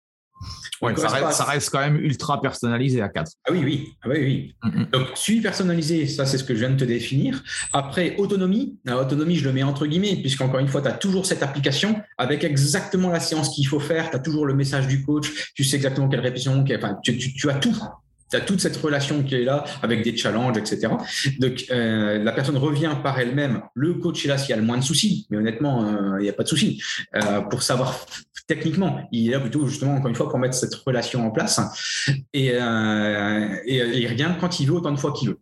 ça, 0.97 1.45
reste, 1.45 1.70
quand 1.70 1.80
même 1.80 1.97
ultra 1.97 2.41
personnalisé 2.41 3.01
à 3.03 3.09
4. 3.09 3.32
Ah 3.45 3.53
oui, 3.53 3.61
oui. 3.64 3.93
Ah 4.03 4.09
oui, 4.09 4.18
oui. 4.20 4.55
Mm, 4.62 4.80
mm. 4.80 4.86
Donc, 4.93 5.07
suivi 5.14 5.41
personnalisé, 5.41 6.07
ça, 6.07 6.26
c'est 6.26 6.39
ce 6.39 6.45
que 6.45 6.55
je 6.55 6.61
viens 6.61 6.70
de 6.70 6.76
te 6.76 6.84
définir. 6.84 7.43
Après, 7.72 8.16
autonomie. 8.16 8.78
Autonomie, 8.89 9.36
je 9.36 9.45
le 9.45 9.53
mets 9.53 9.62
entre 9.62 9.86
guillemets, 9.86 10.16
puisqu'encore 10.16 10.61
une 10.61 10.68
fois, 10.68 10.82
tu 10.82 10.89
as 10.89 10.93
toujours 10.93 11.26
cette 11.26 11.43
application 11.43 12.01
avec 12.16 12.45
exactement 12.45 13.11
la 13.11 13.20
séance 13.20 13.51
qu'il 13.51 13.66
faut 13.66 13.80
faire. 13.80 14.11
Tu 14.11 14.16
as 14.16 14.20
toujours 14.20 14.47
le 14.47 14.55
message 14.55 14.86
du 14.86 15.05
coach. 15.05 15.53
Tu 15.55 15.64
sais 15.64 15.76
exactement 15.76 16.09
quelle 16.09 16.20
répétition. 16.20 16.64
Enfin, 16.76 16.97
tu, 17.03 17.51
as 17.51 17.55
tout. 17.55 17.76
Tu 18.30 18.36
as 18.36 18.41
toute 18.41 18.61
cette 18.61 18.76
relation 18.76 19.22
qui 19.22 19.36
est 19.36 19.45
là 19.45 19.64
avec 19.82 20.03
des 20.03 20.16
challenges, 20.16 20.59
etc. 20.59 20.93
Donc, 21.39 21.64
euh, 21.70 22.22
la 22.22 22.32
personne 22.32 22.59
revient 22.59 22.95
par 23.03 23.18
elle-même. 23.18 23.62
Le 23.74 23.95
coach 23.95 24.24
est 24.24 24.28
là 24.28 24.36
s'il 24.36 24.51
y 24.51 24.53
a 24.53 24.57
le 24.57 24.62
moins 24.62 24.76
de 24.76 24.84
soucis. 24.84 25.26
Mais 25.30 25.39
honnêtement, 25.39 25.84
euh, 25.84 26.20
il 26.20 26.24
n'y 26.24 26.28
a 26.28 26.34
pas 26.34 26.43
de 26.43 26.49
soucis. 26.49 26.82
Euh, 27.16 27.41
pour 27.41 27.62
savoir 27.62 28.07
techniquement. 28.49 29.07
Il 29.12 29.28
est 29.28 29.32
là 29.32 29.40
plutôt, 29.40 29.66
justement, 29.68 29.94
encore 29.94 30.09
une 30.09 30.16
fois, 30.16 30.28
pour 30.28 30.38
mettre 30.40 30.55
cette 30.55 30.74
relation 30.74 31.24
en 31.24 31.30
place. 31.30 31.61
Et, 32.32 32.51
euh, 32.53 33.57
et, 33.64 33.76
il 33.76 34.09
revient 34.09 34.32
quand 34.40 34.59
il 34.59 34.66
veut, 34.66 34.74
autant 34.74 34.90
de 34.90 34.99
fois 34.99 35.12
qu'il 35.12 35.28
veut. 35.28 35.38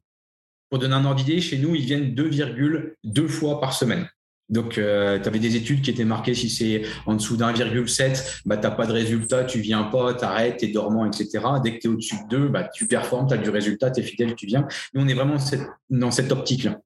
Pour 0.69 0.81
donner 0.81 0.95
un 0.95 1.05
ordre 1.05 1.23
d'idée, 1.23 1.41
chez 1.41 1.59
nous, 1.59 1.75
ils 1.75 1.85
viennent 1.85 2.15
2,2 2.15 3.29
fois 3.29 3.61
par 3.61 3.73
semaine. 3.73 4.09
Donc, 4.49 4.79
euh, 4.79 5.19
tu 5.19 5.29
avais 5.29 5.39
des 5.39 5.57
études 5.57 5.83
qui 5.83 5.91
étaient 5.91 6.05
marquées, 6.05 6.35
si 6.35 6.51
c'est 6.51 6.83
en 7.07 7.15
dessous 7.15 7.37
d'1,7, 7.37 8.43
bah, 8.45 8.57
tu 8.57 8.63
n'as 8.63 8.71
pas 8.71 8.87
de 8.87 8.93
résultat, 8.93 9.45
tu 9.45 9.61
viens 9.61 9.85
pas, 9.85 10.15
tu 10.15 10.25
arrêtes, 10.25 10.59
tu 10.59 10.67
es 10.67 10.69
dormant, 10.69 11.07
etc. 11.07 11.45
Dès 11.63 11.77
que 11.77 11.81
tu 11.81 11.87
es 11.89 11.91
au-dessus 11.91 12.17
de 12.29 12.37
2, 12.37 12.49
bah, 12.49 12.69
tu 12.73 12.87
performes, 12.87 13.27
tu 13.29 13.35
as 13.35 13.39
du 13.39 13.51
résultat, 13.51 13.91
tu 13.91 14.01
es 14.01 14.03
fidèle, 14.05 14.35
tu 14.35 14.47
viens. 14.47 14.67
Nous, 14.95 15.03
on 15.03 15.09
est 15.09 15.15
vraiment 15.15 15.39
dans 15.91 16.11
cette 16.11 16.33
optique-là. 16.33 16.81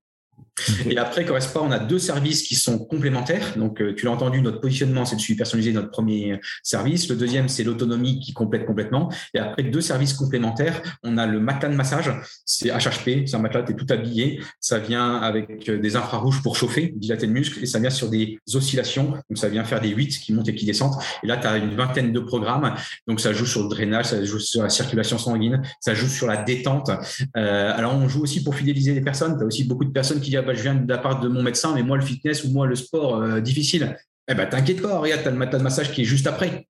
Et 0.89 0.99
après, 0.99 1.25
Correspa, 1.25 1.61
on 1.61 1.71
a 1.71 1.79
deux 1.79 1.99
services 1.99 2.43
qui 2.43 2.55
sont 2.55 2.79
complémentaires. 2.79 3.57
Donc, 3.57 3.81
euh, 3.81 3.95
tu 3.95 4.07
l'as 4.07 4.13
entendu, 4.13 4.41
notre 4.43 4.61
positionnement, 4.61 5.05
c'est 5.05 5.17
de 5.17 5.21
suivi 5.21 5.37
personnalisé, 5.37 5.73
notre 5.73 5.91
premier 5.91 6.41
service. 6.63 7.09
Le 7.09 7.17
deuxième, 7.17 7.49
c'est 7.49 7.65
l'autonomie 7.65 8.21
qui 8.21 8.33
complète 8.33 8.67
complètement. 8.67 9.11
Et 9.35 9.39
après, 9.39 9.63
deux 9.63 9.81
services 9.81 10.15
complémentaires. 10.15 10.83
On 11.03 11.19
a 11.19 11.27
le 11.27 11.41
matelas 11.41 11.71
de 11.71 11.77
massage. 11.77 12.13
C'est 12.45 12.69
HHP. 12.69 13.27
C'est 13.27 13.35
un 13.35 13.39
matelas, 13.39 13.63
tu 13.63 13.73
es 13.73 13.77
tout 13.77 13.87
habillé. 13.91 14.41
Ça 14.61 14.79
vient 14.79 15.17
avec 15.17 15.69
euh, 15.69 15.79
des 15.79 15.97
infrarouges 15.97 16.43
pour 16.43 16.57
chauffer, 16.57 16.93
dilater 16.97 17.27
le 17.27 17.33
muscle. 17.33 17.63
Et 17.63 17.67
ça 17.67 17.79
vient 17.79 17.91
sur 17.91 18.11
des 18.11 18.39
oscillations. 18.55 19.11
Donc, 19.11 19.39
ça 19.39 19.49
vient 19.49 19.65
faire 19.65 19.81
des 19.81 19.91
8 19.91 20.19
qui 20.19 20.33
montent 20.33 20.49
et 20.49 20.55
qui 20.55 20.67
descendent. 20.67 20.95
Et 21.23 21.27
là, 21.27 21.37
tu 21.37 21.47
as 21.47 21.57
une 21.57 21.75
vingtaine 21.75 22.13
de 22.13 22.21
programmes. 22.21 22.75
Donc, 23.07 23.21
ça 23.21 23.33
joue 23.33 23.47
sur 23.47 23.63
le 23.63 23.69
drainage, 23.69 24.07
ça 24.07 24.25
joue 24.25 24.39
sur 24.39 24.63
la 24.63 24.69
circulation 24.69 25.19
sanguine, 25.19 25.63
ça 25.81 25.95
joue 25.95 26.09
sur 26.09 26.27
la 26.27 26.37
détente. 26.39 26.91
Euh, 27.37 27.73
alors, 27.77 27.95
on 27.95 28.09
joue 28.09 28.23
aussi 28.23 28.43
pour 28.43 28.55
fidéliser 28.55 28.95
les 28.95 29.01
personnes. 29.01 29.37
Tu 29.37 29.43
as 29.43 29.47
aussi 29.47 29.65
beaucoup 29.65 29.85
de 29.85 29.91
personnes 29.91 30.21
qui 30.21 30.31
disent, 30.31 30.39
bah, 30.51 30.57
je 30.57 30.63
viens 30.63 30.75
de 30.75 30.89
la 30.89 30.99
part 30.99 31.21
de 31.21 31.29
mon 31.29 31.45
médecin, 31.45 31.73
mais 31.75 31.85
moi, 31.85 31.97
le 31.97 32.03
fitness 32.03 32.43
ou 32.43 32.51
moi, 32.51 32.67
le 32.67 32.75
sport, 32.75 33.23
euh, 33.23 33.41
difficile. 33.41 33.97
Eh 34.29 34.35
ben, 34.35 34.49
t'inquiète 34.49 34.83
pas, 34.83 34.99
regarde, 34.99 35.23
tu 35.23 35.29
as 35.29 35.31
le 35.31 35.37
matelas 35.37 35.59
de 35.59 35.65
massage 35.65 35.93
qui 35.93 36.03
est 36.03 36.05
juste 36.05 36.27
après. 36.27 36.67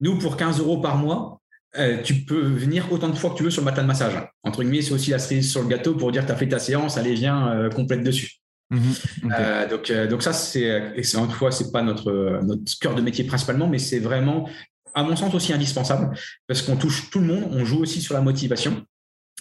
Nous, 0.00 0.18
pour 0.18 0.38
15 0.38 0.58
euros 0.58 0.80
par 0.80 0.96
mois, 0.96 1.42
euh, 1.76 2.00
tu 2.02 2.14
peux 2.14 2.40
venir 2.40 2.90
autant 2.90 3.10
de 3.10 3.14
fois 3.16 3.30
que 3.30 3.36
tu 3.36 3.42
veux 3.42 3.50
sur 3.50 3.60
le 3.60 3.66
matelas 3.66 3.82
de 3.82 3.88
massage. 3.88 4.14
Entre 4.42 4.62
guillemets, 4.62 4.80
c'est 4.80 4.92
aussi 4.92 5.10
la 5.10 5.18
cerise 5.18 5.50
sur 5.50 5.60
le 5.60 5.68
gâteau 5.68 5.94
pour 5.94 6.12
dire 6.12 6.22
que 6.22 6.28
tu 6.28 6.32
as 6.32 6.36
fait 6.36 6.48
ta 6.48 6.58
séance, 6.58 6.96
allez, 6.96 7.12
viens, 7.12 7.48
euh, 7.52 7.68
complète 7.68 8.02
dessus. 8.02 8.36
Mhm. 8.70 9.68
donc, 9.68 9.92
donc 10.08 10.22
ça, 10.22 10.32
c'est, 10.32 10.94
une 10.96 11.30
fois, 11.30 11.50
c'est 11.50 11.72
pas 11.72 11.82
notre, 11.82 12.40
notre 12.42 12.78
cœur 12.80 12.94
de 12.94 13.02
métier 13.02 13.24
principalement, 13.24 13.66
mais 13.66 13.78
c'est 13.78 13.98
vraiment, 13.98 14.48
à 14.94 15.02
mon 15.02 15.16
sens, 15.16 15.34
aussi 15.34 15.52
indispensable 15.52 16.16
parce 16.46 16.62
qu'on 16.62 16.76
touche 16.76 17.10
tout 17.10 17.18
le 17.18 17.26
monde, 17.26 17.48
on 17.50 17.64
joue 17.64 17.80
aussi 17.80 18.00
sur 18.00 18.14
la 18.14 18.20
motivation. 18.20 18.86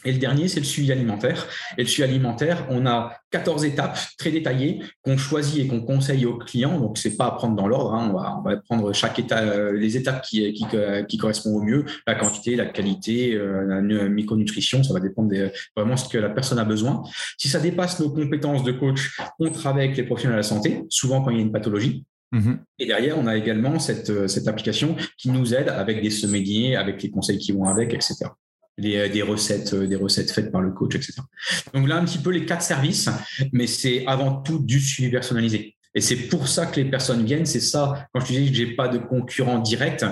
Et 0.06 0.12
le 0.12 0.18
dernier, 0.18 0.48
c'est 0.48 0.60
le 0.60 0.66
suivi 0.66 0.92
alimentaire. 0.92 1.48
Et 1.78 1.84
le 1.84 1.88
suivi 1.88 2.10
alimentaire, 2.10 2.66
on 2.70 2.86
a 2.86 3.14
14 3.32 3.66
étapes 3.66 3.98
très 4.18 4.32
détaillées 4.32 4.82
qu'on 5.02 5.18
choisit 5.18 5.66
et 5.66 5.68
qu'on 5.68 5.82
conseille 5.82 6.26
aux 6.26 6.38
clients. 6.38 6.80
Donc, 6.80 6.98
c'est 6.98 7.18
pas 7.18 7.26
à 7.26 7.32
prendre 7.32 7.56
dans 7.56 7.68
l'ordre. 7.68 7.94
Hein. 7.94 8.12
On, 8.14 8.42
va, 8.42 8.58
prendre 8.58 8.94
chaque 8.94 9.20
étape, 9.20 9.44
euh, 9.44 9.74
les 9.74 9.98
étapes 9.98 10.24
qui, 10.24 10.54
qui, 10.54 11.18
correspondent 11.18 11.56
au 11.56 11.64
mieux, 11.64 11.86
la 12.08 12.16
quantité, 12.16 12.56
la 12.56 12.66
qualité, 12.66 13.36
euh, 13.36 13.66
la 13.66 14.10
micronutrition. 14.10 14.84
Ça 14.84 14.94
va 14.94 15.00
dépendre 15.00 15.30
de 15.30 15.52
vraiment 15.76 15.98
ce 15.98 16.08
que 16.08 16.18
la 16.18 16.30
personne 16.30 16.60
a 16.60 16.66
besoin. 16.66 17.04
Si 17.38 17.50
ça 17.50 17.60
dépasse 17.60 18.00
nos 18.00 18.10
compétences 18.10 18.64
de 18.64 18.72
coach, 18.72 19.20
on 19.40 19.50
travaille 19.52 19.86
avec 19.86 19.98
les 19.98 20.04
professionnels 20.04 20.38
de 20.38 20.40
la 20.40 20.44
santé, 20.44 20.84
souvent 20.90 21.22
quand 21.22 21.32
il 21.32 21.38
y 21.38 21.40
a 21.40 21.44
une 21.44 21.52
pathologie. 21.52 22.06
Mm-hmm. 22.34 22.58
Et 22.80 22.86
derrière, 22.86 23.18
on 23.18 23.28
a 23.28 23.36
également 23.36 23.80
cette, 23.80 24.10
euh, 24.10 24.28
cette 24.28 24.48
application 24.48 24.96
qui 25.18 25.30
nous 25.30 25.54
aide 25.54 25.70
avec 25.70 26.02
des 26.02 26.12
sommeliers, 26.12 26.76
avec 26.76 27.02
les 27.02 27.10
conseils 27.10 27.38
qui 27.38 27.52
vont 27.52 27.66
avec, 27.66 27.94
etc. 27.94 28.26
Euh, 28.86 29.10
des 29.10 29.22
recettes, 29.22 29.74
euh, 29.74 29.88
des 29.88 29.96
recettes 29.96 30.32
faites 30.32 30.52
par 30.52 30.62
le 30.62 30.72
coach, 30.72 30.96
etc. 30.96 31.16
Donc 31.74 31.88
là, 31.88 31.98
un 31.98 32.06
petit 32.06 32.18
peu 32.18 32.32
les 32.32 32.46
quatre 32.46 32.62
services, 32.62 33.10
mais 33.52 33.68
c'est 33.68 34.06
avant 34.06 34.42
tout 34.42 34.60
du 34.60 34.80
suivi 34.80 35.12
personnalisé. 35.12 35.76
Et 35.96 36.02
c'est 36.02 36.16
pour 36.16 36.48
ça 36.48 36.68
que 36.68 36.80
les 36.80 36.90
personnes 36.90 37.26
viennent. 37.26 37.46
C'est 37.46 37.60
ça, 37.60 38.08
quand 38.14 38.20
je 38.22 38.28
te 38.28 38.34
dis 38.34 38.50
que 38.50 38.56
j'ai 38.56 38.76
pas 38.76 38.88
de 38.88 39.00
concurrents 39.00 39.60
directs, 39.60 40.06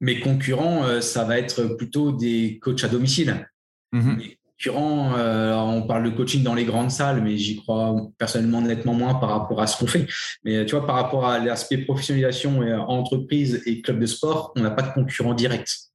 mes 0.00 0.20
concurrents, 0.20 0.84
euh, 0.84 1.00
ça 1.00 1.24
va 1.24 1.38
être 1.38 1.64
plutôt 1.76 2.12
des 2.12 2.58
coachs 2.62 2.84
à 2.84 2.88
domicile. 2.88 3.48
Les 3.92 4.38
concurrents, 4.56 5.12
on 5.14 5.82
parle 5.82 6.04
de 6.04 6.16
coaching 6.16 6.42
dans 6.42 6.54
les 6.54 6.64
grandes 6.64 6.90
salles, 6.90 7.20
mais 7.22 7.36
j'y 7.36 7.56
crois 7.56 7.94
personnellement 8.16 8.62
nettement 8.62 8.94
moins 8.94 9.14
par 9.16 9.28
rapport 9.28 9.60
à 9.60 9.66
ce 9.66 9.76
qu'on 9.76 9.86
fait. 9.86 10.06
Mais 10.44 10.64
tu 10.64 10.74
vois, 10.74 10.86
par 10.86 10.96
rapport 10.96 11.26
à 11.26 11.38
l'aspect 11.38 11.76
professionnalisation 11.76 12.62
et 12.62 12.72
entreprise 12.72 13.60
et 13.66 13.82
club 13.82 13.98
de 13.98 14.06
sport, 14.06 14.54
on 14.56 14.62
n'a 14.62 14.70
pas 14.70 14.80
de 14.80 14.94
concurrents 14.94 15.34
directs. 15.34 15.91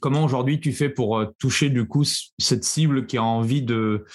Comment 0.00 0.24
aujourd'hui 0.24 0.60
tu 0.60 0.72
fais 0.72 0.88
pour 0.88 1.18
euh, 1.18 1.26
toucher 1.38 1.68
du 1.68 1.86
coup 1.86 2.04
cette 2.38 2.64
cible 2.64 3.06
qui 3.06 3.18
a 3.18 3.22
envie 3.22 3.62
de, 3.62 4.06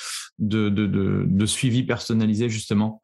suivi 1.45 1.83
personnalisé 1.83 2.49
justement? 2.49 3.01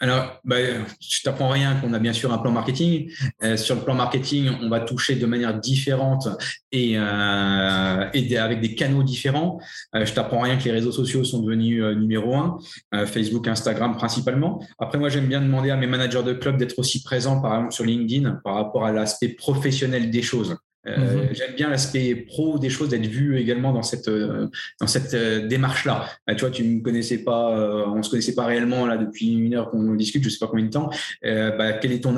Alors, 0.00 0.40
bah, 0.44 0.56
je 1.00 1.22
t'apprends 1.22 1.48
rien 1.48 1.76
qu'on 1.76 1.92
a 1.92 2.00
bien 2.00 2.12
sûr 2.12 2.32
un 2.32 2.38
plan 2.38 2.50
marketing. 2.50 3.12
Euh, 3.44 3.56
sur 3.56 3.76
le 3.76 3.82
plan 3.82 3.94
marketing, 3.94 4.50
on 4.60 4.68
va 4.68 4.80
toucher 4.80 5.14
de 5.14 5.24
manière 5.26 5.58
différente 5.60 6.28
et, 6.72 6.98
euh, 6.98 8.10
avec 8.10 8.60
des 8.60 8.74
canaux 8.74 9.04
différents. 9.04 9.60
je 9.94 10.12
t'apprends 10.12 10.40
rien 10.40 10.56
que 10.56 10.64
les 10.64 10.72
réseaux 10.72 10.90
sociaux 10.90 11.22
sont 11.22 11.40
devenus 11.40 11.84
numéro 11.96 12.34
un, 12.34 12.58
Facebook, 13.06 13.46
Instagram 13.46 13.96
principalement. 13.96 14.60
Après, 14.78 14.98
moi, 14.98 15.08
j'aime 15.08 15.28
bien 15.28 15.40
demander 15.40 15.70
à 15.70 15.76
mes 15.76 15.86
managers 15.86 16.24
de 16.24 16.32
club 16.32 16.56
d'être 16.56 16.78
aussi 16.78 17.02
présents, 17.02 17.40
par 17.40 17.54
exemple 17.54 17.72
sur 17.72 17.84
LinkedIn, 17.84 18.40
par 18.42 18.56
rapport 18.56 18.84
à 18.84 18.92
l'aspect 18.92 19.28
professionnel 19.28 20.10
des 20.10 20.22
choses. 20.22 20.56
Euh, 20.86 21.26
mhm. 21.26 21.34
J'aime 21.34 21.54
bien 21.54 21.68
l'aspect 21.68 22.14
pro 22.14 22.58
des 22.58 22.70
choses, 22.70 22.88
d'être 22.88 23.06
vu 23.06 23.38
également 23.38 23.72
dans 23.72 23.82
cette 23.82 24.08
euh, 24.08 24.48
dans 24.80 24.86
cette 24.86 25.12
euh, 25.14 25.46
démarche-là. 25.46 26.08
tu 26.28 26.36
vois, 26.36 26.50
tu 26.50 26.64
me 26.64 26.82
connaissais 26.82 27.18
pas, 27.18 27.50
on 27.86 28.02
se 28.02 28.10
connaissait 28.10 28.34
pas 28.34 28.46
réellement 28.46 28.86
là 28.86 28.96
depuis 28.96 29.32
une 29.32 29.54
heure 29.54 29.70
qu'on 29.70 29.94
discute, 29.94 30.24
je 30.24 30.30
sais 30.30 30.38
pas 30.38 30.46
combien 30.46 30.64
de 30.64 30.70
temps. 30.70 30.90
Bah, 31.22 31.72
quelle 31.74 31.92
est 31.92 32.00
ton 32.00 32.16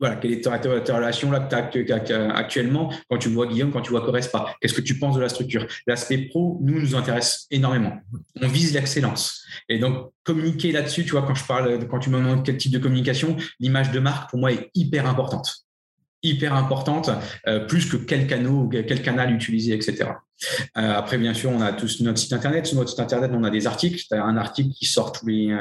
voilà, 0.00 0.16
quelle 0.16 0.32
est 0.32 0.40
ta, 0.40 0.56
relation 0.96 1.30
là 1.30 1.48
actuellement 2.34 2.92
quand 3.08 3.18
tu 3.18 3.28
vois 3.28 3.46
Guillaume, 3.46 3.70
quand 3.70 3.82
tu 3.82 3.90
vois 3.90 4.04
Correspa 4.04 4.52
Qu'est-ce 4.60 4.74
que 4.74 4.80
tu 4.80 4.98
penses 4.98 5.14
de 5.14 5.20
la 5.20 5.28
structure? 5.28 5.64
L'aspect 5.86 6.18
pro, 6.18 6.58
nous, 6.60 6.80
nous 6.80 6.96
intéresse 6.96 7.46
énormément. 7.52 7.92
On 8.40 8.48
vise 8.48 8.74
l'excellence. 8.74 9.44
Et 9.68 9.78
donc, 9.78 10.10
communiquer 10.24 10.72
là-dessus, 10.72 11.04
tu 11.04 11.12
vois, 11.12 11.22
quand 11.22 11.36
je 11.36 11.44
parle, 11.44 11.86
quand 11.86 12.00
tu 12.00 12.10
me 12.10 12.18
demandes 12.18 12.44
quel 12.44 12.56
type 12.56 12.72
de 12.72 12.80
communication, 12.80 13.36
l'image 13.60 13.92
de 13.92 14.00
marque, 14.00 14.28
pour 14.28 14.40
moi, 14.40 14.50
est 14.50 14.70
hyper 14.74 15.06
importante 15.06 15.61
hyper 16.22 16.54
importante, 16.54 17.10
euh, 17.46 17.60
plus 17.66 17.88
que 17.88 17.96
quel 17.96 18.26
canal, 18.26 18.68
quel 18.70 19.02
canal 19.02 19.32
utiliser, 19.32 19.74
etc. 19.74 20.10
Euh, 20.76 20.94
après, 20.94 21.18
bien 21.18 21.34
sûr, 21.34 21.50
on 21.50 21.60
a 21.60 21.72
tous 21.72 22.00
notre 22.00 22.18
site 22.18 22.32
internet. 22.32 22.66
Sur 22.66 22.76
notre 22.76 22.90
site 22.90 23.00
internet, 23.00 23.30
on 23.32 23.44
a 23.44 23.50
des 23.50 23.66
articles. 23.66 24.02
Tu 24.08 24.14
as 24.14 24.24
un 24.24 24.36
article 24.36 24.70
qui 24.70 24.86
sort 24.86 25.12
tous 25.12 25.26
les, 25.26 25.56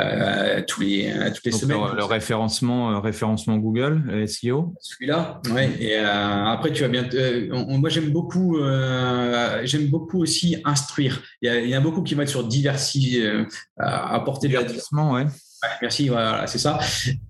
euh, 0.00 0.62
tous 0.66 0.80
les, 0.80 1.12
toutes 1.34 1.44
les 1.44 1.52
semaines. 1.52 1.78
Le, 1.96 2.04
référencement, 2.04 3.00
référencement 3.00 3.58
Google, 3.58 4.26
SEO. 4.26 4.74
Celui-là, 4.80 5.40
ouais. 5.52 5.70
Et 5.78 5.96
après, 5.96 6.72
tu 6.72 6.82
vas 6.82 6.88
bien. 6.88 7.06
moi, 7.50 7.90
j'aime 7.90 8.10
beaucoup, 8.10 8.58
j'aime 9.62 9.86
beaucoup 9.86 10.20
aussi 10.20 10.56
instruire. 10.64 11.22
Il 11.42 11.46
y, 11.46 11.48
a, 11.50 11.60
il 11.60 11.68
y, 11.68 11.74
a, 11.74 11.80
beaucoup 11.80 12.02
qui 12.02 12.14
vont 12.14 12.22
être 12.22 12.28
sur 12.28 12.44
diversifier, 12.44 13.44
apporter 13.78 14.48
divertissement, 14.48 15.12
ouais 15.12 15.26
merci, 15.82 16.08
voilà, 16.08 16.46
c'est 16.46 16.58
ça. 16.58 16.78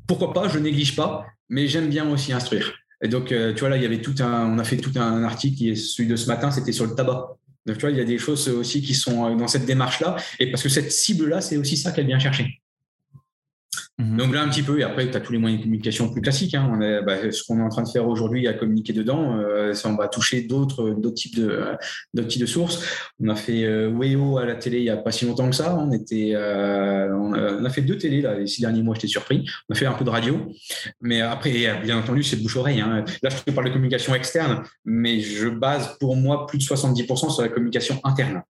Pourquoi 0.07 0.33
pas, 0.33 0.49
je 0.49 0.59
néglige 0.59 0.97
pas, 0.97 1.27
mais 1.49 1.69
j'aime 1.69 1.89
bien 1.89 2.09
aussi 2.11 2.33
instruire. 2.33 2.75
Et 3.03 3.09
donc, 3.09 3.33
euh, 3.33 3.53
tu 3.53 3.61
vois, 3.61 3.69
là, 3.69 3.77
il 3.77 3.83
y 3.83 3.87
avait 3.87 4.01
tout 4.01 4.15
un, 4.21 4.47
on 4.47 4.59
a 4.59 4.65
fait 4.65 4.79
tout 4.79 4.93
un 4.97 5.25
article 5.25 5.57
qui 5.57 5.71
est 5.71 5.75
celui 5.75 6.09
de 6.09 6.17
ce 6.17 6.27
matin, 6.27 6.51
c'était 6.51 6.73
sur 6.73 6.87
le 6.87 6.95
tabac. 6.95 7.37
Donc, 7.67 7.77
tu 7.77 7.83
vois, 7.83 7.91
il 7.91 7.97
y 7.97 8.01
a 8.01 8.05
des 8.05 8.19
choses 8.19 8.49
aussi 8.49 8.83
qui 8.83 8.95
sont 8.95 9.27
euh, 9.27 9.37
dans 9.37 9.49
cette 9.49 9.67
démarche-là. 9.67 10.17
Et 10.39 10.51
parce 10.51 10.63
que 10.63 10.69
cette 10.69 10.93
cible-là, 10.93 11.41
c'est 11.41 11.57
aussi 11.57 11.77
ça 11.77 11.93
qu'elle 11.93 12.07
vient 12.07 12.19
chercher. 12.19 12.63
Mhm. 13.99 14.17
Donc 14.17 14.35
là, 14.35 14.43
un 14.43 14.49
petit 14.49 14.63
peu, 14.63 14.81
et 14.81 14.83
après, 14.83 15.09
tu 15.09 15.17
as 15.17 15.21
tous 15.21 15.33
les 15.33 15.39
moyens 15.39 15.61
de 15.61 15.65
communication 15.65 16.11
plus 16.11 16.21
classiques. 16.21 16.55
Hein. 16.55 16.69
On 16.73 17.05
bah, 17.05 17.31
ce 17.31 17.45
qu'on 17.45 17.61
est 17.61 17.63
en 17.63 17.69
train 17.69 17.85
de 17.85 17.89
faire 17.89 18.09
aujourd'hui 18.09 18.49
à 18.49 18.53
communiquer 18.53 18.93
dedans, 18.93 19.39
euh, 19.39 19.73
ça, 19.73 19.89
on 19.89 19.95
va 19.95 20.09
toucher 20.09 20.43
d'autres 20.43 20.91
types, 21.15 21.37
de, 21.37 22.23
types 22.23 22.41
de 22.41 22.47
sources. 22.47 22.85
On 23.21 23.29
a 23.29 23.37
fait 23.37 23.65
euh, 23.65 23.89
Weo 23.91 24.39
à 24.39 24.47
la 24.47 24.57
télé 24.57 24.79
il 24.79 24.83
n'y 24.85 24.91
a 24.91 24.97
pas 24.97 25.13
si 25.13 25.27
longtemps 25.27 25.49
que 25.49 25.55
ça. 25.55 25.77
On, 25.77 25.93
était, 25.93 26.33
euh, 26.35 27.15
on, 27.15 27.35
a, 27.35 27.71
fait 27.71 27.83
deux 27.83 27.97
télés 27.97 28.21
là, 28.21 28.35
les 28.35 28.49
six 28.49 28.63
derniers 28.63 28.83
mois, 28.83 28.97
j'étais 28.97 29.07
surpris. 29.07 29.49
On 29.69 29.75
a 29.75 29.77
fait 29.77 29.87
un 29.87 29.93
peu 29.93 30.05
de 30.05 30.11
radio. 30.11 30.53
Mais 31.01 31.21
après, 31.21 31.53
bien 31.85 31.97
entendu, 31.97 32.25
c'est 32.25 32.43
bouche-oreille. 32.43 32.81
Hein. 32.81 33.05
Là, 33.23 33.31
je 33.31 33.37
te 33.45 33.51
parle 33.53 33.69
de 33.69 33.73
communication 33.73 34.13
externe, 34.17 34.65
mais 34.85 35.21
je 35.21 35.49
base 35.49 35.97
pour 36.01 36.17
moi 36.17 36.49
plus 36.49 36.59
de 36.59 36.65
70% 36.65 37.31
sur 37.31 37.43
la 37.43 37.49
communication 37.49 38.01
interne. 38.03 38.43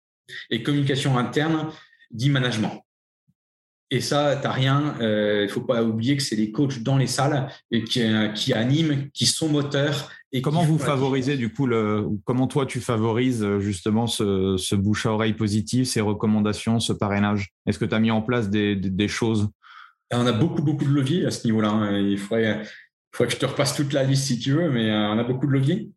Et 0.50 0.62
communication 0.62 1.18
interne 1.18 1.68
dit 2.10 2.30
management. 2.30 2.83
Et 3.94 4.00
ça, 4.00 4.34
tu 4.34 4.42
n'as 4.42 4.52
rien. 4.52 4.94
Il 4.98 5.04
euh, 5.04 5.42
ne 5.44 5.48
faut 5.48 5.60
pas 5.60 5.84
oublier 5.84 6.16
que 6.16 6.22
c'est 6.24 6.34
les 6.34 6.50
coachs 6.50 6.82
dans 6.82 6.96
les 6.96 7.06
salles 7.06 7.46
qui, 7.88 8.02
euh, 8.02 8.26
qui 8.30 8.52
animent, 8.52 9.08
qui 9.12 9.24
sont 9.24 9.48
moteurs. 9.48 10.10
Et 10.32 10.42
comment 10.42 10.64
vous 10.64 10.80
favorisez 10.80 11.36
du 11.36 11.52
coup 11.52 11.68
le, 11.68 12.08
Comment 12.24 12.48
toi 12.48 12.66
tu 12.66 12.80
favorises 12.80 13.44
euh, 13.44 13.60
justement 13.60 14.08
ce, 14.08 14.74
bouche 14.74 15.06
à 15.06 15.12
oreille 15.12 15.34
positif, 15.34 15.86
ces 15.86 16.00
recommandations, 16.00 16.80
ce 16.80 16.92
parrainage? 16.92 17.50
Est-ce 17.66 17.78
que 17.78 17.84
tu 17.84 17.94
as 17.94 18.00
mis 18.00 18.10
en 18.10 18.20
place 18.20 18.50
des, 18.50 19.06
choses? 19.06 19.48
On 20.12 20.26
a 20.26 20.32
beaucoup 20.32 20.62
beaucoup 20.62 20.84
de 20.84 20.92
leviers 20.92 21.24
à 21.24 21.30
ce 21.30 21.46
niveau-là. 21.46 21.70
Hein. 21.70 21.96
Il 22.00 22.18
faudrait, 22.18 22.64
faudrait, 23.12 23.28
que 23.28 23.34
je 23.34 23.38
te 23.38 23.46
repasse 23.46 23.76
toute 23.76 23.92
la 23.92 24.02
liste 24.02 24.24
si 24.24 24.40
tu 24.40 24.54
veux, 24.54 24.70
mais 24.70 24.90
on 24.90 25.18
a 25.20 25.22
beaucoup 25.22 25.46
de 25.46 25.52
leviers 25.52 25.92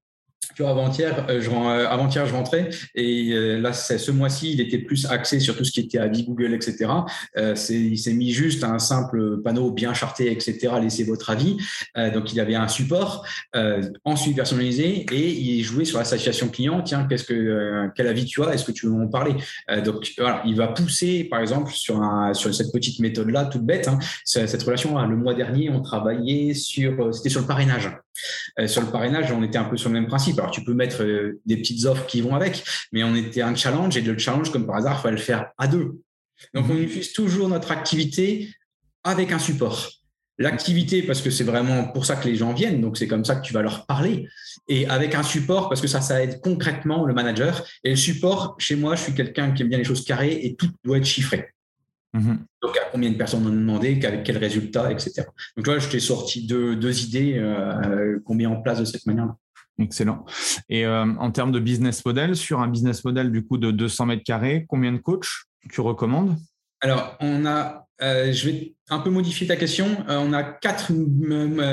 avant-hier, 0.66 1.26
euh, 1.30 1.42
je, 1.42 1.50
euh, 1.50 1.88
avant-hier, 1.88 2.26
je 2.26 2.34
rentrais 2.34 2.70
et 2.96 3.32
euh, 3.32 3.60
là, 3.60 3.74
ce 3.74 4.12
mois-ci, 4.12 4.54
il 4.54 4.62
était 4.62 4.80
plus 4.80 5.06
axé 5.06 5.40
sur 5.40 5.56
tout 5.56 5.64
ce 5.64 5.72
qui 5.72 5.82
était 5.82 5.98
avis 5.98 6.24
Google, 6.24 6.54
etc. 6.54 6.90
c'est, 7.56 7.76
il 7.76 7.98
s'est 7.98 8.14
mis 8.14 8.32
juste 8.32 8.64
un 8.64 8.80
simple 8.80 9.42
panneau 9.44 9.72
bien 9.72 9.94
charté, 9.94 10.32
etc. 10.32 10.74
Laissez 10.82 11.04
votre 11.04 11.30
avis. 11.30 11.58
donc, 12.14 12.34
il 12.34 12.40
avait 12.40 12.56
un 12.56 12.68
support 12.68 13.26
ensuite 14.04 14.36
personnalisé 14.36 15.06
et 15.12 15.30
il 15.30 15.64
jouait 15.64 15.86
sur 15.86 16.00
la 16.00 16.06
satisfaction 16.06 16.50
client. 16.50 16.82
Tiens, 16.82 17.06
qu'est-ce 17.08 17.24
que, 17.24 17.90
quel 17.96 18.08
avis 18.08 18.26
tu 18.26 18.44
as? 18.44 18.54
Est-ce 18.54 18.66
que 18.66 18.72
tu 18.72 18.88
veux 18.88 18.94
en 18.94 19.08
parler? 19.08 19.36
Donc, 19.84 20.08
voilà, 20.18 20.42
il 20.46 20.56
va 20.56 20.68
pousser, 20.68 21.26
par 21.26 21.42
exemple, 21.42 21.72
sur, 21.72 22.02
un, 22.02 22.34
sur 22.34 22.54
cette 22.54 22.72
petite 22.72 23.00
méthode-là, 23.00 23.46
toute 23.46 23.64
bête. 23.64 23.88
Hein, 23.88 24.00
cette 24.24 24.64
relation, 24.64 25.00
le 25.06 25.16
mois 25.16 25.34
dernier, 25.34 25.70
on 25.70 25.82
travaillait 25.82 26.54
sur, 26.54 27.14
c'était 27.14 27.30
sur 27.30 27.42
le 27.42 27.48
parrainage. 27.48 27.92
Sur 28.68 28.82
le 28.82 28.92
parrainage, 28.92 29.32
on 29.32 29.44
était 29.44 29.58
un 29.58 29.66
peu 29.66 29.78
sur 29.78 29.90
le 29.90 30.00
même 30.00 30.08
principe. 30.08 30.40
Alors, 30.40 30.52
tu 30.52 30.64
peux 30.64 30.74
mettre 30.74 31.04
euh, 31.04 31.40
des 31.46 31.58
petites 31.58 31.86
offres 31.86 32.06
qui 32.06 32.22
vont 32.22 32.36
avec, 32.36 32.64
mais 32.92 33.04
on 33.04 33.16
était 33.16 33.42
un 33.42 33.56
challenge 33.56 33.98
et 33.98 34.02
le 34.02 34.18
challenge, 34.18 34.52
comme 34.52 34.66
par 34.66 34.78
hasard, 34.78 34.98
il 35.00 35.02
fallait 35.02 35.18
le 35.18 35.22
faire 35.22 35.52
à 35.58 35.68
deux. 35.68 36.02
Donc, 36.54 36.66
on 36.70 36.74
mhm. 36.74 36.84
utilise 36.84 37.14
toujours 37.14 37.50
notre 37.50 37.72
activité 37.72 38.50
avec 39.04 39.32
un 39.32 39.40
support. 39.40 39.92
L'activité, 40.40 41.02
parce 41.02 41.22
que 41.22 41.32
c'est 41.32 41.44
vraiment 41.44 41.86
pour 41.86 42.06
ça 42.06 42.16
que 42.16 42.28
les 42.28 42.36
gens 42.36 42.54
viennent, 42.54 42.80
donc 42.80 42.98
c'est 42.98 43.08
comme 43.08 43.26
ça 43.26 43.36
que 43.36 43.42
tu 43.42 43.54
vas 43.54 43.64
leur 43.64 43.88
parler. 43.88 44.28
Et 44.68 44.88
avec 44.88 45.16
un 45.16 45.24
support, 45.24 45.68
parce 45.68 45.82
que 45.82 45.88
ça, 45.88 46.00
ça 46.00 46.22
aide 46.22 46.42
concrètement 46.42 47.06
le 47.06 47.14
manager. 47.16 47.66
Et 47.84 47.92
le 47.92 47.96
support, 47.96 48.56
chez 48.60 48.76
moi, 48.76 48.96
je 48.96 49.04
suis 49.04 49.14
quelqu'un 49.14 49.52
qui 49.52 49.64
aime 49.64 49.70
bien 49.70 49.80
les 49.80 49.84
choses 49.84 50.06
carrées 50.06 50.40
et 50.44 50.56
tout 50.56 50.70
doit 50.84 50.98
être 50.98 51.06
chiffré. 51.06 51.50
Mhm. 52.14 52.40
Donc, 52.62 52.78
à 52.78 52.90
combien 52.92 53.12
de 53.12 53.16
personnes 53.16 53.44
on 53.46 53.50
a 53.50 53.52
demandé, 53.52 54.00
avec 54.04 54.24
quels 54.24 54.38
résultats, 54.38 54.92
etc. 54.92 55.24
Donc 55.56 55.68
là, 55.68 55.80
je 55.80 55.90
t'ai 55.90 56.00
sorti 56.00 56.48
deux, 56.48 56.76
deux 56.76 57.04
idées 57.04 57.38
euh, 57.38 58.20
qu'on 58.26 58.36
met 58.36 58.46
en 58.46 58.62
place 58.62 58.80
de 58.80 58.86
cette 58.86 59.06
manière-là. 59.06 59.36
Excellent. 59.80 60.26
Et 60.70 60.86
euh, 60.86 61.06
en 61.20 61.32
termes 61.32 61.52
de 61.52 61.60
business 61.60 62.04
model, 62.04 62.36
sur 62.36 62.60
un 62.60 62.68
business 62.68 63.04
model 63.04 63.32
du 63.32 63.46
coup 63.46 63.58
de 63.58 63.72
200 63.72 64.08
mètres 64.08 64.24
carrés, 64.24 64.66
combien 64.68 64.92
de 64.92 64.98
coachs 64.98 65.28
tu 65.72 65.82
recommandes? 65.82 66.36
Alors, 66.82 67.16
on 67.20 67.46
a, 67.46 67.88
euh, 68.02 68.32
je 68.32 68.50
vais 68.50 68.76
un 68.90 69.00
peu 69.00 69.10
modifier 69.10 69.46
ta 69.46 69.56
question. 69.56 69.86
Euh, 70.10 70.18
on 70.20 70.34
a 70.34 70.44
quatre 70.44 70.92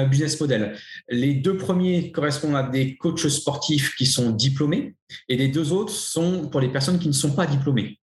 business 0.08 0.38
models. 0.38 0.76
Les 1.08 1.34
deux 1.34 1.56
premiers 1.56 2.12
correspondent 2.12 2.56
à 2.56 2.62
des 2.62 2.96
coachs 2.96 3.28
sportifs 3.28 3.94
qui 3.96 4.06
sont 4.06 4.30
diplômés 4.30 4.96
et 5.28 5.36
les 5.36 5.48
deux 5.48 5.72
autres 5.72 5.92
sont 5.92 6.48
pour 6.48 6.60
les 6.60 6.68
personnes 6.68 6.98
qui 6.98 7.08
ne 7.08 7.12
sont 7.12 7.34
pas 7.34 7.46
diplômées. 7.46 7.98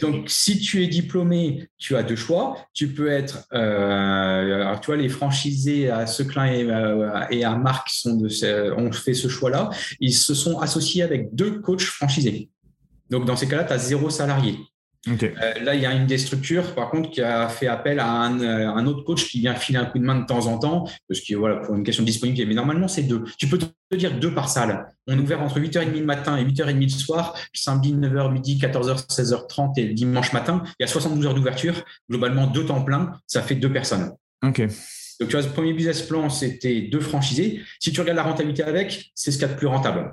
Donc, 0.00 0.28
si 0.28 0.58
tu 0.58 0.82
es 0.82 0.86
diplômé, 0.86 1.68
tu 1.78 1.96
as 1.96 2.02
deux 2.02 2.16
choix. 2.16 2.56
Tu 2.74 2.88
peux 2.88 3.08
être, 3.08 3.46
euh, 3.52 4.62
alors 4.66 4.80
tu 4.80 4.86
vois, 4.86 4.96
les 4.96 5.08
franchisés 5.08 5.90
à 5.90 6.06
Seclin 6.06 6.46
et, 6.46 6.64
euh, 6.64 7.44
à 7.44 7.56
Marc 7.56 7.88
sont 7.90 8.16
de, 8.16 8.72
ont 8.76 8.92
fait 8.92 9.14
ce 9.14 9.28
choix-là. 9.28 9.70
Ils 10.00 10.14
se 10.14 10.34
sont 10.34 10.58
associés 10.60 11.02
avec 11.02 11.34
deux 11.34 11.60
coachs 11.60 11.82
franchisés. 11.82 12.50
Donc, 13.10 13.26
dans 13.26 13.36
ces 13.36 13.48
cas-là, 13.48 13.64
tu 13.64 13.72
as 13.72 13.78
zéro 13.78 14.10
salarié. 14.10 14.58
Euh, 15.08 15.54
là, 15.62 15.74
il 15.74 15.80
y 15.80 15.86
a 15.86 15.92
une 15.92 16.06
des 16.06 16.18
structures, 16.18 16.74
par 16.74 16.90
contre, 16.90 17.10
qui 17.10 17.20
a 17.20 17.48
fait 17.48 17.66
appel 17.66 17.98
à 17.98 18.08
un, 18.08 18.40
euh, 18.40 18.68
un, 18.68 18.86
autre 18.86 19.02
coach 19.02 19.28
qui 19.28 19.40
vient 19.40 19.54
filer 19.54 19.78
un 19.78 19.86
coup 19.86 19.98
de 19.98 20.04
main 20.04 20.20
de 20.20 20.26
temps 20.26 20.46
en 20.46 20.58
temps, 20.58 20.88
parce 21.08 21.20
que 21.20 21.34
voilà, 21.34 21.56
pour 21.56 21.74
une 21.74 21.82
question 21.82 22.04
de 22.04 22.06
disponibilité. 22.06 22.46
Mais 22.46 22.54
normalement, 22.54 22.86
c'est 22.86 23.02
deux. 23.02 23.24
Tu 23.36 23.48
peux 23.48 23.58
te 23.58 23.96
dire 23.96 24.16
deux 24.18 24.32
par 24.32 24.48
salle. 24.48 24.86
On 25.08 25.18
est 25.18 25.20
ouvert 25.20 25.42
entre 25.42 25.58
8h30 25.58 25.98
le 25.98 26.04
matin 26.04 26.36
et 26.36 26.44
8h30 26.44 26.80
le 26.80 26.88
soir, 26.88 27.36
samedi 27.52 27.94
9h, 27.94 28.32
midi, 28.32 28.58
14h, 28.58 29.08
16h30 29.08 29.72
et 29.80 29.88
dimanche 29.92 30.32
matin. 30.32 30.62
Il 30.78 30.82
y 30.82 30.84
a 30.84 30.88
72 30.88 31.26
heures 31.26 31.34
d'ouverture. 31.34 31.84
Globalement, 32.08 32.46
deux 32.46 32.64
temps 32.64 32.82
plein, 32.82 33.12
ça 33.26 33.42
fait 33.42 33.56
deux 33.56 33.72
personnes. 33.72 34.12
OK. 34.44 34.60
Donc, 35.20 35.28
tu 35.28 35.36
vois, 35.36 35.46
le 35.46 35.52
premier 35.52 35.72
business 35.72 36.02
plan, 36.02 36.30
c'était 36.30 36.82
deux 36.82 37.00
franchisés. 37.00 37.60
Si 37.80 37.92
tu 37.92 38.00
regardes 38.00 38.16
la 38.16 38.24
rentabilité 38.24 38.62
avec, 38.62 39.10
c'est 39.14 39.30
ce 39.32 39.38
qu'il 39.38 39.46
y 39.46 39.50
a 39.50 39.54
de 39.54 39.58
plus 39.58 39.66
rentable 39.66 40.12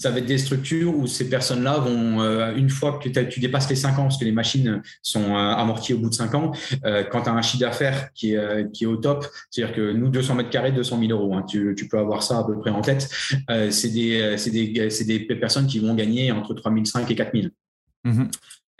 ça 0.00 0.10
va 0.10 0.18
être 0.18 0.26
des 0.26 0.38
structures 0.38 0.96
où 0.96 1.06
ces 1.06 1.28
personnes-là 1.28 1.76
vont, 1.76 2.22
euh, 2.22 2.54
une 2.56 2.70
fois 2.70 2.98
que 2.98 3.10
tu 3.10 3.38
dépasses 3.38 3.68
les 3.68 3.76
5 3.76 3.98
ans, 3.98 4.02
parce 4.04 4.16
que 4.16 4.24
les 4.24 4.32
machines 4.32 4.80
sont 5.02 5.34
euh, 5.34 5.36
amorties 5.36 5.92
au 5.92 5.98
bout 5.98 6.08
de 6.08 6.14
5 6.14 6.34
ans, 6.34 6.52
euh, 6.86 7.04
quand 7.04 7.22
tu 7.22 7.28
as 7.28 7.34
un 7.34 7.42
chiffre 7.42 7.60
d'affaires 7.60 8.10
qui 8.14 8.32
est, 8.32 8.72
qui 8.72 8.84
est 8.84 8.86
au 8.86 8.96
top, 8.96 9.26
c'est-à-dire 9.50 9.76
que 9.76 9.92
nous, 9.92 10.08
200 10.08 10.36
mètres 10.36 10.48
carrés, 10.48 10.72
200 10.72 10.98
000 11.00 11.12
euros, 11.12 11.34
hein, 11.34 11.44
tu, 11.46 11.76
peux 11.90 11.98
avoir 11.98 12.22
ça 12.22 12.38
à 12.38 12.44
peu 12.44 12.58
près 12.58 12.70
en 12.70 12.80
tête, 12.80 13.10
c'est 13.70 13.90
des, 13.90 14.36
des, 14.46 15.04
des, 15.04 15.36
personnes 15.36 15.66
qui 15.66 15.80
vont 15.80 15.94
gagner 15.94 16.32
entre 16.32 16.54
3 16.54 16.72
500 16.72 17.06
et 17.06 17.14
4 17.14 17.32
000. 17.34 17.48
Mm-hmm. 18.06 18.30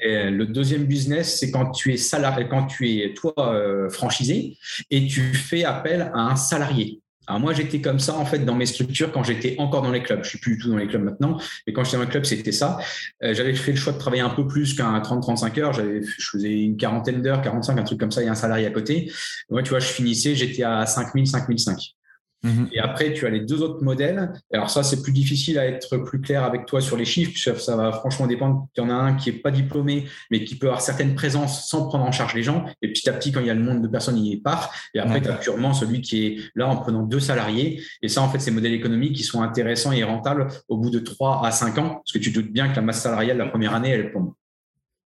Et 0.03 0.31
le 0.31 0.47
deuxième 0.47 0.85
business, 0.85 1.39
c'est 1.39 1.51
quand 1.51 1.71
tu 1.73 1.93
es 1.93 1.99
salarié, 1.99 2.47
quand 2.49 2.67
tu 2.67 2.89
es 2.89 3.13
toi 3.13 3.55
franchisé 3.91 4.57
et 4.91 5.07
tu 5.07 5.35
fais 5.35 5.65
appel 5.65 6.11
à 6.15 6.21
un 6.21 6.37
salarié. 6.37 7.00
Moi, 7.39 7.53
j'étais 7.53 7.81
comme 7.81 7.99
ça 7.99 8.17
en 8.17 8.25
fait 8.25 8.41
dans 8.41 8.55
mes 8.55 8.67
structures 8.67 9.13
quand 9.13 9.23
j'étais 9.23 9.57
encore 9.59 9.83
dans 9.83 9.91
les 9.91 10.03
clubs. 10.03 10.23
Je 10.25 10.31
suis 10.31 10.39
plus 10.39 10.57
du 10.57 10.63
tout 10.63 10.71
dans 10.71 10.77
les 10.77 10.87
clubs 10.87 11.03
maintenant, 11.03 11.39
mais 11.67 11.73
quand 11.73 11.85
j'étais 11.85 11.97
dans 11.97 12.05
les 12.05 12.09
clubs, 12.09 12.25
c'était 12.25 12.53
ça. 12.53 12.79
Euh, 13.23 13.35
j'avais 13.35 13.55
fait 13.55 13.73
le 13.73 13.79
choix 13.79 13.93
de 13.93 13.99
travailler 13.99 14.23
un 14.23 14.31
peu 14.31 14.47
plus 14.47 14.75
qu'un 14.75 14.99
30-35 15.01 15.61
heures. 15.61 15.73
J'avais, 15.73 16.03
je 16.03 16.29
faisais 16.31 16.53
une 16.53 16.77
quarantaine 16.77 17.23
d'heures, 17.23 17.43
45, 17.43 17.79
un 17.79 17.83
truc 17.83 18.01
comme 18.01 18.13
ça, 18.13 18.21
a 18.21 18.25
un 18.25 18.35
salarié 18.35 18.67
à 18.67 18.71
côté. 18.71 19.13
Moi, 19.51 19.63
tu 19.63 19.71
vois, 19.71 19.79
je 19.79 19.87
finissais, 19.87 20.35
j'étais 20.35 20.63
à 20.63 20.87
5000, 20.87 21.27
5005. 21.27 21.95
Mhm. 22.43 22.69
Et 22.73 22.81
après, 22.81 23.13
tu 23.13 23.27
as 23.27 23.31
les 23.31 23.41
deux 23.41 23.63
autres 23.63 23.85
modèles. 23.85 24.33
Alors 24.53 24.71
ça, 24.71 24.83
c'est 24.83 25.03
plus 25.03 25.13
difficile 25.13 25.59
à 25.59 25.67
être 25.67 25.99
plus 25.99 26.21
clair 26.21 26.45
avec 26.45 26.67
toi 26.67 26.81
sur 26.81 26.97
les 26.97 27.05
chiffres, 27.05 27.33
puisque 27.33 27.61
ça 27.61 27.77
va 27.77 27.93
franchement 27.93 28.27
dépendre. 28.27 28.67
Il 28.77 28.81
y 28.81 28.83
en 28.83 28.91
a 28.91 28.95
un 28.95 29.15
qui 29.15 29.29
est 29.29 29.35
pas 29.35 29.51
diplômé, 29.51 30.07
mais 30.31 30.45
qui 30.45 30.57
peut 30.57 30.67
avoir 30.67 30.81
certaines 30.81 31.15
présences 31.15 31.69
sans 31.69 31.87
prendre 31.89 32.05
en 32.05 32.13
charge 32.13 32.35
les 32.35 32.43
gens. 32.43 32.65
Et 32.83 32.89
petit 32.89 33.09
à 33.09 33.13
petit, 33.13 33.33
quand 33.33 33.41
il 33.41 33.47
y 33.47 33.51
a 33.51 33.55
le 33.55 33.63
monde 33.63 33.83
de 33.83 33.89
personnes, 33.89 34.17
il 34.17 34.33
y 34.33 34.37
part. 34.41 34.73
Et 34.95 34.99
après, 34.99 35.21
tu 35.21 35.29
as 35.29 35.35
purement 35.35 35.75
celui 35.75 36.01
qui 36.01 36.27
est 36.27 36.37
là 36.55 36.69
en 36.69 36.77
prenant 36.77 37.03
deux 37.03 37.21
salariés. 37.21 37.83
Et 38.03 38.09
ça, 38.09 38.23
en 38.23 38.29
fait, 38.29 38.39
ces 38.39 38.51
modèles 38.51 38.75
économiques 38.75 39.17
qui 39.17 39.25
sont 39.25 39.43
intéressants 39.43 39.93
et 39.93 40.03
rentables 40.03 40.49
au 40.69 40.79
bout 40.79 40.91
de 40.91 40.99
trois 40.99 41.45
à 41.45 41.51
cinq 41.51 41.79
ans, 41.79 42.01
parce 42.05 42.13
que 42.13 42.19
tu 42.19 42.31
doutes 42.31 42.53
bien 42.53 42.69
que 42.69 42.77
la 42.77 42.83
masse 42.83 43.03
salariale 43.03 43.37
la 43.37 43.47
première 43.47 43.75
année, 43.75 43.91
elle 43.91 44.13
tombe. 44.13 44.33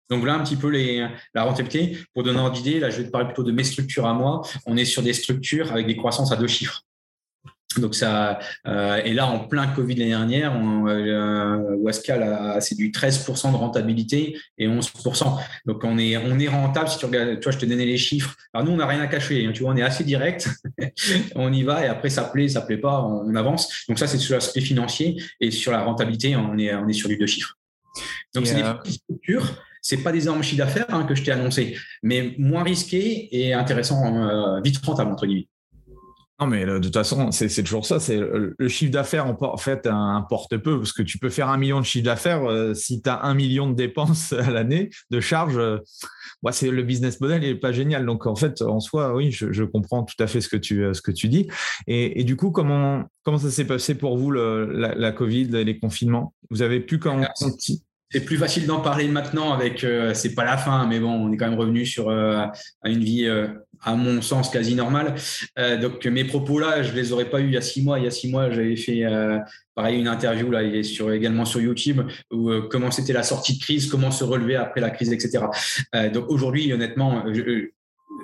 Donc 0.08 0.24
là, 0.26 0.34
un 0.34 0.42
petit 0.42 0.56
peu 0.56 0.68
les, 0.68 1.06
la 1.34 1.44
rentabilité. 1.44 1.96
Pour 2.12 2.24
donner 2.24 2.40
ordre 2.40 2.56
d'idée, 2.56 2.80
là, 2.80 2.90
je 2.90 2.98
vais 2.98 3.04
te 3.04 3.10
parler 3.10 3.28
plutôt 3.28 3.44
de 3.44 3.52
mes 3.52 3.62
structures 3.62 4.06
à 4.06 4.14
moi. 4.14 4.42
On 4.66 4.76
est 4.76 4.84
sur 4.84 5.02
des 5.02 5.12
structures 5.12 5.70
avec 5.70 5.86
des 5.86 5.96
croissances 5.96 6.32
à 6.32 6.36
deux 6.36 6.48
chiffres. 6.48 6.82
Donc 7.78 7.94
ça, 7.94 8.40
euh, 8.66 9.00
et 9.04 9.12
là 9.14 9.28
en 9.28 9.38
plein 9.38 9.68
Covid 9.68 9.94
l'année 9.94 10.10
dernière, 10.10 10.56
on, 10.56 10.88
euh, 10.88 11.76
Wascal 11.76 12.56
c'est 12.60 12.74
du 12.74 12.90
13% 12.90 13.52
de 13.52 13.56
rentabilité 13.56 14.36
et 14.58 14.66
11%. 14.66 15.38
Donc 15.66 15.84
on 15.84 15.96
est 15.96 16.16
on 16.16 16.36
est 16.40 16.48
rentable 16.48 16.88
si 16.88 16.98
tu 16.98 17.06
regardes, 17.06 17.38
tu 17.38 17.44
vois, 17.44 17.52
je 17.52 17.58
te 17.58 17.66
donnais 17.66 17.86
les 17.86 17.96
chiffres. 17.96 18.34
Alors 18.52 18.66
nous 18.66 18.72
on 18.72 18.76
n'a 18.76 18.86
rien 18.86 19.00
à 19.00 19.06
cacher, 19.06 19.46
hein, 19.46 19.52
tu 19.54 19.62
vois, 19.62 19.72
on 19.72 19.76
est 19.76 19.82
assez 19.82 20.02
direct, 20.02 20.48
on 21.36 21.52
y 21.52 21.62
va 21.62 21.84
et 21.84 21.88
après 21.88 22.10
ça 22.10 22.24
plaît, 22.24 22.48
ça 22.48 22.62
plaît 22.62 22.78
pas, 22.78 23.04
on, 23.04 23.36
avance. 23.36 23.84
Donc 23.88 24.00
ça 24.00 24.08
c'est 24.08 24.18
sur 24.18 24.34
l'aspect 24.34 24.62
financier 24.62 25.22
et 25.40 25.52
sur 25.52 25.70
la 25.70 25.82
rentabilité, 25.82 26.34
on 26.34 26.58
est 26.58 26.74
on 26.74 26.88
est 26.88 26.92
sur 26.92 27.08
du 27.08 27.16
deux 27.16 27.26
chiffres. 27.26 27.56
Donc 28.34 28.48
c'est 28.48 28.56
des 28.56 28.62
euh, 28.62 28.74
petites 28.74 29.02
structures. 29.02 29.46
C'est 29.82 29.98
pas 29.98 30.12
des 30.12 30.24
énormes 30.24 30.42
chiffres 30.42 30.58
d'affaires 30.58 30.86
hein, 30.88 31.04
que 31.04 31.14
je 31.14 31.22
t'ai 31.22 31.30
annoncé, 31.30 31.76
mais 32.02 32.34
moins 32.36 32.64
risqué 32.64 33.28
et 33.30 33.54
intéressant, 33.54 34.14
euh, 34.16 34.60
vite 34.60 34.84
rentable 34.84 35.12
entre 35.12 35.26
guillemets. 35.26 35.48
Non, 36.40 36.46
mais 36.46 36.64
de 36.64 36.78
toute 36.78 36.94
façon, 36.94 37.30
c'est 37.32 37.62
toujours 37.62 37.84
ça. 37.84 38.00
C'est 38.00 38.18
le 38.18 38.68
chiffre 38.68 38.92
d'affaires, 38.92 39.26
en 39.26 39.56
fait, 39.56 39.86
importe 39.86 40.56
peu 40.56 40.78
parce 40.78 40.92
que 40.92 41.02
tu 41.02 41.18
peux 41.18 41.28
faire 41.28 41.48
un 41.48 41.58
million 41.58 41.80
de 41.80 41.84
chiffre 41.84 42.04
d'affaires 42.04 42.42
si 42.74 43.02
tu 43.02 43.10
as 43.10 43.24
un 43.24 43.34
million 43.34 43.68
de 43.68 43.74
dépenses 43.74 44.32
à 44.32 44.50
l'année 44.50 44.90
de 45.10 45.20
charges 45.20 45.60
c'est 46.50 46.70
le 46.70 46.82
business 46.82 47.20
model 47.20 47.42
n'est 47.42 47.54
pas 47.54 47.72
génial. 47.72 48.06
Donc 48.06 48.26
en 48.26 48.34
fait, 48.34 48.62
en 48.62 48.80
soi, 48.80 49.14
oui, 49.14 49.30
je, 49.30 49.64
comprends 49.64 50.02
tout 50.02 50.20
à 50.22 50.26
fait 50.26 50.40
ce 50.40 50.48
que 50.48 50.56
tu 50.56 50.82
ce 50.94 51.02
que 51.02 51.10
tu 51.10 51.28
dis. 51.28 51.48
Et, 51.86 52.24
du 52.24 52.36
coup, 52.36 52.50
comment 52.50 53.04
comment 53.22 53.38
ça 53.38 53.50
s'est 53.50 53.66
passé 53.66 53.94
pour 53.94 54.16
vous 54.16 54.30
la, 54.30 55.12
Covid, 55.12 55.48
les 55.48 55.78
confinements? 55.78 56.34
Vous 56.50 56.62
avez 56.62 56.80
pu 56.80 56.98
quand 56.98 57.20
c'est 58.12 58.24
plus 58.24 58.38
facile 58.38 58.66
d'en 58.66 58.80
parler 58.80 59.06
maintenant 59.06 59.52
avec 59.52 59.84
euh, 59.84 60.14
c'est 60.14 60.34
pas 60.34 60.44
la 60.44 60.56
fin 60.56 60.84
mais 60.84 60.98
bon 60.98 61.12
on 61.12 61.32
est 61.32 61.36
quand 61.36 61.48
même 61.48 61.58
revenu 61.58 61.86
sur 61.86 62.08
euh, 62.08 62.44
une 62.84 63.04
vie 63.04 63.26
euh, 63.26 63.46
à 63.82 63.94
mon 63.94 64.22
sens 64.22 64.50
quasi 64.50 64.74
normale 64.74 65.14
donc 65.80 66.04
mes 66.06 66.24
propos 66.24 66.58
là 66.58 66.82
je 66.82 66.92
les 66.92 67.12
aurais 67.12 67.30
pas 67.30 67.40
eu 67.40 67.46
il 67.46 67.52
y 67.52 67.56
a 67.56 67.60
six 67.60 67.82
mois 67.82 67.98
il 67.98 68.04
y 68.04 68.08
a 68.08 68.10
six 68.10 68.30
mois 68.30 68.50
j'avais 68.50 68.76
fait 68.76 69.04
pareil 69.74 69.98
une 69.98 70.08
interview 70.08 70.50
là 70.50 70.82
sur 70.82 71.12
également 71.12 71.44
sur 71.44 71.60
YouTube 71.60 72.02
où 72.30 72.50
comment 72.70 72.90
c'était 72.90 73.12
la 73.12 73.22
sortie 73.22 73.58
de 73.58 73.62
crise 73.62 73.86
comment 73.86 74.10
se 74.10 74.24
relever 74.24 74.56
après 74.56 74.80
la 74.80 74.90
crise 74.90 75.12
etc 75.12 75.44
donc 76.12 76.28
aujourd'hui 76.28 76.72
honnêtement 76.72 77.24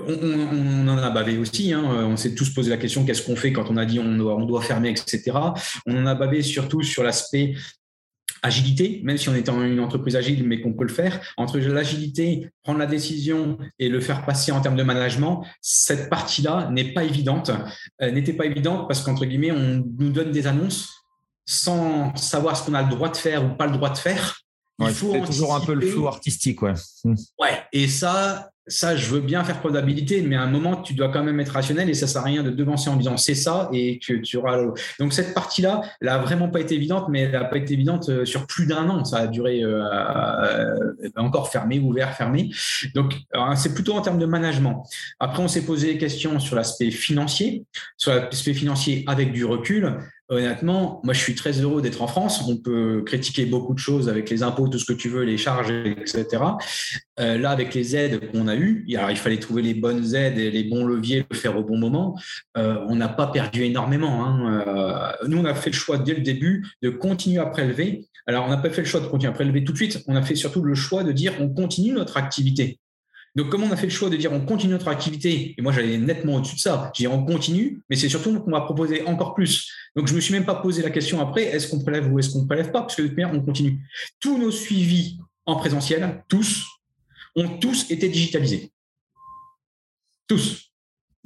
on, 0.07 0.89
en 0.89 0.99
a 0.99 1.11
bavé 1.11 1.39
aussi. 1.39 1.73
Hein. 1.73 1.83
On 1.85 2.17
s'est 2.17 2.35
tous 2.35 2.51
posé 2.51 2.71
la 2.71 2.77
question 2.77 3.05
qu'est-ce 3.05 3.23
qu'on 3.23 3.37
fait 3.37 3.53
quand 3.53 3.71
on 3.71 3.77
a 3.77 3.85
dit 3.85 3.99
on 3.99 4.17
doit, 4.17 4.37
doit 4.45 4.63
fermer, 4.63 4.91
etc. 4.91 5.33
On 5.87 5.97
en 5.97 6.07
a 6.07 6.15
bavé 6.15 6.43
surtout 6.43 6.83
sur 6.83 7.03
l'aspect 7.03 7.55
agilité, 8.47 9.01
même 9.05 9.19
si 9.19 9.29
on 9.29 9.35
est 9.35 9.49
en 9.49 9.63
une 9.63 9.81
entreprise 9.81 10.17
agile, 10.17 10.47
mais 10.47 10.61
qu'on 10.61 10.73
peut 10.73 10.85
le 10.85 10.93
faire, 10.93 11.21
entre 11.37 11.59
l'agilité, 11.59 12.51
prendre 12.63 12.79
la 12.79 12.87
décision 12.87 13.59
et 13.79 13.89
le 13.89 14.01
faire 14.01 14.25
passer 14.25 14.53
en 14.53 14.61
termes 14.61 14.77
de 14.77 14.83
management, 14.83 15.45
cette 15.61 16.09
partie-là 16.09 16.71
n'est 16.73 16.93
pas 16.93 17.05
évidente. 17.05 17.51
Euh, 18.03 18.11
n'était 18.11 18.33
pas 18.33 18.47
évidente 18.47 18.89
parce 18.89 19.03
qu'entre 19.03 19.25
guillemets, 19.25 19.53
on 19.53 19.85
nous 19.99 20.11
donne 20.11 20.33
des 20.33 20.47
annonces 20.47 20.91
sans 21.45 22.15
savoir 22.17 22.57
ce 22.57 22.65
qu'on 22.65 22.75
a 22.75 22.83
le 22.83 22.89
droit 22.91 23.09
de 23.09 23.17
faire 23.17 23.45
ou 23.45 23.57
pas 23.57 23.67
le 23.67 23.73
droit 23.73 23.91
de 23.91 23.99
faire. 23.99 24.41
Il 24.79 24.91
faut 24.91 25.19
toujours 25.25 25.55
un 25.55 25.61
peu 25.61 25.75
le 25.75 25.87
flou 25.87 26.07
artistique, 26.07 26.61
ouais. 26.63 26.75
Ouais, 27.05 27.63
et 27.73 27.89
ça, 27.89 28.51
ça, 28.69 28.97
je 28.97 29.09
veux 29.09 29.21
bien 29.21 29.45
faire 29.45 29.61
preuve 29.61 29.77
mais 30.27 30.37
à 30.37 30.43
un 30.43 30.51
moment, 30.51 30.77
tu 30.77 30.95
dois 30.95 31.09
quand 31.09 31.23
même 31.23 31.39
être 31.41 31.51
rationnel 31.51 31.89
et 31.89 31.95
ça 31.95 32.07
sert 32.07 32.23
à 32.23 32.25
rien 32.25 32.43
de 32.43 32.51
devancer 32.51 32.91
en 32.91 32.97
disant 32.97 33.17
c'est 33.17 33.35
ça 33.35 33.69
et 33.73 33.99
que 33.99 34.15
tu 34.15 34.37
auras. 34.37 34.59
Donc 34.99 35.13
cette 35.13 35.35
partie-là, 35.35 35.83
elle 36.01 36.09
a 36.09 36.19
vraiment 36.19 36.49
pas 36.49 36.61
été 36.61 36.75
évidente, 36.75 37.09
mais 37.09 37.23
elle 37.23 37.33
n'a 37.33 37.45
pas 37.45 37.59
été 37.59 37.75
évidente 37.75 38.09
euh, 38.09 38.25
sur 38.25 38.47
plus 38.47 38.67
d'un 38.67 38.89
an. 38.89 39.05
Ça 39.05 39.19
a 39.19 39.27
duré 39.27 39.63
euh, 39.63 39.83
euh, 39.85 41.11
encore 41.17 41.51
fermé, 41.51 41.79
ouvert, 41.79 42.15
fermé. 42.15 42.51
Donc 42.95 43.15
c'est 43.55 43.75
plutôt 43.75 43.95
en 43.95 44.01
termes 44.01 44.19
de 44.19 44.27
management. 44.27 44.85
Après, 45.21 45.43
on 45.43 45.49
s'est 45.49 45.65
posé 45.65 45.93
des 45.93 45.99
questions 45.99 46.39
sur 46.39 46.57
l'aspect 46.57 46.91
financier, 46.91 47.65
sur 47.97 48.15
l'aspect 48.15 48.55
financier 48.55 49.05
avec 49.07 49.33
du 49.33 49.45
recul 49.45 49.99
honnêtement, 50.29 51.01
moi, 51.05 51.15
je 51.15 51.21
suis 51.21 51.35
très 51.35 51.53
heureux 51.53 51.83
d'être 51.83 52.03
en 52.03 52.07
France. 52.07 52.43
On 52.49 52.57
peut 52.57 53.03
critiquer 53.05 53.47
beaucoup 53.47 53.75
de 53.75 53.79
choses 53.79 54.09
avec 54.09 54.29
les 54.31 54.43
impôts, 54.43 54.69
tout 54.69 54.79
ce 54.79 54.85
que 54.85 54.93
tu 54.93 55.09
veux, 55.09 55.23
les 55.23 55.37
charges, 55.39 55.71
etc. 55.71 56.27
Euh, 57.21 57.39
là, 57.39 57.51
avec 57.51 57.75
les 57.75 57.97
aides 57.97 58.31
qu'on 58.31 58.49
a 58.49 58.57
eues, 58.57 58.85
il 58.89 59.17
fallait 59.17 59.39
trouver 59.39 59.63
les 59.63 59.75
bonnes 59.75 60.15
aides 60.15 60.39
et 60.39 60.51
les 60.51 60.65
bons 60.65 60.85
leviers, 60.85 61.25
le 61.31 61.37
faire 61.37 61.57
au 61.57 61.63
bon 61.63 61.79
moment. 61.79 62.19
Euh, 62.57 62.79
on 62.89 62.97
n'a 62.97 63.09
pas 63.09 63.29
perdu 63.29 63.63
énormément. 63.63 64.25
Hein. 64.25 64.65
Euh, 64.67 65.29
nous, 65.29 65.39
on 65.39 65.45
a 65.45 65.55
fait 65.55 65.71
le 65.71 65.77
choix 65.77 65.99
dès 65.99 66.15
le 66.15 66.23
début 66.23 66.67
de 66.83 66.91
continuer 66.91 67.39
à 67.39 67.47
prélever. 67.47 68.07
Alors, 68.27 68.47
on 68.47 68.51
n'a 68.51 68.57
pas 68.57 68.71
fait 68.71 68.83
le 68.83 68.89
choix 68.89 69.01
de 69.01 69.07
continuer 69.07 69.31
à 69.31 69.35
prélever 69.35 69.65
tout 69.65 69.73
de 69.73 69.79
suite. 69.79 70.03
On 70.09 70.17
a 70.17 70.23
fait 70.23 70.35
surtout 70.35 70.63
le 70.63 70.75
choix 70.75 71.05
de 71.05 71.13
dire 71.13 71.35
on 71.41 71.49
continue 71.49 71.93
notre 71.93 72.17
activité. 72.17 72.81
Donc, 73.37 73.51
comme 73.51 73.63
on 73.63 73.71
a 73.71 73.77
fait 73.77 73.87
le 73.87 73.93
choix 73.93 74.09
de 74.09 74.17
dire 74.17 74.33
on 74.33 74.41
continue 74.41 74.73
notre 74.73 74.89
activité, 74.89 75.55
et 75.57 75.63
moi 75.63 75.71
j'allais 75.71 75.99
nettement 75.99 76.37
au-dessus 76.37 76.57
de 76.57 76.61
ça, 76.61 76.91
dis 76.95 77.07
on 77.07 77.23
continue, 77.25 77.83
mais 77.89 77.95
c'est 77.95 78.09
surtout 78.09 78.41
qu'on 78.41 78.51
va 78.51 78.63
proposer 78.63 79.03
encore 79.07 79.35
plus. 79.35 79.71
Donc, 79.95 80.09
je 80.09 80.15
me 80.15 80.21
suis 80.21 80.33
même 80.33 80.47
pas 80.47 80.55
posé 80.55 80.83
la 80.83 80.91
question 80.91 81.21
après, 81.21 81.43
est-ce 81.43 81.69
qu'on 81.69 81.81
prélève 81.81 82.11
ou 82.11 82.19
est-ce 82.19 82.31
qu'on 82.31 82.47
prélève 82.47 82.73
pas, 82.73 82.81
parce 82.81 82.97
que 82.97 83.03
de 83.03 83.09
toute 83.09 83.17
manière, 83.17 83.35
on 83.35 83.43
continue. 83.43 83.87
Tous 84.21 84.39
nos 84.39 84.51
suivis 84.51 85.19
en 85.45 85.57
présentiel, 85.57 86.25
tous, 86.29 86.65
ont 87.37 87.59
tous 87.59 87.91
été 87.91 88.09
digitalisés. 88.09 88.73
Tous. 90.27 90.66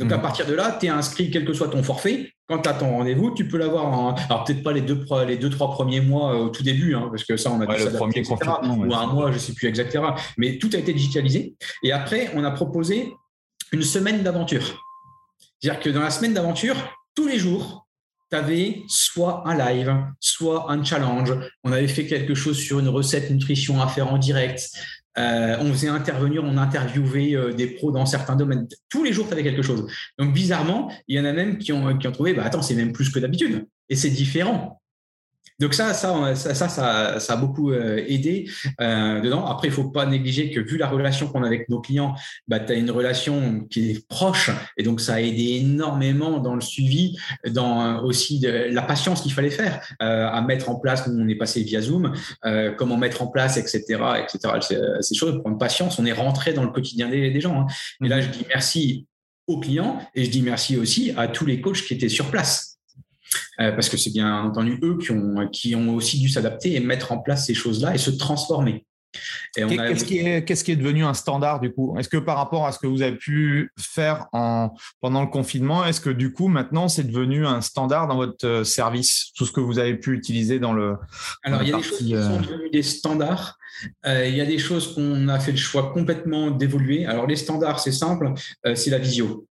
Donc, 0.01 0.11
à 0.13 0.17
mmh. 0.17 0.23
partir 0.23 0.47
de 0.47 0.55
là, 0.55 0.79
tu 0.81 0.87
es 0.87 0.89
inscrit, 0.89 1.31
quel 1.31 1.45
que 1.45 1.53
soit 1.53 1.69
ton 1.69 1.83
forfait. 1.83 2.33
Quand 2.49 2.61
tu 2.61 2.69
as 2.71 2.73
ton 2.73 2.91
rendez-vous, 2.91 3.33
tu 3.35 3.47
peux 3.47 3.59
l'avoir 3.59 3.85
en. 3.87 4.15
Alors, 4.15 4.45
peut-être 4.45 4.63
pas 4.63 4.73
les 4.73 4.81
deux, 4.81 5.05
les 5.29 5.37
deux, 5.37 5.51
trois 5.51 5.71
premiers 5.71 6.01
mois 6.01 6.41
au 6.41 6.49
tout 6.49 6.63
début, 6.63 6.95
hein, 6.95 7.09
parce 7.11 7.25
que 7.25 7.37
ça, 7.37 7.53
on 7.53 7.61
a 7.61 7.67
dû 7.67 7.85
le 7.85 7.93
premier 7.93 8.23
Ou 8.27 8.95
un 8.95 9.07
mois, 9.09 9.31
je 9.31 9.35
ne 9.35 9.39
sais 9.39 9.53
plus 9.53 9.69
exactement. 9.69 10.15
Mais 10.39 10.59
tout 10.59 10.71
a 10.73 10.79
été 10.79 10.95
digitalisé. 10.95 11.55
Et 11.83 11.93
après, 11.93 12.31
on 12.35 12.45
a 12.45 12.51
proposé 12.51 13.13
une 13.73 13.83
semaine 13.83 14.23
d'aventure. 14.23 14.83
C'est-à-dire 15.61 15.83
que 15.83 15.91
dans 15.91 16.01
la 16.01 16.11
semaine 16.11 16.33
d'aventure, 16.33 16.77
tous 17.15 17.29
les 17.29 17.39
jours, 17.39 17.87
tu 18.31 18.37
avais 18.39 18.83
soit 18.89 19.43
un 19.47 19.55
live, 19.55 19.95
soit 20.19 20.73
un 20.73 20.83
challenge. 20.83 21.35
On 21.63 21.73
avait 21.73 21.89
fait 21.89 22.07
quelque 22.07 22.35
chose 22.35 22.59
sur 22.59 22.79
une 22.79 22.89
recette 22.89 23.31
nutrition 23.31 23.83
à 23.83 23.87
faire 23.87 24.11
en 24.11 24.17
direct. 24.17 24.71
Euh, 25.21 25.57
on 25.61 25.73
faisait 25.73 25.89
intervenir, 25.89 26.43
on 26.45 26.57
interviewait 26.57 27.37
euh, 27.37 27.53
des 27.53 27.67
pros 27.67 27.93
dans 27.93 28.07
certains 28.07 28.37
domaines. 28.37 28.67
Tous 28.89 29.05
les 29.05 29.13
jours, 29.13 29.27
tu 29.27 29.33
avais 29.33 29.43
quelque 29.43 29.63
chose. 29.63 29.87
Donc, 30.19 30.33
bizarrement, 30.33 30.91
il 31.09 31.17
y 31.17 31.21
en 31.21 31.25
a 31.25 31.33
même 31.33 31.59
qui 31.59 31.73
ont, 31.73 31.97
qui 31.99 32.09
ont 32.09 32.13
trouvé, 32.13 32.33
bah, 32.33 32.45
attends, 32.45 32.63
c'est 32.63 32.75
même 32.75 32.93
plus 32.93 33.11
que 33.11 33.19
d'habitude. 33.19 33.67
Et 33.89 33.97
c'est 33.97 34.11
différent. 34.11 34.80
Donc 35.61 35.75
ça, 35.75 35.93
ça, 35.93 36.35
ça, 36.35 36.69
ça, 37.21 37.33
a 37.33 37.37
beaucoup 37.37 37.71
euh, 37.71 38.03
aidé 38.09 38.51
euh, 38.81 39.21
dedans. 39.21 39.45
Après, 39.45 39.69
il 39.69 39.75
faut 39.75 39.91
pas 39.91 40.07
négliger 40.07 40.51
que 40.51 40.59
vu 40.59 40.79
la 40.79 40.89
relation 40.89 41.29
qu'on 41.29 41.43
a 41.43 41.47
avec 41.47 41.69
nos 41.69 41.81
clients, 41.81 42.15
bah, 42.49 42.61
tu 42.61 42.73
as 42.73 42.77
une 42.77 42.91
relation 42.91 43.67
qui 43.71 43.91
est 43.91 44.09
proche 44.09 44.51
et 44.79 44.83
donc 44.83 45.03
ça 45.03 45.15
a 45.15 45.21
aidé 45.21 45.59
énormément 45.61 46.39
dans 46.39 46.55
le 46.55 46.63
suivi, 46.63 47.19
dans 47.47 47.83
euh, 47.83 48.01
aussi 48.01 48.41
de, 48.41 48.49
la 48.49 48.81
patience 48.81 49.21
qu'il 49.21 49.35
fallait 49.35 49.51
faire 49.51 49.87
à 50.01 50.41
mettre 50.41 50.71
en 50.71 50.77
place. 50.77 51.07
Nous, 51.07 51.23
on 51.23 51.29
est 51.29 51.35
passé 51.35 51.63
via 51.63 51.83
Zoom, 51.83 52.15
comment 52.79 52.97
mettre 52.97 53.23
en 53.23 53.27
place, 53.27 53.59
etc., 53.59 54.01
etc. 54.23 54.55
Ces 55.01 55.15
choses, 55.15 55.41
prendre 55.41 55.59
patience. 55.59 55.99
On 55.99 56.07
est 56.07 56.13
rentré 56.13 56.55
dans 56.55 56.65
le 56.65 56.71
quotidien 56.71 57.09
des, 57.09 57.41
gens. 57.41 57.61
Hein. 57.61 57.67
Et 58.03 58.09
là, 58.09 58.21
je 58.21 58.29
dis 58.29 58.47
merci 58.49 59.07
aux 59.47 59.61
clients 59.61 60.01
et 60.15 60.25
je 60.25 60.31
dis 60.31 60.43
merci 60.43 60.77
aussi 60.77 61.13
à 61.17 61.29
tous 61.29 61.45
les 61.45 61.61
coachs 61.61 61.83
qui 61.83 61.95
étaient 61.95 62.09
sur 62.09 62.31
place 62.31 62.70
euh, 63.61 63.73
parce 63.73 63.89
que 63.89 63.97
c'est 63.97 64.13
bien 64.13 64.43
entendu 64.43 64.79
eux 64.83 64.99
qui 64.99 65.13
ont, 65.13 65.49
qui 65.49 65.75
ont 65.75 65.95
aussi 65.95 66.19
dû 66.19 66.29
s'adapter 66.29 66.75
et 66.75 66.81
mettre 66.81 67.13
en 67.13 67.19
place 67.19 67.47
ces 67.47 67.55
choses-là 67.55 67.95
et 67.95 67.99
se 67.99 68.11
transformer. 68.11 68.85
Qu'est-ce 69.57 70.05
qui, 70.05 70.19
est, 70.19 70.45
qui 70.45 70.73
est 70.73 70.77
devenu 70.77 71.05
un 71.05 71.15
standard 71.15 71.59
du 71.59 71.73
coup? 71.73 71.99
Est-ce 71.99 72.09
que 72.09 72.17
par 72.17 72.37
rapport 72.37 72.67
à 72.67 72.73
ce 72.73 72.79
que 72.79 72.87
vous 72.87 73.03
avez 73.03 73.17
pu 73.17 73.73
faire 73.77 74.29
en, 74.33 74.73
pendant 75.01 75.23
le 75.23 75.27
confinement, 75.27 75.85
est-ce 75.85 76.01
que 76.01 76.11
du 76.11 76.33
coup 76.33 76.47
maintenant 76.47 76.89
c'est 76.89 77.03
devenu 77.03 77.45
un 77.45 77.61
standard 77.61 78.07
dans 78.07 78.17
votre 78.17 78.47
euh, 78.47 78.65
service? 78.65 79.33
Tout 79.37 79.47
ce 79.47 79.53
que 79.53 79.61
vous 79.61 79.81
avez 79.81 79.97
pu 79.97 80.15
utiliser 80.15 80.61
dans 80.61 80.73
le. 80.73 80.97
Alors 81.43 81.63
il 81.63 81.71
y 81.71 81.73
a 81.73 81.77
des 81.77 81.83
choses 81.83 81.99
qui 81.99 82.11
sont 82.11 82.17
euh, 82.17 82.39
devenues 82.39 82.71
des 82.71 82.83
standards. 82.83 83.59
il 84.05 84.37
y 84.37 84.41
a 84.41 84.47
des 84.47 84.59
choses 84.59 84.95
qu'on 84.95 85.27
a 85.29 85.41
fait 85.41 85.53
le 85.53 85.59
choix 85.59 85.93
complètement 85.93 86.53
d'évoluer. 86.53 87.05
Alors 87.07 87.27
les 87.27 87.37
standards, 87.37 87.81
c'est 87.81 87.93
simple, 87.93 88.33
c'est 88.75 88.91
la 88.91 88.99
visio. 88.99 89.49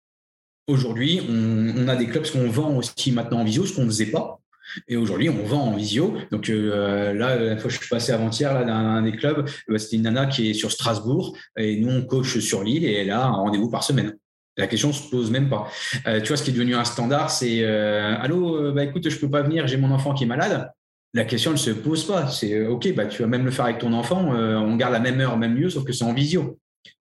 Aujourd'hui, 0.69 1.21
on, 1.29 1.87
a 1.87 1.95
des 1.95 2.07
clubs 2.07 2.29
qu'on 2.29 2.49
vend 2.49 2.77
aussi 2.77 3.13
maintenant 3.13 3.41
en 3.41 3.45
visio, 3.45 3.65
ce 3.65 3.75
qu'on 3.75 3.85
ne 3.85 3.89
faisait 3.89 4.07
pas. 4.07 4.41
Et 4.89 4.97
aujourd'hui, 4.97 5.29
on 5.29 5.45
vend 5.45 5.63
en 5.63 5.77
visio. 5.77 6.15
Donc 6.33 6.51
euh, 6.51 7.13
là, 7.13 7.37
la 7.37 7.57
fois 7.57 7.69
que 7.69 7.75
je 7.75 7.79
suis 7.79 7.89
passé 7.89 8.11
avant-hier 8.11 8.53
là, 8.53 8.65
dans 8.65 8.73
un 8.73 9.03
des 9.03 9.13
clubs, 9.13 9.49
bah, 9.69 9.79
c'était 9.79 9.95
une 9.95 10.03
nana 10.03 10.27
qui 10.27 10.51
est 10.51 10.55
sur 10.55 10.73
Strasbourg 10.73 11.37
et 11.57 11.79
nous, 11.79 11.93
on 11.93 12.03
coach 12.03 12.39
sur 12.41 12.65
l'île 12.65 12.85
et 12.85 12.95
elle 12.95 13.13
a 13.13 13.27
un 13.27 13.31
rendez-vous 13.31 13.71
par 13.71 13.85
semaine. 13.85 14.17
La 14.57 14.67
question 14.67 14.93
se 14.93 15.09
pose 15.09 15.31
même 15.31 15.49
pas. 15.49 15.69
Euh, 16.09 16.21
tu 16.21 16.29
vois, 16.29 16.37
ce 16.37 16.43
qui 16.43 16.51
est 16.51 16.55
devenu 16.55 16.75
un 16.75 16.85
standard, 16.85 17.31
c'est 17.31 17.61
euh, 17.61 18.17
Allô, 18.19 18.73
bah 18.73 18.83
écoute, 18.83 19.09
je 19.09 19.19
peux 19.19 19.31
pas 19.31 19.43
venir, 19.43 19.69
j'ai 19.69 19.77
mon 19.77 19.93
enfant 19.93 20.15
qui 20.15 20.25
est 20.25 20.27
malade. 20.27 20.69
La 21.15 21.25
question 21.25 21.53
ne 21.53 21.57
se 21.57 21.71
pose 21.71 22.05
pas. 22.05 22.27
C'est 22.27 22.67
OK, 22.67 22.93
bah 22.93 23.07
tu 23.07 23.23
vas 23.23 23.29
même 23.29 23.45
le 23.45 23.53
faire 23.53 23.67
avec 23.67 23.79
ton 23.79 23.93
enfant. 23.93 24.31
on 24.33 24.75
garde 24.75 24.93
la 24.93 25.01
même 25.01 25.21
heure, 25.21 25.37
même 25.37 25.55
lieu, 25.55 25.71
sauf 25.71 25.85
que 25.85 25.93
c'est 25.93 26.05
en 26.05 26.13
visio. 26.13 26.59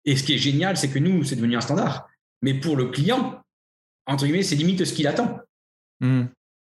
Et 0.04 0.14
ce 0.14 0.24
qui 0.24 0.34
est 0.34 0.38
génial, 0.38 0.76
c'est 0.76 0.88
que 0.88 0.98
nous, 0.98 1.24
c'est 1.24 1.36
devenu 1.36 1.56
un 1.56 1.60
standard. 1.62 2.06
Mais 2.42 2.54
pour 2.54 2.76
le 2.76 2.86
client, 2.86 3.42
entre 4.06 4.24
guillemets, 4.24 4.42
c'est 4.42 4.56
limite 4.56 4.84
ce 4.84 4.92
qu'il 4.92 5.06
attend. 5.06 5.38
Hmm. 6.00 6.24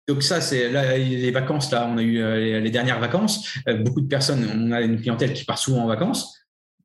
Donc 0.07 0.21
ça, 0.21 0.39
c'est 0.39 0.69
les 0.97 1.31
vacances. 1.31 1.71
Là, 1.71 1.87
on 1.89 1.97
a 1.97 2.03
eu 2.03 2.19
euh, 2.19 2.59
les 2.59 2.69
dernières 2.69 2.99
vacances. 2.99 3.57
Euh, 3.67 3.77
beaucoup 3.77 4.01
de 4.01 4.07
personnes, 4.07 4.47
on 4.53 4.71
a 4.71 4.81
une 4.81 4.99
clientèle 4.99 5.33
qui 5.33 5.45
part 5.45 5.57
souvent 5.57 5.83
en 5.83 5.87
vacances. 5.87 6.39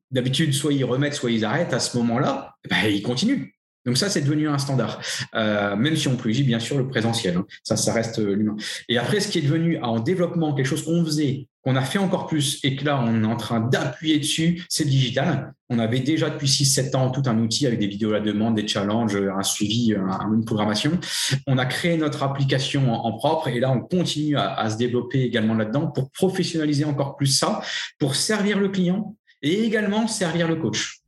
D'habitude, 0.09 0.53
soit 0.53 0.73
ils 0.73 0.83
remettent, 0.83 1.13
soit 1.13 1.31
ils 1.31 1.45
arrêtent. 1.45 1.73
À 1.73 1.79
ce 1.79 1.97
moment-là, 1.97 2.55
ben, 2.69 2.85
ils 2.85 3.03
continuent. 3.03 3.51
Donc 3.85 3.97
ça, 3.97 4.09
c'est 4.09 4.21
devenu 4.21 4.47
un 4.47 4.59
standard, 4.59 5.01
euh, 5.33 5.75
même 5.75 5.95
si 5.95 6.07
on 6.07 6.15
privilégie 6.15 6.43
bien 6.43 6.59
sûr 6.59 6.77
le 6.77 6.87
présentiel. 6.87 7.37
Hein. 7.37 7.45
Ça, 7.63 7.75
ça 7.75 7.93
reste 7.93 8.19
l'humain. 8.19 8.55
Et 8.89 8.97
après, 8.97 9.19
ce 9.19 9.27
qui 9.27 9.39
est 9.39 9.41
devenu 9.41 9.79
en 9.81 9.99
développement, 9.99 10.53
quelque 10.53 10.67
chose 10.67 10.83
qu'on 10.83 11.03
faisait, 11.03 11.47
qu'on 11.63 11.75
a 11.75 11.81
fait 11.81 11.99
encore 11.99 12.27
plus 12.27 12.59
et 12.63 12.75
que 12.75 12.85
là, 12.85 13.01
on 13.03 13.23
est 13.23 13.27
en 13.27 13.35
train 13.35 13.59
d'appuyer 13.59 14.17
dessus, 14.19 14.65
c'est 14.67 14.85
digital. 14.85 15.53
On 15.69 15.79
avait 15.79 15.99
déjà 15.99 16.29
depuis 16.29 16.47
6-7 16.47 16.95
ans 16.95 17.11
tout 17.11 17.21
un 17.27 17.37
outil 17.37 17.67
avec 17.67 17.79
des 17.79 17.87
vidéos 17.87 18.09
à 18.09 18.13
la 18.13 18.19
demande, 18.19 18.55
des 18.55 18.67
challenges, 18.67 19.15
un 19.15 19.43
suivi, 19.43 19.93
une 19.93 20.43
programmation. 20.43 20.99
On 21.47 21.57
a 21.57 21.65
créé 21.65 21.97
notre 21.97 22.23
application 22.23 22.91
en, 22.91 23.11
propre 23.13 23.47
et 23.47 23.59
là, 23.59 23.71
on 23.71 23.79
continue 23.79 24.37
à, 24.37 24.69
se 24.69 24.77
développer 24.77 25.21
également 25.21 25.53
là-dedans 25.53 25.87
pour 25.87 26.09
professionnaliser 26.11 26.85
encore 26.85 27.15
plus 27.15 27.27
ça, 27.27 27.61
pour 27.99 28.15
servir 28.15 28.59
le 28.59 28.69
client 28.69 29.15
et 29.41 29.63
également 29.63 30.07
servir 30.07 30.47
le 30.47 30.55
coach. 30.55 31.01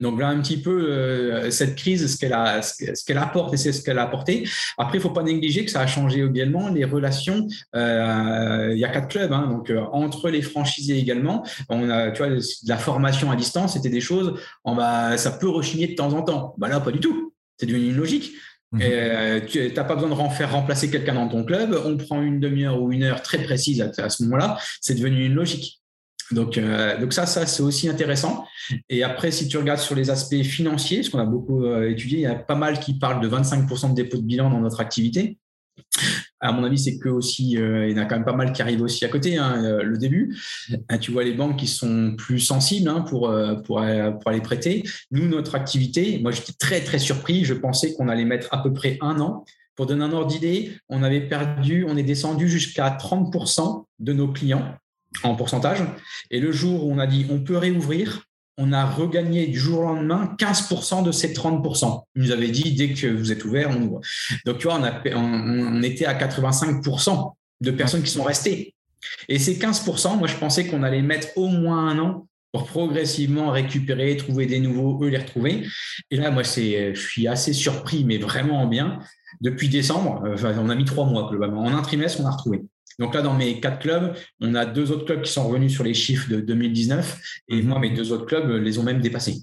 Donc 0.00 0.14
voilà 0.14 0.28
un 0.28 0.40
petit 0.40 0.60
peu 0.60 0.90
euh, 0.90 1.50
cette 1.50 1.76
crise, 1.76 2.12
ce 2.12 2.18
qu'elle 2.18 2.32
a, 2.32 2.62
ce 2.62 3.04
qu'elle 3.04 3.18
apporte 3.18 3.54
et 3.54 3.56
c'est 3.56 3.72
ce 3.72 3.82
qu'elle 3.82 3.98
a 3.98 4.02
apporté. 4.02 4.46
Après, 4.76 4.98
il 4.98 5.00
faut 5.00 5.10
pas 5.10 5.22
négliger 5.22 5.64
que 5.64 5.70
ça 5.70 5.80
a 5.80 5.86
changé 5.86 6.22
également 6.22 6.68
les 6.68 6.84
relations. 6.84 7.46
Euh, 7.76 8.70
il 8.72 8.78
y 8.78 8.84
a 8.84 8.88
quatre 8.88 9.08
clubs, 9.08 9.32
hein, 9.32 9.46
donc 9.48 9.70
euh, 9.70 9.82
entre 9.92 10.30
les 10.30 10.42
franchisés 10.42 10.98
également, 10.98 11.46
on 11.68 11.88
a, 11.90 12.10
tu 12.10 12.18
vois, 12.18 12.30
de 12.30 12.40
la 12.66 12.76
formation 12.76 13.30
à 13.30 13.36
distance, 13.36 13.74
c'était 13.74 13.88
des 13.88 14.00
choses. 14.00 14.34
On 14.64 14.74
va, 14.74 15.16
ça 15.16 15.30
peut 15.30 15.48
rechigner 15.48 15.86
de 15.86 15.94
temps 15.94 16.12
en 16.12 16.22
temps. 16.22 16.54
Bah 16.58 16.68
là, 16.68 16.80
pas 16.80 16.90
du 16.90 17.00
tout. 17.00 17.32
C'est 17.58 17.66
devenu 17.66 17.90
une 17.90 17.96
logique. 17.96 18.32
Mmh. 18.72 18.80
tu 19.46 19.72
n'as 19.72 19.84
pas 19.84 19.94
besoin 19.94 20.26
de 20.26 20.32
faire 20.32 20.50
remplacer 20.50 20.90
quelqu'un 20.90 21.14
dans 21.14 21.28
ton 21.28 21.44
club. 21.44 21.80
On 21.84 21.96
prend 21.96 22.20
une 22.20 22.40
demi-heure 22.40 22.82
ou 22.82 22.90
une 22.90 23.04
heure 23.04 23.22
très 23.22 23.38
précise 23.38 23.80
à 23.80 24.08
ce 24.08 24.24
moment-là. 24.24 24.58
C'est 24.80 24.94
devenu 24.94 25.26
une 25.26 25.34
logique. 25.34 25.83
Donc, 26.34 26.58
euh, 26.58 27.00
donc 27.00 27.12
ça, 27.12 27.26
ça 27.26 27.46
c'est 27.46 27.62
aussi 27.62 27.88
intéressant. 27.88 28.44
Et 28.88 29.02
après, 29.02 29.30
si 29.30 29.48
tu 29.48 29.56
regardes 29.56 29.80
sur 29.80 29.94
les 29.94 30.10
aspects 30.10 30.42
financiers, 30.42 31.02
ce 31.02 31.10
qu'on 31.10 31.20
a 31.20 31.24
beaucoup 31.24 31.64
euh, 31.64 31.90
étudié, 31.90 32.18
il 32.18 32.22
y 32.22 32.26
a 32.26 32.34
pas 32.34 32.56
mal 32.56 32.80
qui 32.80 32.98
parlent 32.98 33.22
de 33.22 33.28
25% 33.28 33.90
de 33.90 33.94
dépôt 33.94 34.18
de 34.18 34.22
bilan 34.22 34.50
dans 34.50 34.60
notre 34.60 34.80
activité. 34.80 35.38
À 36.40 36.52
mon 36.52 36.62
avis, 36.64 36.78
c'est 36.78 36.98
que 36.98 37.08
aussi, 37.08 37.56
euh, 37.56 37.88
il 37.88 37.96
y 37.96 37.98
en 37.98 38.02
a 38.02 38.06
quand 38.06 38.16
même 38.16 38.24
pas 38.24 38.34
mal 38.34 38.52
qui 38.52 38.60
arrivent 38.60 38.82
aussi 38.82 39.04
à 39.04 39.08
côté, 39.08 39.38
hein, 39.38 39.80
le 39.82 39.96
début. 39.96 40.36
tu 41.00 41.10
vois 41.10 41.24
les 41.24 41.32
banques 41.32 41.58
qui 41.58 41.66
sont 41.66 42.14
plus 42.18 42.40
sensibles 42.40 42.88
hein, 42.88 43.00
pour, 43.00 43.32
pour, 43.64 43.82
pour 43.82 44.28
aller 44.28 44.40
prêter. 44.42 44.82
Nous, 45.10 45.26
notre 45.26 45.54
activité, 45.54 46.18
moi 46.22 46.32
j'étais 46.32 46.52
très 46.52 46.80
très 46.80 46.98
surpris. 46.98 47.44
Je 47.44 47.54
pensais 47.54 47.94
qu'on 47.94 48.08
allait 48.08 48.26
mettre 48.26 48.52
à 48.52 48.62
peu 48.62 48.72
près 48.72 48.98
un 49.00 49.20
an. 49.20 49.44
Pour 49.74 49.86
donner 49.86 50.04
un 50.04 50.12
ordre 50.12 50.28
d'idée, 50.28 50.72
on 50.88 51.02
avait 51.02 51.22
perdu, 51.22 51.84
on 51.88 51.96
est 51.96 52.04
descendu 52.04 52.48
jusqu'à 52.48 52.90
30% 52.90 53.86
de 53.98 54.12
nos 54.12 54.28
clients 54.28 54.76
en 55.22 55.34
pourcentage. 55.34 55.78
Et 56.30 56.40
le 56.40 56.52
jour 56.52 56.86
où 56.86 56.92
on 56.92 56.98
a 56.98 57.06
dit 57.06 57.26
on 57.30 57.40
peut 57.40 57.56
réouvrir, 57.56 58.24
on 58.56 58.72
a 58.72 58.86
regagné 58.86 59.46
du 59.46 59.58
jour 59.58 59.80
au 59.80 59.82
lendemain 59.84 60.34
15% 60.38 61.02
de 61.02 61.12
ces 61.12 61.32
30%. 61.32 62.02
Ils 62.14 62.22
nous 62.22 62.30
avaient 62.30 62.50
dit 62.50 62.74
dès 62.74 62.92
que 62.92 63.06
vous 63.06 63.32
êtes 63.32 63.44
ouvert, 63.44 63.70
on 63.70 63.82
ouvre. 63.82 64.00
Donc, 64.46 64.58
tu 64.58 64.68
vois, 64.68 64.78
on, 64.78 64.84
a, 64.84 65.02
on, 65.16 65.82
était 65.82 66.06
à 66.06 66.14
85% 66.14 67.32
de 67.60 67.70
personnes 67.70 68.02
qui 68.02 68.10
sont 68.10 68.22
restées. 68.22 68.74
Et 69.28 69.38
ces 69.38 69.54
15%, 69.54 70.18
moi, 70.18 70.28
je 70.28 70.36
pensais 70.36 70.66
qu'on 70.66 70.82
allait 70.82 71.02
mettre 71.02 71.28
au 71.36 71.48
moins 71.48 71.88
un 71.88 71.98
an 71.98 72.28
pour 72.52 72.66
progressivement 72.66 73.50
récupérer, 73.50 74.16
trouver 74.16 74.46
des 74.46 74.60
nouveaux, 74.60 75.04
eux 75.04 75.08
les 75.08 75.18
retrouver. 75.18 75.66
Et 76.12 76.16
là, 76.16 76.30
moi, 76.30 76.44
je 76.44 76.94
suis 76.94 77.26
assez 77.26 77.52
surpris, 77.52 78.04
mais 78.04 78.18
vraiment 78.18 78.66
bien. 78.66 79.00
Depuis 79.40 79.68
décembre, 79.68 80.22
enfin, 80.32 80.54
on 80.60 80.70
a 80.70 80.76
mis 80.76 80.84
trois 80.84 81.06
mois 81.06 81.28
globalement. 81.28 81.64
En 81.64 81.74
un 81.74 81.82
trimestre, 81.82 82.20
on 82.20 82.26
a 82.26 82.30
retrouvé. 82.30 82.62
Donc 82.98 83.14
là, 83.14 83.22
dans 83.22 83.34
mes 83.34 83.60
quatre 83.60 83.80
clubs, 83.80 84.14
on 84.40 84.54
a 84.54 84.66
deux 84.66 84.92
autres 84.92 85.04
clubs 85.04 85.22
qui 85.22 85.32
sont 85.32 85.46
revenus 85.48 85.72
sur 85.72 85.84
les 85.84 85.94
chiffres 85.94 86.30
de 86.30 86.40
2019 86.40 87.20
et 87.48 87.62
mhm. 87.62 87.68
moi, 87.68 87.78
mes 87.78 87.90
deux 87.90 88.12
autres 88.12 88.26
clubs 88.26 88.48
les 88.48 88.78
ont 88.78 88.82
même 88.82 89.00
dépassés. 89.00 89.42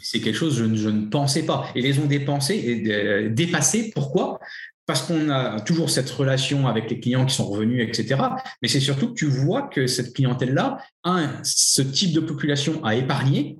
C'est 0.00 0.20
quelque 0.20 0.36
chose 0.36 0.58
que 0.58 0.74
je, 0.76 0.88
ne 0.88 1.06
pensais 1.06 1.44
pas. 1.44 1.70
Et 1.74 1.80
les 1.80 1.98
ont 1.98 2.06
dépensés 2.06 2.56
et 2.56 2.92
euh, 2.92 3.28
dépassés. 3.30 3.90
Pourquoi? 3.94 4.38
Parce 4.84 5.02
qu'on 5.02 5.30
a 5.30 5.60
toujours 5.60 5.90
cette 5.90 6.10
relation 6.10 6.68
avec 6.68 6.90
les 6.90 7.00
clients 7.00 7.24
qui 7.26 7.34
sont 7.34 7.46
revenus, 7.46 7.82
etc. 7.86 8.20
Mais 8.62 8.68
c'est 8.68 8.80
surtout 8.80 9.08
que 9.08 9.14
tu 9.14 9.26
vois 9.26 9.62
que 9.62 9.86
cette 9.86 10.14
clientèle-là, 10.14 10.78
un, 11.04 11.32
ce 11.42 11.82
type 11.82 12.12
de 12.12 12.20
population 12.20 12.84
a 12.84 12.94
épargné, 12.94 13.58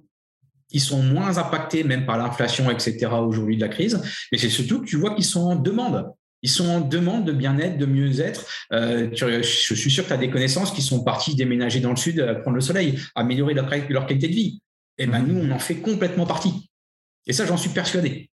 ils 0.71 0.81
sont 0.81 1.03
moins 1.03 1.39
impactés 1.39 1.85
même 1.85 2.07
par 2.07 2.19
l'inflation, 2.19 2.71
etc. 2.71 3.07
aujourd'hui 3.27 3.57
de 3.57 3.63
la 3.63 3.69
crise, 3.69 4.01
mais 4.31 4.39
c'est 4.39 4.51
surtout 4.51 4.81
que 4.81 4.87
tu 4.87 4.97
vois 4.97 5.15
qu'ils 5.15 5.25
sont 5.25 5.41
en 5.43 5.57
demande. 5.57 6.13
Ils 6.47 6.49
sont 6.49 6.69
en 6.69 6.81
demande 6.81 7.25
de 7.25 7.33
bien-être, 7.33 7.77
de 7.77 7.87
mieux-être. 7.87 8.47
Euh, 8.73 9.09
je 9.13 9.43
suis 9.43 9.91
sûr 9.91 10.05
que 10.05 10.09
tu 10.11 10.15
as 10.15 10.17
des 10.17 10.31
connaissances 10.31 10.71
qui 10.71 10.81
sont 10.81 11.03
parties 11.03 11.35
déménager 11.35 11.81
dans 11.81 11.91
le 11.91 11.97
sud, 11.97 12.21
euh, 12.21 12.37
prendre 12.37 12.55
le 12.55 12.61
soleil, 12.61 13.01
améliorer 13.17 13.53
leur, 13.53 13.69
qualité 14.07 14.29
de 14.29 14.33
vie. 14.33 14.61
Et 14.97 15.03
eh 15.03 15.07
ben 15.09 15.23
mhm. 15.23 15.27
nous, 15.27 15.41
on 15.41 15.51
en 15.51 15.59
fait 15.59 15.75
complètement 15.75 16.25
partie. 16.25 16.71
Et 17.27 17.33
ça, 17.33 17.47
j'en 17.47 17.57
suis 17.57 17.71
persuadé. 17.71 18.31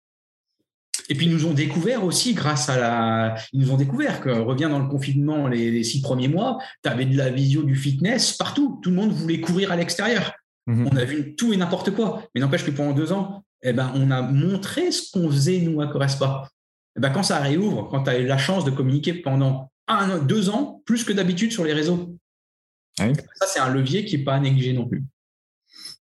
Et 1.09 1.15
puis, 1.15 1.25
ils 1.25 1.33
nous 1.33 1.47
ont 1.47 1.53
découvert 1.53 2.05
aussi 2.05 2.33
grâce 2.33 2.69
à 2.69 2.79
la. 2.79 3.35
Ils 3.51 3.59
nous 3.59 3.71
ont 3.71 3.77
découvert 3.77 4.21
que 4.21 4.29
revient 4.29 4.69
dans 4.71 4.79
le 4.79 4.87
confinement 4.87 5.49
les, 5.49 5.83
six 5.83 6.01
premiers 6.01 6.29
mois, 6.29 6.59
tu 6.85 6.89
avais 6.89 7.05
de 7.05 7.17
la 7.17 7.29
visio 7.29 7.63
du 7.63 7.75
fitness 7.75 8.37
partout. 8.37 8.79
Tout 8.81 8.89
le 8.89 8.95
monde 8.95 9.11
voulait 9.11 9.41
courir 9.41 9.73
à 9.73 9.75
l'extérieur. 9.75 10.31
Mhm. 10.67 10.87
On 10.93 10.95
a 10.95 11.03
vu 11.03 11.35
tout 11.35 11.51
et 11.51 11.57
n'importe 11.57 11.91
quoi. 11.91 12.23
Mais 12.33 12.39
n'empêche 12.39 12.63
que 12.63 12.71
pendant 12.71 12.93
deux 12.93 13.11
ans, 13.11 13.43
eh 13.63 13.73
ben, 13.73 13.91
on 13.95 14.11
a 14.11 14.21
montré 14.21 14.93
ce 14.93 15.11
qu'on 15.11 15.29
faisait, 15.29 15.59
nous, 15.59 15.81
à 15.81 15.87
Correspa. 15.87 16.47
Eh 16.97 17.01
ben, 17.01 17.11
quand 17.11 17.23
ça 17.23 17.39
réouvre, 17.39 17.87
quand 17.89 18.03
tu 18.03 18.09
as 18.09 18.19
eu 18.19 18.25
la 18.25 18.37
chance 18.37 18.65
de 18.65 18.71
communiquer 18.71 19.13
pendant 19.13 19.71
un, 19.87 20.17
deux 20.17 20.49
ans, 20.49 20.81
plus 20.85 21.03
que 21.03 21.13
d'habitude 21.13 21.51
sur 21.51 21.63
les 21.63 21.73
réseaux, 21.73 22.17
ça, 22.97 23.45
c'est 23.45 23.59
un 23.59 23.69
levier 23.69 24.05
qui 24.05 24.17
n'est 24.17 24.23
pas 24.23 24.33
à 24.33 24.39
négliger 24.39 24.73
non 24.73 24.87
plus. 24.87 25.03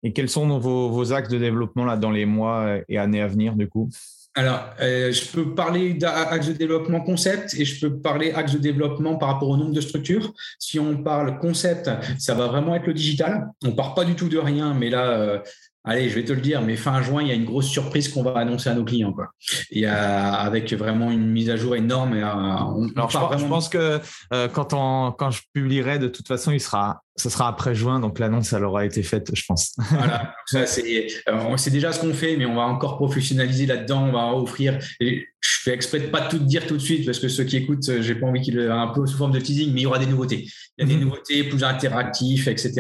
Et 0.05 0.13
quels 0.13 0.29
sont 0.29 0.59
vos, 0.59 1.13
axes 1.13 1.31
de 1.31 1.39
développement 1.39 1.85
là, 1.85 1.97
dans 1.97 2.11
les 2.11 2.27
mois 2.27 2.79
et 2.89 2.99
années 2.99 3.21
à 3.21 3.27
venir, 3.27 3.55
du 3.57 3.69
coup? 3.69 3.91
Alors, 4.37 4.69
euh, 4.81 5.13
je 5.13 5.31
peux 5.31 5.55
parler 5.55 5.95
d'axe 5.95 6.49
de 6.49 6.53
développement 6.53 7.01
concept 7.01 7.55
et 7.55 7.65
je 7.65 7.87
peux 7.87 7.99
parler 8.01 8.33
axe 8.33 8.53
de 8.53 8.59
développement 8.59 9.17
par 9.17 9.29
rapport 9.29 9.49
au 9.49 9.57
nombre 9.57 9.73
de 9.73 9.81
structures. 9.81 10.33
Si 10.59 10.81
on 10.81 11.03
parle 11.03 11.39
concept, 11.39 11.89
ça 12.19 12.35
va 12.35 12.49
vraiment 12.49 12.75
être 12.75 12.87
le 12.87 12.95
digital. 12.95 13.49
On 13.65 13.73
part 13.73 13.95
pas 13.95 14.05
du 14.05 14.17
tout 14.17 14.29
de 14.29 14.39
rien, 14.39 14.75
mais 14.75 14.91
là, 14.91 15.11
euh, 15.11 15.39
allez, 15.85 16.09
je 16.09 16.15
vais 16.15 16.25
te 16.25 16.33
le 16.33 16.41
dire, 16.41 16.63
mais 16.63 16.77
fin 16.77 17.03
juin, 17.03 17.23
il 17.23 17.29
y 17.29 17.31
a 17.31 17.35
une 17.35 17.45
grosse 17.45 17.69
surprise 17.69 18.09
qu'on 18.09 18.23
va 18.23 18.39
annoncer 18.39 18.71
à 18.71 18.75
nos 18.75 18.85
clients. 18.85 19.13
Quoi. 19.13 19.29
Il 19.71 19.85
avec 19.87 20.73
vraiment 20.73 21.11
une 21.11 21.31
mise 21.31 21.51
à 21.51 21.57
jour 21.57 21.77
énorme. 21.77 22.15
Et, 22.15 22.23
euh, 22.23 22.27
Alors, 22.27 23.11
je, 23.11 23.47
pense, 23.47 23.69
que 23.69 24.01
euh, 24.33 24.49
quand, 24.49 24.73
on, 24.73 25.13
quand 25.13 25.31
je 25.31 25.43
publierai, 25.53 25.99
de 25.99 26.09
toute 26.09 26.27
façon, 26.27 26.53
il 26.53 26.61
sera, 26.61 27.04
ce 27.17 27.31
sera 27.31 27.49
après 27.49 27.75
juin, 27.75 28.01
donc 28.01 28.19
l'annonce, 28.19 28.53
elle 28.53 28.65
aura 28.65 28.85
été 28.85 29.03
faite, 29.03 29.31
je 29.35 29.45
pense. 29.47 29.77
Voilà, 29.91 30.35
ça, 30.47 30.67
c'est, 30.67 31.07
euh, 31.29 31.57
c'est 31.57 31.71
déjà 31.71 31.93
ce 31.93 32.01
qu'on 32.01 32.13
fait, 32.13 32.37
mais 32.37 32.47
on 32.47 32.57
va 32.57 32.63
encore 32.63 32.97
professionnaliser 32.97 33.67
là-dedans. 33.67 34.09
On 34.09 34.13
va 34.13 34.35
offrir. 34.35 34.79
Et 35.01 35.27
je 35.41 35.51
fais 35.63 35.73
exprès 35.73 36.01
de 36.01 36.07
pas 36.07 36.23
tout 36.23 36.39
dire 36.39 36.67
tout 36.67 36.77
de 36.77 36.83
suite 36.83 37.07
parce 37.07 37.19
que 37.19 37.29
ceux 37.29 37.45
qui 37.45 37.57
écoutent, 37.57 38.01
j'ai 38.01 38.15
pas 38.15 38.27
envie 38.27 38.41
qu'ils 38.41 38.59
un 38.59 38.89
peu 38.89 39.07
sous 39.07 39.17
forme 39.17 39.33
de 39.33 39.41
teasing, 39.41 39.73
mais 39.73 39.81
il 39.81 39.85
y 39.85 39.87
aura 39.87 39.99
des 39.99 40.07
nouveautés. 40.07 40.49
Il 40.77 40.83
y 40.83 40.85
a 40.85 40.89
des 40.89 40.97
mhm. 40.97 41.05
nouveautés 41.05 41.45
plus 41.45 41.63
interactives, 41.63 42.49
etc., 42.49 42.73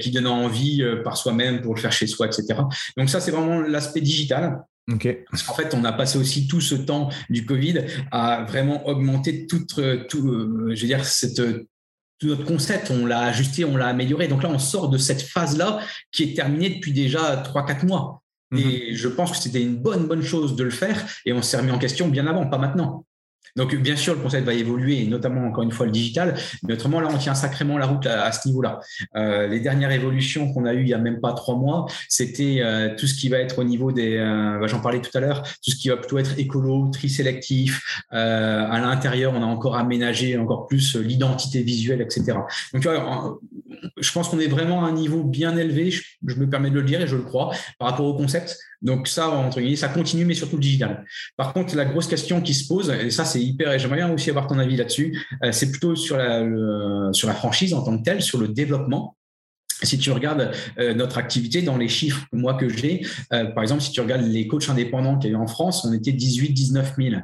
qui 0.00 0.10
donnent 0.10 0.26
envie 0.26 0.82
par 1.04 1.16
soi-même 1.16 1.60
pour 1.60 1.74
le 1.74 1.80
faire 1.80 1.92
chez 1.92 2.06
soi, 2.06 2.26
etc. 2.26 2.60
Donc 2.96 3.10
ça, 3.10 3.20
c'est 3.20 3.30
vraiment 3.30 3.60
l'aspect 3.60 4.00
digital. 4.00 4.62
Parce 5.30 5.42
qu'en 5.42 5.54
fait, 5.54 5.74
on 5.74 5.84
a 5.84 5.92
passé 5.92 6.16
aussi 6.16 6.46
tout 6.46 6.60
ce 6.60 6.76
temps 6.76 7.10
du 7.28 7.44
Covid 7.44 7.86
à 8.12 8.44
vraiment 8.44 8.86
augmenter 8.86 9.46
tout, 9.46 9.66
tout 10.08 10.28
euh, 10.28 10.70
je 10.74 10.80
veux 10.80 10.86
dire, 10.86 11.04
cette, 11.04 11.42
tout 12.18 12.28
notre 12.28 12.44
concept, 12.44 12.90
on 12.90 13.06
l'a 13.06 13.20
ajusté, 13.20 13.64
on 13.64 13.76
l'a 13.76 13.88
amélioré. 13.88 14.28
Donc 14.28 14.42
là, 14.42 14.48
on 14.50 14.58
sort 14.58 14.88
de 14.88 14.98
cette 14.98 15.22
phase-là 15.22 15.80
qui 16.12 16.22
est 16.24 16.34
terminée 16.34 16.70
depuis 16.70 16.92
déjà 16.92 17.42
3-4 17.42 17.86
mois. 17.86 18.22
Mhm. 18.50 18.58
Et 18.58 18.94
je 18.94 19.08
pense 19.08 19.32
que 19.32 19.36
c'était 19.38 19.62
une 19.62 19.76
bonne, 19.76 20.06
bonne 20.06 20.22
chose 20.22 20.56
de 20.56 20.64
le 20.64 20.70
faire 20.70 21.04
et 21.24 21.32
on 21.32 21.42
s'est 21.42 21.56
remis 21.56 21.72
en 21.72 21.78
question 21.78 22.08
bien 22.08 22.26
avant, 22.26 22.46
pas 22.46 22.58
maintenant. 22.58 23.04
Donc, 23.56 23.74
bien 23.74 23.96
sûr, 23.96 24.14
le 24.14 24.20
concept 24.20 24.46
va 24.46 24.54
évoluer, 24.54 25.02
et 25.02 25.06
notamment, 25.06 25.46
encore 25.46 25.64
une 25.64 25.72
fois, 25.72 25.86
le 25.86 25.92
digital. 25.92 26.34
Mais 26.62 26.74
autrement, 26.74 27.00
là, 27.00 27.08
on 27.12 27.18
tient 27.18 27.34
sacrément 27.34 27.78
la 27.78 27.86
route 27.86 28.06
à, 28.06 28.30
ce 28.32 28.46
niveau-là. 28.48 28.80
Euh, 29.16 29.46
les 29.46 29.60
dernières 29.60 29.90
évolutions 29.90 30.52
qu'on 30.52 30.66
a 30.66 30.74
eues 30.74 30.82
il 30.82 30.86
n'y 30.86 30.94
a 30.94 30.98
même 30.98 31.20
pas 31.20 31.32
trois 31.32 31.56
mois, 31.56 31.86
c'était 32.08 32.58
euh, 32.60 32.94
tout 32.96 33.06
ce 33.06 33.14
qui 33.14 33.28
va 33.28 33.38
être 33.38 33.58
au 33.58 33.64
niveau 33.64 33.92
des, 33.92 34.16
euh, 34.16 34.58
bah, 34.60 34.66
j'en 34.66 34.80
parlais 34.80 35.00
tout 35.00 35.10
à 35.16 35.20
l'heure, 35.20 35.42
tout 35.42 35.70
ce 35.70 35.76
qui 35.76 35.88
va 35.88 35.96
plutôt 35.96 36.18
être 36.18 36.38
écolo, 36.38 36.90
tri 36.92 37.08
sélectif. 37.08 38.02
à 38.10 38.78
l'intérieur, 38.80 39.32
on 39.34 39.42
a 39.42 39.46
encore 39.46 39.76
aménagé 39.76 40.36
encore 40.36 40.66
plus 40.66 40.96
l'identité 40.96 41.62
visuelle, 41.62 42.00
etc. 42.00 42.38
Donc, 42.72 42.86
je 43.96 44.12
pense 44.12 44.28
qu'on 44.28 44.38
est 44.38 44.48
vraiment 44.48 44.84
à 44.84 44.88
un 44.88 44.92
niveau 44.92 45.22
bien 45.22 45.56
élevé, 45.56 45.90
je, 45.90 46.02
je, 46.26 46.36
me 46.36 46.48
permets 46.48 46.70
de 46.70 46.74
le 46.74 46.82
dire 46.82 47.00
et 47.00 47.06
je 47.06 47.16
le 47.16 47.22
crois, 47.22 47.50
par 47.78 47.88
rapport 47.88 48.06
au 48.06 48.14
concept. 48.14 48.56
Donc 48.82 49.08
ça, 49.08 49.28
entre 49.30 49.60
guillemets, 49.60 49.76
ça 49.76 49.88
continue, 49.88 50.24
mais 50.24 50.34
surtout 50.34 50.56
le 50.56 50.62
digital. 50.62 51.04
Par 51.36 51.52
contre, 51.52 51.74
la 51.74 51.84
grosse 51.84 52.06
question 52.06 52.40
qui 52.40 52.54
se 52.54 52.68
pose, 52.68 52.90
et 52.90 53.10
ça 53.10 53.24
c'est 53.24 53.42
hyper, 53.46 53.72
et 53.72 53.78
j'aimerais 53.78 53.98
bien 53.98 54.12
aussi 54.12 54.30
avoir 54.30 54.46
ton 54.46 54.58
avis 54.58 54.76
là-dessus, 54.76 55.26
euh, 55.42 55.52
c'est 55.52 55.70
plutôt 55.70 55.96
sur 55.96 56.16
la, 56.16 56.42
sur 57.12 57.28
la 57.28 57.34
franchise 57.34 57.74
en 57.74 57.82
tant 57.82 57.96
que 57.96 58.02
telle, 58.02 58.22
sur 58.22 58.38
le 58.38 58.48
développement. 58.48 59.16
Si 59.82 59.98
tu 59.98 60.10
regardes 60.10 60.52
euh, 60.78 60.94
notre 60.94 61.18
activité 61.18 61.60
dans 61.60 61.76
les 61.76 61.88
chiffres 61.88 62.24
moi 62.32 62.54
que 62.54 62.66
j'ai, 62.66 63.06
euh, 63.34 63.44
par 63.46 63.62
exemple, 63.62 63.82
si 63.82 63.92
tu 63.92 64.00
regardes 64.00 64.22
les 64.22 64.46
coachs 64.46 64.70
indépendants 64.70 65.18
qu'il 65.18 65.30
y 65.30 65.34
a 65.34 65.36
eu 65.36 65.40
en 65.40 65.46
France, 65.46 65.84
on 65.84 65.92
était 65.92 66.12
18-19 66.12 67.10
000. 67.10 67.22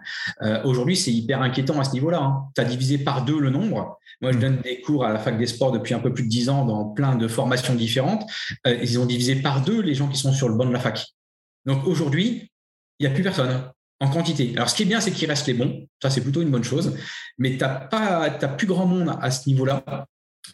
Aujourd'hui, 0.64 0.96
c'est 0.96 1.12
hyper 1.12 1.40
inquiétant 1.40 1.80
à 1.80 1.84
ce 1.84 1.92
niveau-là. 1.92 2.20
Hein. 2.20 2.44
Tu 2.54 2.60
as 2.60 2.64
divisé 2.64 2.98
par 2.98 3.24
deux 3.24 3.40
le 3.40 3.48
nombre. 3.48 3.98
Moi, 4.20 4.32
je 4.32 4.38
donne 4.38 4.60
des 4.60 4.82
cours 4.82 5.06
à 5.06 5.12
la 5.12 5.18
fac 5.18 5.38
des 5.38 5.46
sports 5.46 5.72
depuis 5.72 5.94
un 5.94 5.98
peu 5.98 6.12
plus 6.12 6.24
de 6.24 6.28
10 6.28 6.50
ans 6.50 6.66
dans 6.66 6.84
plein 6.84 7.16
de 7.16 7.26
formations 7.26 7.74
différentes. 7.74 8.22
ils 8.66 8.98
ont 8.98 9.06
divisé 9.06 9.36
par 9.36 9.64
deux 9.64 9.80
les 9.80 9.94
gens 9.94 10.08
qui 10.08 10.18
sont 10.18 10.32
sur 10.32 10.48
le 10.48 10.54
banc 10.54 10.66
de 10.66 10.72
la 10.72 10.78
fac. 10.78 11.06
Donc 11.64 11.86
aujourd'hui, 11.86 12.50
il 12.98 13.06
n'y 13.06 13.12
a 13.12 13.14
plus 13.14 13.24
personne 13.24 13.72
en 14.02 14.08
quantité. 14.08 14.52
Alors 14.56 14.68
ce 14.68 14.74
qui 14.74 14.82
est 14.82 14.86
bien, 14.86 15.00
c'est 15.00 15.12
qu'il 15.12 15.28
reste 15.28 15.46
les 15.46 15.54
bons. 15.54 15.86
Ça, 16.02 16.10
c'est 16.10 16.20
plutôt 16.20 16.42
une 16.42 16.50
bonne 16.50 16.64
chose. 16.64 16.96
Mais 17.38 17.52
tu 17.52 17.58
n'as 17.58 18.48
plus 18.58 18.66
grand 18.66 18.84
monde 18.84 19.16
à 19.20 19.30
ce 19.30 19.48
niveau-là. 19.48 20.06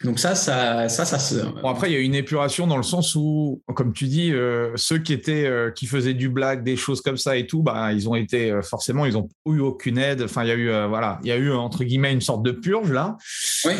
Donc 0.03 0.19
ça, 0.19 0.35
ça, 0.35 0.87
ça, 0.87 1.03
ça 1.03 1.17
se. 1.17 1.35
Bon, 1.61 1.67
après, 1.67 1.89
il 1.89 1.93
y 1.93 1.95
a 1.95 1.99
une 1.99 2.13
épuration 2.13 2.67
dans 2.67 2.77
le 2.77 2.83
sens 2.83 3.15
où, 3.15 3.63
comme 3.73 3.91
tu 3.91 4.05
dis, 4.05 4.31
euh, 4.31 4.71
ceux 4.75 4.99
qui 4.99 5.13
étaient, 5.13 5.47
euh, 5.47 5.71
qui 5.71 5.87
faisaient 5.87 6.13
du 6.13 6.29
blague, 6.29 6.63
des 6.63 6.77
choses 6.77 7.01
comme 7.01 7.17
ça 7.17 7.37
et 7.37 7.47
tout, 7.47 7.63
bah, 7.63 7.91
ils 7.91 8.07
ont 8.07 8.13
été 8.13 8.51
euh, 8.51 8.61
forcément, 8.61 9.07
ils 9.07 9.17
ont 9.17 9.27
eu 9.47 9.59
aucune 9.59 9.97
aide. 9.97 10.21
Enfin, 10.21 10.43
il 10.43 10.49
y 10.49 10.51
a 10.51 10.55
eu, 10.55 10.69
voilà, 10.87 11.19
il 11.23 11.29
y 11.29 11.31
a 11.31 11.37
eu 11.37 11.51
entre 11.51 11.83
guillemets 11.83 12.13
une 12.13 12.21
sorte 12.21 12.43
de 12.43 12.51
purge 12.51 12.91
là. 12.91 13.17
Oui. 13.65 13.73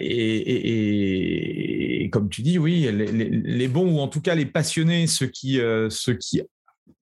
Et, 0.00 0.36
et, 0.36 2.02
et, 2.02 2.10
comme 2.10 2.28
tu 2.28 2.42
dis, 2.42 2.58
oui, 2.58 2.88
les, 2.92 3.06
les, 3.06 3.30
les, 3.30 3.68
bons 3.68 3.94
ou 3.94 4.00
en 4.00 4.08
tout 4.08 4.20
cas 4.20 4.34
les 4.34 4.46
passionnés, 4.46 5.06
ceux 5.06 5.28
qui, 5.28 5.60
ceux 5.88 6.14
qui 6.14 6.42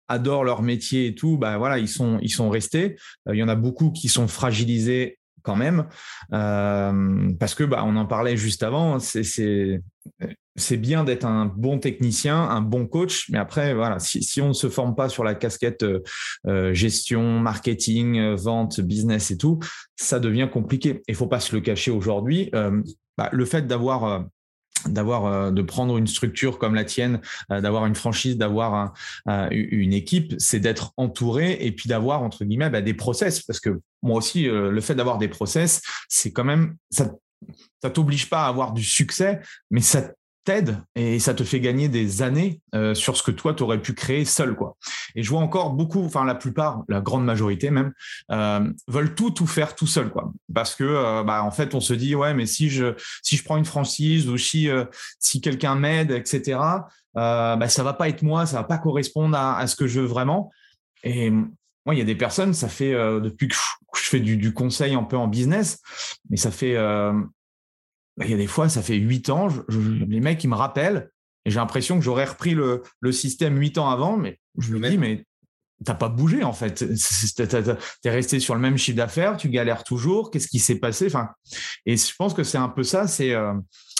adorent 0.08 0.44
leur 0.44 0.62
métier 0.62 1.06
et 1.06 1.14
tout, 1.14 1.38
bah 1.38 1.58
voilà, 1.58 1.78
ils 1.78 1.88
sont, 1.88 2.18
ils 2.22 2.30
sont 2.30 2.50
restés. 2.50 2.96
Il 3.30 3.36
y 3.36 3.42
en 3.42 3.48
a 3.48 3.54
beaucoup 3.54 3.90
qui 3.90 4.08
sont 4.08 4.28
fragilisés 4.28 5.18
quand 5.42 5.56
même, 5.56 5.86
euh, 6.32 7.32
parce 7.38 7.54
que 7.54 7.64
bah, 7.64 7.82
on 7.84 7.96
en 7.96 8.06
parlait 8.06 8.36
juste 8.36 8.62
avant, 8.62 8.98
c'est 9.00 9.24
c'est 10.56 10.76
bien 10.76 11.04
d'être 11.04 11.24
un 11.24 11.46
bon 11.46 11.78
technicien, 11.78 12.36
un 12.36 12.60
bon 12.60 12.86
coach, 12.86 13.26
mais 13.30 13.38
après 13.38 13.74
voilà, 13.74 13.98
si, 13.98 14.22
si 14.22 14.40
on 14.40 14.48
ne 14.48 14.52
se 14.52 14.68
forme 14.68 14.94
pas 14.94 15.08
sur 15.08 15.24
la 15.24 15.34
casquette 15.34 15.82
euh, 15.82 16.02
euh 16.46 16.74
gestion, 16.74 17.38
marketing, 17.40 18.18
euh, 18.18 18.36
vente, 18.36 18.80
business 18.80 19.30
et 19.30 19.38
tout, 19.38 19.60
ça 19.96 20.20
devient 20.20 20.48
compliqué. 20.52 21.02
Il 21.08 21.14
faut 21.14 21.26
pas 21.26 21.40
se 21.40 21.54
le 21.54 21.62
cacher 21.62 21.90
aujourd'hui. 21.90 22.50
Euh, 22.54 22.82
bah, 23.16 23.30
le 23.32 23.44
fait 23.44 23.66
d'avoir 23.66 24.26
d'avoir 24.88 25.26
euh, 25.26 25.50
de 25.50 25.62
prendre 25.62 25.96
une 25.98 26.06
structure 26.06 26.58
comme 26.58 26.74
la 26.74 26.84
tienne, 26.84 27.20
euh, 27.50 27.60
d'avoir 27.60 27.86
une 27.86 27.94
franchise, 27.94 28.36
d'avoir 28.36 28.92
un, 29.26 29.48
une 29.50 29.92
équipe, 29.92 30.34
c'est 30.38 30.60
d'être 30.60 30.92
entouré 30.96 31.58
et 31.60 31.72
puis 31.72 31.88
d'avoir 31.88 32.22
entre 32.22 32.44
guillemets 32.44 32.70
bah, 32.70 32.82
des 32.82 32.94
process. 32.94 33.42
Parce 33.42 33.60
que 33.60 33.80
moi 34.02 34.16
aussi 34.16 34.48
euh, 34.48 34.70
le 34.70 34.80
fait 34.80 34.94
d'avoir 34.94 35.18
des 35.18 35.28
process, 35.28 35.82
c'est 36.08 36.32
quand 36.32 36.44
même 36.44 36.76
ça 36.90 37.12
ça 37.82 37.90
t'oblige 37.90 38.30
pas 38.30 38.44
à 38.44 38.48
avoir 38.48 38.72
du 38.72 38.84
succès, 38.84 39.40
mais 39.70 39.80
ça 39.80 40.12
t'aide 40.44 40.78
et 40.94 41.18
ça 41.18 41.34
te 41.34 41.44
fait 41.44 41.60
gagner 41.60 41.88
des 41.88 42.22
années 42.22 42.60
euh, 42.74 42.94
sur 42.94 43.16
ce 43.16 43.22
que 43.22 43.30
toi 43.30 43.54
tu 43.54 43.62
aurais 43.62 43.80
pu 43.80 43.94
créer 43.94 44.24
seul 44.24 44.54
quoi. 44.54 44.76
Et 45.14 45.22
je 45.22 45.30
vois 45.30 45.40
encore 45.40 45.70
beaucoup, 45.70 46.04
enfin 46.04 46.24
la 46.24 46.34
plupart, 46.34 46.82
la 46.88 47.00
grande 47.00 47.24
majorité 47.24 47.70
même, 47.70 47.92
euh, 48.30 48.68
veulent 48.88 49.14
tout 49.14 49.30
tout 49.30 49.46
faire 49.46 49.74
tout 49.74 49.86
seul 49.86 50.10
quoi. 50.10 50.32
Parce 50.52 50.74
que 50.74 50.84
euh, 50.84 51.22
bah 51.22 51.42
en 51.42 51.50
fait 51.50 51.74
on 51.74 51.80
se 51.80 51.94
dit 51.94 52.14
ouais 52.14 52.34
mais 52.34 52.46
si 52.46 52.70
je 52.70 52.94
si 53.22 53.36
je 53.36 53.44
prends 53.44 53.56
une 53.56 53.64
franchise 53.64 54.28
ou 54.28 54.36
si 54.36 54.68
si 55.18 55.40
quelqu'un 55.40 55.74
m'aide 55.74 56.10
etc. 56.10 56.58
Bah 57.14 57.68
ça 57.68 57.82
va 57.82 57.92
pas 57.92 58.08
être 58.08 58.22
moi, 58.22 58.46
ça 58.46 58.58
va 58.58 58.64
pas 58.64 58.78
correspondre 58.78 59.36
à, 59.36 59.58
à 59.58 59.66
ce 59.66 59.76
que 59.76 59.86
je 59.86 60.00
veux 60.00 60.06
vraiment. 60.06 60.50
Et 61.04 61.30
moi 61.30 61.94
il 61.94 61.98
y 61.98 62.02
a 62.02 62.04
des 62.04 62.14
personnes, 62.14 62.54
ça 62.54 62.68
fait 62.68 62.92
depuis 62.92 63.48
que 63.48 63.54
je 63.94 64.08
fais 64.08 64.20
du, 64.20 64.36
du, 64.36 64.54
conseil 64.54 64.94
un 64.94 65.02
peu 65.02 65.16
en 65.16 65.28
business, 65.28 65.80
mais 66.30 66.36
ça 66.36 66.50
fait 66.50 66.76
il 68.20 68.30
y 68.30 68.34
a 68.34 68.36
des 68.36 68.46
fois, 68.46 68.68
ça 68.68 68.82
fait 68.82 68.96
huit 68.96 69.30
ans, 69.30 69.48
je, 69.48 69.78
les 69.78 70.20
mecs, 70.20 70.42
ils 70.44 70.48
me 70.48 70.54
rappellent 70.54 71.10
et 71.44 71.50
j'ai 71.50 71.58
l'impression 71.58 71.98
que 71.98 72.04
j'aurais 72.04 72.24
repris 72.24 72.54
le, 72.54 72.82
le 73.00 73.12
système 73.12 73.58
huit 73.58 73.78
ans 73.78 73.88
avant, 73.88 74.16
mais 74.16 74.38
je 74.58 74.74
me 74.74 74.88
dis, 74.88 74.98
mais 74.98 75.24
t'as 75.84 75.94
pas 75.94 76.08
bougé 76.08 76.44
en 76.44 76.52
fait. 76.52 76.84
Tu 76.84 77.42
es 77.42 78.10
resté 78.10 78.40
sur 78.40 78.54
le 78.54 78.60
même 78.60 78.78
chiffre 78.78 78.96
d'affaires, 78.96 79.36
tu 79.36 79.48
galères 79.48 79.84
toujours. 79.84 80.30
Qu'est-ce 80.30 80.48
qui 80.48 80.58
s'est 80.58 80.78
passé? 80.78 81.06
Enfin, 81.06 81.30
et 81.86 81.96
je 81.96 82.14
pense 82.16 82.34
que 82.34 82.44
c'est 82.44 82.58
un 82.58 82.68
peu 82.68 82.82
ça. 82.82 83.08
C'est 83.08 83.32
euh, 83.32 83.54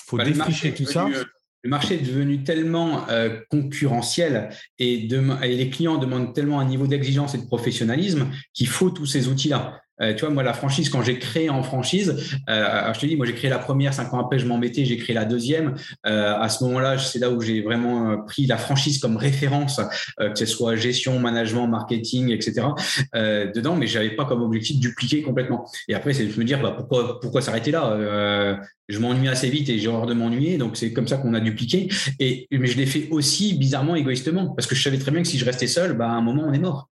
faut 0.07 0.17
bah, 0.17 0.25
défricher 0.25 0.73
tout 0.73 0.87
ça. 0.87 1.07
Euh, 1.07 1.25
le 1.65 1.71
marché 1.71 1.95
est 1.95 2.05
devenu 2.05 2.43
tellement 2.43 3.09
euh, 3.09 3.41
concurrentiel 3.49 4.51
et, 4.81 5.05
et, 5.05 5.57
les 5.57 5.71
clients 5.71 5.97
demandent 5.97 6.35
tellement 6.35 6.59
un 6.59 6.65
niveau 6.65 6.89
d'exigence 6.89 7.35
et 7.35 7.39
de 7.39 7.47
professionnalisme 7.47 8.29
qu'il 8.53 8.67
faut 8.67 8.91
tous 8.91 9.07
ces 9.07 9.29
outils-là. 9.29 9.81
Euh, 10.03 10.15
tu 10.15 10.25
vois, 10.25 10.31
moi, 10.31 10.43
la 10.43 10.53
franchise, 10.53 10.89
quand 10.89 11.03
j'ai 11.03 11.19
créé 11.19 11.49
en 11.51 11.63
franchise, 11.63 12.17
euh, 12.49 12.93
je 12.93 13.01
te 13.01 13.07
dis, 13.07 13.17
moi, 13.17 13.27
j'ai 13.27 13.35
créé 13.35 13.51
la 13.51 13.59
première, 13.59 13.95
cinq 13.95 14.13
ans 14.15 14.21
après, 14.21 14.39
je 14.39 14.47
m'embêtais, 14.47 14.85
j'ai 14.85 14.97
créé 14.97 15.15
la 15.15 15.25
deuxième. 15.25 15.75
Euh, 16.07 16.35
à 16.39 16.49
ce 16.49 16.65
moment-là, 16.65 16.99
c'est 16.99 17.19
là 17.19 17.31
où 17.31 17.41
j'ai 17.41 17.63
vraiment 17.63 18.23
pris 18.25 18.47
la 18.47 18.57
franchise 18.57 18.99
comme 18.99 19.17
référence, 19.17 19.81
que 20.19 20.39
ce 20.39 20.47
soit 20.47 20.77
gestion, 20.77 21.19
management, 21.19 21.67
marketing, 21.67 22.31
etc. 22.31 22.69
dedans, 23.15 23.77
mais 23.77 23.87
j'avais 23.87 24.11
pas 24.11 24.25
comme 24.25 24.43
objectif 24.43 24.77
de 24.77 24.81
dupliquer 24.81 25.23
complètement. 25.23 25.71
Et 25.89 25.95
après, 25.95 26.13
c'est 26.13 26.27
de 26.27 26.39
me 26.39 26.45
dire, 26.45 26.61
bah, 26.61 26.75
pourquoi, 26.77 27.21
pourquoi 27.21 27.41
s'arrêter 27.41 27.71
là 27.71 28.59
Je 28.89 28.99
m'ennuie 28.99 29.29
assez 29.29 29.49
vite 29.49 29.69
et 29.69 29.79
j'ai 29.79 29.89
horreur 29.89 30.07
de 30.07 30.15
m'ennuyer, 30.15 30.59
donc 30.59 30.77
c'est 30.77 30.93
comme 30.93 31.09
ça 31.09 31.17
qu'on 31.17 31.35
a 31.35 31.41
dupliqué. 31.41 31.89
Et 32.19 32.47
mais 32.51 32.67
je 32.67 32.77
l'ai 32.77 32.87
fait 32.87 33.09
aussi 33.11 33.55
bizarrement, 33.55 33.95
égoïstement, 33.97 34.51
parce 34.51 34.67
que 34.67 34.75
je 34.75 34.83
savais 34.83 34.99
très 34.99 35.11
bien 35.11 35.23
que 35.23 35.29
si 35.29 35.39
je 35.39 35.45
restais 35.45 35.67
seul, 35.67 35.95
bah, 35.95 36.07
à 36.07 36.13
un 36.13 36.23
moment, 36.23 36.45
on 36.47 36.53
est 36.53 36.59
mort. 36.59 36.92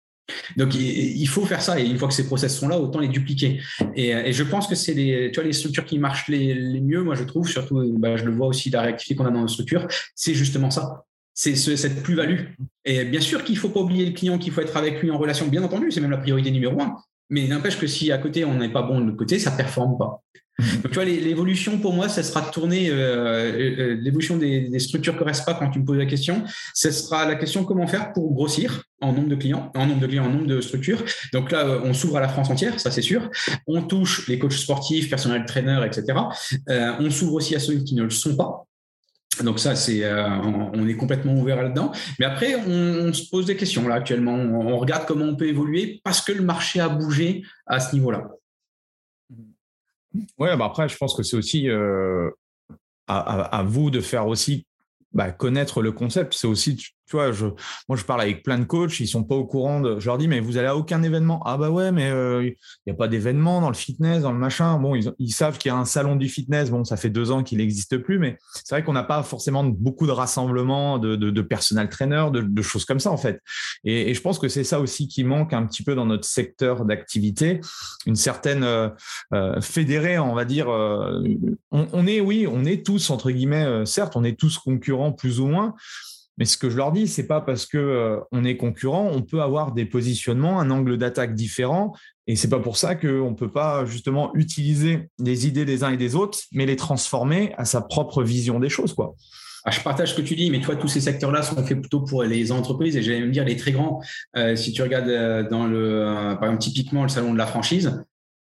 Donc 0.57 0.74
il 0.74 1.26
faut 1.26 1.45
faire 1.45 1.62
ça 1.62 1.78
et 1.81 1.85
une 1.85 1.99
fois 1.99 2.09
que 2.09 2.14
ces 2.14 2.26
process 2.26 2.57
sont 2.57 2.68
là, 2.68 2.78
autant 2.78 3.01
les 3.01 3.09
dupliquer. 3.09 3.61
Et, 3.95 4.09
et 4.11 4.33
je 4.33 4.43
pense 4.43 4.66
que 4.66 4.74
c'est 4.74 4.95
les, 4.95 5.53
structures 5.53 5.85
qui 5.85 5.99
marchent 5.99 6.28
les, 6.28 6.81
mieux, 6.81 7.03
moi 7.03 7.14
je 7.14 7.24
trouve, 7.24 7.49
surtout, 7.49 7.99
bah, 7.99 8.16
je 8.16 8.24
le 8.24 8.33
vois 8.33 8.47
aussi 8.47 8.70
la 8.70 8.83
réactivité 8.83 9.14
qu'on 9.14 9.26
a 9.26 9.31
dans 9.31 9.43
nos 9.43 9.49
structures, 9.49 9.87
c'est 10.14 10.35
justement 10.35 10.70
ça. 10.70 11.05
C'est 11.33 11.55
ce, 11.55 11.74
cette 11.76 12.03
plus-value. 12.03 12.41
Et 12.85 13.05
bien 13.05 13.20
sûr 13.20 13.45
qu'il 13.45 13.55
ne 13.55 13.61
faut 13.61 13.70
pas 13.70 13.81
oublier 13.81 14.05
le 14.05 14.12
client, 14.12 14.37
qu'il 14.37 14.53
faut 14.53 14.61
être 14.61 14.76
avec 14.76 15.01
lui 15.01 15.11
en 15.11 15.18
relation, 15.18 15.47
bien 15.47 15.62
entendu, 15.62 15.91
c'est 15.91 16.01
même 16.01 16.11
la 16.11 16.18
priorité 16.18 16.51
numéro 16.51 16.81
un. 16.81 16.97
Mais 17.31 17.47
n'empêche 17.47 17.78
que 17.78 17.87
si 17.87 18.12
à 18.12 18.18
côté 18.18 18.45
on 18.45 18.55
n'est 18.55 18.72
pas 18.72 18.83
bon 18.83 19.01
de 19.01 19.07
l'autre 19.07 19.16
côté, 19.16 19.39
ça 19.39 19.53
ne 19.53 19.57
performe 19.57 19.97
pas. 19.97 20.22
Donc, 20.83 20.91
tu 20.91 20.95
vois, 20.95 21.05
l'évolution 21.05 21.78
pour 21.78 21.93
moi, 21.93 22.09
ça 22.09 22.22
sera 22.22 22.43
tourné, 22.43 22.91
euh, 22.91 22.95
euh, 22.95 23.76
euh, 23.78 23.97
l'évolution 24.01 24.37
des, 24.37 24.68
des, 24.68 24.78
structures 24.78 25.16
pas 25.16 25.55
quand 25.55 25.70
tu 25.70 25.78
me 25.78 25.85
poses 25.85 25.99
la 25.99 26.07
question, 26.07 26.45
ce 26.74 26.91
sera 26.91 27.26
la 27.26 27.35
question 27.37 27.64
comment 27.64 27.87
faire 27.87 28.12
pour 28.12 28.35
grossir 28.35 28.83
en 29.01 29.12
nombre 29.12 29.28
de 29.28 29.37
clients, 29.37 29.70
en 29.74 29.87
nombre 29.87 30.01
de 30.01 30.07
clients, 30.07 30.26
en 30.26 30.31
nombre 30.31 30.47
de 30.47 30.61
structures. 30.61 31.03
Donc 31.33 31.51
là, 31.51 31.81
on 31.85 31.95
s'ouvre 31.95 32.18
à 32.18 32.20
la 32.20 32.28
France 32.28 32.51
entière, 32.51 32.78
ça 32.78 32.91
c'est 32.91 33.03
sûr. 33.03 33.31
On 33.66 33.83
touche 33.83 34.28
les 34.28 34.39
coachs 34.39 34.53
sportifs, 34.53 35.09
personnels 35.09 35.45
traîneurs, 35.47 35.85
etc. 35.85 36.18
Euh, 36.68 36.93
on 36.99 37.11
s'ouvre 37.11 37.35
aussi 37.35 37.55
à 37.55 37.61
ceux 37.61 37.78
qui 37.78 37.95
ne 37.95 38.03
le 38.03 38.11
sont 38.11 38.37
pas. 38.37 38.66
Donc 39.43 39.59
ça, 39.59 39.76
c'est, 39.76 40.05
euh, 40.05 40.28
on 40.28 40.86
est 40.86 40.97
complètement 40.97 41.34
ouvert 41.34 41.62
là-dedans. 41.62 41.93
Mais 42.18 42.26
après, 42.26 42.55
on, 42.55 43.12
se 43.12 43.28
pose 43.28 43.47
des 43.47 43.57
questions 43.57 43.86
là 43.88 43.97
actuellement. 43.97 44.34
On, 44.34 44.78
regarde 44.78 45.07
comment 45.07 45.24
on 45.24 45.36
peut 45.36 45.49
évoluer 45.49 46.01
parce 46.05 46.20
que 46.20 46.32
le 46.32 46.43
marché 46.43 46.80
a 46.80 46.88
bougé 46.88 47.43
à 47.66 47.80
ce 47.80 47.95
niveau-là. 47.95 48.30
Oui, 50.14 50.49
bah 50.57 50.64
après, 50.64 50.88
je 50.88 50.97
pense 50.97 51.14
que 51.14 51.22
c'est 51.22 51.36
aussi 51.36 51.68
euh, 51.68 52.30
à, 53.07 53.62
vous 53.66 53.91
de 53.91 54.01
faire 54.01 54.26
aussi 54.26 54.66
bah, 55.12 55.30
connaître 55.30 55.82
le 55.82 55.93
concept. 55.93 56.34
C'est 56.34 56.47
aussi, 56.47 56.82
tu, 57.11 57.16
vois, 57.16 57.32
je, 57.32 57.46
moi, 57.88 57.96
je 57.96 58.04
parle 58.04 58.20
avec 58.20 58.44
plein 58.44 58.58
de 58.58 58.64
coachs, 58.64 59.00
ils 59.00 59.08
sont 59.08 59.24
pas 59.24 59.34
au 59.34 59.44
courant 59.44 59.80
de. 59.80 59.98
Je 59.98 60.06
leur 60.06 60.16
dis, 60.16 60.28
mais 60.28 60.38
vous 60.38 60.56
allez 60.56 60.68
à 60.68 60.76
aucun 60.76 61.02
événement. 61.02 61.42
Ah 61.44 61.56
bah 61.56 61.70
ouais, 61.70 61.90
mais 61.90 62.08
il 62.08 62.12
euh, 62.12 62.50
n'y 62.86 62.92
a 62.92 62.96
pas 62.96 63.08
d'événement 63.08 63.61
dans 63.61 63.68
le 63.68 63.74
fitness, 63.74 64.22
dans 64.22 64.32
le 64.32 64.38
machin. 64.38 64.78
Bon, 64.78 64.94
ils, 64.94 65.12
ils 65.18 65.32
savent 65.32 65.58
qu'il 65.58 65.70
y 65.70 65.74
a 65.74 65.76
un 65.76 65.84
salon 65.84 66.14
du 66.16 66.28
fitness. 66.28 66.70
Bon, 66.70 66.84
ça 66.84 66.96
fait 66.96 67.11
deux 67.11 67.30
ans 67.32 67.42
qu'il 67.42 67.58
n'existe 67.58 67.98
plus, 67.98 68.18
mais 68.18 68.38
c'est 68.54 68.74
vrai 68.74 68.84
qu'on 68.84 68.92
n'a 68.92 69.02
pas 69.02 69.22
forcément 69.22 69.64
beaucoup 69.64 70.06
de 70.06 70.12
rassemblements 70.12 70.98
de, 70.98 71.16
de, 71.16 71.30
de 71.30 71.42
personnel 71.42 71.88
trainer, 71.88 72.26
de, 72.32 72.62
choses 72.62 72.84
comme 72.84 73.00
ça 73.00 73.11
en 73.11 73.16
fait. 73.16 73.40
Et, 73.84 74.14
je 74.14 74.20
pense 74.20 74.38
que 74.38 74.48
c'est 74.48 74.64
ça 74.64 74.80
aussi 74.80 75.08
qui 75.08 75.24
manque 75.24 75.52
un 75.52 75.66
petit 75.66 75.82
peu 75.82 75.94
dans 75.94 76.06
notre 76.06 76.26
secteur 76.26 76.84
d'activité, 76.84 77.61
une 78.06 78.16
certaine 78.16 78.64
euh, 78.64 78.88
euh, 79.34 79.61
fédérée, 79.61 80.18
on 80.18 80.34
va 80.34 80.44
dire. 80.44 80.70
Euh, 80.70 81.22
on, 81.70 81.86
on, 81.92 82.06
est, 82.06 82.20
oui, 82.20 82.46
on 82.50 82.64
est 82.64 82.84
tous 82.84 83.11
entre 83.11 83.30
guillemets, 83.30 83.84
certes, 83.86 84.16
on 84.16 84.24
est 84.24 84.38
tous 84.38 84.58
concurrents 84.58 85.12
plus 85.12 85.40
ou 85.40 85.46
moins. 85.46 85.74
Mais 86.41 86.47
ce 86.47 86.57
que 86.57 86.70
je 86.70 86.76
leur 86.78 86.91
dis, 86.91 87.07
c'est 87.07 87.26
pas 87.26 87.43
parce 87.43 87.66
que 87.66 87.76
euh, 87.76 88.18
on 88.32 88.45
est 88.45 88.57
concurrent, 88.57 89.11
on 89.12 89.20
peut 89.20 89.43
avoir 89.43 89.72
des 89.72 89.84
positionnements, 89.84 90.59
un 90.59 90.70
angle 90.70 90.97
d'attaque 90.97 91.34
différent, 91.34 91.93
et 92.26 92.34
c'est 92.34 92.49
pas 92.49 92.61
pour 92.61 92.78
ça 92.78 92.95
qu'on 92.95 93.34
peut 93.34 93.53
pas 93.53 93.84
justement 93.84 94.34
utiliser 94.34 95.11
les 95.18 95.47
idées 95.47 95.66
des 95.66 95.84
uns 95.84 95.91
et 95.91 95.99
des 95.99 96.14
autres, 96.16 96.38
mais 96.53 96.64
les 96.64 96.76
transformer 96.76 97.53
à 97.59 97.66
sa 97.66 97.82
propre 97.82 98.22
vision 98.22 98.59
des 98.59 98.70
choses, 98.70 98.95
quoi. 98.95 99.14
Ah, 99.66 99.70
je 99.70 99.80
partage 99.80 100.12
ce 100.12 100.14
que 100.14 100.22
tu 100.22 100.34
dis, 100.34 100.51
mais 100.51 100.62
toi, 100.62 100.76
tous 100.76 100.88
ces 100.88 101.03
secteurs-là 101.03 101.43
sont 101.43 101.62
faits 101.62 101.78
plutôt 101.78 102.01
pour 102.01 102.22
les 102.22 102.51
entreprises 102.53 102.97
et 102.97 103.03
j'allais 103.03 103.20
me 103.20 103.30
dire 103.30 103.45
les 103.45 103.57
très 103.57 103.72
grands. 103.72 104.01
Euh, 104.34 104.57
si 104.57 104.72
tu 104.72 104.80
regardes 104.80 105.09
euh, 105.09 105.47
dans 105.47 105.66
le, 105.66 106.36
par 106.41 106.45
exemple, 106.45 106.62
typiquement 106.62 107.03
le 107.03 107.11
salon 107.11 107.34
de 107.34 107.38
la 107.38 107.47
franchise, 107.47 108.03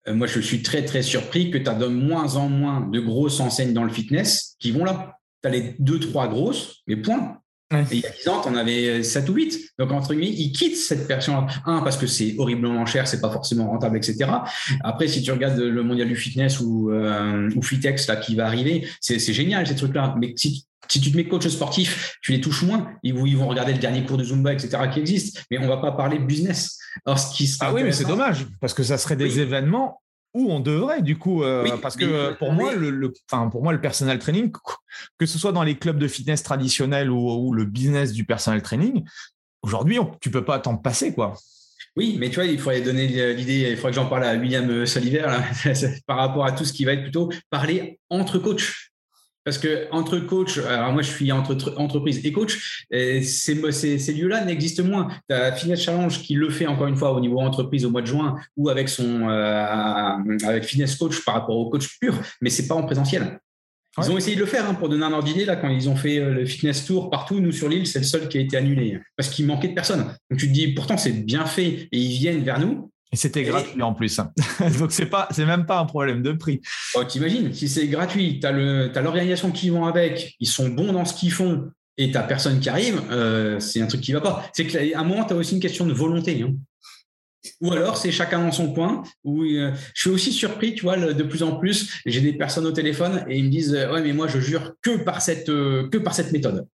moi, 0.08 0.26
je 0.26 0.40
suis 0.40 0.64
très, 0.64 0.86
très 0.86 1.04
surpris 1.04 1.52
que 1.52 1.58
tu 1.60 1.70
as 1.70 1.74
de 1.76 1.88
moins 1.88 2.36
en 2.36 2.48
moins 2.48 2.82
de 2.82 3.00
grosses 3.00 3.40
enseignes 3.40 3.74
dans 3.74 3.84
le 3.84 3.92
fitness 3.92 4.56
qui 4.60 4.72
vont 4.72 4.86
là. 4.86 5.18
Tu 5.44 5.50
as 5.50 5.52
les 5.52 5.76
deux, 5.78 6.00
trois 6.00 6.28
grosses, 6.28 6.82
mais 6.88 6.96
point. 6.96 7.40
Ouais. 7.74 7.82
Et 7.92 7.96
il 7.96 8.00
y 8.02 8.06
a 8.06 8.12
10 8.12 8.28
ans, 8.30 8.42
tu 8.42 8.50
en 8.50 8.56
avais 8.56 9.02
7 9.02 9.28
ou 9.30 9.34
8. 9.34 9.72
Donc, 9.80 9.92
entre 9.92 10.14
guillemets, 10.14 10.36
ils 10.38 10.52
quittent 10.52 10.78
cette 10.78 11.08
version-là. 11.08 11.48
Un, 11.66 11.82
parce 11.82 11.98
que 11.98 12.06
c'est 12.06 12.36
horriblement 12.38 12.86
cher, 12.86 13.08
c'est 13.08 13.22
pas 13.22 13.32
forcément 13.32 13.70
rentable, 13.70 13.98
etc. 13.98 14.30
Après, 14.84 15.08
si 15.08 15.24
tu 15.24 15.32
regardes 15.32 15.58
le 15.58 15.84
mondial 15.84 16.08
du 16.08 16.16
fitness 16.16 16.60
ou, 16.60 16.92
euh, 16.92 17.50
ou 17.56 17.62
Fitex 17.64 18.08
là, 18.08 18.18
qui 18.18 18.36
va 18.36 18.46
arriver, 18.46 18.88
c'est 19.02 19.20
génial 19.34 19.66
ces 19.66 19.76
trucs-là. 19.76 20.16
Mais 20.20 20.34
si, 20.38 20.68
si 20.88 21.02
tu 21.02 21.12
te 21.12 21.18
mets 21.18 21.28
coach 21.28 21.48
sportif, 21.48 22.18
tu 22.22 22.34
les 22.34 22.42
touches 22.42 22.64
moins. 22.64 22.92
Ils, 23.02 23.16
ils 23.26 23.38
vont 23.38 23.48
regarder 23.48 23.74
le 23.74 23.80
dernier 23.80 24.06
cours 24.06 24.18
de 24.18 24.24
Zumba, 24.24 24.54
etc. 24.54 24.78
qui 24.94 25.00
existe. 25.00 25.44
Mais 25.50 25.58
on 25.58 25.68
va 25.68 25.78
pas 25.78 25.92
parler 25.92 26.20
business. 26.20 26.78
Alors, 27.06 27.18
ce 27.18 27.36
qui 27.36 27.52
ah 27.60 27.74
oui, 27.74 27.84
mais 27.84 27.92
c'est 27.92 28.06
dommage 28.06 28.46
parce 28.62 28.74
que 28.74 28.84
ça 28.84 28.98
serait 28.98 29.16
des 29.16 29.34
oui. 29.34 29.40
événements 29.40 30.02
où 30.36 30.52
on 30.52 30.60
devrait 30.60 31.02
du 31.02 31.18
coup 31.18 31.44
euh, 31.44 31.64
oui, 31.64 31.72
parce 31.82 31.96
que 31.96 32.34
pour 32.34 32.52
moi 32.52 32.74
le, 32.74 32.92
le, 32.92 33.14
pour 33.52 33.64
moi 33.64 33.74
le 33.74 33.82
personal 33.82 34.20
training 34.20 34.52
que 35.18 35.26
ce 35.26 35.40
soit 35.40 35.54
dans 35.54 35.64
les 35.64 35.78
clubs 35.78 35.98
de 35.98 36.08
fitness 36.08 36.44
traditionnels 36.44 37.10
ou, 37.10 37.32
ou 37.32 37.54
le 37.54 37.66
business 37.66 38.12
du 38.12 38.26
personal 38.26 38.62
training 38.62 39.04
aujourd'hui 39.64 39.98
tu 40.20 40.30
peux 40.30 40.44
pas 40.44 40.60
t'en 40.60 40.76
passer 40.76 41.14
quoi 41.14 41.36
oui, 41.98 42.18
mais 42.20 42.30
tu 42.30 42.36
vois, 42.36 42.44
il 42.44 42.60
faudrait 42.60 42.82
donner 42.82 43.08
l'idée, 43.36 43.70
il 43.70 43.78
faudrait 43.78 43.92
que 43.92 43.96
j'en 43.96 44.08
parle 44.08 44.26
à 44.26 44.36
William 44.36 44.86
Soliver 44.86 45.22
là, 45.22 45.42
par 46.08 46.18
rapport 46.18 46.46
à 46.46 46.52
tout 46.52 46.66
ce 46.66 46.74
qui 46.74 46.84
va 46.84 46.92
être 46.92 47.04
plutôt 47.04 47.32
parler 47.50 48.02
entre 48.10 48.38
coachs. 48.38 48.92
Parce 49.46 49.60
que 49.60 49.88
entre 49.92 50.18
coach, 50.18 50.58
alors 50.58 50.92
moi 50.92 51.04
je 51.04 51.12
suis 51.12 51.32
entre 51.32 51.76
entreprise 51.78 52.20
et 52.26 52.32
coach, 52.32 52.86
et 52.90 53.22
ces, 53.22 53.72
ces, 54.00 54.14
lieux-là 54.14 54.44
n'existent 54.44 54.84
moins. 54.84 55.08
Tu 55.30 55.36
as 55.36 55.52
Fitness 55.52 55.82
Challenge 55.82 56.20
qui 56.20 56.34
le 56.34 56.50
fait 56.50 56.66
encore 56.66 56.88
une 56.88 56.96
fois 56.96 57.14
au 57.14 57.20
niveau 57.20 57.40
entreprise 57.40 57.86
au 57.86 57.92
mois 57.92 58.02
de 58.02 58.08
juin 58.08 58.36
ou 58.58 58.70
avec 58.70 58.90
son 58.90 59.30
euh, 59.30 60.38
avec 60.48 60.64
Fitness 60.64 60.96
Coach 60.96 61.24
par 61.24 61.36
rapport 61.36 61.58
au 61.58 61.70
coach 61.70 62.00
pur, 62.00 62.16
mais 62.42 62.50
c'est 62.50 62.68
pas 62.68 62.74
en 62.74 62.84
présentiel. 62.84 63.40
Ils 63.98 64.12
ont 64.12 64.18
essayé 64.18 64.36
de 64.36 64.42
le 64.42 64.46
faire 64.46 64.70
hein, 64.70 64.74
pour 64.74 64.90
donner 64.90 65.06
un 65.06 65.14
ordre 65.14 65.24
d'idée. 65.24 65.46
Là, 65.46 65.56
quand 65.56 65.70
ils 65.70 65.88
ont 65.88 65.96
fait 65.96 66.20
euh, 66.20 66.34
le 66.34 66.46
fitness 66.46 66.86
tour 66.86 67.10
partout, 67.10 67.40
nous 67.40 67.54
sur 67.54 67.70
l'île, 67.70 67.88
c'est 67.88 68.00
le 68.00 68.06
seul 68.06 68.28
qui 68.28 68.38
a 68.38 68.42
été 68.42 68.58
annulé 68.58 69.00
parce 69.16 69.30
qu'il 69.30 69.46
manquait 69.46 69.70
de 69.70 69.74
personnes. 69.74 70.06
Donc 70.30 70.40
tu 70.40 70.48
te 70.48 70.54
dis, 70.54 70.74
pourtant 70.74 70.98
c'est 70.98 71.14
bien 71.14 71.46
fait 71.46 71.88
et 71.92 71.98
ils 71.98 72.18
viennent 72.18 72.44
vers 72.44 72.60
nous. 72.60 72.92
Et 73.16 73.18
c'était 73.18 73.44
gratuit 73.44 73.82
en 73.82 73.94
plus. 73.94 74.20
Donc 74.78 74.92
c'est 74.92 75.06
pas, 75.06 75.30
c'est 75.32 75.46
même 75.46 75.66
pas 75.66 75.80
un 75.80 75.86
problème 75.86 76.22
de 76.22 76.34
prix. 76.34 76.60
Oh, 76.96 77.04
T'imagines, 77.06 77.54
si 77.54 77.70
c'est 77.70 77.88
gratuit, 77.88 78.42
tu 78.42 78.46
as 78.46 78.52
l'organisation 79.02 79.52
qui 79.52 79.70
vont 79.70 79.86
avec, 79.86 80.36
ils 80.42 80.48
sont 80.50 80.68
bons 80.68 80.92
dans 80.92 81.06
ce 81.06 81.14
qu'ils 81.14 81.32
font 81.32 81.72
et 81.98 82.12
tu 82.12 82.20
personne 82.28 82.60
qui 82.60 82.68
arrive, 82.68 83.02
euh, 83.12 83.58
c'est 83.62 83.82
un 83.82 83.88
truc 83.88 84.02
qui 84.02 84.12
va 84.12 84.20
pas. 84.20 84.46
C'est 84.52 84.68
qu'à 84.68 84.82
un 85.00 85.04
moment, 85.06 85.24
tu 85.24 85.34
as 85.34 85.38
aussi 85.38 85.56
une 85.56 85.62
question 85.62 85.86
de 85.86 85.94
volonté. 85.94 86.42
Hein. 86.42 86.56
Ou 87.62 87.72
alors, 87.72 87.96
c'est 87.96 88.12
chacun 88.12 88.42
dans 88.42 88.52
son 88.52 88.74
coin. 88.74 89.04
Où, 89.24 89.44
euh, 89.44 89.72
je 89.94 90.02
suis 90.02 90.10
aussi 90.10 90.34
surpris, 90.34 90.76
tu 90.76 90.82
vois, 90.82 90.98
de 90.98 91.24
plus 91.24 91.42
en 91.42 91.56
plus, 91.56 92.02
j'ai 92.06 92.20
des 92.20 92.34
personnes 92.34 92.66
au 92.66 92.74
téléphone 92.74 93.24
et 93.30 93.38
ils 93.38 93.46
me 93.46 93.50
disent 93.50 93.72
Ouais, 93.94 94.02
mais 94.02 94.12
moi, 94.12 94.28
je 94.28 94.42
jure 94.42 94.74
que 94.82 94.98
par 94.98 95.22
cette, 95.22 95.48
euh, 95.48 95.88
que 95.88 96.00
par 96.00 96.14
cette 96.14 96.34
méthode. 96.34 96.68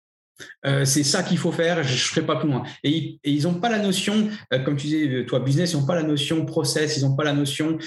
Euh, 0.66 0.84
c'est 0.84 1.02
ça 1.02 1.22
qu'il 1.22 1.38
faut 1.38 1.52
faire, 1.52 1.82
je 1.82 1.92
ne 1.92 1.98
ferai 1.98 2.26
pas 2.26 2.36
plus 2.36 2.48
loin. 2.48 2.62
Et, 2.82 3.18
ils 3.24 3.42
n'ont 3.44 3.54
pas 3.54 3.70
la 3.70 3.78
notion, 3.78 4.28
comme 4.64 4.76
tu 4.76 4.86
disais, 4.88 5.26
toi, 5.26 5.40
business, 5.40 5.72
ils 5.72 5.76
n'ont 5.76 5.86
pas 5.86 5.94
la 5.94 6.02
notion 6.02 6.44
process, 6.44 6.96
ils 6.96 7.04
n'ont 7.04 7.16
pas 7.16 7.24
la 7.24 7.32
notion 7.32 7.78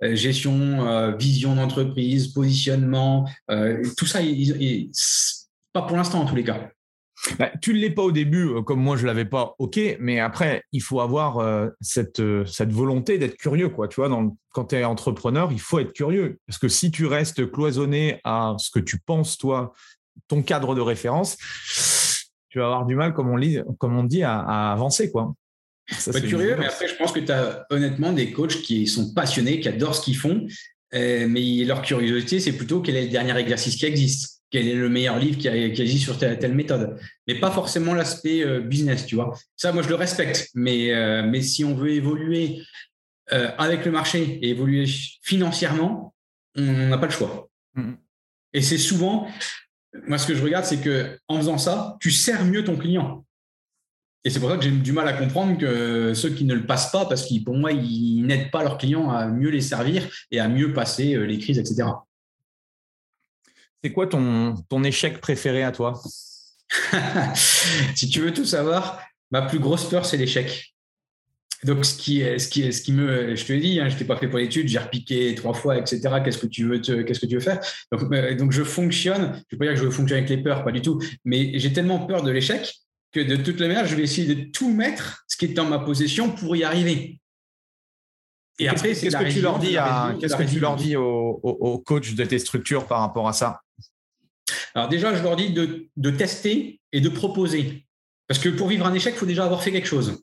gestion, 0.00 1.16
vision 1.16 1.54
d'entreprise, 1.54 2.28
positionnement, 2.28 3.28
tout 3.96 4.06
ça, 4.06 4.20
pas 5.72 5.82
pour 5.82 5.96
l'instant 5.96 6.20
en 6.20 6.26
tous 6.26 6.34
les 6.34 6.44
cas. 6.44 6.68
Bah, 7.38 7.50
tu 7.60 7.72
ne 7.72 7.78
l'es 7.78 7.90
pas 7.90 8.02
au 8.02 8.10
début, 8.10 8.48
euh, 8.48 8.62
comme 8.62 8.80
moi 8.80 8.96
je 8.96 9.02
ne 9.02 9.06
l'avais 9.06 9.24
pas, 9.24 9.54
ok, 9.58 9.78
mais 10.00 10.18
après, 10.18 10.64
il 10.72 10.82
faut 10.82 11.00
avoir 11.00 11.38
euh, 11.38 11.68
cette, 11.80 12.20
euh, 12.20 12.44
cette 12.46 12.72
volonté 12.72 13.16
d'être 13.16 13.36
curieux. 13.36 13.68
Quoi. 13.68 13.86
Tu 13.86 13.96
vois, 13.96 14.08
dans 14.08 14.36
quand 14.50 14.66
tu 14.66 14.76
es 14.76 14.84
entrepreneur, 14.84 15.50
il 15.52 15.60
faut 15.60 15.78
être 15.78 15.92
curieux. 15.92 16.38
Parce 16.46 16.58
que 16.58 16.68
si 16.68 16.90
tu 16.90 17.06
restes 17.06 17.50
cloisonné 17.50 18.20
à 18.24 18.54
ce 18.58 18.70
que 18.70 18.80
tu 18.80 18.98
penses, 18.98 19.38
toi, 19.38 19.72
ton 20.28 20.42
cadre 20.42 20.74
de 20.74 20.80
référence, 20.80 21.36
tu 22.48 22.58
vas 22.58 22.66
avoir 22.66 22.86
du 22.86 22.94
mal, 22.94 23.12
comme 23.14 23.30
on, 23.30 23.36
lit, 23.36 23.58
comme 23.78 23.96
on 23.96 24.04
dit, 24.04 24.22
à, 24.22 24.72
avancer. 24.72 25.10
Quoi. 25.10 25.34
Ça, 25.90 26.18
curieux, 26.20 26.56
mais 26.58 26.66
après, 26.66 26.88
je 26.88 26.96
pense 26.96 27.12
que 27.12 27.20
tu 27.20 27.32
as 27.32 27.66
honnêtement 27.70 28.12
des 28.12 28.32
coachs 28.32 28.62
qui 28.62 28.86
sont 28.86 29.12
passionnés, 29.12 29.60
qui 29.60 29.68
adorent 29.68 29.94
ce 29.94 30.02
qu'ils 30.02 30.16
font, 30.16 30.46
mais 30.92 31.64
leur 31.64 31.82
curiosité, 31.82 32.40
c'est 32.40 32.52
plutôt 32.52 32.80
quel 32.80 32.96
est 32.96 33.04
le 33.04 33.10
dernier 33.10 33.36
exercice 33.36 33.76
qui 33.76 33.86
existe 33.86 34.42
quel 34.52 34.68
est 34.68 34.74
le 34.74 34.90
meilleur 34.90 35.18
livre 35.18 35.38
qui, 35.38 35.48
agit 35.48 35.98
sur 35.98 36.18
telle, 36.18 36.38
telle, 36.38 36.54
méthode, 36.54 37.00
mais 37.26 37.40
pas 37.40 37.50
forcément 37.50 37.94
l'aspect 37.94 38.44
euh, 38.44 38.60
business, 38.60 39.06
tu 39.06 39.14
vois. 39.14 39.34
Ça, 39.56 39.72
moi, 39.72 39.82
je 39.82 39.88
le 39.88 39.94
respecte, 39.94 40.50
mais, 40.54 40.92
euh, 40.92 41.22
mais 41.26 41.40
si 41.40 41.64
on 41.64 41.74
veut 41.74 41.90
évoluer 41.90 42.60
euh, 43.32 43.50
avec 43.56 43.86
le 43.86 43.90
marché 43.90 44.38
et 44.42 44.50
évoluer 44.50 44.84
financièrement, 45.22 46.14
on 46.54 46.88
n'a 46.88 46.98
pas 46.98 47.06
le 47.06 47.12
choix. 47.12 47.48
Et 48.52 48.60
c'est 48.60 48.76
souvent, 48.76 49.26
moi, 50.06 50.18
ce 50.18 50.26
que 50.26 50.34
je 50.34 50.42
regarde, 50.42 50.64
c'est 50.64 50.80
que 50.80 51.18
en 51.28 51.36
faisant 51.36 51.58
ça, 51.58 51.96
tu 52.00 52.10
sers 52.10 52.44
mieux 52.44 52.64
ton 52.64 52.76
client. 52.76 53.24
Et 54.24 54.30
c'est 54.30 54.38
pour 54.38 54.50
ça 54.50 54.56
que 54.56 54.62
j'ai 54.62 54.70
du 54.70 54.92
mal 54.92 55.08
à 55.08 55.12
comprendre 55.14 55.58
que 55.58 56.14
ceux 56.14 56.30
qui 56.30 56.44
ne 56.44 56.54
le 56.54 56.64
passent 56.64 56.92
pas, 56.92 57.06
parce 57.06 57.22
qu'ils, 57.24 57.42
pour 57.42 57.56
moi, 57.56 57.72
ils 57.72 58.24
n'aident 58.24 58.50
pas 58.50 58.62
leurs 58.62 58.78
clients 58.78 59.10
à 59.10 59.26
mieux 59.26 59.50
les 59.50 59.60
servir 59.60 60.08
et 60.30 60.38
à 60.38 60.48
mieux 60.48 60.72
passer 60.72 61.16
les 61.26 61.38
crises, 61.38 61.58
etc. 61.58 61.88
C'est 63.82 63.92
quoi 63.92 64.06
ton, 64.06 64.54
ton 64.68 64.84
échec 64.84 65.20
préféré 65.20 65.62
à 65.62 65.72
toi? 65.72 66.00
Si 67.94 68.08
tu 68.08 68.20
veux 68.20 68.32
tout 68.32 68.44
savoir, 68.44 69.00
ma 69.30 69.42
plus 69.42 69.58
grosse 69.58 69.88
peur, 69.88 70.06
c'est 70.06 70.16
l'échec. 70.16 70.71
Donc, 71.64 71.84
ce 71.84 71.96
qui, 71.96 72.22
ce 72.38 72.48
qui, 72.48 72.72
ce 72.72 72.82
qui 72.82 72.92
me, 72.92 73.36
je 73.36 73.44
te 73.44 73.52
l'ai 73.52 73.60
dit, 73.60 73.80
hein, 73.80 73.88
je 73.88 73.94
n'étais 73.94 74.04
pas 74.04 74.16
fait 74.16 74.28
pour 74.28 74.38
l'étude, 74.38 74.68
j'ai 74.68 74.78
repiqué 74.78 75.34
trois 75.34 75.54
fois, 75.54 75.78
etc. 75.78 76.00
Qu'est-ce 76.24 76.38
que 76.38 76.46
tu 76.46 76.64
veux, 76.64 76.78
qu'est-ce 76.78 77.20
que 77.20 77.26
tu 77.26 77.34
veux 77.34 77.40
faire? 77.40 77.60
Donc, 77.92 78.12
euh, 78.12 78.34
donc, 78.34 78.52
je 78.52 78.64
fonctionne. 78.64 79.22
Je 79.22 79.26
ne 79.26 79.42
veux 79.52 79.58
pas 79.58 79.64
dire 79.66 79.74
que 79.74 79.80
je 79.80 79.90
fonctionne 79.90 80.18
avec 80.18 80.30
les 80.30 80.42
peurs, 80.42 80.64
pas 80.64 80.72
du 80.72 80.82
tout. 80.82 81.00
Mais 81.24 81.58
j'ai 81.58 81.72
tellement 81.72 82.00
peur 82.00 82.22
de 82.22 82.30
l'échec 82.30 82.74
que 83.12 83.20
de 83.20 83.36
toute 83.36 83.60
la 83.60 83.68
manière, 83.68 83.86
je 83.86 83.94
vais 83.94 84.02
essayer 84.02 84.34
de 84.34 84.50
tout 84.50 84.72
mettre, 84.72 85.24
ce 85.28 85.36
qui 85.36 85.44
est 85.44 85.58
en 85.58 85.66
ma 85.66 85.78
possession, 85.78 86.30
pour 86.30 86.56
y 86.56 86.64
arriver. 86.64 87.20
Et 88.58 88.68
après, 88.68 88.94
qu'est-ce 88.94 89.16
que 89.16 89.32
tu 89.32 89.40
leur 89.40 89.58
dis, 89.58 89.76
qu'est-ce 90.20 90.36
que 90.36 90.50
tu 90.50 90.60
leur 90.60 90.76
dis 90.76 90.96
aux, 90.96 91.40
aux 91.42 91.78
coachs 91.78 92.14
de 92.14 92.24
tes 92.24 92.38
structures 92.38 92.86
par 92.86 93.00
rapport 93.00 93.28
à 93.28 93.32
ça? 93.32 93.60
Alors 94.74 94.88
déjà, 94.88 95.14
je 95.14 95.22
leur 95.22 95.36
dis 95.36 95.50
de, 95.50 96.10
tester 96.10 96.80
et 96.92 97.00
de 97.00 97.08
proposer. 97.08 97.86
Parce 98.26 98.40
que 98.40 98.48
pour 98.48 98.68
vivre 98.68 98.86
un 98.86 98.94
échec, 98.94 99.14
il 99.14 99.18
faut 99.18 99.26
déjà 99.26 99.44
avoir 99.44 99.62
fait 99.62 99.72
quelque 99.72 99.88
chose. 99.88 100.22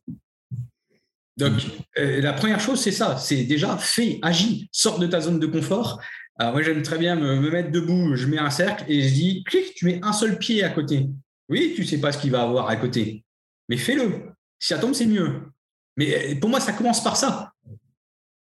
Donc, 1.39 1.53
euh, 1.97 2.19
la 2.19 2.33
première 2.33 2.59
chose, 2.59 2.81
c'est 2.81 2.91
ça, 2.91 3.15
c'est 3.15 3.43
déjà 3.45 3.77
fais, 3.77 4.19
agis, 4.21 4.67
sors 4.73 4.99
de 4.99 5.07
ta 5.07 5.21
zone 5.21 5.39
de 5.39 5.47
confort. 5.47 6.01
Alors 6.37 6.51
moi, 6.51 6.61
j'aime 6.61 6.81
très 6.81 6.97
bien 6.97 7.15
me, 7.15 7.49
mettre 7.49 7.71
debout, 7.71 8.13
je 8.15 8.27
mets 8.27 8.37
un 8.37 8.49
cercle 8.49 8.83
et 8.89 9.01
je 9.01 9.13
dis, 9.13 9.43
clic, 9.45 9.73
tu 9.73 9.85
mets 9.85 10.01
un 10.03 10.11
seul 10.11 10.37
pied 10.37 10.63
à 10.65 10.69
côté. 10.69 11.07
Oui, 11.47 11.71
tu 11.75 11.81
ne 11.81 11.87
sais 11.87 11.97
pas 11.97 12.11
ce 12.11 12.17
qu'il 12.17 12.31
va 12.31 12.41
avoir 12.41 12.67
à 12.67 12.75
côté, 12.75 13.23
mais 13.69 13.77
fais-le. 13.77 14.11
Si 14.59 14.67
ça 14.67 14.79
tombe, 14.79 14.93
c'est 14.93 15.05
mieux. 15.05 15.43
Mais 15.95 16.33
euh, 16.33 16.35
pour 16.41 16.49
moi, 16.49 16.59
ça 16.59 16.73
commence 16.73 17.01
par 17.01 17.15
ça. 17.15 17.53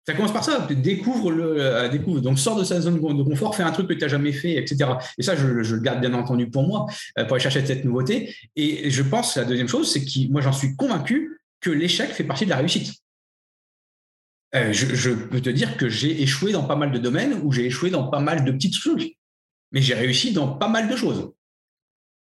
Ça 0.07 0.13
commence 0.13 0.31
par 0.31 0.45
ça, 0.45 0.65
découvre 0.69 1.31
le, 1.31 1.59
euh, 1.59 1.89
découvre. 1.89 2.21
Donc, 2.21 2.39
sors 2.39 2.57
de 2.57 2.63
sa 2.63 2.79
zone 2.79 2.95
de 2.95 3.23
confort, 3.23 3.55
fais 3.55 3.63
un 3.63 3.71
truc 3.71 3.89
que 3.89 3.93
tu 3.93 4.01
n'as 4.01 4.07
jamais 4.07 4.31
fait, 4.31 4.55
etc. 4.55 4.91
Et 5.17 5.23
ça, 5.23 5.35
je, 5.35 5.47
le 5.47 5.79
garde 5.81 5.99
bien 5.99 6.13
entendu 6.13 6.49
pour 6.49 6.65
moi, 6.65 6.85
pour 7.15 7.33
aller 7.33 7.43
chercher 7.43 7.65
cette 7.65 7.83
nouveauté. 7.83 8.33
Et 8.55 8.89
je 8.89 9.03
pense, 9.03 9.35
la 9.35 9.43
deuxième 9.43 9.67
chose, 9.67 9.91
c'est 9.91 10.05
que 10.05 10.31
moi, 10.31 10.41
j'en 10.41 10.53
suis 10.53 10.75
convaincu 10.75 11.34
l'échec 11.69 12.11
fait 12.11 12.23
partie 12.23 12.45
de 12.45 12.49
la 12.49 12.57
réussite. 12.57 12.93
Euh, 14.55 14.71
je, 14.71 15.11
peux 15.11 15.41
te 15.41 15.49
dire 15.49 15.75
que 15.75 15.89
j'ai 15.89 16.21
échoué 16.21 16.51
dans 16.51 16.63
pas 16.63 16.75
mal 16.75 16.91
de 16.91 16.97
domaines 16.97 17.41
ou 17.43 17.51
j'ai 17.51 17.65
échoué 17.65 17.89
dans 17.89 18.09
pas 18.09 18.19
mal 18.19 18.45
de 18.45 18.51
petites 18.51 18.75
choses. 18.75 19.05
Mais 19.71 19.81
j'ai 19.81 19.95
réussi 19.95 20.31
dans 20.31 20.47
pas 20.47 20.69
mal 20.69 20.87
de 20.87 20.95
choses. 20.95 21.33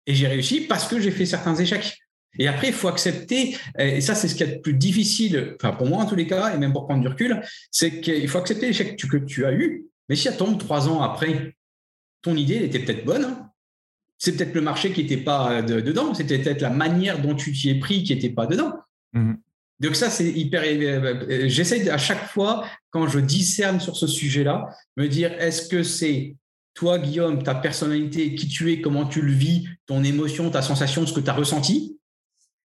Et 0.06 0.16
j'ai 0.16 0.28
réussi 0.28 0.62
parce 0.62 0.88
que 0.88 1.00
j'ai 1.00 1.12
fait 1.12 1.26
certains 1.26 1.56
échecs. 1.56 1.98
Et 2.38 2.48
après, 2.48 2.68
il 2.68 2.74
faut 2.74 2.88
accepter, 2.88 3.58
et 3.80 4.02
ça 4.02 4.14
c'est 4.14 4.28
ce 4.28 4.36
qui 4.36 4.44
est 4.44 4.56
le 4.56 4.62
plus 4.62 4.74
difficile, 4.74 5.56
pour 5.58 5.88
moi 5.88 6.04
en 6.04 6.06
tous 6.06 6.16
les 6.16 6.28
cas, 6.28 6.54
et 6.54 6.58
même 6.58 6.74
pour 6.74 6.86
prendre 6.86 7.02
du 7.02 7.08
recul, 7.08 7.42
c'est 7.72 8.02
qu'il 8.02 8.28
faut 8.28 8.40
accepter 8.40 8.68
l'échec 8.68 8.98
que 8.98 9.18
tu 9.18 9.46
as 9.46 9.54
eu, 9.54 9.86
mais 10.10 10.18
si 10.18 10.24
ça 10.24 10.34
tombe 10.34 10.58
trois 10.60 10.90
ans 10.90 11.02
après, 11.02 11.56
ton 12.22 12.36
idée 12.36 12.56
elle 12.56 12.64
était 12.64 12.80
peut-être 12.80 13.06
bonne, 13.06 13.38
c'est 14.18 14.36
peut-être 14.36 14.54
le 14.54 14.62
marché 14.62 14.92
qui 14.92 15.02
n'était 15.04 15.24
pas 15.24 15.62
dedans, 15.62 16.14
c'était 16.14 16.40
peut-être 16.40 16.62
la 16.62 16.70
manière 16.70 17.22
dont 17.22 17.36
tu 17.36 17.54
t'y 17.54 17.70
es 17.70 17.76
pris 17.76 18.04
qui 18.04 18.14
n'était 18.14 18.30
pas 18.30 18.48
dedans. 18.48 18.74
Mmh. 19.16 19.34
Donc 19.80 19.96
ça, 19.96 20.10
c'est 20.10 20.32
hyper... 20.32 20.64
Euh, 20.64 21.48
j'essaie 21.48 21.90
à 21.90 21.98
chaque 21.98 22.28
fois, 22.28 22.66
quand 22.92 23.08
je 23.08 23.20
discerne 23.20 23.80
sur 23.80 23.98
ce 23.98 24.08
sujet-là, 24.08 24.70
me 24.96 25.08
dire, 25.08 25.34
est-ce 25.34 25.68
que 25.68 25.84
c'est 25.84 26.36
toi, 26.74 27.00
Guillaume, 27.00 27.42
ta 27.42 27.56
personnalité, 27.56 28.36
qui 28.36 28.48
tu 28.48 28.72
es, 28.72 28.82
comment 28.82 29.06
tu 29.06 29.22
le 29.22 29.32
vis, 29.32 29.68
ton 29.86 30.04
émotion, 30.04 30.50
ta 30.52 30.62
sensation, 30.62 31.06
ce 31.08 31.14
que 31.14 31.22
tu 31.22 31.30
as 31.30 31.34
ressenti, 31.34 31.98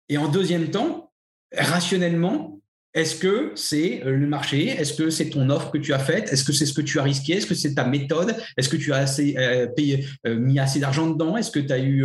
et 0.09 0.19
en 0.19 0.29
deuxième 0.29 0.71
temps, 0.71 1.13
rationnellement, 1.55 2.58
est-ce 2.99 3.15
que 3.15 3.53
c'est 3.55 4.03
euh, 4.05 4.11
le 4.11 4.27
marché? 4.27 4.67
Est-ce 4.67 4.93
que 4.93 5.09
c'est 5.09 5.31
ton 5.31 5.49
offre 5.51 5.71
que 5.71 5.79
tu 5.79 5.93
as 5.93 6.01
faite? 6.01 6.33
Est-ce 6.33 6.43
que 6.43 6.53
c'est 6.53 6.67
ce 6.67 6.75
que 6.75 6.81
tu 6.81 6.99
as 6.99 7.05
risqué? 7.05 7.35
Est-ce 7.35 7.47
que 7.47 7.55
c'est 7.55 7.75
ta 7.75 7.85
méthode? 7.85 8.35
Est-ce 8.57 8.69
que 8.69 8.77
tu 8.77 8.93
as 8.93 8.97
assez, 8.97 9.37
euh, 9.39 9.69
payé, 9.69 10.05
euh, 10.27 10.35
mis 10.35 10.59
assez 10.59 10.81
d'argent 10.81 11.09
dedans? 11.09 11.37
Est-ce 11.37 11.53
que 11.53 11.61
tu 11.61 11.73
as 11.73 11.79
eu, 11.79 12.05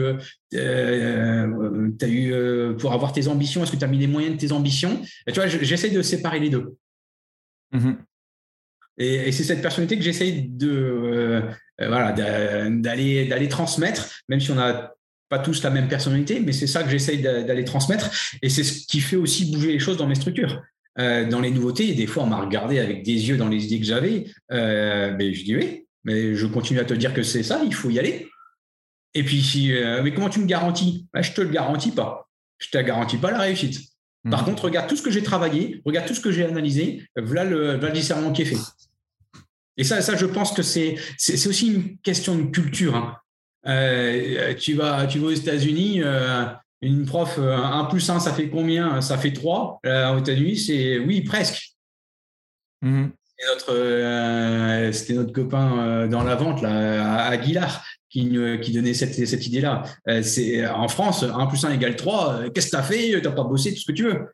as 0.56 2.08
eu 2.08 2.76
pour 2.78 2.94
avoir 2.94 3.12
tes 3.12 3.28
ambitions 3.28 3.64
Est-ce 3.64 3.72
que 3.72 3.78
tu 3.78 3.84
as 3.84 3.88
mis 3.88 3.98
les 3.98 4.06
moyens 4.06 4.36
de 4.36 4.40
tes 4.40 4.52
ambitions? 4.52 5.02
Tu 5.28 5.34
vois, 5.34 5.48
j'essaie 5.48 5.90
de 5.90 6.02
séparer 6.04 6.40
les 6.40 6.50
deux. 6.50 6.76
Mmh 7.72 7.94
et, 9.00 9.32
c'est 9.32 9.44
cette 9.44 9.64
personnalité 9.64 9.98
que 9.98 10.04
j'essaie 10.04 10.46
de 10.48 11.42
voilà 11.80 12.12
d'aller 12.12 13.26
d'aller 13.26 13.50
transmettre, 13.50 14.08
même 14.30 14.40
si 14.40 14.52
on 14.52 14.60
a 14.60 14.94
pas 15.30 15.40
tous 15.40 15.64
la 15.64 15.72
même 15.72 15.88
personnalité, 15.88 16.40
mais 16.40 16.52
c'est 16.52 16.68
ça 16.68 16.84
que 16.84 16.92
j'essaye 16.92 17.20
d'aller 17.20 17.66
transmettre. 17.66 18.12
Et 18.44 18.50
c'est 18.50 18.64
ce 18.64 18.86
qui 18.86 19.00
fait 19.00 19.16
aussi 19.16 19.52
bouger 19.52 19.72
les 19.72 19.80
choses 19.80 19.98
dans 19.98 20.06
mes 20.06 20.14
structures. 20.14 20.62
Euh, 21.00 21.26
dans 21.28 21.42
les 21.42 21.50
nouveautés, 21.50 21.94
des 21.94 22.08
fois, 22.08 22.24
on 22.24 22.28
m'a 22.28 22.42
regardé 22.42 22.80
avec 22.80 23.04
des 23.04 23.30
yeux 23.30 23.38
dans 23.38 23.48
les 23.48 23.66
idées 23.66 23.80
que 23.80 23.86
j'avais. 23.86 24.26
Euh, 24.52 25.14
mais 25.18 25.34
je 25.34 25.44
dis 25.44 25.56
oui, 25.56 25.88
mais 26.04 26.36
je 26.36 26.46
continue 26.46 26.80
à 26.80 26.86
te 26.86 26.94
dire 26.94 27.14
que 27.14 27.24
c'est 27.24 27.44
ça, 27.44 27.62
il 27.66 27.74
faut 27.74 27.90
y 27.90 28.00
aller. 28.00 28.28
Et 29.16 29.24
puis, 29.24 29.42
si, 29.42 29.76
euh, 29.76 30.02
mais 30.04 30.14
comment 30.14 30.30
tu 30.30 30.40
me 30.40 30.46
garantis? 30.46 31.08
Bah, 31.14 31.22
Je 31.22 31.32
te 31.32 31.42
le 31.42 31.50
garantis 31.50 31.92
pas. 31.92 32.30
Je 32.60 32.70
te 32.70 32.78
garantis 32.78 33.18
pas 33.18 33.32
la 33.32 33.40
réussite. 33.40 33.80
Par 34.30 34.44
mmh. 34.44 34.46
contre, 34.46 34.66
regarde 34.66 34.88
tout 34.88 34.96
ce 34.96 35.02
que 35.02 35.12
j'ai 35.12 35.24
travaillé, 35.24 35.82
regarde 35.86 36.08
tout 36.08 36.14
ce 36.14 36.22
que 36.22 36.32
j'ai 36.32 36.46
analysé, 36.46 37.04
voilà 37.18 37.44
le, 37.44 37.76
le, 37.76 37.90
discernement 37.90 38.32
qui 38.32 38.44
est 38.44 38.46
fait. 38.46 38.58
Et 39.76 39.84
ça, 39.84 40.02
ça 40.02 40.16
je 40.16 40.26
pense 40.26 40.54
que 40.54 40.62
c'est 40.62 40.96
aussi 41.46 41.74
une 41.74 41.98
question 41.98 42.38
de 42.38 42.44
culture. 42.44 42.96
Hein. 42.96 43.18
Tu, 44.60 44.76
vas, 44.76 45.08
tu 45.08 45.20
vas 45.20 45.28
aux 45.28 45.32
États-Unis, 45.32 46.04
une 46.84 47.06
prof, 47.06 47.38
1 47.38 47.42
euh, 47.42 47.84
plus 47.90 48.10
1, 48.10 48.20
ça 48.20 48.34
fait 48.34 48.50
combien? 48.50 49.02
Ça 49.02 49.18
fait 49.18 49.34
3. 49.34 49.80
aux 49.84 50.20
États-Unis, 50.20 50.58
c'est 50.58 51.00
oui, 51.00 51.22
presque. 51.22 51.76
Mm-hmm. 52.84 53.10
C'était 54.92 55.14
notre, 55.14 55.24
notre, 55.24 55.34
copain 55.34 56.08
dans 56.08 56.24
la 56.24 56.36
vente, 56.36 56.62
là, 56.62 57.26
Aguilar, 57.26 57.84
qui, 58.10 58.38
qui 58.62 58.72
donnait 58.72 58.94
cette, 58.94 59.14
cette 59.14 59.48
idée-là. 59.48 59.84
c'est 60.22 60.66
en 60.68 60.88
France, 60.88 61.24
1 61.24 61.46
plus 61.48 61.64
1 61.64 61.74
égale 61.74 61.96
3. 61.96 62.50
Qu'est-ce 62.54 62.68
que 62.68 62.72
tu 62.72 62.78
as 62.78 62.84
fait? 62.84 63.10
Tu 63.10 63.22
n'as 63.22 63.32
pas 63.32 63.44
bossé, 63.44 63.74
tout 63.74 63.80
ce 63.80 63.86
que 63.86 63.92
tu 63.92 64.04
veux. 64.04 64.28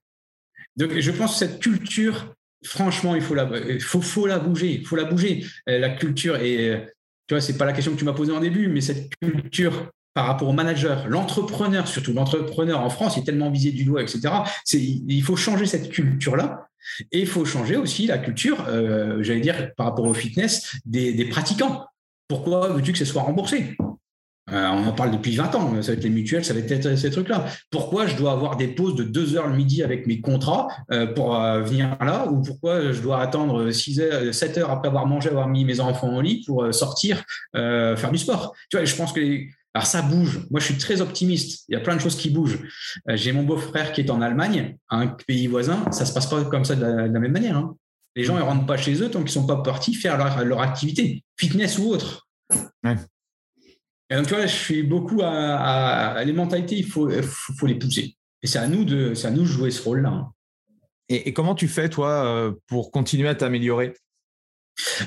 Donc, 0.75 0.97
je 0.97 1.11
pense 1.11 1.33
que 1.33 1.37
cette 1.39 1.59
culture, 1.59 2.33
franchement, 2.63 3.15
il 3.15 3.21
faut 3.21 3.35
la, 3.35 3.49
faut, 3.79 4.01
faut 4.01 4.27
la 4.27 4.39
bouger. 4.39 4.79
Il 4.81 4.85
faut 4.85 4.95
la 4.95 5.05
bouger. 5.05 5.45
La 5.65 5.89
culture, 5.89 6.35
et 6.37 6.85
tu 7.27 7.35
vois, 7.35 7.41
c'est 7.41 7.57
pas 7.57 7.65
la 7.65 7.73
question 7.73 7.93
que 7.93 7.99
tu 7.99 8.05
m'as 8.05 8.13
posée 8.13 8.31
en 8.31 8.39
début, 8.39 8.67
mais 8.67 8.81
cette 8.81 9.15
culture 9.21 9.91
par 10.13 10.25
rapport 10.25 10.47
au 10.47 10.53
manager, 10.53 11.07
l'entrepreneur, 11.07 11.87
surtout 11.87 12.13
l'entrepreneur 12.13 12.81
en 12.81 12.89
France 12.89 13.17
est 13.17 13.23
tellement 13.23 13.51
visé 13.51 13.71
du 13.71 13.85
doigt, 13.85 14.01
etc. 14.01 14.29
Il 14.71 15.23
faut 15.23 15.35
changer 15.35 15.65
cette 15.65 15.89
culture-là. 15.89 16.69
Et 17.11 17.19
il 17.19 17.27
faut 17.27 17.45
changer 17.45 17.75
aussi 17.75 18.07
la 18.07 18.17
culture, 18.17 18.65
euh, 18.67 19.21
j'allais 19.21 19.41
dire, 19.41 19.73
par 19.75 19.87
rapport 19.87 20.05
au 20.05 20.13
fitness, 20.13 20.75
des, 20.85 21.25
pratiquants. 21.25 21.85
Pourquoi 22.27 22.69
veux-tu 22.69 22.91
que 22.91 22.97
ce 22.97 23.05
soit 23.05 23.21
remboursé? 23.21 23.75
Euh, 24.51 24.67
on 24.67 24.87
en 24.87 24.93
parle 24.93 25.11
depuis 25.11 25.35
20 25.35 25.53
ans, 25.55 25.81
ça 25.81 25.91
va 25.91 25.97
être 25.97 26.03
les 26.03 26.09
mutuelles, 26.09 26.43
ça 26.43 26.55
va 26.55 26.59
être 26.59 26.97
ces 26.97 27.11
trucs-là. 27.11 27.45
Pourquoi 27.69 28.07
je 28.07 28.15
dois 28.15 28.31
avoir 28.31 28.57
des 28.57 28.67
pauses 28.67 28.95
de 28.95 29.03
2 29.03 29.35
heures 29.35 29.47
le 29.47 29.55
midi 29.55 29.83
avec 29.83 30.07
mes 30.07 30.21
contrats 30.21 30.69
euh, 30.91 31.05
pour 31.05 31.39
venir 31.39 31.95
là? 32.01 32.25
Ou 32.27 32.41
pourquoi 32.41 32.91
je 32.91 32.99
dois 32.99 33.21
attendre 33.21 33.69
6 33.69 33.99
heures, 33.99 34.33
7 34.33 34.57
heures 34.57 34.71
après 34.71 34.87
avoir 34.87 35.05
mangé, 35.05 35.29
avoir 35.29 35.47
mis 35.47 35.65
mes 35.65 35.79
enfants 35.79 36.15
au 36.15 36.21
lit 36.21 36.43
pour 36.47 36.73
sortir 36.73 37.23
faire 37.53 38.11
du 38.11 38.17
sport? 38.17 38.55
Tu 38.71 38.77
vois, 38.77 38.85
je 38.85 38.95
pense 38.95 39.13
que 39.13 39.19
les, 39.19 39.49
alors 39.73 39.85
ça 39.85 40.01
bouge. 40.01 40.41
Moi, 40.49 40.59
je 40.59 40.65
suis 40.65 40.77
très 40.77 41.01
optimiste. 41.01 41.65
Il 41.69 41.73
y 41.73 41.75
a 41.75 41.79
plein 41.79 41.95
de 41.95 42.01
choses 42.01 42.15
qui 42.15 42.29
bougent. 42.29 42.59
Euh, 43.07 43.15
j'ai 43.15 43.31
mon 43.31 43.43
beau-frère 43.43 43.91
qui 43.91 44.01
est 44.01 44.09
en 44.09 44.21
Allemagne, 44.21 44.77
un 44.89 45.07
pays 45.07 45.47
voisin. 45.47 45.83
Ça 45.91 46.05
se 46.05 46.13
passe 46.13 46.27
pas 46.27 46.43
comme 46.45 46.65
ça 46.65 46.75
de 46.75 46.83
la, 46.83 47.07
même 47.07 47.31
manière. 47.31 47.57
Hein. 47.57 47.75
Les 48.15 48.23
gens 48.23 48.35
ne 48.35 48.41
rentrent 48.41 48.65
pas 48.65 48.77
chez 48.77 49.01
eux 49.01 49.11
tant 49.11 49.19
qu'ils 49.19 49.31
sont 49.31 49.45
pas 49.45 49.61
partis 49.61 49.93
faire 49.93 50.17
leur, 50.43 50.61
activité, 50.61 51.23
fitness 51.37 51.77
ou 51.77 51.89
autre. 51.89 52.27
Et 52.83 54.15
donc, 54.15 54.25
tu 54.25 54.33
vois, 54.33 54.47
je 54.47 54.55
suis 54.55 54.81
beaucoup 54.81 55.21
à, 55.23 56.23
les 56.25 56.33
mentalités. 56.33 56.77
Il 56.77 56.87
faut, 56.87 57.09
faut, 57.21 57.67
les 57.67 57.75
pousser. 57.75 58.15
Et 58.41 58.47
c'est 58.47 58.57
à 58.57 58.67
nous 58.67 58.85
de, 58.85 59.13
à 59.23 59.29
nous 59.29 59.41
de 59.41 59.45
jouer 59.45 59.69
ce 59.69 59.83
rôle-là. 59.83 60.09
Hein. 60.09 60.31
Et, 61.09 61.29
et, 61.29 61.33
comment 61.33 61.53
tu 61.53 61.67
fais, 61.67 61.89
toi, 61.89 62.25
euh, 62.25 62.53
pour 62.67 62.91
continuer 62.91 63.29
à 63.29 63.35
t'améliorer? 63.35 63.93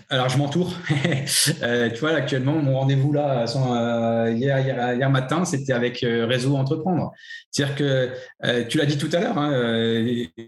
Alors, 0.08 0.28
je 0.28 0.38
m'entoure. 0.38 0.74
Euh, 1.62 1.90
tu 1.90 2.00
vois, 2.00 2.12
actuellement, 2.12 2.54
mon 2.54 2.78
rendez-vous 2.78 3.12
là, 3.12 3.44
euh, 3.56 4.32
hier, 4.32 5.10
matin, 5.10 5.44
c'était 5.44 5.72
avec 5.72 6.02
euh, 6.02 6.26
Réseau 6.26 6.56
Entreprendre. 6.56 7.12
C'est-à-dire 7.50 7.76
que, 7.76 8.10
tu 8.68 8.78
l'as 8.78 8.86
dit 8.86 8.98
tout 8.98 9.08
à 9.12 9.20
l'heure, 9.20 9.38
hein, 9.38 9.52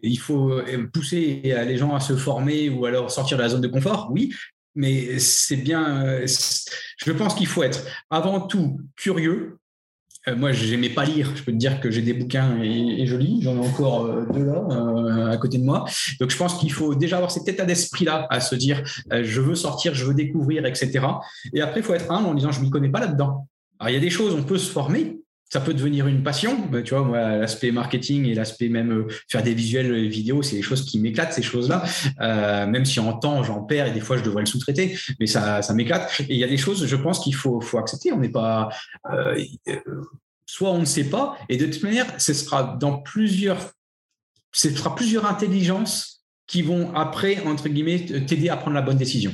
il 0.03 0.19
faut 0.19 0.61
pousser 0.93 1.41
les 1.45 1.77
gens 1.77 1.95
à 1.95 2.01
se 2.01 2.17
former 2.17 2.69
ou 2.69 2.87
alors 2.87 3.11
sortir 3.11 3.37
de 3.37 3.43
la 3.43 3.49
zone 3.49 3.61
de 3.61 3.69
confort, 3.69 4.09
oui, 4.11 4.33
mais 4.75 5.19
c'est 5.19 5.57
bien. 5.57 6.21
Je 6.27 7.13
pense 7.13 7.35
qu'il 7.35 7.47
faut 7.47 7.63
être 7.63 7.85
avant 8.11 8.41
tout 8.41 8.81
curieux, 8.97 9.59
euh, 10.29 10.37
moi, 10.37 10.53
j'aimais 10.53 10.89
pas 10.89 11.05
lire. 11.05 11.33
Je 11.35 11.43
peux 11.43 11.53
te 11.53 11.57
dire 11.57 11.81
que 11.81 11.91
j'ai 11.91 12.03
des 12.03 12.15
bouquins 12.15 12.61
et, 12.63 13.07
je 13.07 13.17
lis. 13.17 13.41
J'en 13.43 13.57
ai 13.57 13.67
encore 13.67 14.07
euh, 14.07 14.27
deux 14.33 14.45
là 14.45 14.67
euh, 14.71 15.31
à 15.31 15.37
côté 15.37 15.59
de 15.59 15.65
moi. 15.65 15.85
Donc, 16.21 16.31
je 16.31 16.37
pense 16.37 16.59
qu'il 16.59 16.73
faut 16.73 16.95
déjà 16.95 17.17
avoir 17.17 17.31
cet 17.31 17.47
état 17.49 17.65
d'esprit-là 17.65 18.27
à 18.31 18.41
se 18.41 18.55
dire 18.55 18.83
je 19.11 19.41
veux 19.41 19.55
sortir, 19.55 19.95
je 19.95 20.05
veux 20.05 20.15
découvrir, 20.15 20.65
etc. 20.67 21.07
Et 21.53 21.61
après, 21.61 21.81
il 21.81 21.83
faut 21.83 21.95
être 21.95 22.11
humble 22.11 22.29
en 22.29 22.35
disant 22.35 22.53
je 22.53 22.61
m'y 22.61 22.71
connais 22.71 22.89
pas 22.89 23.01
là-dedans. 23.01 23.47
Alors, 23.79 23.91
il 23.91 23.95
y 23.95 23.99
a 23.99 24.01
des 24.01 24.11
choses, 24.11 24.35
on 24.35 24.43
peut 24.43 24.59
se 24.59 24.71
former. 24.71 25.19
Ça 25.55 25.61
peut 25.61 25.73
devenir 25.73 26.09
une 26.09 26.25
passion. 26.25 26.69
Tu 26.85 26.95
vois, 26.95 27.05
moi, 27.05 27.37
l'aspect 27.37 27.71
marketing 27.71 28.27
et 28.27 28.35
l'aspect 28.35 28.69
même 28.69 29.07
faire 29.29 29.45
des 29.45 29.55
visuels 29.55 30.09
vidéos, 30.09 30.43
c'est 30.43 30.57
des 30.57 30.63
choses 30.63 30.85
qui 30.85 30.99
m'éclatent, 30.99 31.33
ces 31.33 31.43
choses-là. 31.43 31.85
même 32.67 32.85
si 32.85 32.99
en 32.99 33.13
temps, 33.13 33.45
j'en 33.45 33.63
perds 33.63 33.87
et 33.87 33.93
des 33.93 34.01
fois, 34.01 34.17
je 34.17 34.25
devrais 34.25 34.43
le 34.43 34.47
sous-traiter, 34.47 34.99
mais 35.21 35.29
ça, 35.29 35.61
m'éclate. 35.73 36.11
Et 36.23 36.35
il 36.35 36.39
y 36.39 36.43
a 36.43 36.49
des 36.49 36.57
choses, 36.57 36.85
je 36.85 36.97
pense 36.97 37.21
qu'il 37.21 37.37
faut, 37.37 37.63
accepter. 37.79 38.11
On 38.11 38.19
n'est 38.19 38.31
pas 38.31 38.69
soit 40.45 40.71
on 40.71 40.81
ne 40.81 40.85
sait 40.85 41.05
pas, 41.05 41.37
et 41.49 41.57
de 41.57 41.67
toute 41.67 41.85
manière, 41.85 42.07
ce 42.19 42.33
sera 42.33 42.77
dans 42.81 42.99
plusieurs, 42.99 43.73
ce 44.51 44.71
sera 44.71 44.95
plusieurs 44.97 45.25
intelligences 45.25 46.25
qui 46.49 46.63
vont 46.63 46.93
après, 46.97 47.41
entre 47.47 47.69
guillemets, 47.69 48.05
t'aider 48.27 48.49
à 48.49 48.57
prendre 48.57 48.75
la 48.75 48.83
bonne 48.83 48.99
décision. 48.99 49.33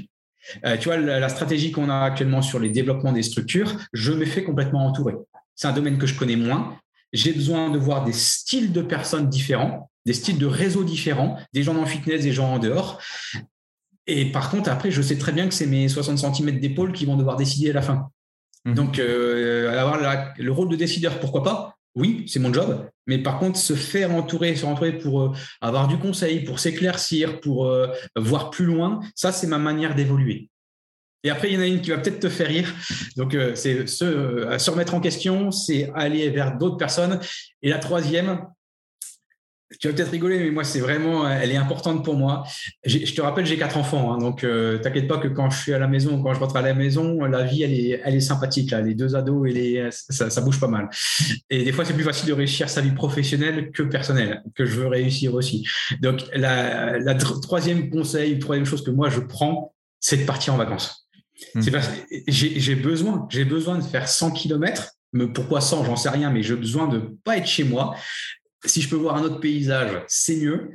Euh, 0.64 0.76
tu 0.76 0.88
vois, 0.88 0.96
la, 0.96 1.28
stratégie 1.28 1.70
qu'on 1.72 1.90
a 1.90 2.00
actuellement 2.00 2.42
sur 2.42 2.58
les 2.58 2.70
développements 2.70 3.12
des 3.12 3.22
structures, 3.22 3.76
je 3.92 4.12
me 4.12 4.24
fais 4.24 4.44
complètement 4.44 4.86
entourer. 4.86 5.14
C'est 5.60 5.68
un 5.68 5.72
domaine 5.72 5.98
que 5.98 6.06
je 6.06 6.14
connais 6.14 6.36
moins. 6.36 6.78
J'ai 7.12 7.34
besoin 7.34 7.68
de 7.68 7.76
voir 7.76 8.02
des 8.06 8.14
styles 8.14 8.72
de 8.72 8.80
personnes 8.80 9.28
différents, 9.28 9.90
des 10.06 10.14
styles 10.14 10.38
de 10.38 10.46
réseaux 10.46 10.84
différents, 10.84 11.38
des 11.52 11.62
gens 11.62 11.74
dans 11.74 11.82
le 11.82 11.86
fitness, 11.86 12.22
des 12.22 12.32
gens 12.32 12.54
en 12.54 12.58
dehors. 12.58 12.98
Et 14.06 14.32
par 14.32 14.50
contre, 14.50 14.70
après, 14.70 14.90
je 14.90 15.02
sais 15.02 15.18
très 15.18 15.32
bien 15.32 15.46
que 15.46 15.52
c'est 15.52 15.66
mes 15.66 15.86
60 15.86 16.16
cm 16.16 16.60
d'épaule 16.60 16.92
qui 16.92 17.04
vont 17.04 17.14
devoir 17.14 17.36
décider 17.36 17.68
à 17.68 17.74
la 17.74 17.82
fin. 17.82 18.08
Mhm. 18.64 18.74
Donc, 18.74 18.98
euh, 18.98 19.78
avoir 19.78 20.32
le 20.38 20.50
rôle 20.50 20.70
de 20.70 20.76
décideur, 20.76 21.20
pourquoi 21.20 21.42
pas? 21.42 21.74
Oui, 21.94 22.24
c'est 22.26 22.40
mon 22.40 22.54
job. 22.54 22.88
Mais 23.06 23.18
par 23.18 23.38
contre, 23.38 23.58
se 23.58 23.74
faire 23.74 24.14
entourer, 24.14 24.56
se 24.56 24.64
entourer 24.64 24.96
pour 24.96 25.20
euh, 25.20 25.32
avoir 25.60 25.88
du 25.88 25.98
conseil, 25.98 26.42
pour 26.42 26.58
s'éclaircir, 26.58 27.38
pour 27.42 27.66
euh, 27.66 27.88
voir 28.16 28.48
plus 28.48 28.64
loin, 28.64 29.00
ça, 29.14 29.30
c'est 29.30 29.46
ma 29.46 29.58
manière 29.58 29.94
d'évoluer. 29.94 30.48
Et 31.22 31.30
après, 31.30 31.50
il 31.50 31.54
y 31.54 31.58
en 31.58 31.60
a 31.60 31.66
une 31.66 31.80
qui 31.80 31.90
va 31.90 31.98
peut-être 31.98 32.20
te 32.20 32.28
faire 32.28 32.48
rire. 32.48 32.72
Donc, 33.16 33.36
c'est 33.54 33.86
se, 33.86 34.56
se 34.58 34.70
remettre 34.70 34.94
en 34.94 35.00
question, 35.00 35.50
c'est 35.50 35.90
aller 35.94 36.30
vers 36.30 36.56
d'autres 36.56 36.78
personnes. 36.78 37.20
Et 37.62 37.68
la 37.68 37.78
troisième, 37.78 38.46
tu 39.78 39.86
vas 39.86 39.94
peut-être 39.94 40.10
rigoler, 40.10 40.38
mais 40.40 40.50
moi, 40.50 40.64
c'est 40.64 40.80
vraiment, 40.80 41.28
elle 41.28 41.52
est 41.52 41.56
importante 41.56 42.04
pour 42.04 42.16
moi. 42.16 42.44
Je 42.84 43.14
te 43.14 43.20
rappelle, 43.20 43.46
j'ai 43.46 43.56
quatre 43.56 43.76
enfants, 43.76 44.12
hein, 44.12 44.18
donc 44.18 44.42
euh, 44.42 44.78
t'inquiète 44.78 45.06
pas 45.06 45.18
que 45.18 45.28
quand 45.28 45.48
je 45.48 45.60
suis 45.60 45.72
à 45.72 45.78
la 45.78 45.86
maison, 45.86 46.20
quand 46.20 46.34
je 46.34 46.40
rentre 46.40 46.56
à 46.56 46.62
la 46.62 46.74
maison, 46.74 47.24
la 47.24 47.44
vie, 47.44 47.62
elle 47.62 47.74
est, 47.74 48.00
elle 48.04 48.16
est 48.16 48.20
sympathique. 48.20 48.72
Là. 48.72 48.80
Les 48.80 48.94
deux 48.94 49.14
ados, 49.14 49.48
et 49.48 49.52
les, 49.52 49.88
ça, 49.90 50.28
ça 50.28 50.40
bouge 50.40 50.58
pas 50.58 50.66
mal. 50.66 50.88
Et 51.50 51.62
des 51.64 51.72
fois, 51.72 51.84
c'est 51.84 51.94
plus 51.94 52.02
facile 52.02 52.28
de 52.28 52.32
réussir 52.32 52.68
sa 52.68 52.80
vie 52.80 52.90
professionnelle 52.90 53.70
que 53.70 53.84
personnelle, 53.84 54.42
que 54.56 54.64
je 54.64 54.80
veux 54.80 54.88
réussir 54.88 55.34
aussi. 55.34 55.64
Donc, 56.00 56.22
la, 56.34 56.98
la 56.98 57.14
troisième 57.14 57.90
conseil, 57.90 58.38
troisième 58.40 58.66
chose 58.66 58.82
que 58.82 58.90
moi, 58.90 59.08
je 59.08 59.20
prends, 59.20 59.72
c'est 60.00 60.16
de 60.16 60.24
partir 60.24 60.54
en 60.54 60.56
vacances. 60.56 60.99
Mmh. 61.54 61.62
J'ai 62.28 62.74
besoin, 62.74 63.26
j'ai 63.30 63.44
besoin 63.44 63.78
de 63.78 63.82
faire 63.82 64.08
100 64.08 64.32
km 64.32 64.90
pourquoi 65.34 65.60
100, 65.60 65.84
j'en 65.84 65.96
sais 65.96 66.08
rien, 66.08 66.30
mais 66.30 66.42
j'ai 66.42 66.56
besoin 66.56 66.86
de 66.86 66.98
pas 67.24 67.36
être 67.36 67.46
chez 67.46 67.64
moi, 67.64 67.94
si 68.64 68.80
je 68.82 68.88
peux 68.88 68.96
voir 68.96 69.16
un 69.16 69.22
autre 69.22 69.40
paysage, 69.40 70.02
c'est 70.08 70.36
mieux. 70.36 70.70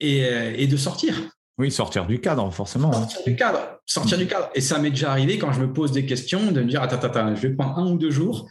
Et, 0.00 0.24
euh, 0.24 0.66
de 0.66 0.76
sortir. 0.76 1.14
Oui, 1.56 1.72
sortir 1.72 2.06
du 2.06 2.20
cadre, 2.20 2.48
forcément. 2.52 2.88
Hein. 2.90 3.08
Sortir 3.08 3.24
du 3.24 3.36
cadre, 3.36 3.80
sortir 3.84 4.18
du 4.18 4.26
cadre. 4.26 4.50
Et 4.54 4.60
ça 4.60 4.78
m'est 4.78 4.90
déjà 4.90 5.10
arrivé 5.10 5.38
quand 5.38 5.52
je 5.52 5.60
me 5.60 5.72
pose 5.72 5.90
des 5.90 6.06
questions 6.06 6.52
de 6.52 6.60
me 6.60 6.68
dire, 6.68 6.82
attends, 6.82 6.98
attends, 6.98 7.34
je 7.34 7.48
vais 7.48 7.54
prendre 7.54 7.78
un 7.78 7.86
ou 7.90 7.98
deux 7.98 8.10
jours. 8.10 8.48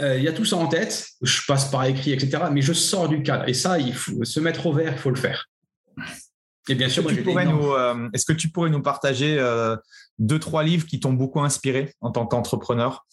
Euh, 0.00 0.16
il 0.16 0.22
y 0.22 0.28
a 0.28 0.32
tout 0.32 0.44
ça 0.44 0.56
en 0.56 0.68
tête, 0.68 1.08
je 1.22 1.40
passe 1.48 1.70
par 1.70 1.84
écrit, 1.84 2.12
etc. 2.12 2.44
Mais 2.52 2.62
je 2.62 2.72
sors 2.72 3.08
du 3.08 3.22
cadre. 3.22 3.48
Et 3.48 3.54
ça, 3.54 3.80
il 3.80 3.92
faut 3.92 4.24
se 4.24 4.38
mettre 4.38 4.66
au 4.66 4.72
vert, 4.72 4.92
il 4.92 4.98
faut 4.98 5.10
le 5.10 5.16
faire. 5.16 5.48
Et 6.68 6.76
bien 6.76 6.88
sûr, 6.88 7.04
euh, 7.08 8.08
est-ce 8.12 8.24
que 8.24 8.32
tu 8.34 8.50
pourrais 8.50 8.70
nous 8.70 8.82
partager 8.82 9.38
deux, 10.18 10.38
trois 10.38 10.62
livres 10.62 10.86
qui 10.86 11.00
t'ont 11.00 11.12
beaucoup 11.12 11.40
inspiré 11.40 11.94
en 12.00 12.10
tant 12.10 12.26
qu'entrepreneur? 12.26 13.04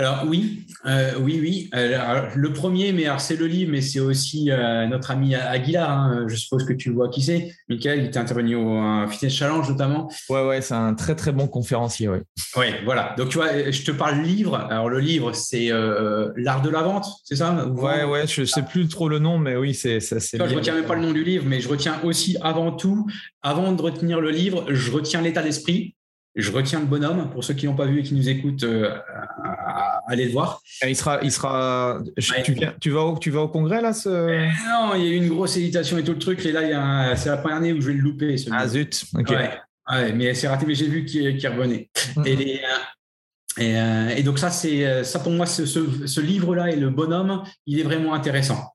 Alors 0.00 0.22
oui, 0.28 0.64
euh, 0.86 1.14
oui, 1.20 1.40
oui. 1.42 1.70
le 1.72 2.52
premier, 2.52 2.92
mais 2.92 3.06
c'est 3.18 3.34
le 3.34 3.48
livre, 3.48 3.72
mais 3.72 3.80
c'est 3.80 3.98
aussi 3.98 4.48
euh, 4.48 4.86
notre 4.86 5.10
ami 5.10 5.34
Aguilar. 5.34 5.90
Hein. 5.90 6.26
Je 6.28 6.36
suppose 6.36 6.64
que 6.64 6.72
tu 6.72 6.92
vois 6.92 7.08
qui 7.08 7.20
c'est. 7.20 7.50
Michael, 7.68 7.98
il 7.98 8.04
était 8.06 8.18
intervenu 8.20 8.54
au 8.54 9.08
Fitness 9.08 9.32
Challenge 9.32 9.68
notamment. 9.68 10.08
Ouais, 10.30 10.46
ouais, 10.46 10.60
c'est 10.60 10.74
un 10.74 10.94
très 10.94 11.16
très 11.16 11.32
bon 11.32 11.48
conférencier, 11.48 12.08
ouais. 12.08 12.22
Ouais, 12.56 12.80
voilà. 12.84 13.16
Donc 13.18 13.30
tu 13.30 13.38
vois, 13.38 13.72
je 13.72 13.82
te 13.82 13.90
parle 13.90 14.22
livre. 14.22 14.54
Alors 14.70 14.88
le 14.88 15.00
livre, 15.00 15.32
c'est 15.32 15.72
euh, 15.72 16.30
l'art 16.36 16.62
de 16.62 16.70
la 16.70 16.82
vente, 16.82 17.06
c'est 17.24 17.36
ça? 17.36 17.66
Ouais, 17.66 18.04
ouais. 18.04 18.24
Je 18.28 18.44
sais 18.44 18.62
plus 18.62 18.86
trop 18.86 19.08
le 19.08 19.18
nom, 19.18 19.38
mais 19.38 19.56
oui, 19.56 19.74
c'est 19.74 19.98
ça. 19.98 20.18
Je 20.20 20.54
retiens 20.54 20.74
même 20.74 20.86
pas 20.86 20.94
le 20.94 21.02
nom 21.02 21.12
du 21.12 21.24
livre, 21.24 21.44
mais 21.44 21.60
je 21.60 21.68
retiens 21.68 22.00
aussi 22.04 22.36
avant 22.40 22.70
tout, 22.70 23.04
avant 23.42 23.72
de 23.72 23.82
retenir 23.82 24.20
le 24.20 24.30
livre, 24.30 24.66
je 24.68 24.92
retiens 24.92 25.22
l'état 25.22 25.42
d'esprit 25.42 25.96
je 26.38 26.52
retiens 26.52 26.80
le 26.80 26.86
bonhomme. 26.86 27.30
Pour 27.30 27.44
ceux 27.44 27.54
qui 27.54 27.66
n'ont 27.66 27.74
pas 27.74 27.86
vu 27.86 28.00
et 28.00 28.02
qui 28.02 28.14
nous 28.14 28.28
écoutent, 28.28 28.62
euh, 28.62 28.96
allez 30.06 30.26
le 30.26 30.32
voir. 30.32 30.62
il 30.86 30.96
sera, 30.96 31.18
il 31.22 31.32
sera. 31.32 32.00
Tu, 32.80 32.90
vas 32.90 33.02
au, 33.02 33.18
tu 33.18 33.30
vas 33.30 33.40
au 33.40 33.48
congrès 33.48 33.82
là 33.82 33.92
ce... 33.92 34.08
Eh 34.08 34.68
non, 34.68 34.94
il 34.94 35.02
y 35.02 35.06
a 35.08 35.10
eu 35.10 35.16
une 35.16 35.28
grosse 35.28 35.56
hésitation 35.56 35.98
et 35.98 36.04
tout 36.04 36.12
le 36.12 36.18
truc. 36.18 36.44
Et 36.46 36.52
là, 36.52 37.16
c'est 37.16 37.28
la 37.28 37.36
première 37.38 37.58
année 37.58 37.72
où 37.72 37.80
je 37.80 37.88
vais 37.88 37.94
le 37.94 38.00
louper. 38.00 38.36
ah 38.50 38.68
zut. 38.68 39.04
Ok. 39.14 39.34
mais 40.14 40.34
c'est 40.34 40.48
raté. 40.48 40.64
Mais 40.66 40.74
j'ai 40.74 40.88
vu 40.88 41.04
qu'il 41.04 41.48
revenait. 41.48 41.90
Mm-hmm. 42.16 42.60
Euh, 43.60 44.08
et, 44.10 44.22
donc 44.22 44.38
ça, 44.38 44.50
c'est 44.50 44.86
euh, 44.86 45.04
ça 45.04 45.18
pour 45.18 45.32
moi, 45.32 45.46
ce, 45.46 45.66
ce 45.66 46.20
livre-là 46.20 46.70
et 46.70 46.76
le 46.76 46.90
bonhomme, 46.90 47.42
il 47.66 47.80
est 47.80 47.82
vraiment 47.82 48.14
intéressant. 48.14 48.72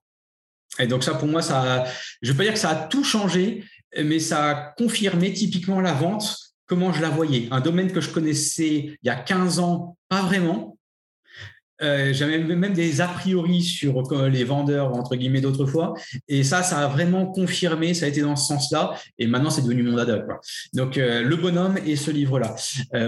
Et 0.78 0.86
donc 0.86 1.04
ça, 1.04 1.14
pour 1.14 1.28
moi, 1.28 1.40
ça, 1.40 1.84
je 2.20 2.32
peux 2.32 2.38
pas 2.38 2.44
dire 2.44 2.52
que 2.52 2.58
ça 2.58 2.70
a 2.70 2.74
tout 2.74 3.04
changé, 3.04 3.64
mais 3.96 4.18
ça 4.18 4.50
a 4.50 4.54
confirmé 4.76 5.32
typiquement 5.32 5.80
la 5.80 5.92
vente 5.92 6.36
comment 6.66 6.92
je 6.92 7.02
la 7.02 7.10
voyais. 7.10 7.48
Un 7.50 7.60
domaine 7.60 7.92
que 7.92 8.00
je 8.00 8.10
connaissais 8.10 8.96
il 9.02 9.06
y 9.06 9.10
a 9.10 9.16
15 9.16 9.58
ans, 9.58 9.96
pas 10.08 10.22
vraiment. 10.22 10.74
Euh, 11.82 12.12
j'avais 12.12 12.38
même 12.38 12.72
des 12.72 13.00
a 13.00 13.08
priori 13.08 13.62
sur 13.62 14.12
euh, 14.12 14.28
les 14.28 14.44
vendeurs, 14.44 14.94
entre 14.94 15.16
guillemets, 15.16 15.40
d'autrefois. 15.40 15.94
Et 16.28 16.44
ça, 16.44 16.62
ça 16.62 16.78
a 16.78 16.88
vraiment 16.88 17.26
confirmé, 17.26 17.94
ça 17.94 18.06
a 18.06 18.08
été 18.08 18.20
dans 18.20 18.36
ce 18.36 18.46
sens-là. 18.46 18.94
Et 19.18 19.26
maintenant, 19.26 19.50
c'est 19.50 19.62
devenu 19.62 19.82
mon 19.82 19.96
dada. 19.96 20.24
Donc, 20.72 20.96
euh, 20.96 21.22
le 21.22 21.36
bonhomme 21.36 21.78
et 21.84 21.96
ce 21.96 22.10
livre-là. 22.10 22.54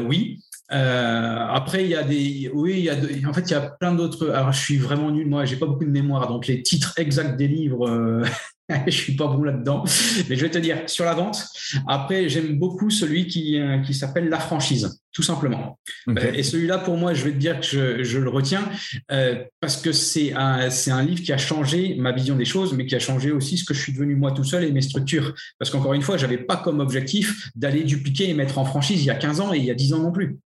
oui. 0.03 0.41
après, 0.69 1.85
il 1.85 1.91
y 1.91 1.95
a 1.95 2.03
des, 2.03 2.51
oui, 2.53 2.75
il 2.79 2.85
y 2.85 2.91
a 2.91 3.29
en 3.29 3.33
fait, 3.33 3.43
il 3.43 3.53
y 3.53 3.55
a 3.55 3.61
plein 3.61 3.95
d'autres. 3.95 4.31
Alors, 4.31 4.53
je 4.53 4.61
suis 4.61 4.79
vraiment 4.79 5.11
nul. 5.11 5.29
Moi, 5.29 5.45
j'ai 5.45 5.57
pas 5.57 5.67
beaucoup 5.67 5.85
de 5.85 5.91
mémoire, 5.91 6.27
donc 6.29 6.49
les 6.49 6.63
titres 6.63 6.95
exacts 6.99 7.37
des 7.37 7.49
livres, 7.49 8.23
je 8.87 8.91
suis 8.91 9.15
pas 9.15 9.29
bon 9.29 9.45
là-dedans, 9.45 9.85
mais 10.29 10.37
je 10.37 10.43
vais 10.43 10.51
te 10.51 10.59
dire 10.59 10.79
sur 10.87 11.05
la 11.05 11.15
vente. 11.15 11.47
Après, 11.87 12.29
j'aime 12.29 12.59
beaucoup 12.59 12.91
celui 12.91 13.27
qui, 13.27 13.61
euh, 13.61 13.79
qui 13.79 13.95
s'appelle 13.95 14.29
la 14.29 14.41
franchise, 14.41 15.01
tout 15.13 15.23
simplement. 15.23 15.79
Euh, 16.09 16.33
et 16.33 16.43
celui-là, 16.43 16.79
pour 16.79 16.97
moi, 16.97 17.15
je 17.15 17.25
vais 17.25 17.33
te 17.33 17.37
dire 17.37 17.61
que 17.61 17.67
je, 17.67 18.03
je 18.03 18.19
le 18.19 18.29
retiens 18.29 18.69
euh, 19.13 19.45
parce 19.61 19.77
que 19.77 19.93
c'est 19.93 20.33
un, 20.35 20.69
c'est 20.71 20.91
un 20.91 21.05
livre 21.05 21.23
qui 21.23 21.33
a 21.33 21.39
changé 21.39 21.95
ma 21.97 22.11
vision 22.11 22.35
des 22.35 22.45
choses, 22.45 22.73
mais 22.73 22.87
qui 22.87 22.97
a 22.97 23.01
changé 23.01 23.31
aussi 23.31 23.57
ce 23.57 23.65
que 23.65 23.73
je 23.73 23.81
suis 23.81 23.93
devenu 23.93 24.17
moi 24.17 24.33
tout 24.33 24.45
seul 24.45 24.65
et 24.65 24.73
mes 24.73 24.83
structures. 24.83 25.35
Parce 25.59 25.71
qu'encore 25.71 25.95
une 25.95 26.03
fois, 26.03 26.17
j'avais 26.17 26.39
pas 26.39 26.57
comme 26.57 26.81
objectif 26.81 27.51
d'aller 27.55 27.85
dupliquer 27.85 28.31
et 28.31 28.35
mettre 28.35 28.59
en 28.59 28.65
franchise 28.65 29.01
il 29.01 29.07
y 29.07 29.11
a 29.11 29.15
15 29.15 29.41
ans 29.41 29.55
et 29.55 29.59
il 29.59 29.65
y 29.65 29.71
a 29.71 29.75
10 29.75 29.95
ans 29.95 30.01
non 30.01 30.13
plus. 30.13 30.39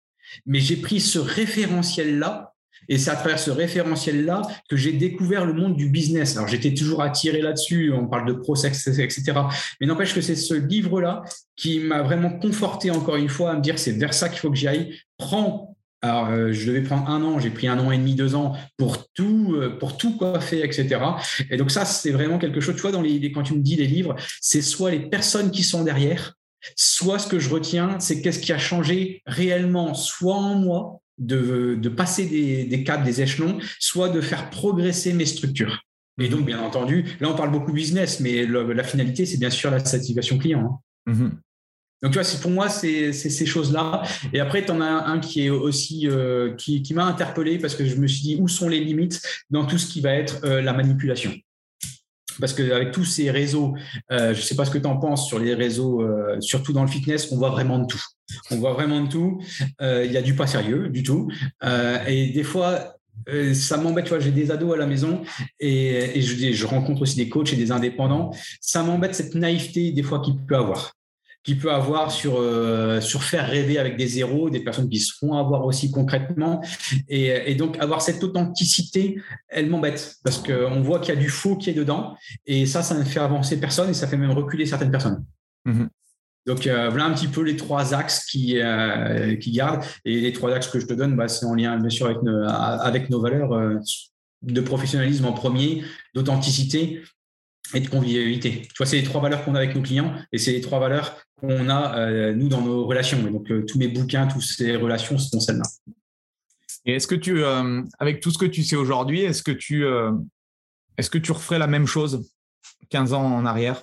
Mais 0.45 0.61
j'ai 0.61 0.77
pris 0.77 1.01
ce 1.01 1.19
référentiel-là 1.19 2.53
et 2.91 2.99
c'est 2.99 3.11
à 3.11 3.17
travers 3.17 3.39
ce 3.39 3.51
référentiel-là 3.51 4.43
que 4.69 4.77
j'ai 4.77 4.93
découvert 4.93 5.47
le 5.47 5.55
monde 5.55 5.77
du 5.77 5.89
business. 5.89 6.37
Alors, 6.37 6.49
j'étais 6.49 6.75
toujours 6.75 7.03
attiré 7.03 7.41
là-dessus. 7.41 7.93
On 7.93 8.09
parle 8.09 8.27
de 8.27 8.33
process, 8.33 8.89
etc. 8.89 9.33
Mais 9.81 9.87
n'empêche 9.87 10.13
que 10.13 10.21
c'est 10.21 10.35
ce 10.35 10.55
livre-là 10.55 11.23
qui 11.57 11.79
m'a 11.79 12.03
vraiment 12.03 12.31
conforté 12.31 12.91
encore 12.91 13.17
une 13.17 13.29
fois 13.29 13.53
à 13.53 13.57
me 13.57 13.63
dire 13.63 13.79
c'est 13.79 13.93
vers 13.93 14.13
ça 14.13 14.29
qu'il 14.29 14.41
faut 14.41 14.51
que 14.51 14.57
j'y 14.57 14.69
aille. 14.69 14.99
Prends 15.17 15.77
alors, 16.03 16.31
euh, 16.31 16.51
je 16.51 16.67
devais 16.67 16.81
prendre 16.81 17.11
un 17.11 17.23
an, 17.23 17.39
j'ai 17.39 17.51
pris 17.51 17.69
un 17.69 17.79
an 17.79 17.91
et 17.91 17.99
demi, 17.99 18.15
deux 18.15 18.35
ans 18.35 18.55
pour 18.79 19.11
tout, 19.13 19.55
euh, 19.55 19.79
pour 19.79 19.99
tout 19.99 20.17
coiffer, 20.17 20.65
etc. 20.65 20.99
Et 21.51 21.59
donc 21.59 21.71
ça, 21.71 21.85
c'est 21.85 22.11
vraiment 22.11 22.39
quelque 22.39 22.61
chose. 22.61 22.75
Tu 22.75 22.81
vois, 22.81 22.91
quand 22.91 23.43
tu 23.43 23.53
me 23.53 23.61
dis 23.61 23.77
les 23.77 23.87
livres, 23.87 24.17
c'est 24.41 24.63
soit 24.63 24.91
les 24.91 25.01
personnes 25.01 25.51
qui 25.51 25.63
sont 25.63 25.85
derrière, 25.85 26.39
soit 26.75 27.19
ce 27.19 27.29
que 27.29 27.39
je 27.39 27.51
retiens, 27.51 28.01
c'est 28.01 28.23
qu'est-ce 28.23 28.39
qui 28.39 28.51
a 28.51 28.57
changé 28.57 29.23
réellement, 29.27 29.93
soit 29.93 30.37
en 30.37 30.55
moi, 30.55 31.03
de, 31.21 31.89
passer 31.89 32.27
des, 32.27 32.65
des 32.65 32.85
caps, 32.85 33.05
des 33.05 33.23
échelons, 33.23 33.59
soit 33.79 34.09
de 34.09 34.21
faire 34.21 34.51
progresser 34.51 35.13
mes 35.13 35.27
structures. 35.27 35.85
Et 36.19 36.29
donc, 36.29 36.45
bien 36.45 36.61
entendu, 36.61 37.05
là, 37.21 37.31
on 37.31 37.35
parle 37.35 37.51
beaucoup 37.51 37.73
business, 37.73 38.21
mais 38.21 38.47
la 38.47 38.85
finalité, 38.85 39.25
c'est 39.25 39.39
bien 39.39 39.51
sûr 39.51 39.71
la 39.71 39.85
satisfaction 39.85 40.39
client. 40.39 40.81
Hein. 41.07 41.13
Mm-hmm. 41.13 41.31
Donc, 42.03 42.13
tu 42.13 42.19
vois, 42.19 42.41
pour 42.41 42.51
moi, 42.51 42.69
c'est 42.69 43.13
ces 43.13 43.47
choses-là. 43.47 44.03
Et 44.33 44.41
après, 44.41 44.65
tu 44.65 44.71
en 44.71 44.81
as 44.81 44.87
un 44.87 45.19
qui 45.19 45.45
est 45.45 45.51
aussi 45.51 46.09
euh, 46.09 46.55
qui, 46.55 46.83
m'a 46.95 47.05
interpellé 47.05 47.59
parce 47.59 47.75
que 47.75 47.85
je 47.85 47.97
me 47.97 48.07
suis 48.07 48.23
dit 48.23 48.37
où 48.41 48.49
sont 48.49 48.69
les 48.69 48.81
limites 48.81 49.21
dans 49.51 49.67
tout 49.67 49.77
ce 49.77 49.87
qui 49.87 50.01
va 50.01 50.13
être 50.13 50.45
euh, 50.45 50.63
la 50.63 50.73
manipulation? 50.73 51.33
Parce 52.39 52.53
qu'avec 52.53 52.93
tous 52.93 53.05
ces 53.05 53.31
réseaux, 53.31 53.75
euh, 54.13 54.35
je 54.35 54.41
ne 54.41 54.45
sais 54.45 54.55
pas 54.55 54.65
ce 54.65 54.71
que 54.71 54.79
tu 54.79 54.87
en 54.87 54.97
penses 54.97 55.27
sur 55.27 55.39
les 55.39 55.55
réseaux, 55.55 56.03
euh, 56.03 56.41
surtout 56.41 56.73
dans 56.73 56.83
le 56.83 56.89
fitness, 56.89 57.33
on 57.33 57.37
voit 57.37 57.51
vraiment 57.51 57.79
de 57.79 57.87
tout. 57.87 58.03
On 58.51 58.57
voit 58.57 58.73
vraiment 58.73 59.03
de 59.03 59.09
tout. 59.09 59.41
Euh, 59.81 60.05
il 60.05 60.13
y 60.13 60.17
a 60.17 60.23
du 60.23 60.35
pas 60.35 60.47
sérieux, 60.47 60.89
du 60.89 61.03
tout. 61.03 61.31
et 62.07 62.27
des 62.29 62.45
fois, 62.45 62.97
ça 63.53 63.77
m'embête, 63.77 64.05
tu 64.05 64.11
vois, 64.11 64.21
j'ai 64.21 64.31
des 64.31 64.51
ados 64.51 64.75
à 64.75 64.77
la 64.77 64.87
maison 64.87 65.23
et, 65.59 66.21
je, 66.21 66.53
je, 66.53 66.67
rencontre 66.67 67.03
aussi 67.03 67.17
des 67.17 67.29
coachs 67.29 67.53
et 67.53 67.57
des 67.57 67.71
indépendants. 67.73 68.31
Ça 68.61 68.83
m'embête 68.83 69.15
cette 69.15 69.35
naïveté 69.35 69.93
des 69.93 70.03
fois 70.03 70.21
qu'il 70.21 70.37
peut 70.37 70.57
avoir 70.57 70.95
qu'il 71.43 71.59
peut 71.59 71.73
avoir 71.73 72.11
sur, 72.11 72.39
euh, 72.39 73.01
sur 73.01 73.23
faire 73.23 73.49
rêver 73.49 73.79
avec 73.79 73.97
des 73.97 74.07
zéros, 74.07 74.51
des 74.51 74.61
personnes 74.61 74.89
qui 74.89 75.01
se 75.01 75.15
font 75.19 75.35
avoir 75.35 75.65
aussi 75.65 75.91
concrètement. 75.91 76.63
Et, 77.09 77.55
donc, 77.55 77.79
avoir 77.79 78.03
cette 78.03 78.23
authenticité, 78.23 79.21
elle 79.49 79.71
m'embête 79.71 80.17
parce 80.23 80.39
qu'on 80.39 80.83
voit 80.83 81.01
qu'il 81.01 81.15
y 81.15 81.17
a 81.17 81.21
du 81.21 81.29
faux 81.31 81.57
qui 81.57 81.71
est 81.71 81.75
dedans. 81.75 82.17
Et 82.47 82.67
ça, 82.67 82.83
ça 82.83 82.99
ne 82.99 83.05
fait 83.05 83.21
avancer 83.21 83.59
personne 83.59 83.91
et 83.91 83.95
ça 83.95 84.07
fait 84.07 84.19
même 84.19 84.33
reculer 84.33 84.67
certaines 84.67 84.91
personnes. 84.91 85.25
Mm-hmm. 85.67 85.89
Donc, 86.47 86.67
euh, 86.67 86.89
voilà 86.91 87.07
un 87.07 87.15
petit 87.15 87.29
peu 87.29 87.43
les 87.43 87.57
trois 87.57 87.95
axes 87.95 88.25
qui, 88.27 88.61
euh, 88.61 89.37
qui 89.37 89.53
gardent. 89.53 89.83
Et 90.05 90.21
les 90.21 90.33
trois 90.33 90.53
axes 90.53 90.69
que 90.69 90.81
je 90.81 90.87
te 90.87 90.95
donne, 90.95 91.17
bah, 91.17 91.29
c'est 91.29 91.47
en 91.47 91.55
lien, 91.55 91.79
bien 91.79 91.91
sûr, 91.91 92.07
avec 92.07 92.23
nos, 92.23 92.43
avec 92.45 93.09
nos 93.09 93.21
valeurs 93.21 93.81
de 94.43 94.61
professionnalisme 94.61 95.27
en 95.27 95.33
premier, 95.33 95.85
d'authenticité 96.15 97.03
et 97.75 97.81
de 97.81 97.89
convivialité. 97.89 98.63
Tu 98.63 98.75
vois, 98.79 98.87
c'est 98.87 98.97
les 98.97 99.03
trois 99.03 99.21
valeurs 99.21 99.45
qu'on 99.45 99.55
a 99.55 99.59
avec 99.59 99.75
nos 99.75 99.83
clients 99.83 100.15
et 100.33 100.39
c'est 100.39 100.53
les 100.53 100.61
trois 100.61 100.81
valeurs 100.81 101.17
qu'on 101.41 101.69
a, 101.69 101.99
euh, 101.99 102.35
nous, 102.35 102.49
dans 102.49 102.61
nos 102.61 102.85
relations. 102.85 103.19
Et 103.27 103.31
donc, 103.31 103.51
euh, 103.51 103.65
tous 103.67 103.79
mes 103.79 103.89
bouquins, 103.89 104.27
toutes 104.27 104.43
ces 104.43 104.77
relations 104.77 105.19
sont 105.19 105.41
celles-là. 105.41 105.65
Et 106.87 106.95
est-ce 106.95 107.07
que 107.07 107.15
tu, 107.15 107.43
euh, 107.43 107.83
avec 107.99 108.21
tout 108.21 108.31
ce 108.31 108.39
que 108.39 108.47
tu 108.47 108.63
sais 108.63 108.77
aujourd'hui, 108.77 109.23
est-ce 109.23 109.43
que 109.43 109.51
tu, 109.51 109.85
est-ce 110.97 111.11
que 111.11 111.19
tu 111.19 111.33
referais 111.33 111.59
la 111.59 111.67
même 111.67 111.87
chose 111.87 112.31
15 112.89 113.13
ans 113.13 113.25
en 113.25 113.45
arrière? 113.45 113.83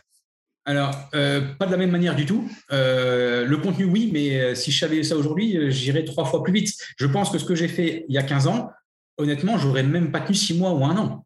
Alors, 0.65 0.91
pas 1.11 1.65
de 1.65 1.71
la 1.71 1.77
même 1.77 1.91
manière 1.91 2.15
du 2.15 2.25
tout. 2.25 2.49
le 2.69 3.55
contenu, 3.57 3.85
oui, 3.85 4.09
mais 4.11 4.55
si 4.55 4.71
je 4.71 4.79
savais 4.79 5.03
ça 5.03 5.15
aujourd'hui, 5.15 5.71
j'irais 5.71 6.03
trois 6.05 6.25
fois 6.25 6.43
plus 6.43 6.53
vite. 6.53 6.73
Je 6.97 7.05
pense 7.05 7.29
que 7.29 7.37
ce 7.37 7.45
que 7.45 7.55
j'ai 7.55 7.67
fait 7.67 8.05
il 8.09 8.15
y 8.15 8.17
a 8.17 8.23
15 8.23 8.47
ans, 8.47 8.71
honnêtement, 9.17 9.57
j'aurais 9.57 9.83
même 9.83 10.11
pas 10.11 10.21
tenu 10.21 10.35
six 10.35 10.57
mois 10.57 10.73
ou 10.73 10.83
un 10.83 10.97
an. 10.97 11.25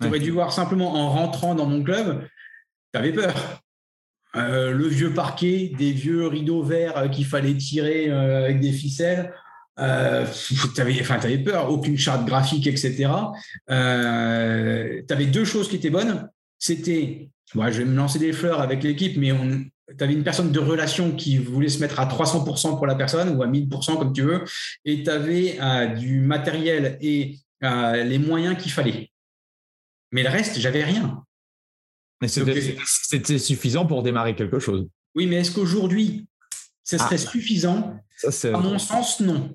Tu 0.00 0.08
aurais 0.08 0.20
dû 0.20 0.30
voir 0.32 0.52
simplement 0.52 0.94
en 0.94 1.08
rentrant 1.10 1.54
dans 1.54 1.66
mon 1.66 1.82
club, 1.82 2.28
tu 2.92 2.98
avais 2.98 3.12
peur. 3.12 3.34
Euh, 4.38 4.72
le 4.72 4.86
vieux 4.86 5.12
parquet, 5.12 5.72
des 5.76 5.92
vieux 5.92 6.26
rideaux 6.26 6.62
verts 6.62 6.96
euh, 6.96 7.08
qu'il 7.08 7.26
fallait 7.26 7.54
tirer 7.54 8.10
euh, 8.10 8.44
avec 8.44 8.60
des 8.60 8.72
ficelles. 8.72 9.32
tu 9.78 10.80
avais, 10.80 11.00
enfin, 11.00 11.20
avais 11.20 11.38
peur, 11.38 11.70
aucune 11.70 11.96
charte 11.96 12.26
graphique, 12.26 12.66
etc. 12.66 13.12
tu 13.68 13.72
avais 13.72 15.26
deux 15.26 15.44
choses 15.44 15.68
qui 15.68 15.76
étaient 15.76 15.88
bonnes. 15.88 16.28
C'était, 16.58 17.30
moi, 17.54 17.70
je 17.70 17.78
vais 17.78 17.84
me 17.84 17.94
lancer 17.94 18.18
des 18.18 18.32
fleurs 18.32 18.60
avec 18.60 18.82
l'équipe, 18.82 19.16
mais 19.16 19.32
tu 19.96 20.02
avais 20.02 20.14
une 20.14 20.24
personne 20.24 20.50
de 20.50 20.58
relation 20.58 21.12
qui 21.12 21.38
voulait 21.38 21.68
se 21.68 21.78
mettre 21.78 22.00
à 22.00 22.06
300% 22.06 22.76
pour 22.76 22.88
la 22.88 22.96
personne 22.96 23.36
ou 23.36 23.42
à 23.44 23.46
1000% 23.46 23.98
comme 23.98 24.12
tu 24.12 24.22
veux, 24.22 24.42
et 24.84 25.04
tu 25.04 25.10
avais 25.10 25.58
du 25.96 26.22
matériel 26.22 26.98
et 27.00 27.36
les 27.62 28.18
moyens 28.18 28.60
qu'il 28.60 28.72
fallait. 28.72 29.12
Mais 30.10 30.24
le 30.24 30.28
reste, 30.28 30.58
j'avais 30.58 30.82
rien. 30.82 31.22
C'était 32.26 33.38
suffisant 33.38 33.86
pour 33.86 34.02
démarrer 34.02 34.34
quelque 34.34 34.58
chose. 34.58 34.88
Oui, 35.14 35.26
mais 35.26 35.36
est-ce 35.36 35.52
qu'aujourd'hui, 35.52 36.26
ce 36.84 36.98
serait 36.98 37.14
ah. 37.14 37.30
suffisant 37.30 37.96
À 38.24 38.58
mon 38.58 38.78
sens, 38.78 39.20
non. 39.20 39.52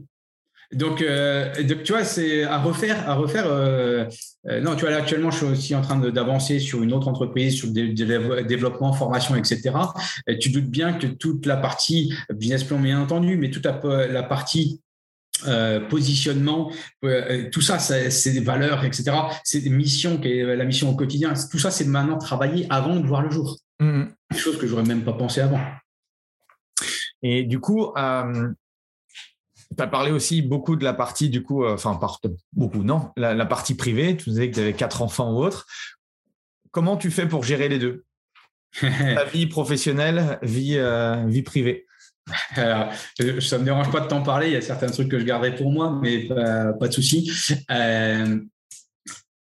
Donc, 0.73 1.01
euh, 1.01 1.53
tu 1.83 1.91
vois, 1.91 2.03
c'est 2.03 2.43
à 2.43 2.57
refaire, 2.59 3.07
à 3.07 3.13
refaire. 3.13 3.45
Euh, 3.47 4.05
euh, 4.47 4.59
non, 4.61 4.75
tu 4.75 4.81
vois, 4.81 4.91
là, 4.91 4.97
actuellement, 4.97 5.29
je 5.29 5.37
suis 5.37 5.45
aussi 5.45 5.75
en 5.75 5.81
train 5.81 5.97
d'avancer 5.97 6.59
sur 6.59 6.81
une 6.81 6.93
autre 6.93 7.07
entreprise, 7.07 7.55
sur 7.55 7.67
le 7.67 8.43
développement, 8.43 8.91
formation, 8.93 9.35
etc. 9.35 9.71
Et 10.27 10.39
tu 10.39 10.49
doutes 10.49 10.69
bien 10.69 10.93
que 10.93 11.07
toute 11.07 11.45
la 11.45 11.57
partie 11.57 12.13
business 12.33 12.63
plan, 12.63 12.79
bien 12.79 12.99
entendu, 12.99 13.37
mais 13.37 13.51
toute 13.51 13.65
la 13.65 14.23
partie 14.23 14.81
euh, 15.47 15.79
positionnement, 15.81 16.71
euh, 17.03 17.49
tout 17.51 17.59
ça, 17.59 17.79
c'est 17.79 18.31
des 18.31 18.39
valeurs, 18.39 18.85
etc. 18.85 19.11
C'est 19.43 19.59
des 19.59 19.69
missions, 19.69 20.17
qui 20.17 20.39
est 20.39 20.55
la 20.55 20.63
mission 20.63 20.89
au 20.89 20.95
quotidien. 20.95 21.33
Tout 21.51 21.59
ça, 21.59 21.69
c'est 21.69 21.85
maintenant 21.85 22.17
travailler 22.17 22.65
avant 22.69 22.95
de 22.95 23.05
voir 23.05 23.21
le 23.21 23.29
jour. 23.29 23.57
Mmh. 23.79 24.03
Chose 24.35 24.57
que 24.57 24.67
j'aurais 24.67 24.83
même 24.83 25.03
pas 25.03 25.13
pensé 25.13 25.41
avant. 25.41 25.59
Et 27.23 27.43
du 27.43 27.59
coup, 27.59 27.91
euh, 27.97 28.53
tu 29.75 29.83
as 29.83 29.87
parlé 29.87 30.11
aussi 30.11 30.41
beaucoup 30.41 30.75
de 30.75 30.83
la 30.83 30.93
partie, 30.93 31.29
du 31.29 31.43
coup, 31.43 31.65
enfin, 31.65 31.99
beaucoup, 32.53 32.83
non, 32.83 33.11
la, 33.17 33.45
partie 33.45 33.75
privée. 33.75 34.15
Tu 34.15 34.29
disais 34.29 34.49
que 34.49 34.55
tu 34.55 34.61
avais 34.61 34.73
quatre 34.73 35.01
enfants 35.01 35.33
ou 35.33 35.43
autre. 35.43 35.65
Comment 36.71 36.95
tu 36.95 37.11
fais 37.11 37.27
pour 37.27 37.43
gérer 37.43 37.67
les 37.67 37.79
deux? 37.79 38.05
Ta 38.79 39.25
vie 39.25 39.47
professionnelle, 39.47 40.39
vie, 40.41 40.79
vie 41.27 41.43
privée? 41.43 41.85
ça 42.55 43.57
me 43.57 43.63
dérange 43.63 43.91
pas 43.91 44.01
de 44.01 44.07
t'en 44.07 44.23
parler. 44.23 44.47
Il 44.47 44.53
y 44.53 44.57
a 44.57 44.61
certains 44.61 44.87
trucs 44.87 45.09
que 45.09 45.19
je 45.19 45.25
garderai 45.25 45.55
pour 45.55 45.71
moi, 45.71 45.99
mais 46.01 46.27
pas, 46.27 46.87
de 46.87 46.93
souci. 46.93 47.31
Euh, 47.71 48.39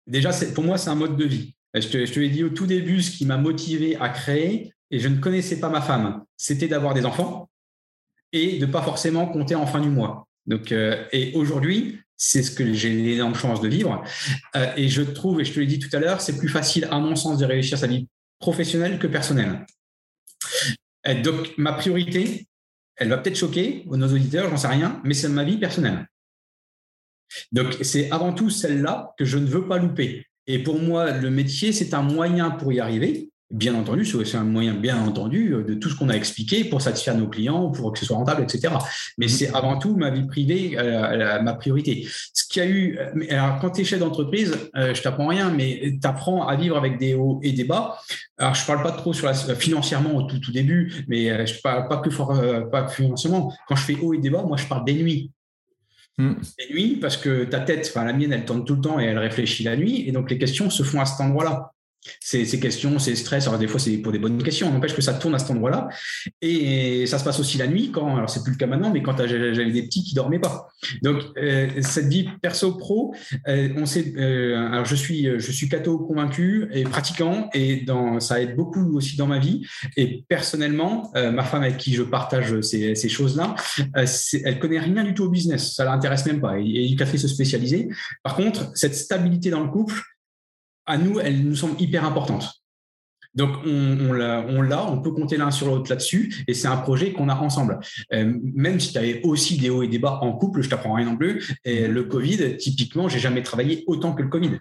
déjà, 0.06 0.30
pour 0.55 0.64
moi, 0.64 0.78
c'est 0.78 0.90
un 0.90 0.94
mode 0.94 1.16
de 1.16 1.24
vie. 1.24 1.55
Je 1.74 1.88
te, 1.88 2.18
l'ai 2.18 2.30
dit 2.30 2.44
au 2.44 2.50
tout 2.50 2.66
début, 2.66 3.02
ce 3.02 3.10
qui 3.10 3.26
m'a 3.26 3.36
motivé 3.36 3.96
à 4.00 4.09
créer, 4.09 4.72
et 4.90 4.98
je 4.98 5.09
ne 5.09 5.18
connaissais 5.18 5.60
pas 5.60 5.68
ma 5.68 5.82
femme, 5.82 6.24
c'était 6.36 6.68
d'avoir 6.68 6.94
des 6.94 7.05
enfants 7.05 7.50
et 8.32 8.59
de 8.59 8.66
pas 8.66 8.82
forcément 8.82 9.26
compter 9.26 9.55
en 9.55 9.66
fin 9.66 9.80
du 9.80 9.90
mois. 9.90 10.26
Donc, 10.46 10.72
euh, 10.72 11.05
et 11.12 11.32
aujourd'hui, 11.34 12.00
c'est 12.16 12.42
ce 12.42 12.50
que 12.50 12.72
j'ai 12.72 12.90
l'énorme 12.90 13.34
chance 13.34 13.60
de 13.60 13.68
vivre. 13.68 14.02
Euh, 14.56 14.72
et 14.76 14.88
je 14.88 15.02
trouve, 15.02 15.40
et 15.40 15.44
je 15.44 15.52
te 15.52 15.60
l'ai 15.60 15.66
dit 15.66 15.78
tout 15.78 15.94
à 15.94 16.00
l'heure, 16.00 16.20
c'est 16.20 16.38
plus 16.38 16.48
facile, 16.48 16.88
à 16.90 16.98
mon 16.98 17.16
sens, 17.16 17.38
de 17.38 17.44
réussir 17.44 17.76
sa 17.76 17.86
vie 17.86 18.09
professionnelle 18.38 18.98
que 18.98 19.06
personnelle. 19.06 19.66
donc, 21.22 21.52
ma 21.59 21.72
priorité, 21.74 22.48
elle 22.98 23.08
va 23.08 23.18
peut-être 23.18 23.36
choquer 23.36 23.84
nos 23.86 24.12
auditeurs, 24.12 24.50
j'en 24.50 24.56
sais 24.56 24.68
rien, 24.68 25.00
mais 25.04 25.14
c'est 25.14 25.28
ma 25.28 25.44
vie 25.44 25.56
personnelle. 25.56 26.06
Donc, 27.52 27.76
c'est 27.82 28.10
avant 28.10 28.32
tout 28.32 28.50
celle-là 28.50 29.14
que 29.18 29.24
je 29.24 29.38
ne 29.38 29.46
veux 29.46 29.66
pas 29.66 29.78
louper. 29.78 30.26
Et 30.46 30.62
pour 30.62 30.80
moi, 30.80 31.12
le 31.12 31.30
métier, 31.30 31.72
c'est 31.72 31.94
un 31.94 32.02
moyen 32.02 32.50
pour 32.50 32.72
y 32.72 32.80
arriver. 32.80 33.30
Bien 33.50 33.74
entendu, 33.74 34.04
c'est 34.04 34.36
un 34.36 34.44
moyen 34.44 34.74
bien 34.74 34.98
entendu 34.98 35.54
de 35.66 35.74
tout 35.74 35.88
ce 35.88 35.96
qu'on 35.96 36.10
a 36.10 36.14
expliqué 36.14 36.64
pour 36.64 36.82
satisfaire 36.82 37.16
nos 37.16 37.28
clients, 37.28 37.70
pour 37.70 37.92
que 37.92 37.98
ce 37.98 38.04
soit 38.04 38.16
rentable, 38.16 38.42
etc. 38.42 38.74
Mais 39.16 39.26
mmh. 39.26 39.28
c'est 39.28 39.54
avant 39.54 39.78
tout 39.78 39.96
ma 39.96 40.10
vie 40.10 40.26
privée, 40.26 40.76
ma 41.42 41.54
priorité. 41.54 42.06
Ce 42.34 42.46
qu'il 42.46 42.62
y 42.62 42.66
a 42.66 42.68
eu, 42.68 42.98
alors 43.30 43.58
quand 43.60 43.70
tu 43.70 43.80
es 43.80 43.84
chef 43.84 44.00
d'entreprise, 44.00 44.54
je 44.74 45.00
t'apprends 45.00 45.28
rien, 45.28 45.50
mais 45.50 45.98
tu 46.00 46.06
apprends 46.06 46.46
à 46.46 46.56
vivre 46.56 46.76
avec 46.76 46.98
des 46.98 47.14
hauts 47.14 47.40
et 47.42 47.52
des 47.52 47.64
bas. 47.64 47.98
Alors 48.36 48.54
je 48.54 48.66
parle 48.66 48.82
pas 48.82 48.92
trop 48.92 49.12
sur 49.14 49.26
la, 49.26 49.34
financièrement 49.34 50.14
au 50.14 50.22
tout, 50.24 50.38
tout 50.38 50.52
début, 50.52 51.04
mais 51.08 51.46
je 51.46 51.60
parle 51.62 51.88
pas 51.88 51.98
que 51.98 52.10
for, 52.10 52.38
pas 52.70 52.88
financièrement. 52.88 53.52
Quand 53.66 53.76
je 53.76 53.82
fais 53.82 53.96
haut 53.96 54.12
et 54.12 54.18
des 54.18 54.30
bas, 54.30 54.42
moi 54.42 54.58
je 54.58 54.66
parle 54.66 54.84
des 54.84 54.94
nuits. 54.94 55.30
Mm. 56.18 56.32
Les 56.58 56.74
nuits, 56.74 56.96
parce 56.96 57.16
que 57.16 57.44
ta 57.44 57.60
tête, 57.60 57.90
enfin 57.90 58.04
la 58.04 58.12
mienne, 58.12 58.32
elle 58.32 58.44
tourne 58.44 58.64
tout 58.64 58.74
le 58.74 58.80
temps 58.80 59.00
et 59.00 59.04
elle 59.04 59.18
réfléchit 59.18 59.62
la 59.62 59.76
nuit, 59.76 60.06
et 60.06 60.12
donc 60.12 60.30
les 60.30 60.36
questions 60.36 60.68
se 60.68 60.82
font 60.82 61.00
à 61.00 61.06
cet 61.06 61.20
endroit-là 61.20 61.72
ces, 62.20 62.60
questions, 62.60 62.98
ces 62.98 63.16
stress. 63.16 63.46
Alors, 63.46 63.58
des 63.58 63.66
fois, 63.66 63.80
c'est 63.80 63.96
pour 63.98 64.12
des 64.12 64.18
bonnes 64.18 64.42
questions. 64.42 64.68
On 64.68 64.72
n'empêche 64.72 64.94
que 64.94 65.02
ça 65.02 65.14
tourne 65.14 65.34
à 65.34 65.38
cet 65.38 65.50
endroit-là. 65.50 65.88
Et 66.40 67.06
ça 67.06 67.18
se 67.18 67.24
passe 67.24 67.40
aussi 67.40 67.58
la 67.58 67.66
nuit, 67.66 67.90
quand, 67.92 68.16
alors 68.16 68.30
c'est 68.30 68.42
plus 68.42 68.52
le 68.52 68.58
cas 68.58 68.66
maintenant, 68.66 68.90
mais 68.90 69.02
quand 69.02 69.16
j'avais 69.26 69.70
des 69.70 69.82
petits 69.82 70.04
qui 70.04 70.14
dormaient 70.14 70.38
pas. 70.38 70.68
Donc, 71.02 71.22
euh, 71.36 71.68
cette 71.80 72.08
vie 72.08 72.28
perso-pro, 72.40 73.14
euh, 73.48 73.68
on 73.76 73.86
sait, 73.86 74.14
euh, 74.16 74.68
alors 74.68 74.84
je 74.84 74.94
suis, 74.94 75.28
je 75.38 75.52
suis 75.52 75.68
catho 75.68 75.98
convaincu 75.98 76.68
et 76.72 76.84
pratiquant, 76.84 77.48
et 77.54 77.84
ça 78.20 78.40
aide 78.40 78.56
beaucoup 78.56 78.96
aussi 78.96 79.16
dans 79.16 79.26
ma 79.26 79.38
vie. 79.38 79.66
Et 79.96 80.24
personnellement, 80.28 81.10
ma 81.14 81.42
femme 81.42 81.62
avec 81.62 81.78
qui 81.78 81.94
je 81.94 82.02
partage 82.02 82.60
ces, 82.60 83.08
choses-là, 83.08 83.54
elle 83.94 84.58
connaît 84.58 84.78
rien 84.78 85.04
du 85.04 85.14
tout 85.14 85.24
au 85.24 85.30
business. 85.30 85.74
Ça 85.74 85.84
l'intéresse 85.84 86.26
même 86.26 86.40
pas. 86.40 86.58
Et, 86.58 86.64
il 86.64 87.02
a 87.02 87.06
fait 87.06 87.18
se 87.18 87.28
spécialiser. 87.28 87.88
Par 88.22 88.36
contre, 88.36 88.70
cette 88.74 88.94
stabilité 88.94 89.50
dans 89.50 89.62
le 89.62 89.70
couple, 89.70 89.94
à 90.89 90.98
nous, 90.98 91.20
elle 91.20 91.44
nous 91.44 91.55
semble 91.55 91.81
hyper 91.81 92.05
importante. 92.05 92.51
Donc, 93.35 93.59
on, 93.65 94.12
l'a, 94.12 94.44
on, 94.90 95.01
peut 95.01 95.12
compter 95.12 95.36
l'un 95.36 95.51
sur 95.51 95.69
l'autre 95.69 95.90
là-dessus, 95.90 96.44
et 96.48 96.55
c'est 96.55 96.66
un 96.66 96.78
projet 96.78 97.12
qu'on 97.12 97.28
a 97.28 97.36
ensemble. 97.36 97.78
Euh, 98.12 98.35
même 98.43 98.81
si 98.81 98.93
tu 98.93 98.98
avais 98.98 99.23
aussi 99.23 99.59
des 99.59 99.70
hauts 99.70 99.82
et 99.82 99.89
des 99.89 99.98
bas 100.01 100.19
en 100.23 100.32
couple, 100.32 100.62
je 100.62 100.69
t'apprends 100.69 100.94
rien 100.94 101.06
non 101.06 101.16
plus. 101.16 101.55
Et 101.65 101.86
le 101.86 102.05
Covid, 102.05 102.56
typiquement, 102.56 103.09
j'ai 103.09 103.20
jamais 103.20 103.43
travaillé 103.43 103.85
autant 103.86 104.12
que 104.15 104.23
le 104.23 104.28
Covid. 104.28 104.59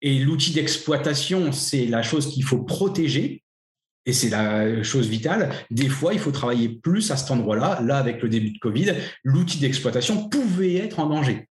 Et 0.00 0.20
l'outil 0.20 0.52
d'exploitation, 0.52 1.52
c'est 1.52 1.86
la 1.86 2.02
chose 2.02 2.32
qu'il 2.32 2.44
faut 2.44 2.62
protéger. 2.62 3.42
Et 4.06 4.12
c'est 4.12 4.28
la 4.28 4.82
chose 4.82 5.08
vitale. 5.08 5.50
Des 5.70 5.88
fois, 5.88 6.12
il 6.12 6.20
faut 6.20 6.30
travailler 6.30 6.68
plus 6.68 7.10
à 7.10 7.16
cet 7.16 7.30
endroit-là. 7.30 7.80
Là, 7.82 7.96
avec 7.96 8.22
le 8.22 8.28
début 8.28 8.52
de 8.52 8.58
Covid, 8.58 8.92
l'outil 9.24 9.58
d'exploitation 9.58 10.28
pouvait 10.28 10.76
être 10.76 10.98
en 10.98 11.06
danger. 11.06 11.48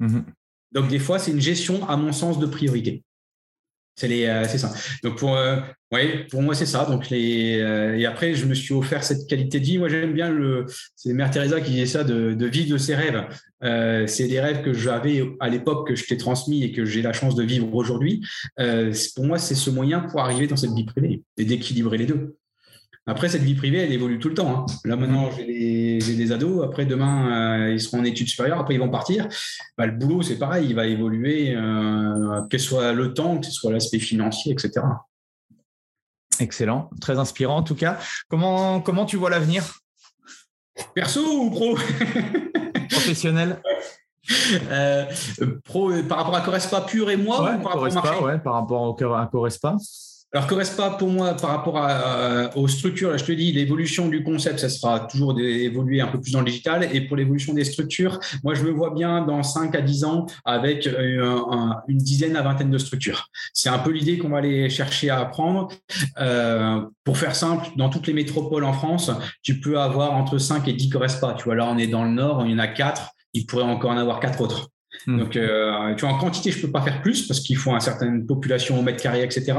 Mm-hmm. 0.00 0.24
Donc, 0.72 0.88
des 0.88 0.98
fois, 0.98 1.18
c'est 1.18 1.30
une 1.30 1.40
gestion, 1.40 1.88
à 1.88 1.96
mon 1.96 2.12
sens, 2.12 2.38
de 2.38 2.46
priorité. 2.46 3.02
C'est 4.00 4.28
euh, 4.28 4.44
ça. 4.44 4.72
Donc, 5.02 5.18
pour, 5.18 5.36
euh, 5.36 5.56
pour 6.30 6.42
moi, 6.42 6.54
c'est 6.54 6.66
ça. 6.66 6.86
Donc, 6.86 7.12
euh, 7.12 7.94
et 7.96 8.06
après, 8.06 8.34
je 8.34 8.46
me 8.46 8.54
suis 8.54 8.72
offert 8.72 9.04
cette 9.04 9.28
qualité 9.28 9.60
de 9.60 9.64
vie. 9.64 9.78
Moi, 9.78 9.88
j'aime 9.88 10.14
bien 10.14 10.30
le. 10.30 10.64
C'est 10.96 11.12
Mère 11.12 11.30
Teresa 11.30 11.60
qui 11.60 11.72
disait 11.72 11.86
ça, 11.86 12.04
de, 12.04 12.32
de 12.32 12.46
vivre 12.46 12.72
de 12.72 12.78
ses 12.78 12.94
rêves. 12.94 13.26
c'est 14.08 14.28
des 14.28 14.40
rêves 14.40 14.62
que 14.62 14.72
j'avais 14.72 15.22
à 15.40 15.48
l'époque, 15.48 15.88
que 15.88 15.94
je 15.94 16.06
t'ai 16.06 16.16
transmis 16.16 16.64
et 16.64 16.72
que 16.72 16.84
j'ai 16.84 17.02
la 17.02 17.12
chance 17.12 17.34
de 17.34 17.42
vivre 17.42 17.74
aujourd'hui. 17.74 18.24
pour 18.56 19.24
moi, 19.24 19.38
c'est 19.38 19.54
ce 19.54 19.70
moyen 19.70 20.00
pour 20.00 20.20
arriver 20.20 20.46
dans 20.46 20.56
cette 20.56 20.72
vie 20.72 20.84
privée 20.84 21.22
et 21.36 21.44
d'équilibrer 21.44 21.98
les 21.98 22.06
deux. 22.06 22.36
Après, 23.06 23.28
cette 23.28 23.42
vie 23.42 23.54
privée, 23.54 23.78
elle 23.78 23.92
évolue 23.92 24.18
tout 24.18 24.28
le 24.28 24.34
temps. 24.34 24.60
Hein. 24.60 24.66
Là, 24.84 24.94
maintenant, 24.94 25.30
j'ai 25.30 25.98
des, 25.98 26.32
ados. 26.32 26.62
Après, 26.64 26.84
demain, 26.84 27.62
euh, 27.62 27.72
ils 27.72 27.80
seront 27.80 28.00
en 28.00 28.04
études 28.04 28.28
supérieures. 28.28 28.60
Après, 28.60 28.74
ils 28.74 28.80
vont 28.80 28.90
partir. 28.90 29.26
Bah, 29.76 29.86
le 29.86 29.92
boulot, 29.92 30.22
c'est 30.22 30.38
pareil. 30.38 30.66
Il 30.68 30.76
va 30.76 30.86
évoluer, 30.86 31.54
euh, 31.56 32.42
que 32.48 32.58
ce 32.58 32.66
soit 32.66 32.92
le 32.92 33.14
temps, 33.14 33.38
que 33.38 33.46
ce 33.46 33.52
soit 33.52 33.72
l'aspect 33.72 33.98
financier, 33.98 34.52
etc. 34.52 34.86
Excellent. 36.38 36.90
Très 37.00 37.18
inspirant, 37.18 37.56
en 37.56 37.62
tout 37.62 37.74
cas. 37.74 37.98
Comment, 38.28 38.80
comment 38.80 39.06
tu 39.06 39.16
vois 39.16 39.30
l'avenir? 39.30 39.80
Perso 40.94 41.20
ou 41.20 41.50
pro? 41.50 41.76
Professionnel 42.90 43.60
euh, 44.70 45.06
pro, 45.64 45.90
par 46.08 46.18
rapport 46.18 46.36
à 46.36 46.40
Correspa 46.42 46.82
pur 46.82 47.10
et 47.10 47.16
moi 47.16 47.38
par, 47.62 47.80
rapport 47.80 48.22
ouais, 48.22 48.38
par 48.38 48.54
rapport 48.54 49.18
à 49.18 49.26
Correspa 49.26 49.76
alors, 50.32 50.46
pas 50.76 50.90
pour 50.90 51.08
moi 51.08 51.34
par 51.34 51.50
rapport 51.50 51.76
à, 51.76 52.56
aux 52.56 52.68
structures? 52.68 53.10
Là, 53.10 53.16
je 53.16 53.24
te 53.24 53.32
dis, 53.32 53.50
l'évolution 53.50 54.08
du 54.08 54.22
concept, 54.22 54.60
ça 54.60 54.68
sera 54.68 55.00
toujours 55.00 55.34
d'évoluer 55.34 56.00
un 56.00 56.06
peu 56.06 56.20
plus 56.20 56.30
dans 56.30 56.38
le 56.38 56.46
digital. 56.46 56.88
Et 56.92 57.00
pour 57.00 57.16
l'évolution 57.16 57.52
des 57.52 57.64
structures, 57.64 58.20
moi, 58.44 58.54
je 58.54 58.62
me 58.62 58.70
vois 58.70 58.94
bien 58.94 59.22
dans 59.22 59.42
5 59.42 59.74
à 59.74 59.80
10 59.80 60.04
ans 60.04 60.26
avec 60.44 60.86
euh, 60.86 61.40
une 61.88 61.98
dizaine 61.98 62.36
à 62.36 62.42
vingtaine 62.42 62.70
de 62.70 62.78
structures. 62.78 63.26
C'est 63.52 63.70
un 63.70 63.78
peu 63.80 63.90
l'idée 63.90 64.18
qu'on 64.18 64.28
va 64.28 64.38
aller 64.38 64.70
chercher 64.70 65.10
à 65.10 65.18
apprendre. 65.18 65.68
Euh, 66.20 66.80
pour 67.02 67.18
faire 67.18 67.34
simple, 67.34 67.66
dans 67.76 67.88
toutes 67.88 68.06
les 68.06 68.12
métropoles 68.12 68.64
en 68.64 68.72
France, 68.72 69.10
tu 69.42 69.58
peux 69.58 69.80
avoir 69.80 70.12
entre 70.12 70.38
5 70.38 70.68
et 70.68 70.72
10 70.72 70.90
Correspa. 70.90 71.34
Tu 71.36 71.44
vois, 71.44 71.56
là, 71.56 71.66
on 71.66 71.76
est 71.76 71.88
dans 71.88 72.04
le 72.04 72.10
nord, 72.10 72.44
il 72.46 72.52
y 72.52 72.54
en 72.54 72.58
a 72.58 72.68
4. 72.68 73.10
Il 73.32 73.46
pourrait 73.46 73.64
encore 73.64 73.90
en 73.90 73.96
avoir 73.96 74.20
quatre 74.20 74.40
autres. 74.40 74.69
Hmm. 75.06 75.18
Donc, 75.18 75.36
euh, 75.36 75.94
tu 75.94 76.04
vois, 76.04 76.14
en 76.14 76.18
quantité, 76.18 76.50
je 76.50 76.60
peux 76.60 76.70
pas 76.70 76.82
faire 76.82 77.00
plus 77.02 77.26
parce 77.26 77.40
qu'il 77.40 77.56
faut 77.56 77.72
une 77.72 77.80
certaine 77.80 78.26
population 78.26 78.78
au 78.78 78.82
mètre 78.82 79.02
carré, 79.02 79.22
etc. 79.22 79.54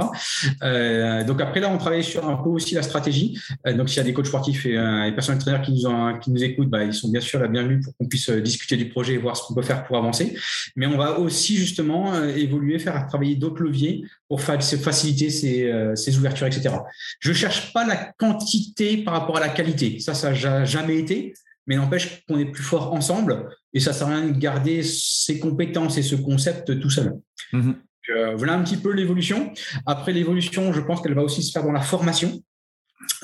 Euh, 0.64 1.24
donc 1.24 1.42
après 1.42 1.60
là, 1.60 1.70
on 1.70 1.78
travaille 1.78 2.04
sur 2.04 2.28
un 2.28 2.36
peu 2.36 2.50
aussi 2.50 2.76
la 2.76 2.84
stratégie. 2.84 3.40
Euh, 3.68 3.74
donc 3.74 3.90
s'il 3.90 3.98
y 3.98 4.02
a 4.02 4.04
des 4.04 4.14
coachs 4.14 4.28
sportifs 4.28 4.66
et, 4.66 4.78
euh, 4.78 5.06
et 5.06 5.12
personnes 5.12 5.38
traîneurs 5.38 5.62
qui 5.62 5.72
nous 5.72 6.20
qui 6.20 6.32
nous 6.32 6.44
écoutent, 6.44 6.70
bah, 6.70 6.84
ils 6.84 6.94
sont 6.94 7.10
bien 7.10 7.22
sûr 7.22 7.40
la 7.40 7.48
bienvenue 7.48 7.80
pour 7.82 7.96
qu'on 7.98 8.06
puisse 8.06 8.30
euh, 8.30 8.42
discuter 8.42 8.78
du 8.78 8.90
projet 8.90 9.14
et 9.14 9.18
voir 9.18 9.36
ce 9.36 9.44
qu'on 9.44 9.54
peut 9.54 9.62
faire 9.62 9.84
pour 9.86 9.98
avancer. 9.98 10.36
Mais 10.76 10.86
on 10.86 10.98
va 10.98 11.20
aussi 11.20 11.58
justement 11.58 12.14
euh, 12.14 12.28
évoluer, 12.28 12.80
faire 12.80 13.08
travailler 13.08 13.36
d'autres 13.36 13.64
leviers 13.64 14.06
pour 14.28 14.42
faciliter 14.42 15.30
ces, 15.30 15.92
ces, 15.96 16.18
ouvertures, 16.18 16.48
etc. 16.48 16.76
Je 17.20 17.34
cherche 17.34 17.74
pas 17.74 17.86
la 17.86 17.98
quantité 17.98 18.98
par 18.98 19.14
rapport 19.14 19.38
à 19.38 19.40
la 19.42 19.50
qualité. 19.50 20.00
Ça, 20.00 20.14
ça 20.14 20.32
n'a 20.32 20.64
jamais 20.64 20.98
été 20.98 21.34
mais 21.68 21.76
n'empêche 21.76 22.24
qu'on 22.26 22.40
est 22.40 22.46
plus 22.46 22.64
fort 22.64 22.94
ensemble 22.94 23.50
et 23.74 23.80
ça 23.80 23.94
sert 23.94 24.08
à 24.08 24.16
rien 24.16 24.28
de 24.28 24.38
garder 24.38 24.84
ses 24.84 25.40
compétences 25.40 25.98
et 25.98 26.04
ce 26.04 26.16
concept 26.16 26.80
tout 26.80 26.90
seul. 26.90 27.14
Mhm. 27.54 27.76
Euh, 28.10 28.36
voilà 28.36 28.54
un 28.54 28.64
petit 28.64 28.78
peu 28.78 28.92
l'évolution. 28.92 29.54
Après 29.86 30.12
l'évolution, 30.12 30.74
je 30.74 30.82
pense 30.82 31.02
qu'elle 31.02 31.14
va 31.14 31.24
aussi 31.24 31.44
se 31.44 31.52
faire 31.52 31.64
dans 31.64 31.72
la 31.72 31.82
formation. 31.82 32.42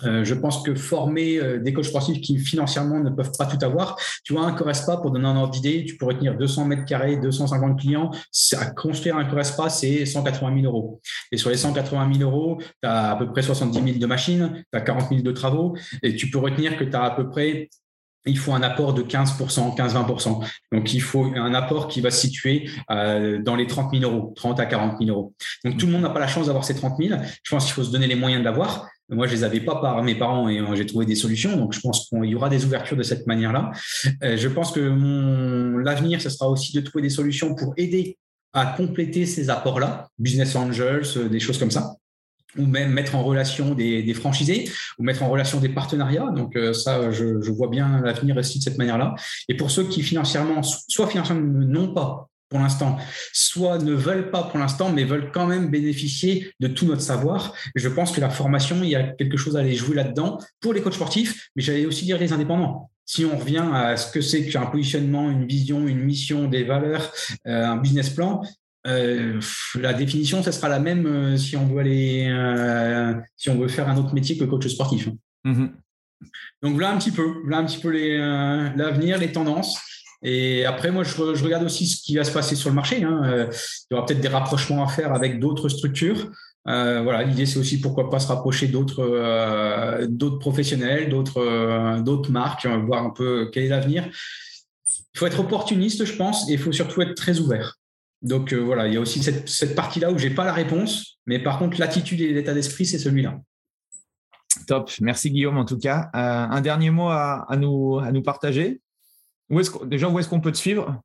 Euh, 0.03 0.23
je 0.23 0.33
pense 0.33 0.63
que 0.63 0.75
former 0.75 1.39
euh, 1.39 1.59
des 1.59 1.73
coachs 1.73 1.85
sportifs 1.85 2.21
qui 2.21 2.37
financièrement 2.39 2.99
ne 2.99 3.09
peuvent 3.09 3.31
pas 3.37 3.45
tout 3.45 3.63
avoir, 3.63 3.95
tu 4.23 4.33
vois, 4.33 4.43
un 4.43 4.53
Correspa, 4.53 4.97
pour 4.97 5.11
donner 5.11 5.27
un 5.27 5.35
ordre 5.35 5.51
d'idée, 5.51 5.85
tu 5.85 5.97
pourrais 5.97 6.15
tenir 6.15 6.37
200 6.37 6.65
mètres 6.65 6.85
carrés, 6.85 7.17
250 7.17 7.79
clients. 7.79 8.11
À 8.57 8.65
construire 8.71 9.17
un 9.17 9.25
Correspa, 9.25 9.69
c'est 9.69 10.05
180 10.05 10.61
000 10.61 10.65
euros. 10.65 11.01
Et 11.31 11.37
sur 11.37 11.49
les 11.49 11.57
180 11.57 12.13
000 12.13 12.29
euros, 12.29 12.59
tu 12.59 12.87
as 12.87 13.11
à 13.11 13.15
peu 13.15 13.31
près 13.31 13.41
70 13.41 13.83
000 13.83 13.99
de 13.99 14.05
machines, 14.05 14.63
tu 14.71 14.77
as 14.77 14.81
40 14.81 15.09
000 15.09 15.21
de 15.21 15.31
travaux, 15.31 15.75
et 16.03 16.15
tu 16.15 16.29
peux 16.29 16.39
retenir 16.39 16.77
que 16.77 16.83
tu 16.83 16.95
as 16.95 17.03
à 17.03 17.11
peu 17.11 17.29
près 17.29 17.69
il 18.27 18.37
faut 18.37 18.53
un 18.53 18.61
apport 18.61 18.93
de 18.93 19.01
15%, 19.01 19.75
15-20%. 19.75 20.45
Donc, 20.71 20.93
il 20.93 21.01
faut 21.01 21.25
un 21.35 21.53
apport 21.53 21.87
qui 21.87 22.01
va 22.01 22.11
se 22.11 22.21
situer 22.21 22.69
euh, 22.91 23.41
dans 23.41 23.55
les 23.55 23.67
30 23.67 23.91
000 23.97 24.11
euros, 24.11 24.33
30 24.35 24.59
à 24.59 24.65
40 24.65 24.99
000 24.99 25.09
euros. 25.09 25.33
Donc, 25.63 25.77
tout 25.77 25.85
le 25.85 25.91
monde 25.91 26.01
n'a 26.01 26.09
pas 26.09 26.19
la 26.19 26.27
chance 26.27 26.47
d'avoir 26.47 26.65
ces 26.65 26.75
30 26.75 26.97
000. 27.01 27.19
Je 27.43 27.49
pense 27.49 27.65
qu'il 27.65 27.73
faut 27.73 27.83
se 27.83 27.91
donner 27.91 28.07
les 28.07 28.15
moyens 28.15 28.41
de 28.41 28.45
l'avoir. 28.45 28.87
Moi, 29.09 29.27
je 29.27 29.33
les 29.33 29.43
avais 29.43 29.61
pas 29.61 29.75
par 29.75 30.03
mes 30.03 30.15
parents 30.15 30.49
et 30.49 30.59
euh, 30.59 30.75
j'ai 30.75 30.85
trouvé 30.85 31.05
des 31.05 31.15
solutions. 31.15 31.55
Donc, 31.55 31.73
je 31.73 31.79
pense 31.79 32.09
qu'il 32.09 32.25
y 32.25 32.35
aura 32.35 32.49
des 32.49 32.65
ouvertures 32.65 32.97
de 32.97 33.03
cette 33.03 33.25
manière-là. 33.25 33.71
Euh, 34.23 34.37
je 34.37 34.47
pense 34.47 34.71
que 34.71 34.81
l'avenir, 35.83 36.21
ce 36.21 36.29
sera 36.29 36.49
aussi 36.49 36.73
de 36.73 36.81
trouver 36.81 37.03
des 37.03 37.09
solutions 37.09 37.55
pour 37.55 37.73
aider 37.77 38.17
à 38.53 38.65
compléter 38.65 39.25
ces 39.25 39.49
apports-là, 39.49 40.07
business 40.17 40.55
angels, 40.55 41.29
des 41.29 41.39
choses 41.39 41.57
comme 41.57 41.71
ça 41.71 41.95
ou 42.57 42.65
même 42.65 42.91
mettre 42.91 43.15
en 43.15 43.23
relation 43.23 43.73
des, 43.73 44.13
franchisés, 44.13 44.69
ou 44.97 45.03
mettre 45.03 45.23
en 45.23 45.29
relation 45.29 45.59
des 45.59 45.69
partenariats. 45.69 46.31
Donc 46.35 46.55
euh, 46.55 46.73
ça, 46.73 47.11
je, 47.11 47.51
vois 47.51 47.69
bien 47.69 48.01
l'avenir 48.01 48.37
aussi 48.37 48.59
de 48.59 48.63
cette 48.63 48.77
manière-là. 48.77 49.15
Et 49.49 49.55
pour 49.55 49.71
ceux 49.71 49.83
qui 49.85 50.01
financièrement, 50.01 50.61
soit 50.63 51.07
financièrement 51.07 51.41
n'ont 51.41 51.93
pas 51.93 52.29
pour 52.49 52.59
l'instant, 52.59 52.97
soit 53.33 53.77
ne 53.77 53.93
veulent 53.93 54.31
pas 54.31 54.43
pour 54.43 54.59
l'instant, 54.59 54.91
mais 54.91 55.03
veulent 55.03 55.31
quand 55.33 55.47
même 55.47 55.69
bénéficier 55.69 56.53
de 56.59 56.67
tout 56.67 56.85
notre 56.85 57.01
savoir. 57.01 57.53
Je 57.75 57.89
pense 57.89 58.11
que 58.11 58.21
la 58.21 58.29
formation, 58.29 58.77
il 58.83 58.89
y 58.89 58.95
a 58.95 59.03
quelque 59.03 59.37
chose 59.37 59.57
à 59.57 59.59
aller 59.59 59.75
jouer 59.75 59.95
là-dedans 59.95 60.37
pour 60.61 60.73
les 60.73 60.81
coachs 60.81 60.93
sportifs, 60.93 61.49
mais 61.55 61.61
j'allais 61.61 61.85
aussi 61.85 62.05
dire 62.05 62.17
les 62.17 62.31
indépendants. 62.31 62.89
Si 63.05 63.25
on 63.25 63.37
revient 63.37 63.65
à 63.73 63.97
ce 63.97 64.11
que 64.11 64.21
c'est 64.21 64.45
qu'un 64.45 64.65
positionnement, 64.65 65.29
une 65.29 65.47
vision, 65.47 65.87
une 65.87 65.99
mission, 65.99 66.47
des 66.47 66.63
valeurs, 66.63 67.11
euh, 67.47 67.65
un 67.65 67.77
business 67.77 68.09
plan, 68.09 68.41
euh, 68.87 69.39
la 69.79 69.93
définition, 69.93 70.41
ce 70.41 70.51
sera 70.51 70.69
la 70.69 70.79
même 70.79 71.05
euh, 71.05 71.37
si 71.37 71.57
on 71.57 71.65
veut 71.65 71.79
aller, 71.79 72.27
euh, 72.29 73.13
si 73.35 73.49
on 73.49 73.57
veut 73.57 73.67
faire 73.67 73.89
un 73.89 73.97
autre 73.97 74.13
métier 74.13 74.37
que 74.37 74.45
coach 74.45 74.67
sportif. 74.67 75.09
Mhm. 75.43 75.71
Donc 76.63 76.73
voilà 76.73 76.91
un 76.91 76.97
petit 76.97 77.11
peu, 77.11 77.25
voilà 77.43 77.57
un 77.57 77.65
petit 77.65 77.79
peu 77.79 77.91
l'avenir, 77.91 79.17
les, 79.17 79.31
tendances. 79.31 79.77
Et 80.23 80.65
après, 80.65 80.89
moi, 80.89 81.03
je, 81.03 81.43
regarde 81.43 81.63
aussi 81.63 81.85
ce 81.85 82.01
qui 82.01 82.15
va 82.15 82.23
se 82.23 82.31
passer 82.31 82.55
sur 82.55 82.69
le 82.69 82.75
marché. 82.75 83.03
Hein. 83.03 83.47
il 83.51 83.93
y 83.93 83.95
aura 83.95 84.05
peut-être 84.05 84.21
des 84.21 84.27
rapprochements 84.27 84.83
à 84.83 84.87
faire 84.87 85.13
avec 85.13 85.39
d'autres 85.39 85.69
structures. 85.69 86.31
voilà, 86.65 87.21
l'idée 87.21 87.45
c'est 87.45 87.59
aussi 87.59 87.79
pourquoi 87.79 88.09
pas 88.09 88.19
se 88.19 88.27
rapprocher 88.29 88.67
d'autres, 88.67 90.07
d'autres 90.07 90.39
professionnels, 90.39 91.09
d'autres, 91.09 91.99
d'autres 92.01 92.31
marques, 92.31 92.65
voir 92.65 93.03
un 93.03 93.11
peu 93.11 93.51
quel 93.53 93.65
est 93.65 93.69
l'avenir. 93.69 94.09
Il 95.13 95.19
faut 95.19 95.27
être 95.27 95.39
opportuniste, 95.39 96.03
je 96.03 96.15
pense, 96.15 96.49
et 96.49 96.53
il 96.53 96.59
faut 96.59 96.71
surtout 96.71 97.03
être 97.03 97.13
très 97.13 97.39
ouvert. 97.39 97.77
Donc 98.21 98.53
voilà, 98.53 98.87
il 98.87 98.93
y 98.93 98.97
a 98.97 98.99
aussi 98.99 99.21
cette, 99.21 99.75
partie-là 99.75 100.11
où 100.11 100.17
j'ai 100.17 100.31
pas 100.31 100.45
la 100.45 100.53
réponse, 100.53 101.19
mais 101.25 101.39
par 101.39 101.59
contre 101.59 101.79
l'attitude 101.79 102.21
et 102.21 102.33
l'état 102.33 102.53
d'esprit, 102.53 102.85
c'est 102.85 102.97
celui-là. 102.97 103.39
Top, 104.65 104.91
merci 105.01 105.29
Guillaume 105.29 105.57
en 105.57 105.65
tout 105.65 105.77
cas. 105.77 106.09
un 106.13 106.61
dernier 106.61 106.89
mot 106.89 107.09
à, 107.09 107.45
nous, 107.57 107.99
à 107.99 108.11
nous 108.11 108.23
partager 108.23 108.81
Déjà, 109.85 110.09
où 110.09 110.19
est-ce 110.19 110.27
qu'on 110.27 110.41
peut 110.41 110.51
te 110.51 110.57
suivre? 110.57 111.01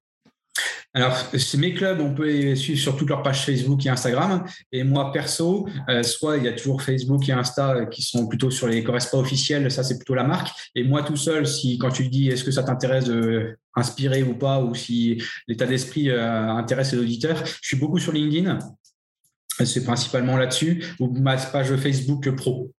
Alors, 0.95 1.17
mes 1.57 1.73
clubs, 1.73 2.01
on 2.01 2.15
peut 2.15 2.27
les 2.27 2.55
suivre 2.55 2.79
sur 2.79 2.97
toutes 2.97 3.09
leurs 3.09 3.23
pages 3.23 3.47
Facebook 3.47 3.85
et 3.87 3.89
Instagram. 3.89 4.45
Et 4.73 4.85
moi, 4.85 5.11
perso, 5.11 5.67
euh, 5.89 6.03
soit 6.03 6.37
il 6.37 6.45
y 6.45 6.49
a 6.49 6.53
toujours 6.53 6.83
Facebook 6.83 7.27
et 7.29 7.33
Insta 7.33 7.87
qui 7.87 8.03
sont 8.03 8.27
plutôt 8.27 8.51
sur 8.51 8.67
les 8.67 8.85
officiels, 9.15 9.71
ça 9.71 9.83
c'est 9.85 9.97
plutôt 9.97 10.15
la 10.15 10.25
marque. 10.25 10.51
Et 10.75 10.85
moi 10.85 11.03
tout 11.03 11.17
seul, 11.17 11.47
si 11.47 11.79
quand 11.79 11.91
tu 11.91 12.09
dis 12.09 12.29
est-ce 12.29 12.45
que 12.45 12.51
ça 12.51 12.63
t'intéresse 12.63 13.07
de 13.07 13.57
inspirer 13.75 14.23
ou 14.23 14.35
pas, 14.35 14.61
ou 14.61 14.75
si 14.75 15.23
l'état 15.49 15.67
d'esprit 15.67 16.11
euh, 16.11 16.51
intéresse 16.51 16.93
les 16.93 16.99
auditeurs, 16.99 17.43
je 17.47 17.69
suis 17.69 17.77
beaucoup 17.79 17.99
sur 17.99 18.13
LinkedIn. 18.13 18.59
C'est 19.65 19.85
principalement 19.85 20.37
là-dessus, 20.37 20.85
ou 21.01 21.11
ma 21.11 21.37
page 21.37 21.75
Facebook 21.77 22.31
pro. 22.37 22.71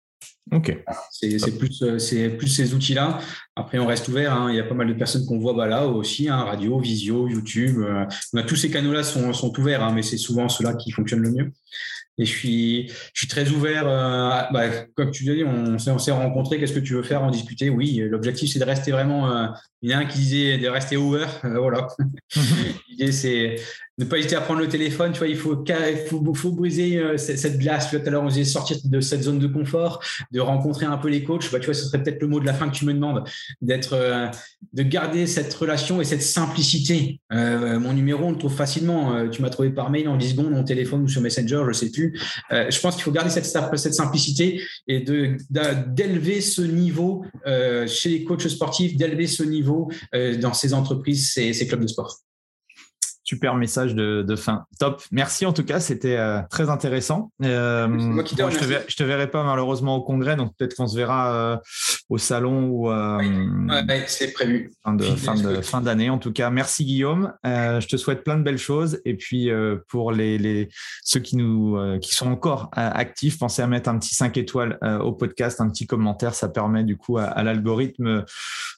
Ok. 0.52 0.78
C'est 1.10 1.58
plus, 1.58 1.82
euh, 1.84 1.98
c'est 2.00 2.30
plus 2.30 2.48
ces 2.48 2.74
outils-là. 2.74 3.20
Après, 3.56 3.80
on 3.80 3.88
reste 3.88 4.08
ouvert. 4.10 4.34
Hein. 4.34 4.52
Il 4.52 4.58
y 4.58 4.60
a 4.60 4.64
pas 4.64 4.76
mal 4.76 4.88
de 4.88 4.94
personnes 4.94 5.26
qu'on 5.26 5.40
voit 5.40 5.54
bah, 5.54 5.68
là 5.68 5.88
aussi, 5.88 6.28
hein, 6.28 6.44
radio, 6.44 6.80
visio, 6.80 7.28
YouTube. 7.28 7.78
Euh, 7.80 8.44
tous 8.44 8.56
ces 8.56 8.70
canaux-là 8.70 9.04
sont, 9.04 9.32
sont 9.34 9.58
ouverts, 9.60 9.84
hein, 9.84 9.94
mais 9.94 10.04
c'est 10.04 10.18
souvent 10.18 10.50
ceux-là 10.50 10.74
qui 10.76 10.92
fonctionnent 10.92 11.22
le 11.22 11.32
mieux. 11.32 11.52
Et 12.20 12.26
je 12.26 12.32
suis, 12.32 12.88
je 12.90 13.20
suis 13.20 13.28
très 13.28 13.50
ouvert. 13.50 13.88
Euh, 13.88 14.42
bah, 14.52 14.70
comme 14.96 15.12
tu 15.12 15.24
dis, 15.24 15.44
on, 15.46 15.76
on 15.76 16.00
s'est 16.00 16.12
rencontrés. 16.12 16.60
Qu'est-ce 16.60 16.74
que 16.74 16.80
tu 16.80 16.94
veux 16.94 17.04
faire 17.04 17.24
En 17.24 17.32
discuter? 17.32 17.70
Oui. 17.70 18.04
L'objectif, 18.08 18.52
c'est 18.52 18.60
de 18.60 18.66
rester 18.66 18.92
vraiment. 18.92 19.50
il 19.82 19.90
y 19.90 19.96
en 19.96 20.00
a 20.00 20.02
un 20.02 20.06
qui 20.06 20.20
disait 20.20 20.58
de 20.58 20.68
rester 20.68 20.98
ouvert. 20.98 21.40
voilà. 21.44 21.88
L'idée, 22.90 23.12
c'est 23.12 23.56
ne 24.00 24.06
pas 24.06 24.18
hésiter 24.18 24.36
à 24.36 24.42
prendre 24.42 24.60
le 24.60 24.68
téléphone. 24.68 25.12
Tu 25.12 25.20
vois, 25.20 25.28
il 25.28 25.38
faut, 25.38 25.56
briser 26.52 26.98
euh, 26.98 27.18
cette, 27.18 27.60
glace. 27.60 27.92
Tout 27.92 27.98
à 28.04 28.10
l'heure, 28.10 28.24
on 28.24 28.28
disait 28.28 28.44
sortir 28.44 28.78
de 28.84 29.00
cette 29.00 29.24
zone 29.24 29.40
de 29.40 29.48
confort, 29.48 30.04
de 30.32 30.40
rencontrer 30.40 30.86
un 30.86 30.98
peu 30.98 31.10
les 31.10 31.24
coachs. 31.24 31.52
Bah, 31.52 31.60
tu 31.60 31.66
vois, 31.66 31.74
ce 31.74 31.86
serait 31.86 32.02
peut-être 32.02 32.22
le 32.22 32.28
mot 32.28 32.40
de 32.40 32.46
la 32.46 32.54
fin 32.54 32.70
que 32.70 32.76
tu 32.76 32.86
me 32.86 32.94
demandes, 32.94 33.24
d'être, 33.62 33.94
euh, 33.94 34.28
de 34.74 34.84
garder 34.84 35.28
cette 35.28 35.54
relation 35.54 36.02
et 36.02 36.06
cette 36.06 36.24
simplicité. 36.24 37.20
Euh, 37.32 37.80
mon 37.80 37.94
numéro, 37.94 38.26
on 38.26 38.32
le 38.32 38.38
trouve 38.38 38.56
facilement. 38.56 39.30
tu 39.30 39.42
m'as 39.42 39.50
trouvé 39.50 39.70
par 39.70 39.90
mail 39.90 40.08
en 40.08 40.18
10 40.18 40.32
secondes, 40.32 40.52
mon 40.52 40.64
téléphone 40.64 41.04
ou 41.04 41.08
sur 41.08 41.22
Messenger, 41.22 41.64
je 41.68 41.74
sais 41.74 41.92
plus. 41.92 42.20
je 42.50 42.80
pense 42.80 42.96
qu'il 42.96 43.04
faut 43.04 43.12
garder 43.12 43.30
cette, 43.30 43.46
simplicité 43.94 44.62
et 44.88 45.02
d'élever 45.02 46.42
ce 46.42 46.62
niveau 46.62 47.26
chez 47.88 48.10
les 48.10 48.24
coachs 48.24 48.48
sportifs, 48.48 48.98
d'élever 48.98 49.28
ce 49.28 49.44
niveau 49.44 49.90
dans 50.42 50.54
ces 50.54 50.74
entreprises, 50.74 51.32
ces, 51.32 51.54
ces 51.54 51.68
clubs 51.68 51.82
de 51.82 51.88
sport. 51.88 52.20
Super 53.24 53.56
message 53.56 53.96
de, 53.96 54.36
fin. 54.36 54.66
Top. 54.80 55.02
Merci 55.12 55.46
en 55.46 55.54
tout 55.54 55.64
cas, 55.64 55.80
c'était 55.80 56.18
euh, 56.18 56.42
très 56.50 56.70
intéressant. 56.70 57.32
Euh, 57.42 57.88
moi 57.88 58.24
je, 58.26 58.36
te 58.36 58.94
te 58.94 59.04
verrai 59.04 59.30
pas 59.30 59.44
malheureusement 59.44 59.96
au 59.96 60.02
congrès, 60.02 60.36
donc 60.36 60.54
peut-être 60.58 60.76
qu'on 60.76 60.88
se 60.88 60.98
verra 60.98 61.34
euh, 61.34 61.58
au 62.10 62.18
salon 62.18 62.68
ou 62.70 62.92
c'est 64.08 64.34
prévu. 64.34 64.74
Fin 64.84 64.94
de, 64.96 65.04
fin 65.04 65.36
de 65.36 65.62
fin 65.62 65.82
d'année 65.82 66.10
en 66.10 66.18
tout 66.18 66.34
cas. 66.34 66.50
Merci 66.50 66.84
Guillaume. 66.84 67.34
je 67.46 67.88
te 67.88 67.96
souhaite 67.96 68.24
plein 68.24 68.38
de 68.38 68.44
belles 68.44 68.58
choses 68.58 69.00
et 69.06 69.14
puis 69.16 69.50
pour 69.88 70.12
les, 70.12 70.38
les, 70.38 70.68
ceux 71.04 71.22
qui 71.22 71.38
nous 71.38 71.78
qui 72.02 72.14
sont 72.14 72.30
encore 72.30 72.72
actifs, 72.74 73.40
pensez 73.40 73.62
à 73.62 73.68
mettre 73.68 73.90
un 73.90 73.98
petit 74.00 74.16
5 74.16 74.36
étoiles 74.36 74.78
au 75.02 75.14
podcast, 75.14 75.62
un 75.62 75.70
petit 75.70 75.88
commentaire, 75.88 76.36
ça 76.36 76.50
permet 76.50 76.84
du 76.84 76.98
coup 76.98 77.18
à 77.18 77.42
l'algorithme 77.44 78.26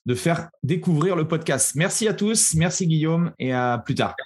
de 0.06 0.16
faire 0.16 0.50
découvrir 0.62 1.16
le 1.16 1.28
podcast. 1.28 1.74
Merci 1.76 2.08
à 2.08 2.14
tous, 2.14 2.54
merci 2.54 2.86
Guillaume 2.86 3.32
et 3.40 3.54
à 3.54 3.82
plus 3.84 3.96
tard. 3.96 4.16